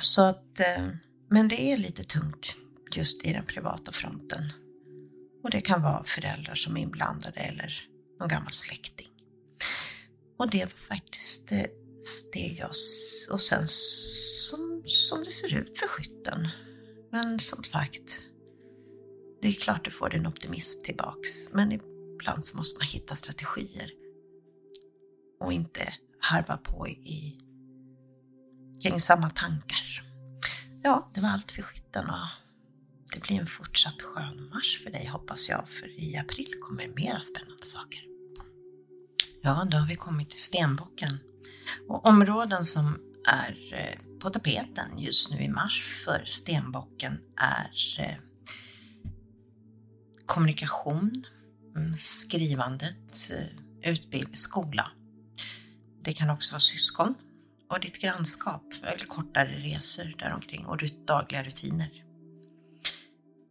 Så 0.00 0.22
att, 0.22 0.60
eh, 0.60 0.88
men 1.30 1.48
det 1.48 1.72
är 1.72 1.76
lite 1.76 2.04
tungt 2.04 2.56
just 2.92 3.24
i 3.24 3.32
den 3.32 3.46
privata 3.46 3.92
fronten. 3.92 4.52
Och 5.44 5.50
det 5.50 5.60
kan 5.60 5.82
vara 5.82 6.04
föräldrar 6.04 6.54
som 6.54 6.76
är 6.76 6.80
inblandade 6.80 7.40
eller 7.40 7.88
någon 8.20 8.28
gammal 8.28 8.52
släkting. 8.52 9.08
Och 10.38 10.50
det 10.50 10.64
var 10.64 10.96
faktiskt 10.96 11.52
eh, 11.52 11.64
steg 12.06 12.58
jag 12.58 12.70
och 13.30 13.40
sen 13.40 13.68
som, 13.68 14.82
som 14.86 15.24
det 15.24 15.30
ser 15.30 15.54
ut 15.54 15.78
för 15.78 15.88
skytten. 15.88 16.48
Men 17.12 17.38
som 17.38 17.64
sagt, 17.64 18.20
det 19.42 19.48
är 19.48 19.52
klart 19.52 19.84
du 19.84 19.90
får 19.90 20.10
din 20.10 20.26
optimism 20.26 20.82
tillbaks, 20.82 21.52
men 21.52 21.72
ibland 21.72 22.46
så 22.46 22.56
måste 22.56 22.78
man 22.78 22.86
hitta 22.86 23.14
strategier 23.14 23.90
och 25.40 25.52
inte 25.52 25.94
harva 26.20 26.56
på 26.56 26.88
i 26.88 27.38
kring 28.82 29.00
samma 29.00 29.30
tankar. 29.30 30.02
Ja, 30.82 31.10
det 31.14 31.20
var 31.20 31.28
allt 31.28 31.52
för 31.52 31.62
skytten 31.62 32.10
och 32.10 32.28
det 33.14 33.20
blir 33.20 33.40
en 33.40 33.46
fortsatt 33.46 34.02
skön 34.02 34.50
mars 34.54 34.80
för 34.84 34.90
dig 34.90 35.06
hoppas 35.06 35.48
jag, 35.48 35.68
för 35.68 36.00
i 36.00 36.16
april 36.16 36.50
kommer 36.60 36.88
mera 36.88 37.20
spännande 37.20 37.64
saker. 37.64 38.00
Ja, 39.42 39.68
då 39.70 39.78
har 39.78 39.88
vi 39.88 39.96
kommit 39.96 40.30
till 40.30 40.40
stenbocken. 40.40 41.18
Och 41.88 42.06
områden 42.06 42.64
som 42.64 42.98
är 43.28 43.74
eh, 43.74 44.18
på 44.20 44.30
tapeten 44.30 44.98
just 44.98 45.30
nu 45.30 45.40
i 45.40 45.48
mars 45.48 46.02
för 46.04 46.24
stenbocken 46.26 47.18
är 47.36 48.00
eh, 48.00 48.16
kommunikation, 50.26 51.24
mm, 51.76 51.94
skrivandet, 51.94 53.30
eh, 53.32 53.90
utbildning, 53.90 54.36
skola. 54.36 54.90
Det 56.02 56.12
kan 56.12 56.30
också 56.30 56.52
vara 56.52 56.60
syskon 56.60 57.14
och 57.70 57.80
ditt 57.80 58.00
grannskap 58.00 58.64
eller 58.82 59.06
kortare 59.06 59.58
resor 59.58 60.14
däromkring 60.18 60.66
och 60.66 60.78
dagliga 61.06 61.42
rutiner. 61.42 62.04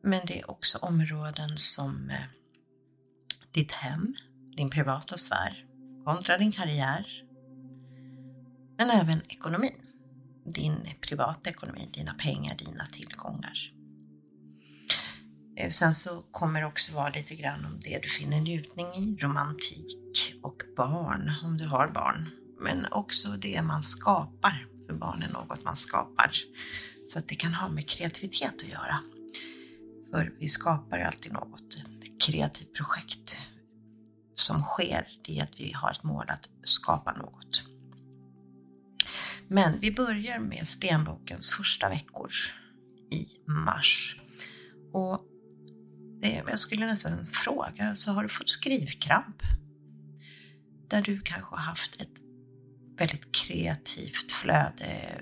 Men 0.04 0.22
det 0.26 0.40
är 0.40 0.52
också 0.52 0.78
områden 0.78 1.58
som 1.58 2.12
ditt 3.54 3.72
hem, 3.72 4.16
din 4.58 4.70
privata 4.70 5.18
sfär 5.18 5.66
kontra 6.06 6.38
din 6.38 6.52
karriär, 6.52 7.25
men 8.78 8.90
även 8.90 9.22
ekonomin. 9.30 9.82
Din 10.46 10.90
privata 11.02 11.50
ekonomi, 11.50 11.90
dina 11.94 12.14
pengar, 12.14 12.58
dina 12.58 12.86
tillgångar. 12.86 13.72
Eh, 15.58 15.70
sen 15.70 15.96
så 15.96 16.22
kommer 16.32 16.62
det 16.62 16.68
också 16.68 16.96
vara 16.96 17.10
lite 17.10 17.36
grann 17.36 17.66
om 17.66 17.80
det 17.80 18.00
du 18.02 18.08
finner 18.08 18.42
njutning 18.42 18.88
i, 18.88 19.18
romantik 19.22 19.86
och 20.44 20.62
barn, 20.78 21.32
om 21.44 21.58
du 21.58 21.68
har 21.68 21.88
barn. 21.88 22.30
Men 22.60 22.86
också 22.92 23.30
det 23.30 23.62
man 23.62 23.82
skapar, 23.82 24.68
för 24.88 24.94
barn 24.94 25.24
är 25.24 25.34
något 25.34 25.64
man 25.64 25.76
skapar. 25.76 26.32
Så 27.08 27.20
att 27.20 27.28
det 27.28 27.36
kan 27.36 27.54
ha 27.54 27.70
med 27.70 27.90
kreativitet 27.90 28.54
att 28.56 28.70
göra. 28.70 29.00
För 30.12 30.34
vi 30.40 30.48
skapar 30.48 31.00
alltid 31.00 31.34
något, 31.34 31.76
ett 31.76 32.22
kreativt 32.26 32.74
projekt 32.74 33.42
som 34.36 34.62
sker, 34.62 35.08
det 35.26 35.40
är 35.40 35.44
att 35.44 35.60
vi 35.60 35.72
har 35.72 35.92
ett 35.92 36.04
mål 36.04 36.26
att 36.28 36.50
skapa 36.64 37.14
något. 37.14 37.64
Men 39.50 39.80
vi 39.80 39.92
börjar 39.92 40.40
med 40.40 40.68
stenbokens 40.68 41.52
första 41.52 41.90
veckor 41.90 42.32
i 43.12 43.28
mars. 43.52 44.20
Och 44.94 45.22
det, 46.22 46.44
jag 46.48 46.60
skulle 46.60 46.86
nästan 46.86 47.26
fråga, 47.26 47.96
så 47.96 48.12
har 48.12 48.24
du 48.24 48.30
fått 48.30 48.50
skrivkramp? 48.50 49.44
Där 50.90 51.02
du 51.02 51.20
kanske 51.20 51.56
har 51.56 51.62
haft 51.62 52.02
ett 52.02 52.22
väldigt 52.98 53.36
kreativt 53.36 54.32
flöde 54.32 55.22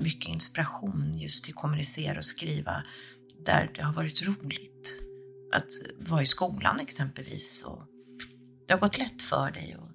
mycket 0.00 0.28
inspiration 0.28 1.18
just 1.18 1.44
till 1.44 1.52
att 1.52 1.60
kommunicera 1.60 2.18
och 2.18 2.24
skriva 2.24 2.82
där 3.46 3.70
det 3.74 3.82
har 3.82 3.92
varit 3.92 4.22
roligt. 4.22 5.02
Att 5.52 5.68
vara 6.08 6.22
i 6.22 6.26
skolan 6.26 6.80
exempelvis. 6.80 7.64
Och 7.64 7.82
det 8.66 8.74
har 8.74 8.80
gått 8.80 8.98
lätt 8.98 9.22
för 9.22 9.50
dig. 9.50 9.76
Och 9.76 9.88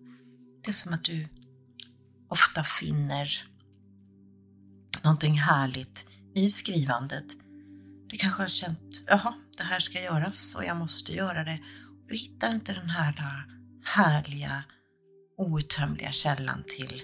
det 0.63 0.69
är 0.69 0.73
som 0.73 0.93
att 0.93 1.03
du 1.03 1.27
ofta 2.29 2.63
finner 2.63 3.52
någonting 5.01 5.39
härligt 5.39 6.07
i 6.35 6.49
skrivandet. 6.49 7.25
Du 8.07 8.17
kanske 8.17 8.41
har 8.41 8.47
känt, 8.47 9.03
jaha, 9.07 9.33
det 9.57 9.63
här 9.63 9.79
ska 9.79 10.01
göras 10.01 10.55
och 10.55 10.65
jag 10.65 10.77
måste 10.77 11.13
göra 11.13 11.43
det. 11.43 11.59
Du 12.07 12.15
hittar 12.15 12.55
inte 12.55 12.73
den 12.73 12.89
här 12.89 13.45
härliga, 13.85 14.63
outtömliga 15.37 16.11
källan 16.11 16.63
till 16.67 17.01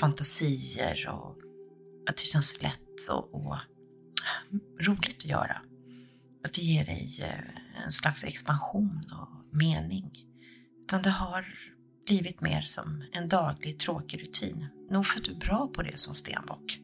fantasier 0.00 1.08
och 1.08 1.36
att 2.08 2.16
det 2.16 2.26
känns 2.26 2.62
lätt 2.62 3.10
och, 3.10 3.34
och 3.34 3.56
roligt 4.80 5.16
att 5.18 5.24
göra. 5.24 5.62
Att 6.44 6.54
det 6.54 6.62
ger 6.62 6.84
dig 6.84 7.18
eh, 7.22 7.84
en 7.84 7.92
slags 7.92 8.24
expansion 8.24 9.00
och 9.12 9.56
mening. 9.56 10.10
Utan 10.84 11.02
det 11.02 11.10
har 11.10 11.46
blivit 12.06 12.40
mer 12.40 12.62
som 12.62 13.04
en 13.12 13.28
daglig 13.28 13.78
tråkig 13.78 14.20
rutin. 14.20 14.66
Nog 14.90 15.06
för 15.06 15.20
att 15.20 15.24
du 15.24 15.32
är 15.32 15.36
bra 15.38 15.70
på 15.74 15.82
det 15.82 16.00
som 16.00 16.14
stenbock. 16.14 16.80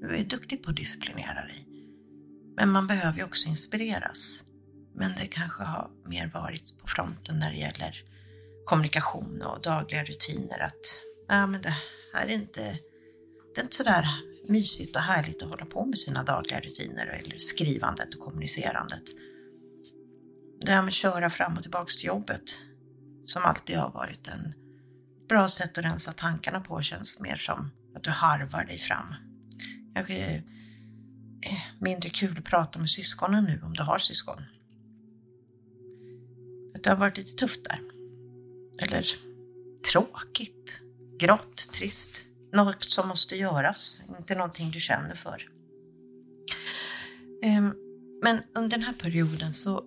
Du 0.00 0.16
är 0.16 0.24
duktig 0.24 0.62
på 0.62 0.70
att 0.70 0.76
disciplinera 0.76 1.44
dig. 1.44 1.66
Men 2.56 2.70
man 2.70 2.86
behöver 2.86 3.18
ju 3.18 3.24
också 3.24 3.48
inspireras. 3.48 4.44
Men 4.94 5.12
det 5.16 5.26
kanske 5.26 5.62
har 5.62 5.90
mer 6.04 6.30
varit 6.34 6.78
på 6.80 6.86
fronten 6.86 7.38
när 7.38 7.50
det 7.50 7.58
gäller 7.58 8.02
kommunikation 8.64 9.42
och 9.42 9.62
dagliga 9.62 10.04
rutiner 10.04 10.58
att 10.58 11.00
nej 11.28 11.46
men 11.46 11.62
det 11.62 11.74
här 12.14 12.26
är 12.26 12.30
inte, 12.30 12.78
det 13.54 13.60
är 13.60 13.64
inte 13.64 13.76
sådär 13.76 14.08
mysigt 14.48 14.96
och 14.96 15.02
härligt 15.02 15.42
att 15.42 15.48
hålla 15.48 15.66
på 15.66 15.86
med 15.86 15.98
sina 15.98 16.22
dagliga 16.22 16.60
rutiner 16.60 17.06
eller 17.06 17.38
skrivandet 17.38 18.14
och 18.14 18.20
kommunicerandet. 18.20 19.02
Det 20.60 20.72
här 20.72 20.82
med 20.82 20.88
att 20.88 20.94
köra 20.94 21.30
fram 21.30 21.56
och 21.56 21.62
tillbaks 21.62 21.96
till 21.96 22.06
jobbet 22.06 22.60
som 23.24 23.44
alltid 23.44 23.76
har 23.76 23.90
varit 23.90 24.28
en 24.28 24.54
bra 25.28 25.48
sätt 25.48 25.78
att 25.78 25.84
rensa 25.84 26.12
tankarna 26.12 26.60
på 26.60 26.82
känns 26.82 27.20
mer 27.20 27.36
som 27.36 27.70
att 27.96 28.02
du 28.02 28.10
harvar 28.10 28.64
dig 28.64 28.78
fram. 28.78 29.14
Kanske 29.96 30.14
är 30.14 30.42
mindre 31.78 32.10
kul 32.10 32.38
att 32.38 32.44
prata 32.44 32.78
med 32.78 32.90
syskonen 32.90 33.44
nu 33.44 33.60
om 33.62 33.74
du 33.74 33.82
har 33.82 33.98
syskon. 33.98 34.42
Det 36.82 36.90
har 36.90 36.96
varit 36.96 37.16
lite 37.16 37.32
tufft 37.32 37.64
där. 37.64 37.80
Eller 38.78 39.06
tråkigt, 39.92 40.82
grått, 41.18 41.56
trist. 41.74 42.24
Något 42.52 42.84
som 42.84 43.08
måste 43.08 43.36
göras, 43.36 44.00
inte 44.18 44.34
någonting 44.34 44.70
du 44.70 44.80
känner 44.80 45.14
för. 45.14 45.48
Ehm, 47.42 47.74
men 48.22 48.42
under 48.54 48.76
den 48.76 48.86
här 48.86 48.94
perioden 48.94 49.52
så 49.52 49.84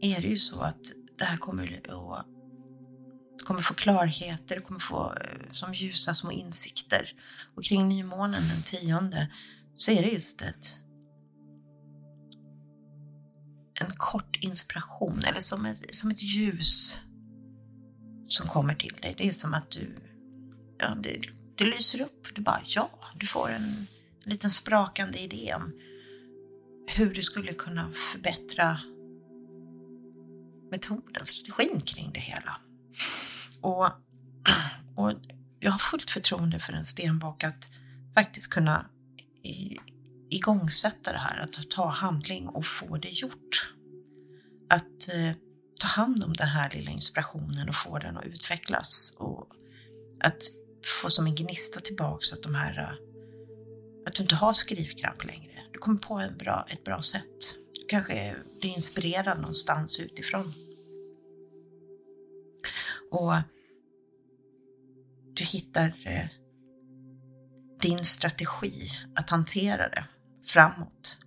är 0.00 0.20
det 0.22 0.28
ju 0.28 0.38
så 0.38 0.60
att 0.60 0.92
det 1.18 1.24
här 1.24 1.36
kommer 1.36 1.82
att 1.88 2.26
du 3.40 3.44
kommer 3.46 3.60
få 3.60 3.74
klarheter, 3.74 4.56
du 4.56 4.62
kommer 4.62 4.80
få 4.80 5.14
eh, 5.14 5.52
som 5.52 5.74
ljusa 5.74 6.14
små 6.14 6.32
insikter. 6.32 7.12
Och 7.54 7.64
kring 7.64 7.88
nymånen 7.88 8.42
den 8.48 8.62
tionde 8.62 9.30
så 9.74 9.90
är 9.90 10.02
det 10.02 10.08
just 10.08 10.42
ett, 10.42 10.80
en 13.80 13.92
kort 13.96 14.36
inspiration 14.36 15.22
eller 15.24 15.40
som 15.40 15.66
ett, 15.66 15.94
som 15.94 16.10
ett 16.10 16.22
ljus 16.22 16.98
som 18.28 18.48
kommer 18.48 18.74
till 18.74 18.94
dig. 19.02 19.14
Det 19.18 19.28
är 19.28 19.32
som 19.32 19.54
att 19.54 19.70
du, 19.70 19.96
ja, 20.78 20.94
det, 20.94 21.20
det 21.56 21.64
lyser 21.64 22.02
upp. 22.02 22.34
Du 22.34 22.42
bara, 22.42 22.62
ja, 22.66 22.90
du 23.16 23.26
får 23.26 23.50
en, 23.50 23.86
en 24.24 24.30
liten 24.30 24.50
sprakande 24.50 25.18
idé 25.18 25.54
om 25.54 25.72
hur 26.86 27.14
du 27.14 27.22
skulle 27.22 27.52
kunna 27.52 27.92
förbättra 27.92 28.80
metoden, 30.70 31.26
strategin 31.26 31.80
kring 31.80 32.10
det 32.12 32.20
hela. 32.20 32.60
Och, 33.60 33.86
och 34.96 35.12
jag 35.60 35.70
har 35.70 35.78
fullt 35.78 36.10
förtroende 36.10 36.58
för 36.58 36.72
en 36.72 36.84
stenbock 36.84 37.44
att 37.44 37.70
faktiskt 38.14 38.50
kunna 38.50 38.86
igångsätta 40.30 41.12
det 41.12 41.18
här, 41.18 41.40
att 41.40 41.70
ta 41.70 41.88
handling 41.88 42.48
och 42.48 42.66
få 42.66 42.96
det 42.96 43.08
gjort. 43.08 43.74
Att 44.70 45.14
eh, 45.14 45.32
ta 45.80 45.86
hand 45.86 46.24
om 46.24 46.32
den 46.32 46.48
här 46.48 46.70
lilla 46.70 46.90
inspirationen 46.90 47.68
och 47.68 47.74
få 47.74 47.98
den 47.98 48.16
att 48.16 48.26
utvecklas 48.26 49.16
och 49.18 49.46
att 50.20 50.42
få 51.02 51.10
som 51.10 51.26
en 51.26 51.34
gnista 51.34 51.80
tillbaks 51.80 52.32
att 52.32 52.42
de 52.42 52.54
här 52.54 52.78
eh, 52.78 53.10
att 54.06 54.14
du 54.14 54.22
inte 54.22 54.34
har 54.34 54.52
skrivkramp 54.52 55.24
längre. 55.24 55.62
Du 55.72 55.78
kommer 55.78 55.98
på 55.98 56.14
en 56.14 56.36
bra, 56.36 56.66
ett 56.68 56.84
bra 56.84 57.02
sätt. 57.02 57.54
Du 57.74 57.86
kanske 57.88 58.36
blir 58.60 58.70
inspirerad 58.70 59.38
någonstans 59.38 60.00
utifrån. 60.00 60.52
Och 63.10 63.34
du 65.34 65.44
hittar 65.44 65.94
eh, 66.04 66.26
din 67.80 68.04
strategi 68.04 68.88
att 69.14 69.30
hantera 69.30 69.88
det 69.88 70.04
framåt. 70.44 71.18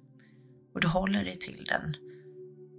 Och 0.74 0.82
du 0.82 0.88
håller 0.88 1.24
dig 1.24 1.40
till 1.40 1.66
den. 1.66 1.96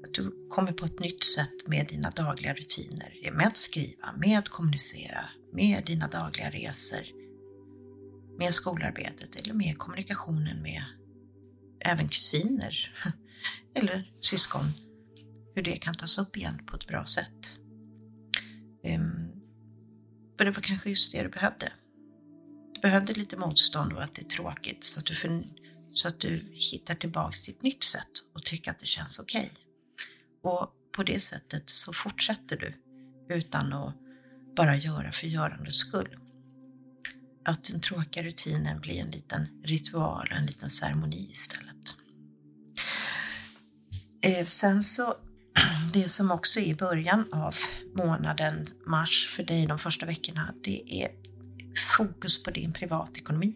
Att 0.04 0.14
du 0.14 0.48
kommer 0.50 0.72
på 0.72 0.84
ett 0.84 1.00
nytt 1.00 1.24
sätt 1.24 1.66
med 1.66 1.86
dina 1.86 2.10
dagliga 2.10 2.54
rutiner, 2.54 3.32
med 3.32 3.46
att 3.46 3.56
skriva, 3.56 4.12
med 4.16 4.38
att 4.38 4.48
kommunicera, 4.48 5.28
med 5.52 5.84
dina 5.86 6.08
dagliga 6.08 6.50
resor, 6.50 7.04
med 8.38 8.54
skolarbetet 8.54 9.36
eller 9.36 9.54
med 9.54 9.78
kommunikationen 9.78 10.62
med 10.62 10.84
även 11.80 12.08
kusiner 12.08 12.92
eller 13.74 14.12
syskon. 14.20 14.64
Hur 15.54 15.62
det 15.62 15.76
kan 15.76 15.94
tas 15.94 16.18
upp 16.18 16.36
igen 16.36 16.62
på 16.66 16.76
ett 16.76 16.86
bra 16.86 17.06
sätt. 17.06 17.58
Ehm, 18.84 19.02
um, 19.02 19.34
för 20.38 20.44
det 20.44 20.50
var 20.50 20.62
kanske 20.62 20.88
just 20.88 21.12
det 21.12 21.22
du 21.22 21.28
behövde. 21.28 21.72
Du 22.74 22.80
behövde 22.80 23.14
lite 23.14 23.36
motstånd 23.36 23.92
och 23.92 24.02
att 24.02 24.14
det 24.14 24.22
är 24.22 24.28
tråkigt 24.28 24.84
så 24.84 25.00
att 25.00 25.06
du, 25.06 25.14
för, 25.14 25.44
så 25.90 26.08
att 26.08 26.20
du 26.20 26.50
hittar 26.52 26.94
tillbaks 26.94 27.44
till 27.44 27.54
ett 27.54 27.62
nytt 27.62 27.84
sätt 27.84 28.10
och 28.34 28.44
tycker 28.44 28.70
att 28.70 28.78
det 28.78 28.86
känns 28.86 29.18
okej. 29.18 29.52
Okay. 29.52 30.52
Och 30.52 30.70
på 30.96 31.02
det 31.02 31.20
sättet 31.20 31.70
så 31.70 31.92
fortsätter 31.92 32.56
du 32.56 32.74
utan 33.34 33.72
att 33.72 33.94
bara 34.56 34.76
göra 34.76 35.12
för 35.12 35.26
görandets 35.26 35.76
skull. 35.76 36.18
Att 37.44 37.64
den 37.64 37.80
tråkiga 37.80 38.22
rutinen 38.22 38.80
blir 38.80 39.00
en 39.00 39.10
liten 39.10 39.48
ritual, 39.64 40.28
en 40.32 40.46
liten 40.46 40.70
ceremoni 40.70 41.28
istället. 41.30 41.96
Ehm, 44.22 44.46
sen 44.46 44.82
så 44.82 45.14
det 45.92 46.08
som 46.08 46.30
också 46.30 46.60
är 46.60 46.64
i 46.64 46.74
början 46.74 47.32
av 47.32 47.54
månaden 47.94 48.66
mars 48.86 49.32
för 49.36 49.42
dig 49.42 49.66
de 49.66 49.78
första 49.78 50.06
veckorna, 50.06 50.54
det 50.64 51.02
är 51.02 51.08
fokus 51.96 52.42
på 52.42 52.50
din 52.50 52.72
privatekonomi. 52.72 53.54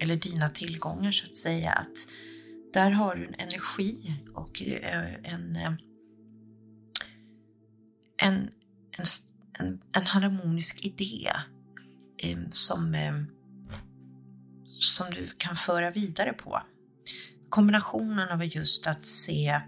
Eller 0.00 0.16
dina 0.16 0.50
tillgångar 0.50 1.12
så 1.12 1.26
att 1.26 1.36
säga. 1.36 1.72
Att 1.72 1.96
där 2.72 2.90
har 2.90 3.16
du 3.16 3.26
en 3.26 3.34
energi 3.34 4.14
och 4.34 4.62
eh, 4.62 5.14
en, 5.32 5.56
eh, 5.56 5.72
en, 8.16 8.50
en, 8.98 9.04
en, 9.58 9.80
en 9.92 10.06
harmonisk 10.06 10.84
idé 10.84 11.30
eh, 12.22 12.38
som, 12.50 12.96
som 14.66 15.10
du 15.10 15.28
kan 15.38 15.56
föra 15.56 15.90
vidare 15.90 16.32
på. 16.32 16.62
Kombinationen 17.48 18.28
av 18.28 18.44
just 18.44 18.86
att 18.86 19.06
se 19.06 19.60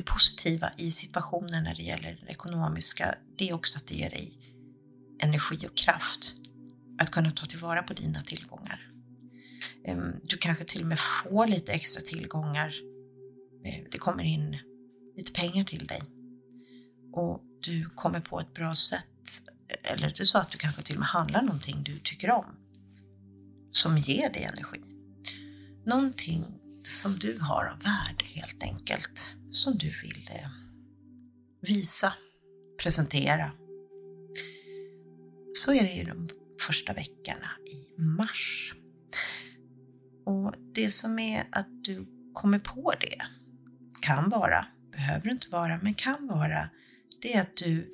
det 0.00 0.12
positiva 0.12 0.70
i 0.76 0.90
situationen 0.90 1.64
när 1.64 1.74
det 1.74 1.82
gäller 1.82 2.20
det 2.26 2.32
ekonomiska, 2.32 3.14
det 3.38 3.48
är 3.48 3.54
också 3.54 3.78
att 3.78 3.86
det 3.86 3.94
ger 3.94 4.10
dig 4.10 4.38
energi 5.22 5.66
och 5.66 5.76
kraft 5.76 6.34
att 6.98 7.10
kunna 7.10 7.30
ta 7.30 7.46
tillvara 7.46 7.82
på 7.82 7.92
dina 7.92 8.22
tillgångar. 8.22 8.90
Ehm, 9.84 10.12
du 10.22 10.36
kanske 10.36 10.64
till 10.64 10.80
och 10.80 10.86
med 10.86 10.98
får 10.98 11.46
lite 11.46 11.72
extra 11.72 12.02
tillgångar. 12.02 12.74
Ehm, 13.64 13.86
det 13.90 13.98
kommer 13.98 14.24
in 14.24 14.58
lite 15.16 15.32
pengar 15.32 15.64
till 15.64 15.86
dig 15.86 16.02
och 17.12 17.42
du 17.60 17.88
kommer 17.88 18.20
på 18.20 18.40
ett 18.40 18.54
bra 18.54 18.74
sätt. 18.74 19.06
Eller 19.82 20.08
det 20.08 20.20
är 20.20 20.24
så 20.24 20.38
att 20.38 20.50
du 20.50 20.58
kanske 20.58 20.82
till 20.82 20.96
och 20.96 21.00
med 21.00 21.08
handlar 21.08 21.42
någonting 21.42 21.82
du 21.82 21.98
tycker 21.98 22.30
om 22.30 22.44
som 23.72 23.98
ger 23.98 24.30
dig 24.30 24.42
energi. 24.42 24.80
Någonting 25.86 26.59
som 26.82 27.18
du 27.18 27.38
har 27.38 27.64
av 27.64 27.78
värde 27.78 28.24
helt 28.24 28.62
enkelt 28.62 29.34
som 29.50 29.78
du 29.78 29.90
vill 30.02 30.30
eh, 30.30 30.50
visa, 31.60 32.12
presentera. 32.82 33.52
Så 35.54 35.74
är 35.74 35.82
det 35.82 35.92
ju 35.92 36.04
de 36.04 36.28
första 36.66 36.92
veckorna 36.92 37.50
i 37.66 38.00
mars. 38.00 38.74
Och 40.26 40.54
det 40.74 40.90
som 40.90 41.18
är 41.18 41.48
att 41.52 41.84
du 41.84 42.06
kommer 42.34 42.58
på 42.58 42.94
det, 43.00 43.22
kan 44.00 44.28
vara, 44.28 44.66
behöver 44.92 45.30
inte 45.30 45.48
vara, 45.50 45.78
men 45.82 45.94
kan 45.94 46.26
vara, 46.26 46.70
det 47.22 47.34
är 47.34 47.40
att 47.40 47.56
du, 47.56 47.90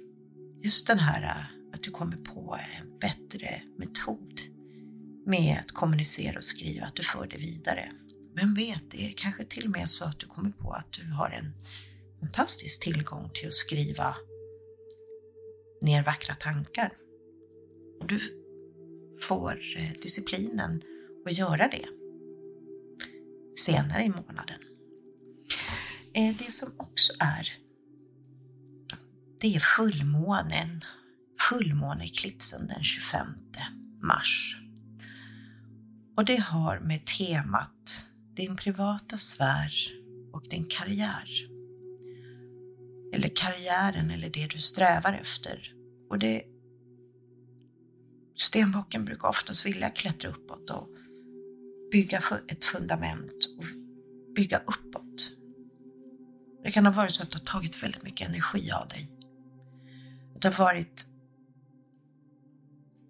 just 0.63 0.87
den 0.87 0.99
här 0.99 1.53
att 1.75 1.83
du 1.83 1.91
kommer 1.91 2.17
på 2.17 2.59
en 2.81 2.99
bättre 2.99 3.63
metod 3.79 4.41
med 5.27 5.59
att 5.61 5.73
kommunicera 5.73 6.37
och 6.37 6.45
skriva, 6.45 6.87
att 6.87 6.97
du 6.97 7.03
för 7.03 7.27
det 7.27 7.37
vidare. 7.37 7.93
Vem 8.37 8.55
vet, 8.55 8.91
det 8.91 9.07
är 9.07 9.13
kanske 9.17 9.45
till 9.45 9.65
och 9.65 9.71
med 9.71 9.91
så 9.91 10.05
att 10.05 10.19
du 10.19 10.27
kommer 10.27 10.51
på 10.51 10.73
att 10.73 10.93
du 10.93 11.11
har 11.11 11.31
en 11.31 11.53
fantastisk 12.21 12.83
tillgång 12.83 13.31
till 13.35 13.49
att 13.49 13.55
skriva 13.55 14.17
ner 15.83 16.05
vackra 16.05 16.35
tankar. 16.35 16.93
Och 18.01 18.07
du 18.07 18.19
får 19.23 19.61
eh, 19.77 19.93
disciplinen 20.03 20.83
att 21.27 21.39
göra 21.39 21.69
det 21.69 21.87
senare 23.57 24.05
i 24.05 24.09
månaden. 24.09 24.61
Eh, 26.15 26.37
det 26.39 26.53
som 26.53 26.73
också 26.77 27.13
är, 27.21 27.49
det 29.41 29.57
är 29.57 29.61
fullmånen, 29.61 30.81
fullmåneeklipsen 31.41 32.67
den 32.67 32.85
25 32.85 33.27
mars. 34.03 34.59
Och 36.17 36.25
det 36.25 36.37
har 36.37 36.81
med 36.81 37.07
temat 37.07 38.09
din 38.37 38.57
privata 38.57 39.19
sfär 39.19 39.73
och 40.33 40.49
din 40.49 40.65
karriär. 40.65 41.31
Eller 43.13 43.29
karriären 43.37 44.11
eller 44.11 44.31
det 44.31 44.47
du 44.47 44.59
strävar 44.59 45.13
efter. 45.13 45.73
Och 46.11 46.19
det 46.19 46.43
Stenbocken 48.37 49.05
brukar 49.05 49.29
oftast 49.29 49.67
vilja 49.67 49.91
klättra 49.91 50.31
uppåt 50.31 50.71
och 50.71 50.89
bygga 51.93 52.21
ett 52.49 52.65
fundament 52.65 53.49
och 53.59 53.65
bygga 54.35 54.59
uppåt. 54.59 55.33
Det 56.63 56.71
kan 56.71 56.87
ha 56.87 56.93
varit 56.93 57.13
så 57.13 57.23
att 57.23 57.31
det 57.31 57.39
har 57.39 57.45
tagit 57.45 57.83
väldigt 57.83 58.03
mycket 58.03 58.29
energi 58.29 58.71
av 58.71 58.89
dig. 58.89 59.11
Att 60.35 60.43
det 60.43 60.49
har 60.49 60.65
varit 60.65 61.07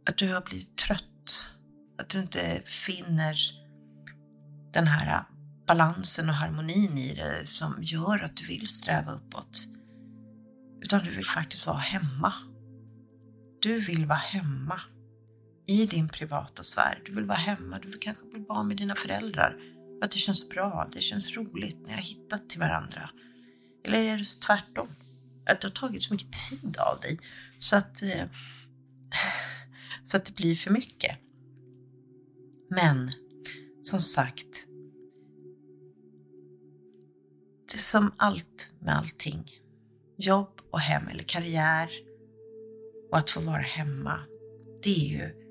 att 0.09 0.17
du 0.17 0.33
har 0.33 0.41
blivit 0.41 0.77
trött. 0.77 1.53
Att 1.99 2.09
du 2.09 2.21
inte 2.21 2.63
finner 2.65 3.37
den 4.77 4.87
här 4.87 5.25
balansen 5.67 6.29
och 6.29 6.35
harmonin 6.35 6.99
i 6.99 7.15
det 7.15 7.47
som 7.47 7.83
gör 7.83 8.25
att 8.25 8.37
du 8.37 8.47
vill 8.47 8.69
sträva 8.69 9.13
uppåt. 9.13 9.67
Utan 10.83 11.05
du 11.05 11.11
vill 11.11 11.27
faktiskt 11.27 11.67
vara 11.67 11.77
hemma. 11.77 12.33
Du 13.61 13.81
vill 13.81 14.07
vara 14.07 14.19
hemma 14.19 14.81
i 15.67 15.87
din 15.87 16.09
privata 16.09 16.63
sfär. 16.63 17.03
Du 17.07 17.15
vill 17.15 17.25
vara 17.25 17.39
hemma, 17.39 17.79
du 17.79 17.89
vill 17.89 18.01
kanske 18.01 18.25
bli 18.27 18.41
barn 18.41 18.69
med 18.69 18.77
dina 18.77 18.95
föräldrar 18.95 19.57
för 19.99 20.05
att 20.05 20.11
det 20.11 20.19
känns 20.19 20.49
bra, 20.49 20.89
det 20.93 21.01
känns 21.01 21.37
roligt, 21.37 21.79
ni 21.87 21.93
har 21.93 22.01
hittat 22.01 22.49
till 22.49 22.61
varandra. 22.61 23.11
Eller 23.85 24.03
är 24.03 24.17
det 24.17 24.47
tvärtom? 24.47 24.89
Att 25.51 25.61
det 25.61 25.67
har 25.67 25.75
tagit 25.75 26.03
så 26.03 26.15
mycket 26.15 26.33
tid 26.33 26.77
av 26.77 27.01
dig 27.01 27.19
så 27.59 27.77
att, 27.77 28.03
eh, 28.03 28.25
så 30.05 30.17
att 30.17 30.25
det 30.25 30.35
blir 30.35 30.57
för 30.57 30.71
mycket. 30.71 31.19
Men 32.71 33.11
som 33.87 34.01
sagt, 34.01 34.67
det 37.67 37.75
är 37.75 37.79
som 37.79 38.13
allt 38.17 38.71
med 38.81 38.97
allting. 38.97 39.51
Jobb 40.17 40.61
och 40.71 40.81
hem 40.81 41.09
eller 41.09 41.23
karriär 41.23 41.91
och 43.11 43.19
att 43.19 43.31
få 43.31 43.41
vara 43.41 43.63
hemma, 43.63 44.21
det 44.83 44.91
är 44.91 45.09
ju 45.09 45.47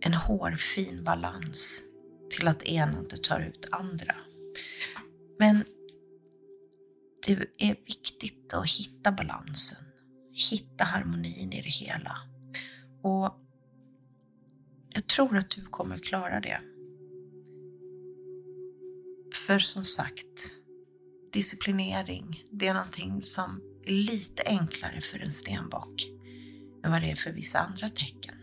en 0.00 0.14
hårfin 0.14 1.04
balans 1.04 1.82
till 2.30 2.48
att 2.48 2.62
ena 2.62 2.98
inte 2.98 3.16
tar 3.16 3.40
ut 3.40 3.68
andra. 3.70 4.14
Men 5.38 5.64
det 7.26 7.32
är 7.58 7.76
viktigt 7.86 8.54
att 8.54 8.70
hitta 8.70 9.12
balansen, 9.12 9.84
hitta 10.50 10.84
harmonin 10.84 11.52
i 11.52 11.62
det 11.62 11.86
hela. 11.86 12.16
Och 13.02 13.38
jag 14.94 15.06
tror 15.06 15.36
att 15.36 15.50
du 15.50 15.64
kommer 15.64 15.98
klara 15.98 16.40
det. 16.40 16.60
För 19.46 19.58
som 19.58 19.84
sagt, 19.84 20.50
disciplinering, 21.32 22.44
det 22.50 22.66
är 22.66 22.74
någonting 22.74 23.20
som 23.20 23.60
är 23.86 23.92
lite 23.92 24.42
enklare 24.46 25.00
för 25.00 25.18
en 25.18 25.30
stenbock 25.30 26.06
än 26.84 26.90
vad 26.90 27.02
det 27.02 27.10
är 27.10 27.14
för 27.14 27.32
vissa 27.32 27.58
andra 27.58 27.88
tecken. 27.88 28.34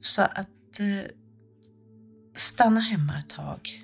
Så 0.00 0.22
att 0.22 0.80
eh, 0.80 1.10
stanna 2.34 2.80
hemma 2.80 3.18
ett 3.18 3.30
tag. 3.30 3.82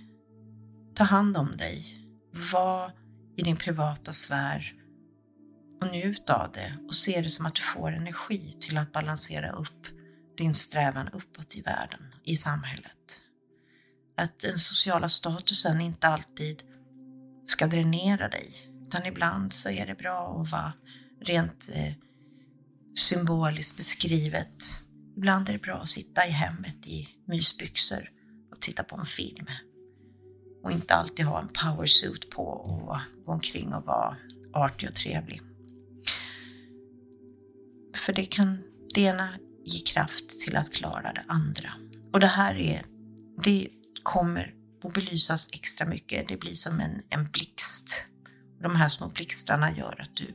Ta 0.94 1.04
hand 1.04 1.36
om 1.36 1.50
dig. 1.50 2.06
Var 2.52 2.92
i 3.36 3.42
din 3.42 3.56
privata 3.56 4.12
sfär 4.12 4.74
och 5.80 5.86
njut 5.86 6.30
av 6.30 6.52
det 6.52 6.78
och 6.86 6.94
se 6.94 7.20
det 7.20 7.30
som 7.30 7.46
att 7.46 7.54
du 7.54 7.62
får 7.62 7.92
energi 7.92 8.56
till 8.60 8.78
att 8.78 8.92
balansera 8.92 9.50
upp 9.50 9.86
din 10.40 10.54
strävan 10.54 11.08
uppåt 11.08 11.56
i 11.56 11.60
världen, 11.60 12.14
i 12.24 12.36
samhället. 12.36 13.22
Att 14.16 14.38
den 14.38 14.58
sociala 14.58 15.08
statusen 15.08 15.80
inte 15.80 16.08
alltid 16.08 16.62
ska 17.46 17.66
dränera 17.66 18.28
dig, 18.28 18.70
utan 18.86 19.06
ibland 19.06 19.52
så 19.52 19.70
är 19.70 19.86
det 19.86 19.94
bra 19.94 20.40
att 20.40 20.52
vara 20.52 20.72
rent 21.20 21.70
eh, 21.74 21.92
symboliskt 22.96 23.76
beskrivet 23.76 24.82
Ibland 25.20 25.48
är 25.48 25.52
det 25.52 25.58
bra 25.58 25.74
att 25.74 25.88
sitta 25.88 26.26
i 26.26 26.30
hemmet 26.30 26.86
i 26.86 27.08
mysbyxor 27.24 28.10
och 28.52 28.60
titta 28.60 28.84
på 28.84 28.96
en 28.96 29.06
film. 29.06 29.46
Och 30.62 30.72
inte 30.72 30.94
alltid 30.94 31.24
ha 31.24 31.40
en 31.40 31.48
powersuit 31.48 32.30
på 32.30 32.42
och 32.42 32.96
gå 33.26 33.32
omkring 33.32 33.74
och 33.74 33.84
vara 33.84 34.16
artig 34.52 34.88
och 34.88 34.94
trevlig. 34.94 35.42
För 37.96 38.12
det 38.12 38.24
kan 38.24 38.58
det 38.94 39.00
ena 39.00 39.38
ge 39.70 39.80
kraft 39.80 40.40
till 40.40 40.56
att 40.56 40.72
klara 40.72 41.12
det 41.12 41.24
andra. 41.28 41.72
Och 42.12 42.20
det 42.20 42.26
här 42.26 42.54
är, 42.54 42.86
det 43.44 43.68
kommer 44.02 44.54
att 44.84 44.94
belysas 44.94 45.50
extra 45.52 45.86
mycket. 45.86 46.28
Det 46.28 46.36
blir 46.36 46.54
som 46.54 46.80
en, 46.80 47.02
en 47.08 47.30
blixt. 47.32 48.06
de 48.62 48.76
här 48.76 48.88
små 48.88 49.08
blixtarna 49.08 49.76
gör 49.76 50.00
att 50.00 50.16
du 50.16 50.34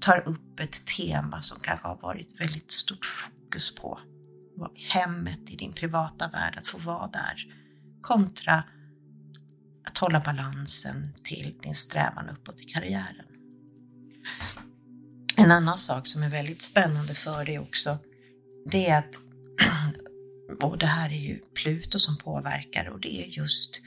tar 0.00 0.28
upp 0.28 0.60
ett 0.60 0.86
tema 0.86 1.42
som 1.42 1.60
kanske 1.60 1.88
har 1.88 1.96
varit 1.96 2.40
väldigt 2.40 2.70
stort 2.70 3.06
fokus 3.06 3.74
på. 3.74 4.00
Hemmet 4.74 5.50
i 5.50 5.56
din 5.56 5.72
privata 5.72 6.28
värld, 6.28 6.54
att 6.58 6.66
få 6.66 6.78
vara 6.78 7.06
där. 7.08 7.46
Kontra 8.00 8.64
att 9.86 9.98
hålla 9.98 10.20
balansen 10.20 11.14
till 11.24 11.58
din 11.62 11.74
strävan 11.74 12.28
uppåt 12.28 12.60
i 12.60 12.64
karriären. 12.64 13.26
En 15.36 15.50
annan 15.50 15.78
sak 15.78 16.06
som 16.06 16.22
är 16.22 16.28
väldigt 16.28 16.62
spännande 16.62 17.14
för 17.14 17.44
dig 17.44 17.58
också, 17.58 17.98
det 18.70 18.88
är 18.88 18.98
att, 18.98 19.20
och 20.62 20.78
det 20.78 20.86
här 20.86 21.10
är 21.10 21.20
ju 21.20 21.38
Pluto 21.54 21.98
som 21.98 22.16
påverkar 22.16 22.88
och 22.88 23.00
det 23.00 23.22
är 23.22 23.28
just 23.28 23.80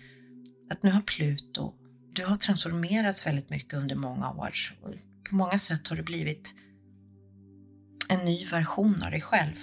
att 0.69 0.83
nu 0.83 0.91
har 0.91 1.01
Pluto, 1.01 1.73
du 2.13 2.25
har 2.25 2.35
transformerats 2.35 3.27
väldigt 3.27 3.49
mycket 3.49 3.73
under 3.73 3.95
många 3.95 4.31
år 4.31 4.51
på 5.29 5.35
många 5.35 5.59
sätt 5.59 5.87
har 5.87 5.95
du 5.95 6.03
blivit 6.03 6.53
en 8.09 8.25
ny 8.25 8.45
version 8.45 9.03
av 9.03 9.11
dig 9.11 9.21
själv. 9.21 9.55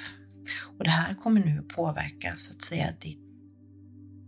Och 0.78 0.84
det 0.84 0.90
här 0.90 1.14
kommer 1.14 1.40
nu 1.40 1.58
att 1.58 1.76
påverka 1.76 2.36
så 2.36 2.52
att 2.52 2.62
säga 2.62 2.92
ditt, 3.00 3.20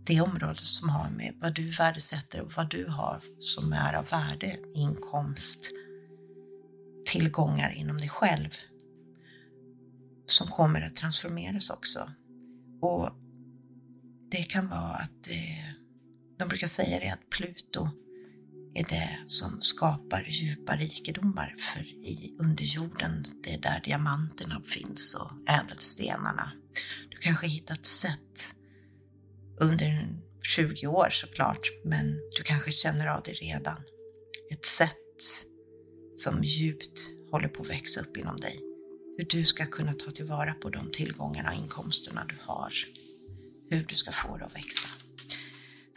det 0.05 0.21
område 0.21 0.59
som 0.59 0.89
har 0.89 1.09
med 1.09 1.33
vad 1.41 1.53
du 1.53 1.69
värdesätter 1.69 2.41
och 2.41 2.53
vad 2.53 2.69
du 2.69 2.85
har 2.85 3.21
som 3.39 3.73
är 3.73 3.93
av 3.93 4.09
värde, 4.09 4.59
inkomst, 4.73 5.71
tillgångar 7.07 7.71
inom 7.71 7.97
dig 7.97 8.09
själv 8.09 8.49
som 10.27 10.47
kommer 10.47 10.81
att 10.81 10.95
transformeras 10.95 11.69
också. 11.69 12.11
Och 12.81 13.09
det 14.31 14.43
kan 14.43 14.69
vara 14.69 14.95
att 14.95 15.29
eh, 15.29 15.73
de 16.39 16.47
brukar 16.47 16.67
säga 16.67 16.99
det 16.99 17.09
att 17.09 17.29
Pluto 17.29 17.89
är 18.75 18.83
det 18.89 19.23
som 19.25 19.61
skapar 19.61 20.25
djupa 20.29 20.75
rikedomar. 20.75 21.55
För 21.57 21.81
i 21.81 22.35
underjorden, 22.39 23.25
det 23.43 23.53
är 23.53 23.61
där 23.61 23.81
diamanterna 23.85 24.61
finns 24.61 25.15
och 25.15 25.31
ädelstenarna. 25.49 26.51
Du 27.09 27.17
kanske 27.17 27.47
hittat 27.47 27.85
sätt 27.85 28.53
under 29.59 30.19
20 30.55 30.87
år 30.87 31.09
såklart, 31.09 31.67
men 31.85 32.19
du 32.37 32.43
kanske 32.43 32.71
känner 32.71 33.07
av 33.07 33.21
det 33.25 33.31
redan. 33.31 33.77
Ett 34.51 34.65
sätt 34.65 34.93
som 36.17 36.43
djupt 36.43 37.11
håller 37.31 37.47
på 37.47 37.63
att 37.63 37.69
växa 37.69 38.01
upp 38.01 38.17
inom 38.17 38.37
dig. 38.37 38.59
Hur 39.17 39.25
du 39.29 39.45
ska 39.45 39.65
kunna 39.65 39.93
ta 39.93 40.11
tillvara 40.11 40.53
på 40.53 40.69
de 40.69 40.91
tillgångarna 40.91 41.49
och 41.49 41.55
inkomsterna 41.55 42.25
du 42.29 42.35
har. 42.41 42.73
Hur 43.69 43.83
du 43.83 43.95
ska 43.95 44.11
få 44.11 44.37
det 44.37 44.45
att 44.45 44.55
växa. 44.55 44.89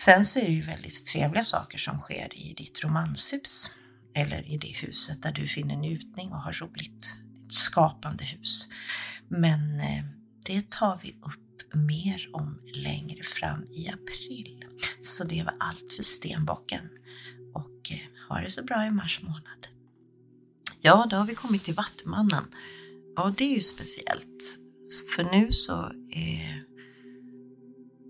Sen 0.00 0.26
så 0.26 0.38
är 0.38 0.44
det 0.44 0.52
ju 0.52 0.62
väldigt 0.62 1.06
trevliga 1.06 1.44
saker 1.44 1.78
som 1.78 2.00
sker 2.00 2.28
i 2.34 2.54
ditt 2.54 2.84
romanshus 2.84 3.70
eller 4.14 4.50
i 4.50 4.56
det 4.56 4.72
huset 4.76 5.22
där 5.22 5.32
du 5.32 5.46
finner 5.46 5.76
njutning 5.76 6.32
och 6.32 6.42
har 6.42 6.52
roligt. 6.52 7.16
Ett 7.46 7.52
skapande 7.52 8.24
hus. 8.24 8.68
Men 9.28 9.80
eh, 9.80 10.04
det 10.46 10.70
tar 10.70 11.00
vi 11.02 11.10
upp 11.10 11.74
mer 11.74 12.30
om 12.32 12.60
längre 12.74 13.22
fram 13.22 13.64
i 13.64 13.88
april. 13.88 14.64
Så 15.00 15.24
det 15.24 15.42
var 15.42 15.54
allt 15.60 15.92
för 15.96 16.02
stenbocken. 16.02 16.88
Och 17.54 17.92
eh, 17.92 18.28
ha 18.28 18.40
det 18.40 18.50
så 18.50 18.64
bra 18.64 18.86
i 18.86 18.90
mars 18.90 19.22
månad. 19.22 19.69
Ja, 20.82 21.06
då 21.10 21.16
har 21.16 21.26
vi 21.26 21.34
kommit 21.34 21.64
till 21.64 21.74
Vattmannen. 21.74 22.44
Ja, 23.16 23.34
det 23.36 23.44
är 23.44 23.54
ju 23.54 23.60
speciellt. 23.60 24.58
För 25.16 25.24
nu 25.24 25.52
så 25.52 25.92
är 26.10 26.64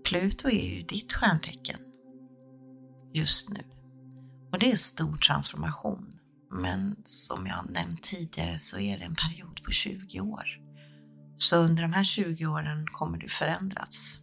Pluto 0.03 0.49
är 0.49 0.75
ju 0.75 0.81
ditt 0.81 1.13
stjärntecken 1.13 1.79
just 3.13 3.49
nu. 3.49 3.63
Och 4.51 4.59
det 4.59 4.71
är 4.71 4.75
stor 4.75 5.17
transformation. 5.17 6.19
Men 6.51 6.95
som 7.05 7.47
jag 7.47 7.69
nämnt 7.69 8.03
tidigare 8.03 8.57
så 8.57 8.79
är 8.79 8.97
det 8.97 9.03
en 9.03 9.15
period 9.15 9.63
på 9.63 9.71
20 9.71 10.19
år. 10.21 10.45
Så 11.35 11.57
under 11.57 11.83
de 11.83 11.93
här 11.93 12.03
20 12.03 12.45
åren 12.45 12.87
kommer 12.87 13.17
du 13.17 13.27
förändras 13.27 14.17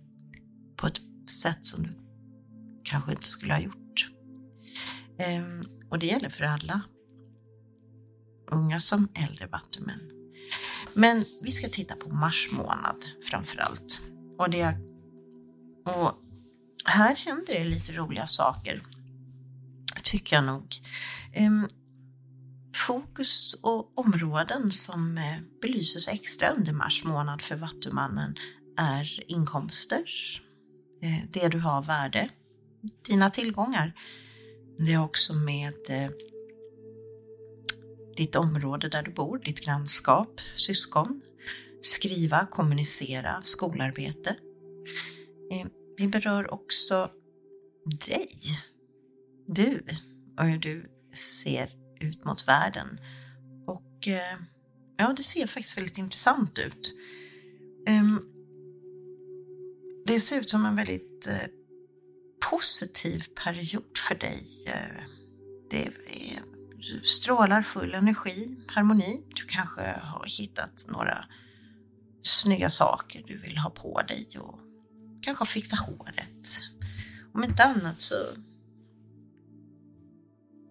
på 0.77 0.87
ett 0.87 1.01
sätt 1.31 1.67
som 1.67 1.83
du 1.83 1.91
kanske 2.85 3.13
inte 3.13 3.27
skulle 3.27 3.55
ha 3.55 3.61
gjort. 3.61 4.11
Ehm, 5.19 5.63
och 5.91 5.99
det 5.99 6.07
gäller 6.07 6.29
för 6.29 6.45
alla, 6.45 6.83
unga 8.51 8.81
som 8.81 9.09
äldre 9.15 9.47
vattumän. 9.47 10.01
Men 10.95 11.25
vi 11.41 11.51
ska 11.51 11.69
titta 11.69 11.97
på 11.97 12.09
mars 12.09 12.49
månad 12.53 13.05
framför 13.31 13.59
allt. 13.59 14.01
Och, 14.39 14.51
det, 14.51 14.77
och 15.85 16.15
här 16.85 17.17
händer 17.17 17.55
det 17.55 17.65
lite 17.65 17.93
roliga 17.93 18.27
saker, 18.27 18.83
tycker 20.03 20.37
jag 20.37 20.45
nog. 20.45 20.77
Ehm, 21.33 21.69
fokus 22.75 23.55
och 23.61 23.99
områden 23.99 24.73
som 24.73 25.19
eh, 25.19 25.39
belyses 25.63 26.09
extra 26.09 26.51
under 26.51 26.73
mars 26.73 27.05
månad 27.05 27.43
för 27.43 27.57
Vattumannen 27.57 28.35
är 28.77 29.31
inkomster, 29.31 30.05
eh, 31.03 31.31
det 31.31 31.49
du 31.49 31.59
har 31.59 31.83
värde, 31.83 32.29
dina 33.07 33.31
tillgångar. 33.31 33.95
Det 34.79 34.93
är 34.93 35.03
också 35.03 35.35
med 35.35 35.75
eh, 35.91 36.11
ditt 38.19 38.37
område 38.37 38.89
där 38.89 39.03
du 39.03 39.13
bor, 39.13 39.39
ditt 39.39 39.61
grannskap, 39.61 40.41
syskon, 40.57 41.23
skriva, 41.81 42.47
kommunicera, 42.47 43.43
skolarbete. 43.43 44.37
Eh, 45.53 45.67
vi 45.97 46.09
berör 46.09 46.55
också 46.55 47.11
dig, 48.07 48.31
du 49.47 49.83
och 50.39 50.45
hur 50.45 50.59
du 50.59 50.91
ser 51.15 51.71
ut 52.01 52.25
mot 52.25 52.49
världen. 52.49 53.01
Och 53.67 54.09
eh, 54.09 54.39
ja, 54.97 55.15
det 55.17 55.23
ser 55.23 55.47
faktiskt 55.47 55.77
väldigt 55.77 55.99
intressant 55.99 56.59
ut. 56.59 56.95
Ehm, 57.87 58.21
det 60.07 60.21
ser 60.21 60.41
ut 60.41 60.51
som 60.51 60.67
en 60.67 60.77
väldigt 60.77 61.27
eh, 61.27 61.49
positiv 62.51 63.25
period 63.45 63.99
för 64.09 64.15
dig. 64.15 64.47
Det 65.71 65.87
är, 65.87 65.93
strålar 67.03 67.63
full 67.63 67.95
energi, 67.95 68.57
harmoni. 68.67 69.23
Du 69.35 69.45
kanske 69.45 69.83
har 69.83 70.25
hittat 70.39 70.87
några 70.89 71.25
snygga 72.23 72.71
saker 72.71 73.25
du 73.27 73.39
vill 73.39 73.59
ha 73.59 73.71
på 73.71 74.03
dig 74.03 74.29
och 74.39 74.59
kanske 75.23 75.47
fixa 75.47 75.77
håret. 75.77 76.49
Om 77.35 77.45
inte 77.45 77.65
annat 77.65 78.01
så 78.01 78.15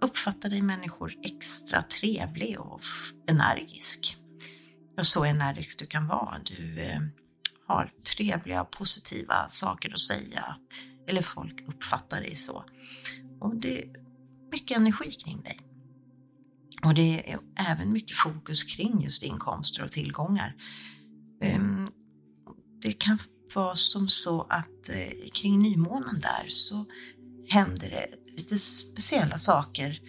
uppfattar 0.02 0.50
dig 0.50 0.62
människor 0.62 1.14
extra 1.24 1.82
trevlig 1.82 2.60
och 2.60 2.82
energisk. 3.28 4.18
Ja, 4.96 5.04
så 5.04 5.24
energisk 5.24 5.80
du 5.80 5.86
kan 5.86 6.08
vara. 6.08 6.40
Du 6.44 6.82
eh, 6.82 7.00
har 7.68 7.94
trevliga, 8.16 8.64
positiva 8.64 9.48
saker 9.48 9.94
att 9.94 10.00
säga. 10.00 10.56
Eller 11.08 11.22
folk 11.22 11.64
uppfattar 11.68 12.22
dig 12.22 12.36
så. 12.36 12.66
Och 13.40 13.56
det 13.56 13.82
är 13.82 13.90
mycket 14.52 14.78
energi 14.78 15.12
kring 15.12 15.42
dig. 15.42 15.66
Och 16.84 16.94
det 16.94 17.32
är 17.32 17.40
även 17.56 17.91
mycket 17.91 18.16
fokus 18.16 18.64
kring 18.64 19.02
just 19.02 19.24
inkomster 19.24 19.84
och 19.84 19.91
tillgångar. 19.91 20.56
Ehm, 21.41 21.88
det 22.82 22.94
kan 22.94 23.20
vara 23.56 23.76
som 23.76 24.10
så 24.10 24.41
att 24.41 24.90
eh, 24.90 25.30
kring 25.34 25.62
nymånen 25.62 26.20
där 26.20 26.45
så 26.49 26.86
händer 27.49 27.90
det 27.90 28.08
lite 28.38 28.60
speciella 28.60 29.38
saker. 29.38 30.02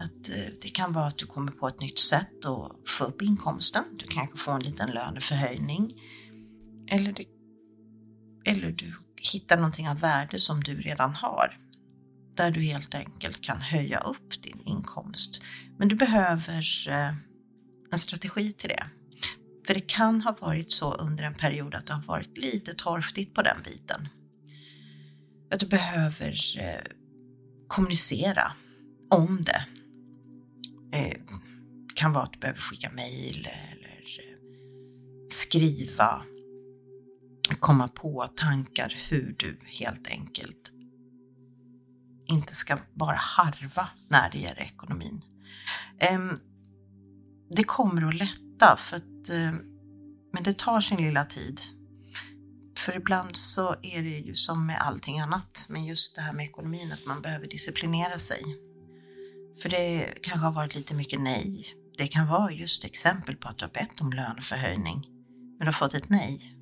Att 0.00 0.28
eh, 0.28 0.52
det 0.62 0.68
kan 0.68 0.92
vara 0.92 1.06
att 1.06 1.18
du 1.18 1.26
kommer 1.26 1.52
på 1.52 1.68
ett 1.68 1.80
nytt 1.80 1.98
sätt 1.98 2.44
att 2.44 2.90
få 2.90 3.04
upp 3.04 3.22
inkomsten. 3.22 3.84
Du 3.98 4.06
kanske 4.06 4.38
får 4.38 4.52
en 4.52 4.62
liten 4.62 4.90
löneförhöjning. 4.90 5.92
Eller, 6.90 7.12
det, 7.12 7.24
eller 8.44 8.70
du 8.70 8.94
hittar 9.32 9.56
någonting 9.56 9.88
av 9.88 10.00
värde 10.00 10.38
som 10.38 10.64
du 10.64 10.80
redan 10.80 11.14
har. 11.14 11.67
Där 12.38 12.50
du 12.50 12.60
helt 12.60 12.94
enkelt 12.94 13.42
kan 13.42 13.60
höja 13.60 13.98
upp 13.98 14.42
din 14.42 14.60
inkomst. 14.66 15.42
Men 15.78 15.88
du 15.88 15.96
behöver 15.96 16.88
eh, 16.88 17.14
en 17.92 17.98
strategi 17.98 18.52
till 18.52 18.68
det. 18.68 18.86
För 19.66 19.74
det 19.74 19.80
kan 19.80 20.20
ha 20.20 20.36
varit 20.40 20.72
så 20.72 20.94
under 20.94 21.24
en 21.24 21.34
period 21.34 21.74
att 21.74 21.86
det 21.86 21.92
har 21.92 22.02
varit 22.02 22.38
lite 22.38 22.74
torftigt 22.74 23.34
på 23.34 23.42
den 23.42 23.62
biten. 23.64 24.08
Att 25.50 25.60
du 25.60 25.66
behöver 25.66 26.58
eh, 26.58 26.82
kommunicera 27.66 28.52
om 29.10 29.40
det. 29.42 29.66
Det 30.90 31.20
kan 31.94 32.12
vara 32.12 32.24
att 32.24 32.32
du 32.32 32.38
behöver 32.38 32.60
skicka 32.60 32.90
mejl 32.90 33.48
eller 33.72 34.04
skriva, 35.28 36.22
komma 37.60 37.88
på 37.88 38.26
tankar 38.36 38.96
hur 39.10 39.34
du 39.38 39.58
helt 39.64 40.08
enkelt 40.08 40.72
inte 42.28 42.54
ska 42.54 42.78
bara 42.94 43.16
harva 43.16 43.88
när 44.08 44.30
det 44.30 44.38
gäller 44.38 44.60
ekonomin. 44.62 45.20
Ehm, 46.00 46.38
det 47.50 47.64
kommer 47.64 48.08
att 48.08 48.14
lätta 48.14 48.76
för 48.76 48.96
att, 48.96 49.28
ehm, 49.32 49.56
men 50.32 50.42
det 50.42 50.58
tar 50.58 50.80
sin 50.80 50.98
lilla 50.98 51.24
tid. 51.24 51.60
För 52.76 52.96
ibland 52.96 53.36
så 53.36 53.74
är 53.82 54.02
det 54.02 54.18
ju 54.18 54.34
som 54.34 54.66
med 54.66 54.80
allting 54.80 55.20
annat, 55.20 55.66
men 55.68 55.84
just 55.84 56.16
det 56.16 56.22
här 56.22 56.32
med 56.32 56.44
ekonomin, 56.44 56.92
att 56.92 57.06
man 57.06 57.22
behöver 57.22 57.46
disciplinera 57.46 58.18
sig. 58.18 58.42
För 59.62 59.68
det 59.68 60.14
kanske 60.22 60.46
har 60.46 60.52
varit 60.52 60.74
lite 60.74 60.94
mycket 60.94 61.20
nej. 61.20 61.74
Det 61.98 62.06
kan 62.06 62.28
vara 62.28 62.52
just 62.52 62.84
exempel 62.84 63.36
på 63.36 63.48
att 63.48 63.58
du 63.58 63.64
har 63.64 63.72
bett 63.72 64.00
om 64.00 64.12
löneförhöjning, 64.12 65.06
men 65.58 65.58
du 65.58 65.64
har 65.64 65.72
fått 65.72 65.94
ett 65.94 66.08
nej. 66.08 66.54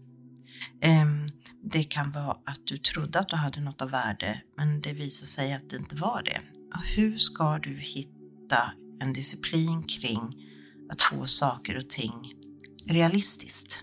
Ehm, 0.80 1.26
det 1.72 1.84
kan 1.84 2.12
vara 2.12 2.36
att 2.44 2.60
du 2.64 2.78
trodde 2.78 3.18
att 3.18 3.28
du 3.28 3.36
hade 3.36 3.60
något 3.60 3.82
av 3.82 3.90
värde, 3.90 4.43
men 4.56 4.80
det 4.80 4.93
visar 4.93 5.26
sig 5.26 5.52
att 5.52 5.70
det 5.70 5.76
inte 5.76 5.97
var 5.97 6.22
det. 6.22 6.40
Hur 6.97 7.16
ska 7.16 7.59
du 7.59 7.78
hitta 7.78 8.72
en 9.01 9.12
disciplin 9.12 9.82
kring 9.82 10.36
att 10.93 11.02
få 11.02 11.26
saker 11.26 11.76
och 11.76 11.90
ting 11.90 12.34
realistiskt? 12.86 13.82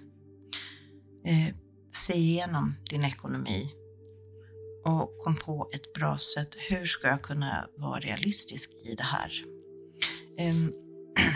Eh, 1.26 1.56
se 1.92 2.14
igenom 2.14 2.76
din 2.90 3.06
ekonomi 3.06 3.72
och 4.86 5.10
kom 5.24 5.36
på 5.36 5.70
ett 5.74 5.94
bra 5.94 6.18
sätt. 6.18 6.56
Hur 6.70 6.86
ska 6.86 7.08
jag 7.08 7.22
kunna 7.22 7.68
vara 7.78 8.00
realistisk 8.00 8.70
i 8.86 8.96
det 8.96 9.04
här? 9.04 9.32
Eh, 10.40 10.56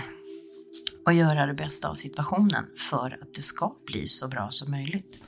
och 1.06 1.14
göra 1.14 1.46
det 1.46 1.54
bästa 1.54 1.90
av 1.90 1.96
situationen 1.96 2.66
för 2.90 3.20
att 3.22 3.34
det 3.34 3.42
ska 3.42 3.76
bli 3.86 4.08
så 4.08 4.28
bra 4.28 4.48
som 4.52 4.72
möjligt. 4.72 5.24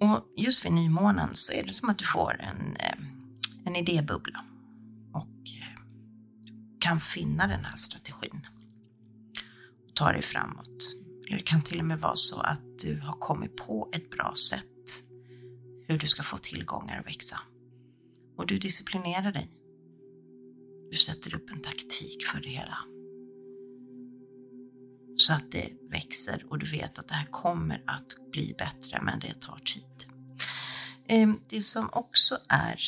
Och 0.00 0.32
just 0.36 0.64
vid 0.64 0.72
nymånen 0.72 1.28
så 1.32 1.52
är 1.52 1.62
det 1.62 1.72
som 1.72 1.88
att 1.88 1.98
du 1.98 2.04
får 2.04 2.40
en, 2.40 2.76
en 3.64 3.76
idébubbla 3.76 4.44
och 5.12 5.48
eh, 5.58 5.82
kan 6.78 7.00
finna 7.00 7.46
den 7.46 7.64
här 7.64 7.76
strategin 7.76 8.46
och 9.88 9.94
ta 9.94 10.12
dig 10.12 10.22
framåt. 10.22 10.94
Eller 11.26 11.36
det 11.36 11.42
kan 11.42 11.62
till 11.62 11.78
och 11.78 11.84
med 11.84 12.00
vara 12.00 12.16
så 12.16 12.40
att 12.40 12.78
du 12.84 13.00
har 13.00 13.12
kommit 13.12 13.56
på 13.56 13.90
ett 13.92 14.10
bra 14.10 14.34
sätt 14.50 14.64
hur 15.86 15.98
du 15.98 16.06
ska 16.06 16.22
få 16.22 16.38
tillgångar 16.38 17.00
att 17.00 17.06
växa. 17.06 17.40
Och 18.36 18.46
du 18.46 18.58
disciplinerar 18.58 19.32
dig. 19.32 19.50
Du 20.90 20.96
sätter 20.96 21.34
upp 21.34 21.50
en 21.50 21.60
taktik 21.60 22.26
för 22.26 22.40
det 22.40 22.48
hela. 22.48 22.78
Så 25.28 25.34
att 25.34 25.52
det 25.52 25.70
växer 25.90 26.44
och 26.50 26.58
du 26.58 26.70
vet 26.70 26.98
att 26.98 27.08
det 27.08 27.14
här 27.14 27.26
kommer 27.26 27.82
att 27.86 28.30
bli 28.32 28.54
bättre, 28.58 29.02
men 29.02 29.20
det 29.20 29.40
tar 29.40 29.58
tid. 29.58 30.04
Ehm, 31.08 31.40
det 31.48 31.62
som 31.62 31.88
också 31.92 32.38
är 32.48 32.80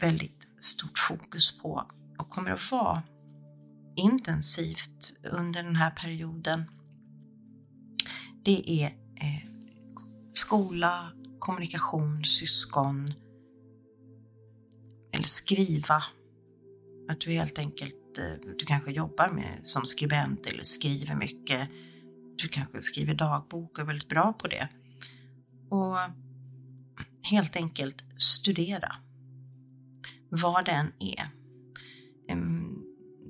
väldigt 0.00 0.48
stort 0.60 0.98
fokus 0.98 1.58
på 1.58 1.90
och 2.18 2.30
kommer 2.30 2.50
att 2.50 2.70
vara 2.70 3.02
intensivt 3.96 5.14
under 5.32 5.62
den 5.62 5.76
här 5.76 5.90
perioden, 5.90 6.64
det 8.44 8.82
är 8.82 8.86
eh, 9.16 9.50
skola, 10.32 11.12
kommunikation, 11.38 12.24
syskon, 12.24 13.06
eller 15.12 15.24
skriva. 15.24 16.04
Att 17.08 17.20
du 17.20 17.30
helt 17.30 17.58
enkelt, 17.58 18.01
att 18.12 18.18
eh, 18.18 18.54
du 18.58 18.64
kanske 18.64 18.92
jobbar 18.92 19.28
med 19.28 19.60
som 19.62 19.86
skribent 19.86 20.46
eller 20.46 20.62
skriver 20.62 21.14
mycket. 21.14 21.68
Du 22.42 22.48
kanske 22.48 22.82
skriver 22.82 23.14
dagbok 23.14 23.78
och 23.78 23.78
är 23.78 23.86
väldigt 23.86 24.08
bra 24.08 24.32
på 24.32 24.48
det. 24.48 24.68
Och 25.68 25.96
helt 27.22 27.56
enkelt 27.56 28.02
studera 28.18 28.96
vad 30.30 30.64
den 30.64 30.92
är 30.98 31.42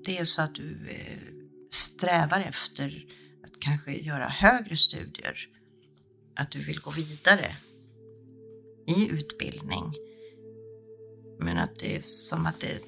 det 0.05 0.19
är 0.19 0.25
så 0.25 0.43
att 0.43 0.55
du 0.55 0.89
eh, 0.89 1.19
strävar 1.71 2.41
efter 2.41 3.07
att 3.45 3.61
kanske 3.61 3.93
göra 3.93 4.29
högre 4.29 4.77
studier, 4.77 5.49
att 6.37 6.51
du 6.51 6.59
vill 6.59 6.81
gå 6.81 6.91
vidare 6.91 7.57
i 8.87 9.09
utbildning. 9.09 9.95
Men 11.39 11.59
att 11.59 11.77
det 11.77 11.97
är 11.97 12.01
som 12.01 12.47
att 12.47 12.61
det, 12.61 12.79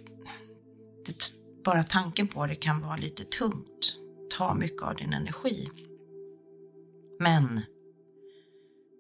det 1.07 1.44
bara 1.65 1.85
tanken 1.85 2.29
på 2.29 2.47
det 2.47 2.55
kan 2.55 2.81
vara 2.81 2.97
lite 2.97 3.25
tungt, 3.25 3.97
ta 4.39 4.55
mycket 4.55 4.83
av 4.83 4.97
din 4.97 5.13
energi. 5.13 5.69
Men 7.21 7.63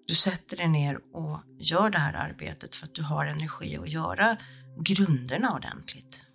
du 0.06 0.14
sätter 0.14 0.56
dig 0.56 0.68
ner 0.68 1.00
och 1.12 1.40
gör 1.58 1.90
det 1.90 1.98
här 1.98 2.14
arbetet 2.14 2.74
för 2.74 2.86
att 2.86 2.94
du 2.94 3.02
har 3.02 3.26
energi 3.26 3.76
att 3.76 3.92
göra 3.92 4.36
grunderna 4.78 5.54
ordentligt. 5.54 6.26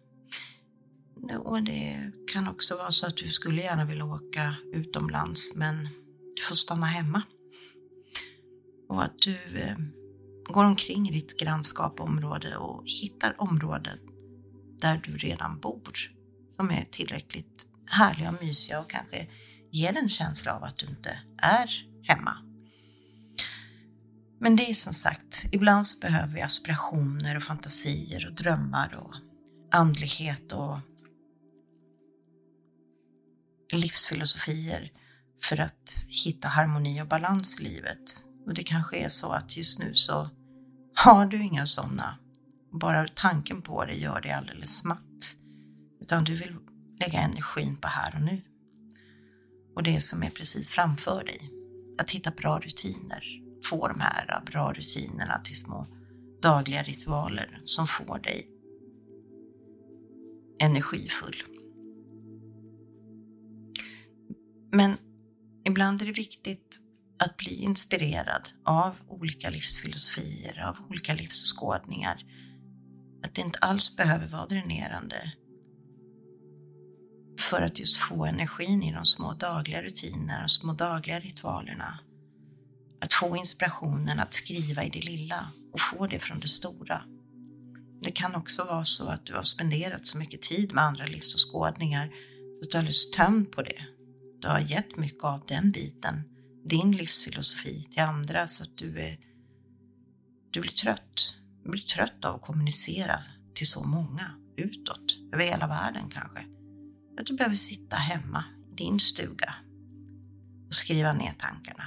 Och 1.40 1.64
det 1.64 2.12
kan 2.34 2.48
också 2.48 2.78
vara 2.78 2.92
så 2.92 3.08
att 3.08 3.18
du 3.18 3.30
skulle 3.30 3.62
gärna 3.62 3.86
vilja 3.86 4.06
åka 4.06 4.56
utomlands 4.74 5.56
men 5.56 5.84
du 6.36 6.42
får 6.42 6.56
stanna 6.56 6.86
hemma. 6.86 7.22
Och 8.90 9.04
att 9.04 9.20
du 9.20 9.60
eh, 9.60 9.78
går 10.54 10.66
omkring 10.66 11.10
i 11.10 11.12
ditt 11.12 11.40
grannskap 11.40 12.00
och 12.00 12.06
område 12.06 12.58
och 12.58 12.84
hittar 12.86 13.42
områden 13.42 13.98
där 14.82 15.02
du 15.06 15.18
redan 15.18 15.60
bor 15.60 16.19
som 16.60 16.72
är 16.72 16.86
tillräckligt 16.92 17.68
härliga 17.86 18.30
och 18.30 18.44
mysiga 18.44 18.80
och 18.80 18.90
kanske 18.90 19.28
ger 19.72 19.98
en 19.98 20.10
känsla 20.10 20.54
av 20.54 20.64
att 20.64 20.78
du 20.78 20.86
inte 20.86 21.20
är 21.38 21.70
hemma. 22.04 22.38
Men 24.40 24.56
det 24.56 24.70
är 24.70 24.74
som 24.74 24.94
sagt, 24.94 25.46
ibland 25.52 25.88
så 25.88 26.00
behöver 26.00 26.34
vi 26.34 26.42
aspirationer 26.42 27.38
och 27.38 27.44
fantasier 27.44 28.28
och 28.28 28.34
drömmar 28.34 28.96
och 28.96 29.14
andlighet 29.72 30.52
och 30.52 30.80
livsfilosofier 33.74 34.92
för 35.42 35.60
att 35.60 36.06
hitta 36.08 36.48
harmoni 36.48 37.02
och 37.02 37.08
balans 37.08 37.60
i 37.60 37.64
livet. 37.64 38.26
Och 38.46 38.54
det 38.54 38.64
kanske 38.64 38.98
är 38.98 39.10
så 39.10 39.32
att 39.32 39.58
just 39.58 39.80
nu 39.80 39.96
så 39.96 40.30
har 40.96 41.26
du 41.26 41.44
inga 41.44 41.66
sådana. 41.66 42.18
Bara 42.72 43.08
tanken 43.08 43.62
på 43.62 43.86
det 43.86 43.96
gör 43.96 44.22
dig 44.22 44.32
alldeles 44.32 44.84
matt. 44.84 45.09
Utan 46.10 46.24
du 46.24 46.36
vill 46.36 46.56
lägga 47.00 47.20
energin 47.20 47.78
på 47.78 47.88
här 47.88 48.16
och 48.16 48.22
nu. 48.22 48.42
Och 49.76 49.84
det 49.84 50.02
som 50.02 50.24
är 50.24 50.30
precis 50.30 50.70
framför 50.70 51.24
dig. 51.24 51.52
Att 51.98 52.12
hitta 52.12 52.32
bra 52.32 52.60
rutiner. 52.60 53.24
Få 53.66 53.88
de 53.88 54.00
här 54.00 54.44
bra 54.46 54.74
rutinerna 54.74 55.40
till 55.44 55.56
små 55.56 55.88
dagliga 56.42 56.84
ritualer 56.84 57.62
som 57.66 57.88
får 57.88 58.20
dig 58.20 58.48
energifull. 60.60 61.44
Men 64.72 64.98
ibland 65.66 66.02
är 66.02 66.06
det 66.06 66.12
viktigt 66.12 66.80
att 67.20 67.38
bli 67.38 67.54
inspirerad 67.56 68.50
av 68.66 68.96
olika 69.08 69.50
livsfilosofier, 69.50 70.68
av 70.68 70.78
olika 70.90 71.14
livsåskådningar. 71.14 72.24
Att 73.24 73.36
det 73.36 73.42
inte 73.42 73.60
alls 73.60 73.96
behöver 73.96 74.28
vara 74.28 74.46
dränerande. 74.46 75.34
För 77.40 77.62
att 77.62 77.80
just 77.80 77.98
få 77.98 78.26
energin 78.26 78.84
i 78.84 78.94
de 78.94 79.06
små 79.06 79.34
dagliga 79.34 79.82
rutinerna, 79.82 80.42
de 80.42 80.50
små 80.50 80.74
dagliga 80.74 81.20
ritualerna. 81.20 82.00
Att 83.02 83.14
få 83.14 83.38
inspirationen 83.38 84.20
att 84.20 84.34
skriva 84.34 84.84
i 84.84 84.90
det 84.90 85.02
lilla 85.02 85.52
och 85.74 85.82
få 85.82 86.08
det 86.08 86.20
från 86.20 86.40
det 86.40 86.48
stora. 86.48 87.04
Det 88.02 88.12
kan 88.12 88.36
också 88.36 88.64
vara 88.64 88.86
så 88.86 89.10
att 89.10 89.26
du 89.26 89.36
har 89.36 89.44
spenderat 89.44 90.06
så 90.06 90.18
mycket 90.18 90.42
tid 90.42 90.74
med 90.74 90.84
andra 90.84 91.06
livsåskådningar 91.06 92.08
så 92.08 92.66
att 92.66 92.72
du 92.72 92.78
är 92.78 92.80
alldeles 92.80 93.12
tömd 93.12 93.52
på 93.52 93.62
det. 93.62 93.86
Du 94.42 94.48
har 94.48 94.60
gett 94.60 94.98
mycket 94.98 95.24
av 95.24 95.44
den 95.48 95.72
biten 95.72 96.24
din 96.66 96.92
livsfilosofi 96.92 97.88
till 97.92 98.02
andra 98.02 98.48
så 98.48 98.64
att 98.64 98.78
du, 98.78 99.00
är, 99.00 99.20
du 100.52 100.62
blir 100.62 100.72
trött. 100.72 101.36
Du 101.64 101.70
blir 101.70 101.82
trött 101.82 102.26
av 102.26 102.36
att 102.36 102.42
kommunicera 102.42 103.20
till 103.56 103.68
så 103.68 103.84
många 103.84 104.32
utåt, 104.58 105.18
över 105.34 105.44
hela 105.44 105.68
världen 105.68 106.10
kanske. 106.10 106.59
Att 107.20 107.26
du 107.26 107.34
behöver 107.34 107.56
sitta 107.56 107.96
hemma 107.96 108.44
i 108.72 108.76
din 108.76 109.00
stuga 109.00 109.56
och 110.68 110.74
skriva 110.74 111.14
ner 111.14 111.34
tankarna. 111.40 111.84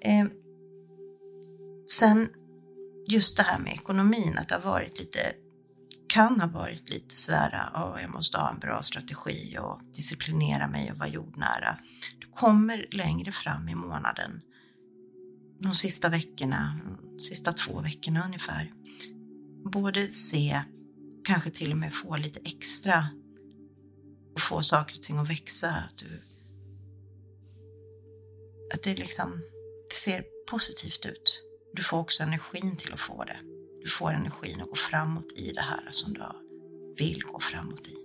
Eh, 0.00 0.26
sen 1.92 2.28
just 3.08 3.36
det 3.36 3.42
här 3.42 3.58
med 3.58 3.72
ekonomin, 3.72 4.38
att 4.38 4.48
det 4.48 4.54
har 4.54 4.70
varit 4.70 4.98
lite 4.98 5.18
kan 6.08 6.40
ha 6.40 6.48
varit 6.48 6.90
lite 6.90 7.16
sådär, 7.16 7.70
oh, 7.74 7.98
jag 8.02 8.10
måste 8.10 8.38
ha 8.38 8.50
en 8.50 8.58
bra 8.58 8.82
strategi 8.82 9.58
och 9.60 9.80
disciplinera 9.94 10.68
mig 10.68 10.92
och 10.92 10.98
vara 10.98 11.08
jordnära 11.08 11.78
Du 12.20 12.26
kommer 12.26 12.86
längre 12.90 13.32
fram 13.32 13.68
i 13.68 13.74
månaden, 13.74 14.40
de 15.60 15.74
sista 15.74 16.08
veckorna, 16.08 16.80
de 17.02 17.20
sista 17.20 17.52
två 17.52 17.80
veckorna 17.80 18.26
ungefär, 18.26 18.72
både 19.72 20.12
se, 20.12 20.62
kanske 21.24 21.50
till 21.50 21.72
och 21.72 21.78
med 21.78 21.94
få 21.94 22.16
lite 22.16 22.40
extra 22.44 23.08
och 24.34 24.40
få 24.40 24.62
saker 24.62 24.94
och 24.94 25.02
ting 25.02 25.18
att 25.18 25.30
växa. 25.30 25.70
Att, 25.70 25.98
du, 25.98 26.22
att 28.74 28.82
det 28.82 28.94
liksom, 28.94 29.40
det 29.88 29.94
ser 29.94 30.24
positivt 30.50 31.06
ut. 31.06 31.42
Du 31.74 31.82
får 31.82 31.98
också 31.98 32.22
energin 32.22 32.76
till 32.76 32.92
att 32.92 33.00
få 33.00 33.24
det. 33.24 33.38
Du 33.82 33.90
får 33.90 34.12
energin 34.12 34.60
att 34.60 34.68
gå 34.68 34.74
framåt 34.74 35.32
i 35.36 35.52
det 35.52 35.60
här 35.60 35.88
som 35.90 36.12
du 36.12 36.22
vill 36.98 37.22
gå 37.22 37.40
framåt 37.40 37.88
i. 37.88 37.96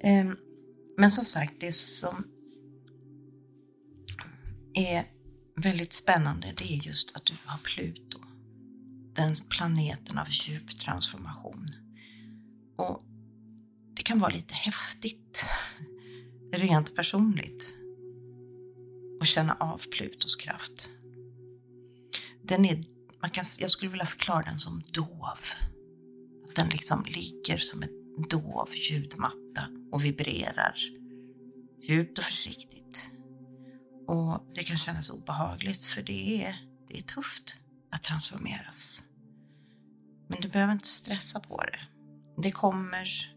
Ehm, 0.00 0.36
men 0.96 1.10
som 1.10 1.24
sagt, 1.24 1.52
det 1.60 1.72
som 1.72 2.26
är 4.74 5.04
väldigt 5.56 5.92
spännande 5.92 6.54
det 6.56 6.64
är 6.64 6.86
just 6.86 7.16
att 7.16 7.24
du 7.24 7.34
har 7.44 7.58
Pluto. 7.58 8.18
Den 9.14 9.34
planeten 9.50 10.18
av 10.18 10.26
djup 10.30 10.80
transformation. 10.80 11.66
Och 12.76 13.04
kan 14.06 14.18
vara 14.18 14.32
lite 14.32 14.54
häftigt, 14.54 15.50
rent 16.52 16.94
personligt, 16.94 17.76
att 19.20 19.26
känna 19.26 19.54
av 19.54 19.82
Plutos 19.90 20.36
kraft. 20.36 20.90
Den 22.42 22.64
är, 22.64 22.80
man 23.20 23.30
kan, 23.30 23.44
jag 23.60 23.70
skulle 23.70 23.90
vilja 23.90 24.06
förklara 24.06 24.42
den 24.42 24.58
som 24.58 24.82
dov. 24.92 25.38
Att 26.48 26.54
den 26.54 26.68
liksom 26.68 27.04
ligger 27.08 27.58
som 27.58 27.82
en 27.82 28.22
dov 28.28 28.68
ljudmatta 28.90 29.68
och 29.92 30.04
vibrerar 30.04 30.74
djupt 31.82 32.18
och 32.18 32.24
försiktigt 32.24 33.10
och 34.06 34.52
det 34.54 34.64
kan 34.64 34.78
kännas 34.78 35.10
obehagligt 35.10 35.84
för 35.84 36.02
det 36.02 36.44
är, 36.44 36.56
det 36.88 36.96
är 36.96 37.02
tufft 37.02 37.56
att 37.90 38.02
transformeras. 38.02 39.04
Men 40.28 40.40
du 40.40 40.48
behöver 40.48 40.72
inte 40.72 40.88
stressa 40.88 41.40
på 41.40 41.62
det. 41.62 41.80
Det 42.42 42.52
kommer 42.52 43.35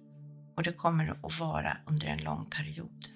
och 0.60 0.64
det 0.64 0.74
kommer 0.74 1.20
att 1.24 1.40
vara 1.40 1.78
under 1.86 2.08
en 2.08 2.24
lång 2.24 2.46
period. 2.46 3.10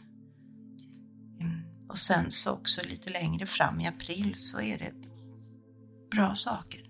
Mm. 1.40 1.62
Och 1.90 2.00
sen 2.00 2.32
så 2.32 2.52
också 2.52 2.82
lite 2.84 3.10
längre 3.10 3.46
fram 3.46 3.82
i 3.82 3.88
april 3.88 4.34
så 4.38 4.62
är 4.62 4.78
det 4.78 4.94
bra 6.12 6.36
saker. 6.36 6.90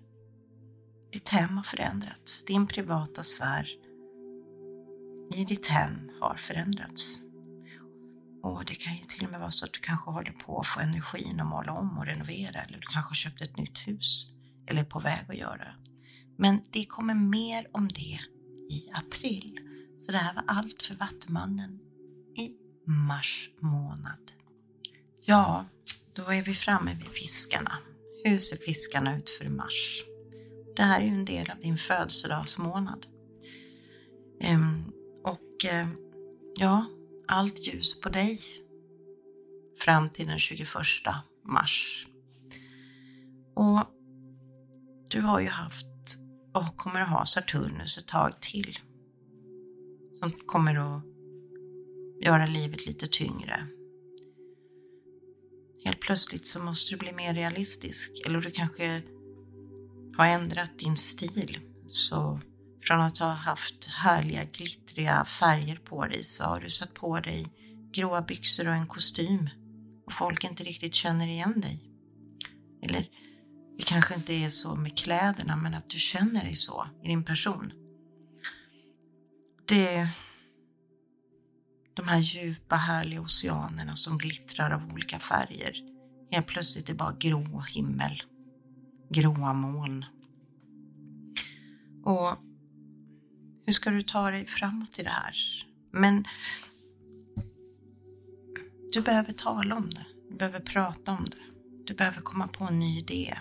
Ditt 1.12 1.28
hem 1.28 1.56
har 1.56 1.62
förändrats. 1.62 2.44
Din 2.44 2.66
privata 2.66 3.22
sfär 3.22 3.68
i 5.34 5.44
ditt 5.44 5.66
hem 5.66 6.10
har 6.20 6.34
förändrats. 6.34 7.20
Och 8.42 8.64
det 8.64 8.74
kan 8.74 8.96
ju 8.96 9.04
till 9.04 9.24
och 9.24 9.30
med 9.30 9.40
vara 9.40 9.50
så 9.50 9.64
att 9.64 9.72
du 9.72 9.80
kanske 9.80 10.10
håller 10.10 10.32
på 10.32 10.60
att 10.60 10.66
få 10.66 10.80
energin 10.80 11.40
att 11.40 11.46
måla 11.46 11.72
om 11.72 11.98
och 11.98 12.06
renovera 12.06 12.62
eller 12.62 12.78
du 12.78 12.86
kanske 12.86 13.10
har 13.10 13.14
köpt 13.14 13.42
ett 13.42 13.56
nytt 13.56 13.88
hus 13.88 14.26
eller 14.66 14.80
är 14.80 14.84
på 14.84 14.98
väg 14.98 15.24
att 15.28 15.36
göra. 15.36 15.74
Men 16.38 16.60
det 16.70 16.84
kommer 16.84 17.14
mer 17.14 17.66
om 17.72 17.88
det 17.88 18.20
i 18.70 18.90
april. 18.92 19.63
Så 19.96 20.12
det 20.12 20.18
här 20.18 20.34
var 20.34 20.44
allt 20.46 20.82
för 20.82 20.94
Vattumannen 20.94 21.78
i 22.36 22.50
mars 22.86 23.50
månad. 23.60 24.32
Ja, 25.20 25.66
då 26.12 26.22
är 26.22 26.42
vi 26.42 26.54
framme 26.54 26.94
vid 26.94 27.08
fiskarna. 27.08 27.78
Hur 28.24 28.38
ser 28.38 28.56
fiskarna 28.56 29.18
ut 29.18 29.30
för 29.30 29.48
mars? 29.48 30.04
Det 30.76 30.82
här 30.82 31.00
är 31.00 31.04
ju 31.04 31.10
en 31.10 31.24
del 31.24 31.50
av 31.50 31.58
din 31.60 31.76
födelsedagsmånad. 31.76 33.06
Ehm, 34.40 34.92
och 35.24 35.64
eh, 35.64 35.88
ja, 36.56 36.86
allt 37.28 37.66
ljus 37.66 38.00
på 38.00 38.08
dig 38.08 38.40
fram 39.78 40.10
till 40.10 40.26
den 40.26 40.38
21 40.38 40.68
mars. 41.44 42.06
Och 43.56 43.84
du 45.10 45.20
har 45.20 45.40
ju 45.40 45.48
haft 45.48 45.86
och 46.54 46.76
kommer 46.76 47.00
att 47.00 47.10
ha 47.10 47.26
Saturnus 47.26 47.98
ett 47.98 48.08
tag 48.08 48.40
till 48.40 48.78
som 50.24 50.46
kommer 50.46 50.74
att 50.74 51.04
göra 52.24 52.46
livet 52.46 52.86
lite 52.86 53.06
tyngre. 53.06 53.66
Helt 55.84 56.00
plötsligt 56.00 56.46
så 56.46 56.60
måste 56.60 56.94
du 56.94 56.98
bli 56.98 57.12
mer 57.12 57.34
realistisk 57.34 58.10
eller 58.26 58.40
du 58.40 58.50
kanske 58.50 59.02
har 60.16 60.26
ändrat 60.26 60.78
din 60.78 60.96
stil 60.96 61.58
så 61.88 62.40
från 62.86 63.00
att 63.00 63.18
ha 63.18 63.32
haft 63.32 63.84
härliga 63.84 64.44
glittriga 64.44 65.24
färger 65.24 65.76
på 65.76 66.06
dig 66.06 66.24
så 66.24 66.44
har 66.44 66.60
du 66.60 66.70
satt 66.70 66.94
på 66.94 67.20
dig 67.20 67.46
gråa 67.92 68.22
byxor 68.22 68.68
och 68.68 68.74
en 68.74 68.86
kostym 68.86 69.48
och 70.06 70.12
folk 70.12 70.44
inte 70.44 70.64
riktigt 70.64 70.94
känner 70.94 71.26
igen 71.26 71.60
dig. 71.60 71.90
Eller 72.82 73.08
det 73.78 73.84
kanske 73.84 74.14
inte 74.14 74.32
är 74.32 74.48
så 74.48 74.74
med 74.74 74.98
kläderna 74.98 75.56
men 75.56 75.74
att 75.74 75.88
du 75.88 75.98
känner 75.98 76.44
dig 76.44 76.56
så 76.56 76.86
i 77.02 77.08
din 77.08 77.24
person. 77.24 77.72
Det 79.68 80.08
de 81.94 82.08
här 82.08 82.18
djupa 82.18 82.76
härliga 82.76 83.20
oceanerna 83.20 83.96
som 83.96 84.18
glittrar 84.18 84.70
av 84.70 84.92
olika 84.92 85.18
färger. 85.18 85.74
Helt 86.30 86.46
plötsligt 86.46 86.88
är 86.88 86.92
det 86.92 86.98
bara 86.98 87.16
grå 87.18 87.60
himmel, 87.60 88.22
gråa 89.10 89.52
moln. 89.52 90.04
Och 92.04 92.38
hur 93.66 93.72
ska 93.72 93.90
du 93.90 94.02
ta 94.02 94.30
dig 94.30 94.46
framåt 94.46 94.98
i 94.98 95.02
det 95.02 95.10
här? 95.10 95.36
Men 95.92 96.24
du 98.92 99.00
behöver 99.00 99.32
tala 99.32 99.76
om 99.76 99.90
det. 99.90 100.06
Du 100.30 100.36
behöver 100.36 100.60
prata 100.60 101.12
om 101.12 101.24
det. 101.24 101.36
Du 101.86 101.94
behöver 101.94 102.20
komma 102.20 102.48
på 102.48 102.64
en 102.64 102.78
ny 102.78 102.98
idé. 102.98 103.38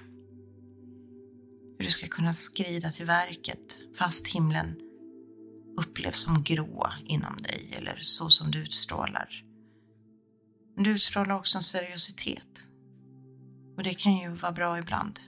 Hur 1.78 1.86
du 1.86 1.92
ska 1.92 2.08
kunna 2.08 2.34
skrida 2.34 2.92
till 2.92 3.06
verket 3.06 3.80
fast 3.98 4.28
himlen 4.28 4.83
upplevs 5.78 6.20
som 6.20 6.44
grå 6.44 6.94
inom 7.06 7.38
dig 7.38 7.74
eller 7.78 8.00
så 8.02 8.30
som 8.30 8.52
du 8.52 8.60
utstrålar. 8.60 9.44
Men 10.76 10.84
du 10.84 10.90
utstrålar 10.90 11.36
också 11.36 11.58
en 11.58 11.64
seriositet. 11.64 12.70
Och 13.78 13.84
det 13.84 13.94
kan 13.94 14.18
ju 14.18 14.30
vara 14.30 14.52
bra 14.52 14.80
ibland. 14.80 15.20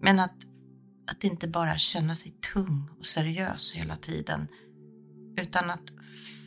Men 0.00 0.20
att, 0.20 0.36
att 1.10 1.24
inte 1.24 1.48
bara 1.48 1.78
känna 1.78 2.16
sig 2.16 2.32
tung 2.52 2.88
och 2.98 3.06
seriös 3.06 3.74
hela 3.74 3.96
tiden, 3.96 4.48
utan 5.36 5.70
att 5.70 5.92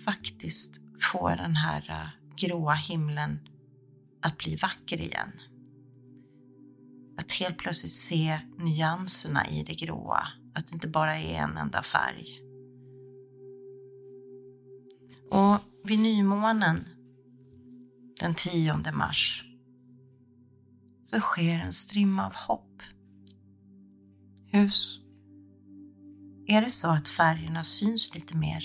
faktiskt 0.06 0.82
få 1.02 1.30
den 1.30 1.56
här 1.56 1.90
äh, 1.90 2.36
gråa 2.36 2.74
himlen 2.74 3.40
att 4.22 4.38
bli 4.38 4.56
vacker 4.56 5.02
igen. 5.02 5.32
Att 7.18 7.32
helt 7.32 7.58
plötsligt 7.58 7.92
se 7.92 8.40
nyanserna 8.58 9.48
i 9.48 9.64
det 9.64 9.76
gråa, 9.76 10.28
att 10.56 10.68
det 10.68 10.74
inte 10.74 10.88
bara 10.88 11.20
är 11.20 11.40
en 11.40 11.58
enda 11.58 11.84
färg. 11.84 12.45
Och 15.36 15.60
vid 15.84 16.00
nymånen 16.00 16.88
den 18.20 18.36
10 18.36 18.92
mars 18.94 19.44
så 21.10 21.20
sker 21.20 21.60
en 21.60 21.72
strimma 21.72 22.26
av 22.26 22.36
hopp. 22.36 22.82
Hus. 24.52 25.00
Är 26.48 26.62
det 26.62 26.72
så 26.72 26.88
att 26.88 27.08
färgerna 27.08 27.64
syns 27.64 28.16
lite 28.16 28.38
mer? 28.38 28.64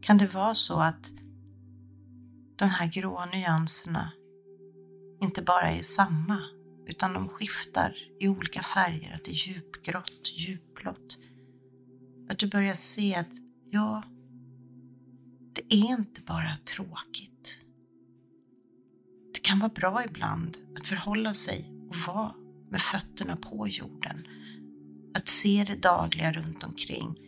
Kan 0.00 0.18
det 0.18 0.34
vara 0.34 0.54
så 0.54 0.80
att 0.80 1.10
de 2.56 2.64
här 2.64 2.86
grå 2.86 3.24
nyanserna 3.24 4.12
inte 5.20 5.42
bara 5.42 5.70
är 5.70 5.82
samma 5.82 6.38
utan 6.86 7.12
de 7.12 7.28
skiftar 7.28 7.94
i 8.20 8.28
olika 8.28 8.62
färger, 8.62 9.14
att 9.14 9.24
det 9.24 9.30
är 9.30 9.48
djupgrått, 9.48 10.32
djupblått. 10.36 11.18
Att 12.30 12.38
du 12.38 12.46
börjar 12.46 12.74
se 12.74 13.14
att 13.14 13.32
ja, 13.70 14.02
det 15.56 15.74
är 15.74 15.98
inte 15.98 16.20
bara 16.20 16.56
tråkigt. 16.74 17.62
Det 19.34 19.40
kan 19.40 19.58
vara 19.58 19.72
bra 19.74 20.04
ibland 20.04 20.56
att 20.76 20.86
förhålla 20.86 21.34
sig 21.34 21.72
och 21.88 21.96
vara 21.96 22.34
med 22.70 22.80
fötterna 22.80 23.36
på 23.36 23.68
jorden. 23.68 24.26
Att 25.14 25.28
se 25.28 25.64
det 25.66 25.76
dagliga 25.76 26.32
runt 26.32 26.64
omkring. 26.64 27.18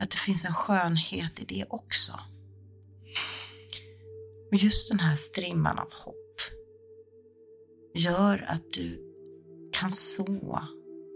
Att 0.00 0.10
det 0.10 0.16
finns 0.16 0.44
en 0.44 0.54
skönhet 0.54 1.40
i 1.40 1.44
det 1.44 1.64
också. 1.68 2.12
Och 4.50 4.58
just 4.58 4.90
den 4.90 5.00
här 5.00 5.14
strimman 5.14 5.78
av 5.78 5.92
hopp 5.92 6.40
gör 7.94 8.44
att 8.48 8.72
du 8.72 9.12
kan 9.72 9.90
så 9.90 10.62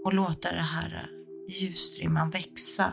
och 0.04 0.14
låta 0.14 0.52
det 0.52 0.62
här 0.62 1.10
ljusstrimman 1.48 2.30
växa 2.30 2.92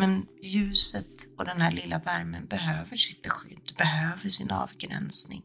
men 0.00 0.26
ljuset 0.42 1.28
och 1.38 1.44
den 1.44 1.60
här 1.60 1.70
lilla 1.70 1.98
värmen 1.98 2.46
behöver 2.46 2.96
sitt 2.96 3.22
beskydd, 3.22 3.74
behöver 3.78 4.28
sin 4.28 4.50
avgränsning 4.50 5.42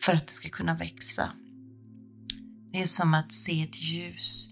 för 0.00 0.12
att 0.12 0.26
det 0.26 0.32
ska 0.32 0.48
kunna 0.48 0.74
växa. 0.74 1.32
Det 2.72 2.80
är 2.80 2.86
som 2.86 3.14
att 3.14 3.32
se 3.32 3.62
ett 3.62 3.82
ljus 3.82 4.48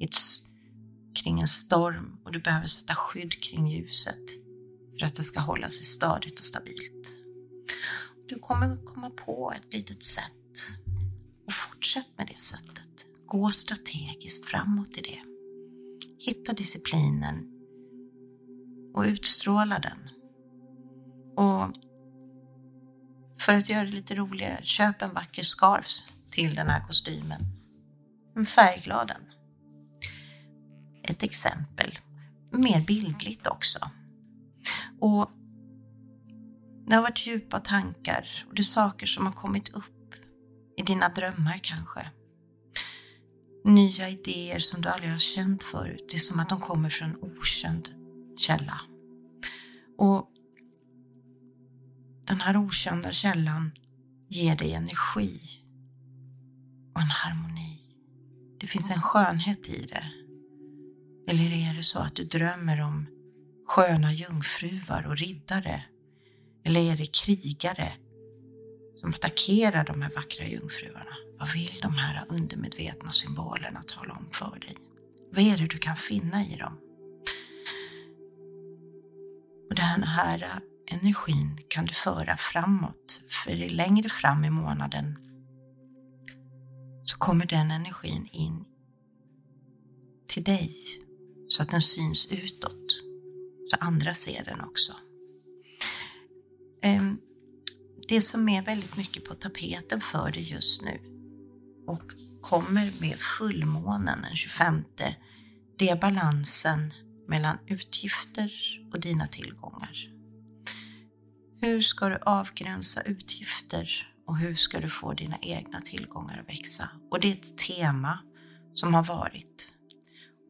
ett, 0.00 0.16
kring 1.14 1.40
en 1.40 1.48
storm 1.48 2.18
och 2.24 2.32
du 2.32 2.40
behöver 2.40 2.66
sätta 2.66 2.94
skydd 2.94 3.42
kring 3.42 3.68
ljuset 3.68 4.24
för 4.98 5.06
att 5.06 5.14
det 5.14 5.24
ska 5.24 5.40
hålla 5.40 5.70
sig 5.70 5.84
stadigt 5.84 6.38
och 6.38 6.44
stabilt. 6.44 7.20
Du 8.28 8.38
kommer 8.38 8.84
komma 8.84 9.10
på 9.10 9.52
ett 9.56 9.74
litet 9.74 10.02
sätt 10.02 10.68
och 11.46 11.52
fortsätt 11.52 12.08
med 12.18 12.26
det 12.26 12.42
sättet. 12.42 13.06
Gå 13.26 13.50
strategiskt 13.50 14.44
framåt 14.44 14.98
i 14.98 15.00
det. 15.00 15.22
Hitta 16.18 16.52
disciplinen 16.52 17.55
och 18.96 19.02
utstråla 19.02 19.78
den. 19.78 19.98
Och 21.36 21.72
för 23.40 23.56
att 23.56 23.70
göra 23.70 23.84
det 23.84 23.90
lite 23.90 24.14
roligare, 24.14 24.60
köp 24.62 25.02
en 25.02 25.14
vacker 25.14 25.42
scarf 25.42 25.86
till 26.30 26.54
den 26.54 26.68
här 26.68 26.86
kostymen. 26.86 27.40
En 28.36 28.46
färgglad 28.46 29.10
en. 29.10 29.32
Ett 31.02 31.22
exempel, 31.22 31.98
mer 32.52 32.80
bildligt 32.80 33.46
också. 33.46 33.90
Och 35.00 35.30
det 36.86 36.94
har 36.94 37.02
varit 37.02 37.26
djupa 37.26 37.58
tankar 37.58 38.44
och 38.48 38.54
det 38.54 38.60
är 38.60 38.64
saker 38.64 39.06
som 39.06 39.26
har 39.26 39.32
kommit 39.32 39.68
upp 39.68 40.14
i 40.76 40.82
dina 40.82 41.08
drömmar 41.08 41.60
kanske. 41.62 42.10
Nya 43.64 44.08
idéer 44.08 44.58
som 44.58 44.80
du 44.80 44.88
aldrig 44.88 45.10
har 45.12 45.18
känt 45.18 45.62
förut. 45.62 46.06
Det 46.10 46.16
är 46.16 46.18
som 46.18 46.40
att 46.40 46.48
de 46.48 46.60
kommer 46.60 46.88
från 46.88 47.16
okänd 47.22 47.88
källa. 48.40 48.80
Och 49.98 50.30
den 52.26 52.40
här 52.40 52.56
okända 52.56 53.12
källan 53.12 53.72
ger 54.28 54.56
dig 54.56 54.74
energi 54.74 55.40
och 56.94 57.00
en 57.00 57.10
harmoni. 57.10 57.80
Det 58.60 58.66
finns 58.66 58.90
en 58.90 59.02
skönhet 59.02 59.68
i 59.68 59.86
det. 59.86 60.04
Eller 61.28 61.70
är 61.70 61.74
det 61.74 61.82
så 61.82 61.98
att 61.98 62.16
du 62.16 62.24
drömmer 62.24 62.82
om 62.82 63.06
sköna 63.66 64.12
jungfruar 64.12 65.06
och 65.06 65.16
riddare? 65.16 65.82
Eller 66.64 66.80
är 66.80 66.96
det 66.96 67.06
krigare 67.06 67.92
som 68.96 69.10
attackerar 69.10 69.84
de 69.84 70.02
här 70.02 70.14
vackra 70.14 70.46
jungfruarna? 70.46 71.16
Vad 71.38 71.52
vill 71.52 71.78
de 71.82 71.94
här 71.94 72.26
undermedvetna 72.28 73.12
symbolerna 73.12 73.82
tala 73.86 74.14
om 74.14 74.28
för 74.32 74.58
dig? 74.60 74.76
Vad 75.32 75.44
är 75.44 75.58
det 75.58 75.66
du 75.66 75.78
kan 75.78 75.96
finna 75.96 76.44
i 76.44 76.56
dem? 76.56 76.78
Och 79.68 79.74
den 79.74 80.02
här 80.02 80.42
äh, 80.42 80.96
energin 80.96 81.58
kan 81.68 81.84
du 81.84 81.92
föra 81.92 82.36
framåt, 82.36 83.22
för 83.44 83.70
längre 83.70 84.08
fram 84.08 84.44
i 84.44 84.50
månaden 84.50 85.18
så 87.04 87.18
kommer 87.18 87.46
den 87.46 87.70
energin 87.70 88.28
in 88.32 88.64
till 90.28 90.44
dig. 90.44 90.76
Så 91.48 91.62
att 91.62 91.70
den 91.70 91.80
syns 91.80 92.32
utåt, 92.32 92.90
så 93.70 93.76
andra 93.80 94.14
ser 94.14 94.44
den 94.44 94.60
också. 94.60 94.92
Ehm, 96.82 97.18
det 98.08 98.20
som 98.20 98.48
är 98.48 98.62
väldigt 98.62 98.96
mycket 98.96 99.24
på 99.24 99.34
tapeten 99.34 100.00
för 100.00 100.30
dig 100.30 100.52
just 100.52 100.82
nu 100.82 101.00
och 101.86 102.02
kommer 102.42 103.00
med 103.00 103.18
fullmånen 103.18 104.22
den 104.22 104.36
25, 104.36 104.84
det 105.78 105.88
är 105.88 106.00
balansen 106.00 106.92
mellan 107.28 107.58
utgifter 107.66 108.52
och 108.92 109.00
dina 109.00 109.26
tillgångar. 109.26 110.16
Hur 111.60 111.80
ska 111.80 112.08
du 112.08 112.16
avgränsa 112.16 113.02
utgifter 113.02 114.12
och 114.26 114.38
hur 114.38 114.54
ska 114.54 114.80
du 114.80 114.88
få 114.88 115.12
dina 115.12 115.38
egna 115.42 115.80
tillgångar 115.80 116.40
att 116.40 116.48
växa? 116.48 116.90
Och 117.10 117.20
det 117.20 117.28
är 117.28 117.32
ett 117.32 117.58
tema 117.58 118.18
som 118.74 118.94
har 118.94 119.04
varit. 119.04 119.72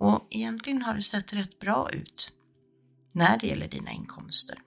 Och 0.01 0.27
egentligen 0.31 0.83
har 0.83 0.95
det 0.95 1.03
sett 1.03 1.33
rätt 1.33 1.59
bra 1.59 1.91
ut 1.93 2.33
när 3.15 3.39
det 3.39 3.47
gäller 3.47 3.69
dina 3.69 3.91
inkomster 3.91 4.59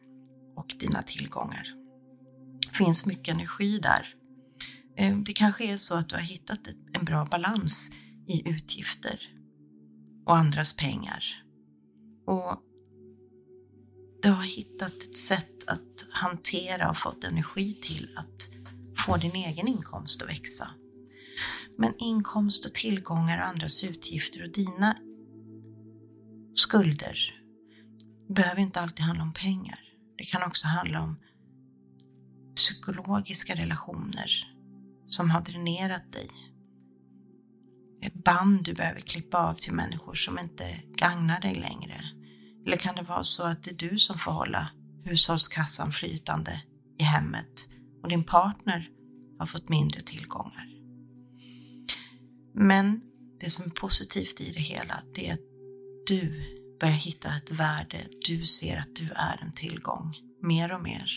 och 0.55 0.75
dina 0.79 1.01
tillgångar. 1.01 1.67
Det 2.67 2.75
finns 2.75 3.05
mycket 3.05 3.33
energi 3.33 3.79
där. 3.79 4.15
Eh, 4.97 5.17
det 5.17 5.33
kanske 5.33 5.63
är 5.73 5.77
så 5.77 5.95
att 5.95 6.09
du 6.09 6.15
har 6.15 6.21
hittat 6.21 6.59
en 6.93 7.05
bra 7.05 7.25
balans 7.25 7.91
i 8.27 8.49
utgifter 8.49 9.19
och 10.25 10.37
andras 10.37 10.73
pengar 10.73 11.23
och 12.29 12.63
du 14.21 14.29
har 14.29 14.43
hittat 14.43 14.93
ett 14.93 15.17
sätt 15.17 15.63
att 15.67 16.07
hantera 16.09 16.89
och 16.89 16.97
fått 16.97 17.23
energi 17.23 17.73
till 17.73 18.17
att 18.17 18.49
få 18.97 19.17
din 19.17 19.35
egen 19.35 19.67
inkomst 19.67 20.21
att 20.21 20.29
växa. 20.29 20.71
Men 21.77 21.93
inkomst 21.97 22.65
och 22.65 22.73
tillgångar 22.73 23.37
och 23.37 23.47
andras 23.47 23.83
utgifter 23.83 24.43
och 24.43 24.51
dina 24.51 24.95
skulder. 26.55 27.41
Behöver 28.29 28.61
inte 28.61 28.81
alltid 28.81 29.05
handla 29.05 29.23
om 29.23 29.33
pengar. 29.33 29.79
Det 30.17 30.23
kan 30.23 30.43
också 30.43 30.67
handla 30.67 31.01
om 31.01 31.15
psykologiska 32.55 33.55
relationer 33.55 34.29
som 35.07 35.29
har 35.29 35.41
dränerat 35.41 36.13
dig. 36.13 36.29
Band 38.25 38.63
du 38.63 38.73
behöver 38.73 39.01
klippa 39.01 39.37
av 39.37 39.53
till 39.53 39.73
människor 39.73 40.13
som 40.13 40.39
inte 40.39 40.81
gagnar 40.95 41.41
dig 41.41 41.55
längre. 41.55 42.18
Eller 42.69 42.77
kan 42.77 42.95
det 42.95 43.01
vara 43.01 43.23
så 43.23 43.43
att 43.43 43.63
det 43.63 43.71
är 43.71 43.89
du 43.89 43.97
som 43.97 44.17
får 44.17 44.31
hålla 44.31 44.69
hushållskassan 45.03 45.91
flytande 45.91 46.61
i 46.99 47.03
hemmet 47.03 47.69
och 48.03 48.09
din 48.09 48.23
partner 48.23 48.89
har 49.39 49.45
fått 49.45 49.69
mindre 49.69 50.01
tillgångar. 50.01 50.67
Men 52.53 53.01
det 53.39 53.49
som 53.49 53.65
är 53.65 53.69
positivt 53.69 54.41
i 54.41 54.51
det 54.51 54.59
hela, 54.59 55.03
det 55.15 55.29
är 55.29 55.33
att 55.33 55.39
du 56.07 56.43
börjar 56.79 56.93
hitta 56.93 57.35
ett 57.35 57.51
värde. 57.51 58.07
Du 58.27 58.45
ser 58.45 58.77
att 58.77 58.95
du 58.95 59.11
är 59.15 59.39
en 59.41 59.51
tillgång 59.51 60.15
mer 60.41 60.71
och 60.71 60.81
mer. 60.81 61.11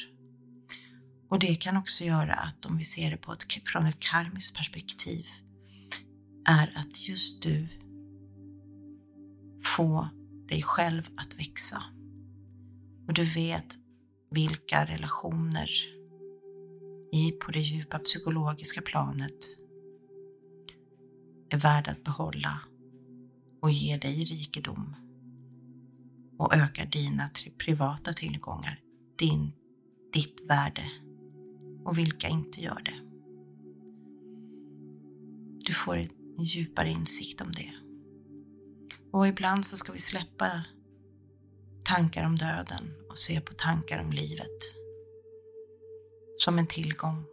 Och 1.28 1.38
det 1.38 1.54
kan 1.54 1.76
också 1.76 2.04
göra 2.04 2.34
att 2.34 2.66
om 2.66 2.78
vi 2.78 2.84
ser 2.84 3.10
det 3.10 3.16
på 3.16 3.32
ett, 3.32 3.44
från 3.64 3.86
ett 3.86 4.00
karmiskt 4.00 4.56
perspektiv, 4.56 5.26
är 6.48 6.72
att 6.76 7.08
just 7.08 7.42
du 7.42 7.68
får 9.64 10.21
dig 10.52 10.62
själv 10.62 11.08
att 11.16 11.38
växa. 11.38 11.82
Och 13.08 13.14
du 13.14 13.24
vet 13.24 13.78
vilka 14.30 14.84
relationer 14.84 15.68
i, 17.12 17.30
på 17.30 17.52
det 17.52 17.60
djupa 17.60 17.98
psykologiska 17.98 18.82
planet 18.82 19.58
är 21.50 21.58
värda 21.58 21.90
att 21.90 22.04
behålla 22.04 22.60
och 23.62 23.70
ge 23.70 23.96
dig 23.96 24.24
rikedom 24.24 24.96
och 26.38 26.54
ökar 26.54 26.86
dina 26.86 27.30
privata 27.58 28.12
tillgångar, 28.12 28.80
din, 29.18 29.52
ditt 30.12 30.40
värde 30.48 30.90
och 31.84 31.98
vilka 31.98 32.28
inte 32.28 32.60
gör 32.60 32.82
det. 32.84 33.00
Du 35.66 35.72
får 35.74 35.96
en 35.96 36.42
djupare 36.42 36.90
insikt 36.90 37.40
om 37.40 37.52
det. 37.52 37.81
Och 39.12 39.28
ibland 39.28 39.66
så 39.66 39.76
ska 39.76 39.92
vi 39.92 39.98
släppa 39.98 40.64
tankar 41.84 42.26
om 42.26 42.36
döden 42.36 42.94
och 43.10 43.18
se 43.18 43.40
på 43.40 43.52
tankar 43.52 44.00
om 44.00 44.12
livet 44.12 44.58
som 46.38 46.58
en 46.58 46.66
tillgång. 46.66 47.24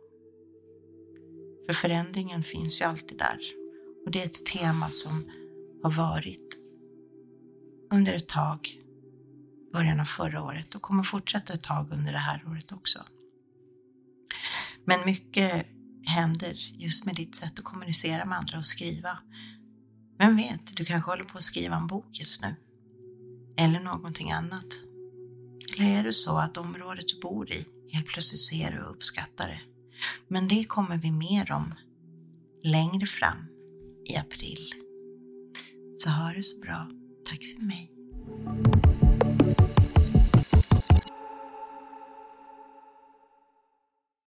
För 1.67 1.73
förändringen 1.73 2.43
finns 2.43 2.81
ju 2.81 2.85
alltid 2.85 3.17
där 3.17 3.39
och 4.05 4.11
det 4.11 4.21
är 4.21 4.25
ett 4.25 4.45
tema 4.45 4.89
som 4.89 5.31
har 5.83 5.91
varit 5.91 6.57
under 7.91 8.13
ett 8.13 8.27
tag, 8.27 8.79
början 9.73 9.99
av 9.99 10.05
förra 10.05 10.43
året 10.43 10.75
och 10.75 10.81
kommer 10.81 11.03
fortsätta 11.03 11.53
ett 11.53 11.63
tag 11.63 11.87
under 11.91 12.11
det 12.11 12.17
här 12.17 12.43
året 12.47 12.71
också. 12.71 12.99
Men 14.85 15.05
mycket 15.05 15.65
händer 16.05 16.53
just 16.79 17.05
med 17.05 17.15
ditt 17.15 17.35
sätt 17.35 17.59
att 17.59 17.65
kommunicera 17.65 18.25
med 18.25 18.37
andra 18.37 18.57
och 18.57 18.65
skriva. 18.65 19.17
Vem 20.19 20.35
vet, 20.35 20.77
du 20.77 20.85
kanske 20.85 21.11
håller 21.11 21.23
på 21.23 21.37
att 21.37 21.43
skriva 21.43 21.75
en 21.75 21.87
bok 21.87 22.05
just 22.11 22.41
nu. 22.41 22.55
Eller 23.57 23.79
någonting 23.79 24.31
annat. 24.31 24.83
Eller 25.73 25.99
är 25.99 26.03
det 26.03 26.13
så 26.13 26.37
att 26.37 26.57
området 26.57 27.07
du 27.07 27.19
bor 27.19 27.51
i 27.51 27.65
helt 27.91 28.07
plötsligt 28.07 28.39
ser 28.39 28.79
och 28.79 28.91
uppskattar 28.91 29.47
det? 29.47 29.59
Men 30.27 30.47
det 30.47 30.63
kommer 30.63 30.97
vi 30.97 31.11
mer 31.11 31.51
om 31.51 31.73
längre 32.63 33.05
fram 33.05 33.37
i 34.05 34.17
april. 34.17 34.73
Så 35.95 36.09
ha 36.09 36.33
det 36.33 36.43
så 36.43 36.59
bra. 36.59 36.89
Tack 37.25 37.43
för 37.43 37.65
mig. 37.65 37.91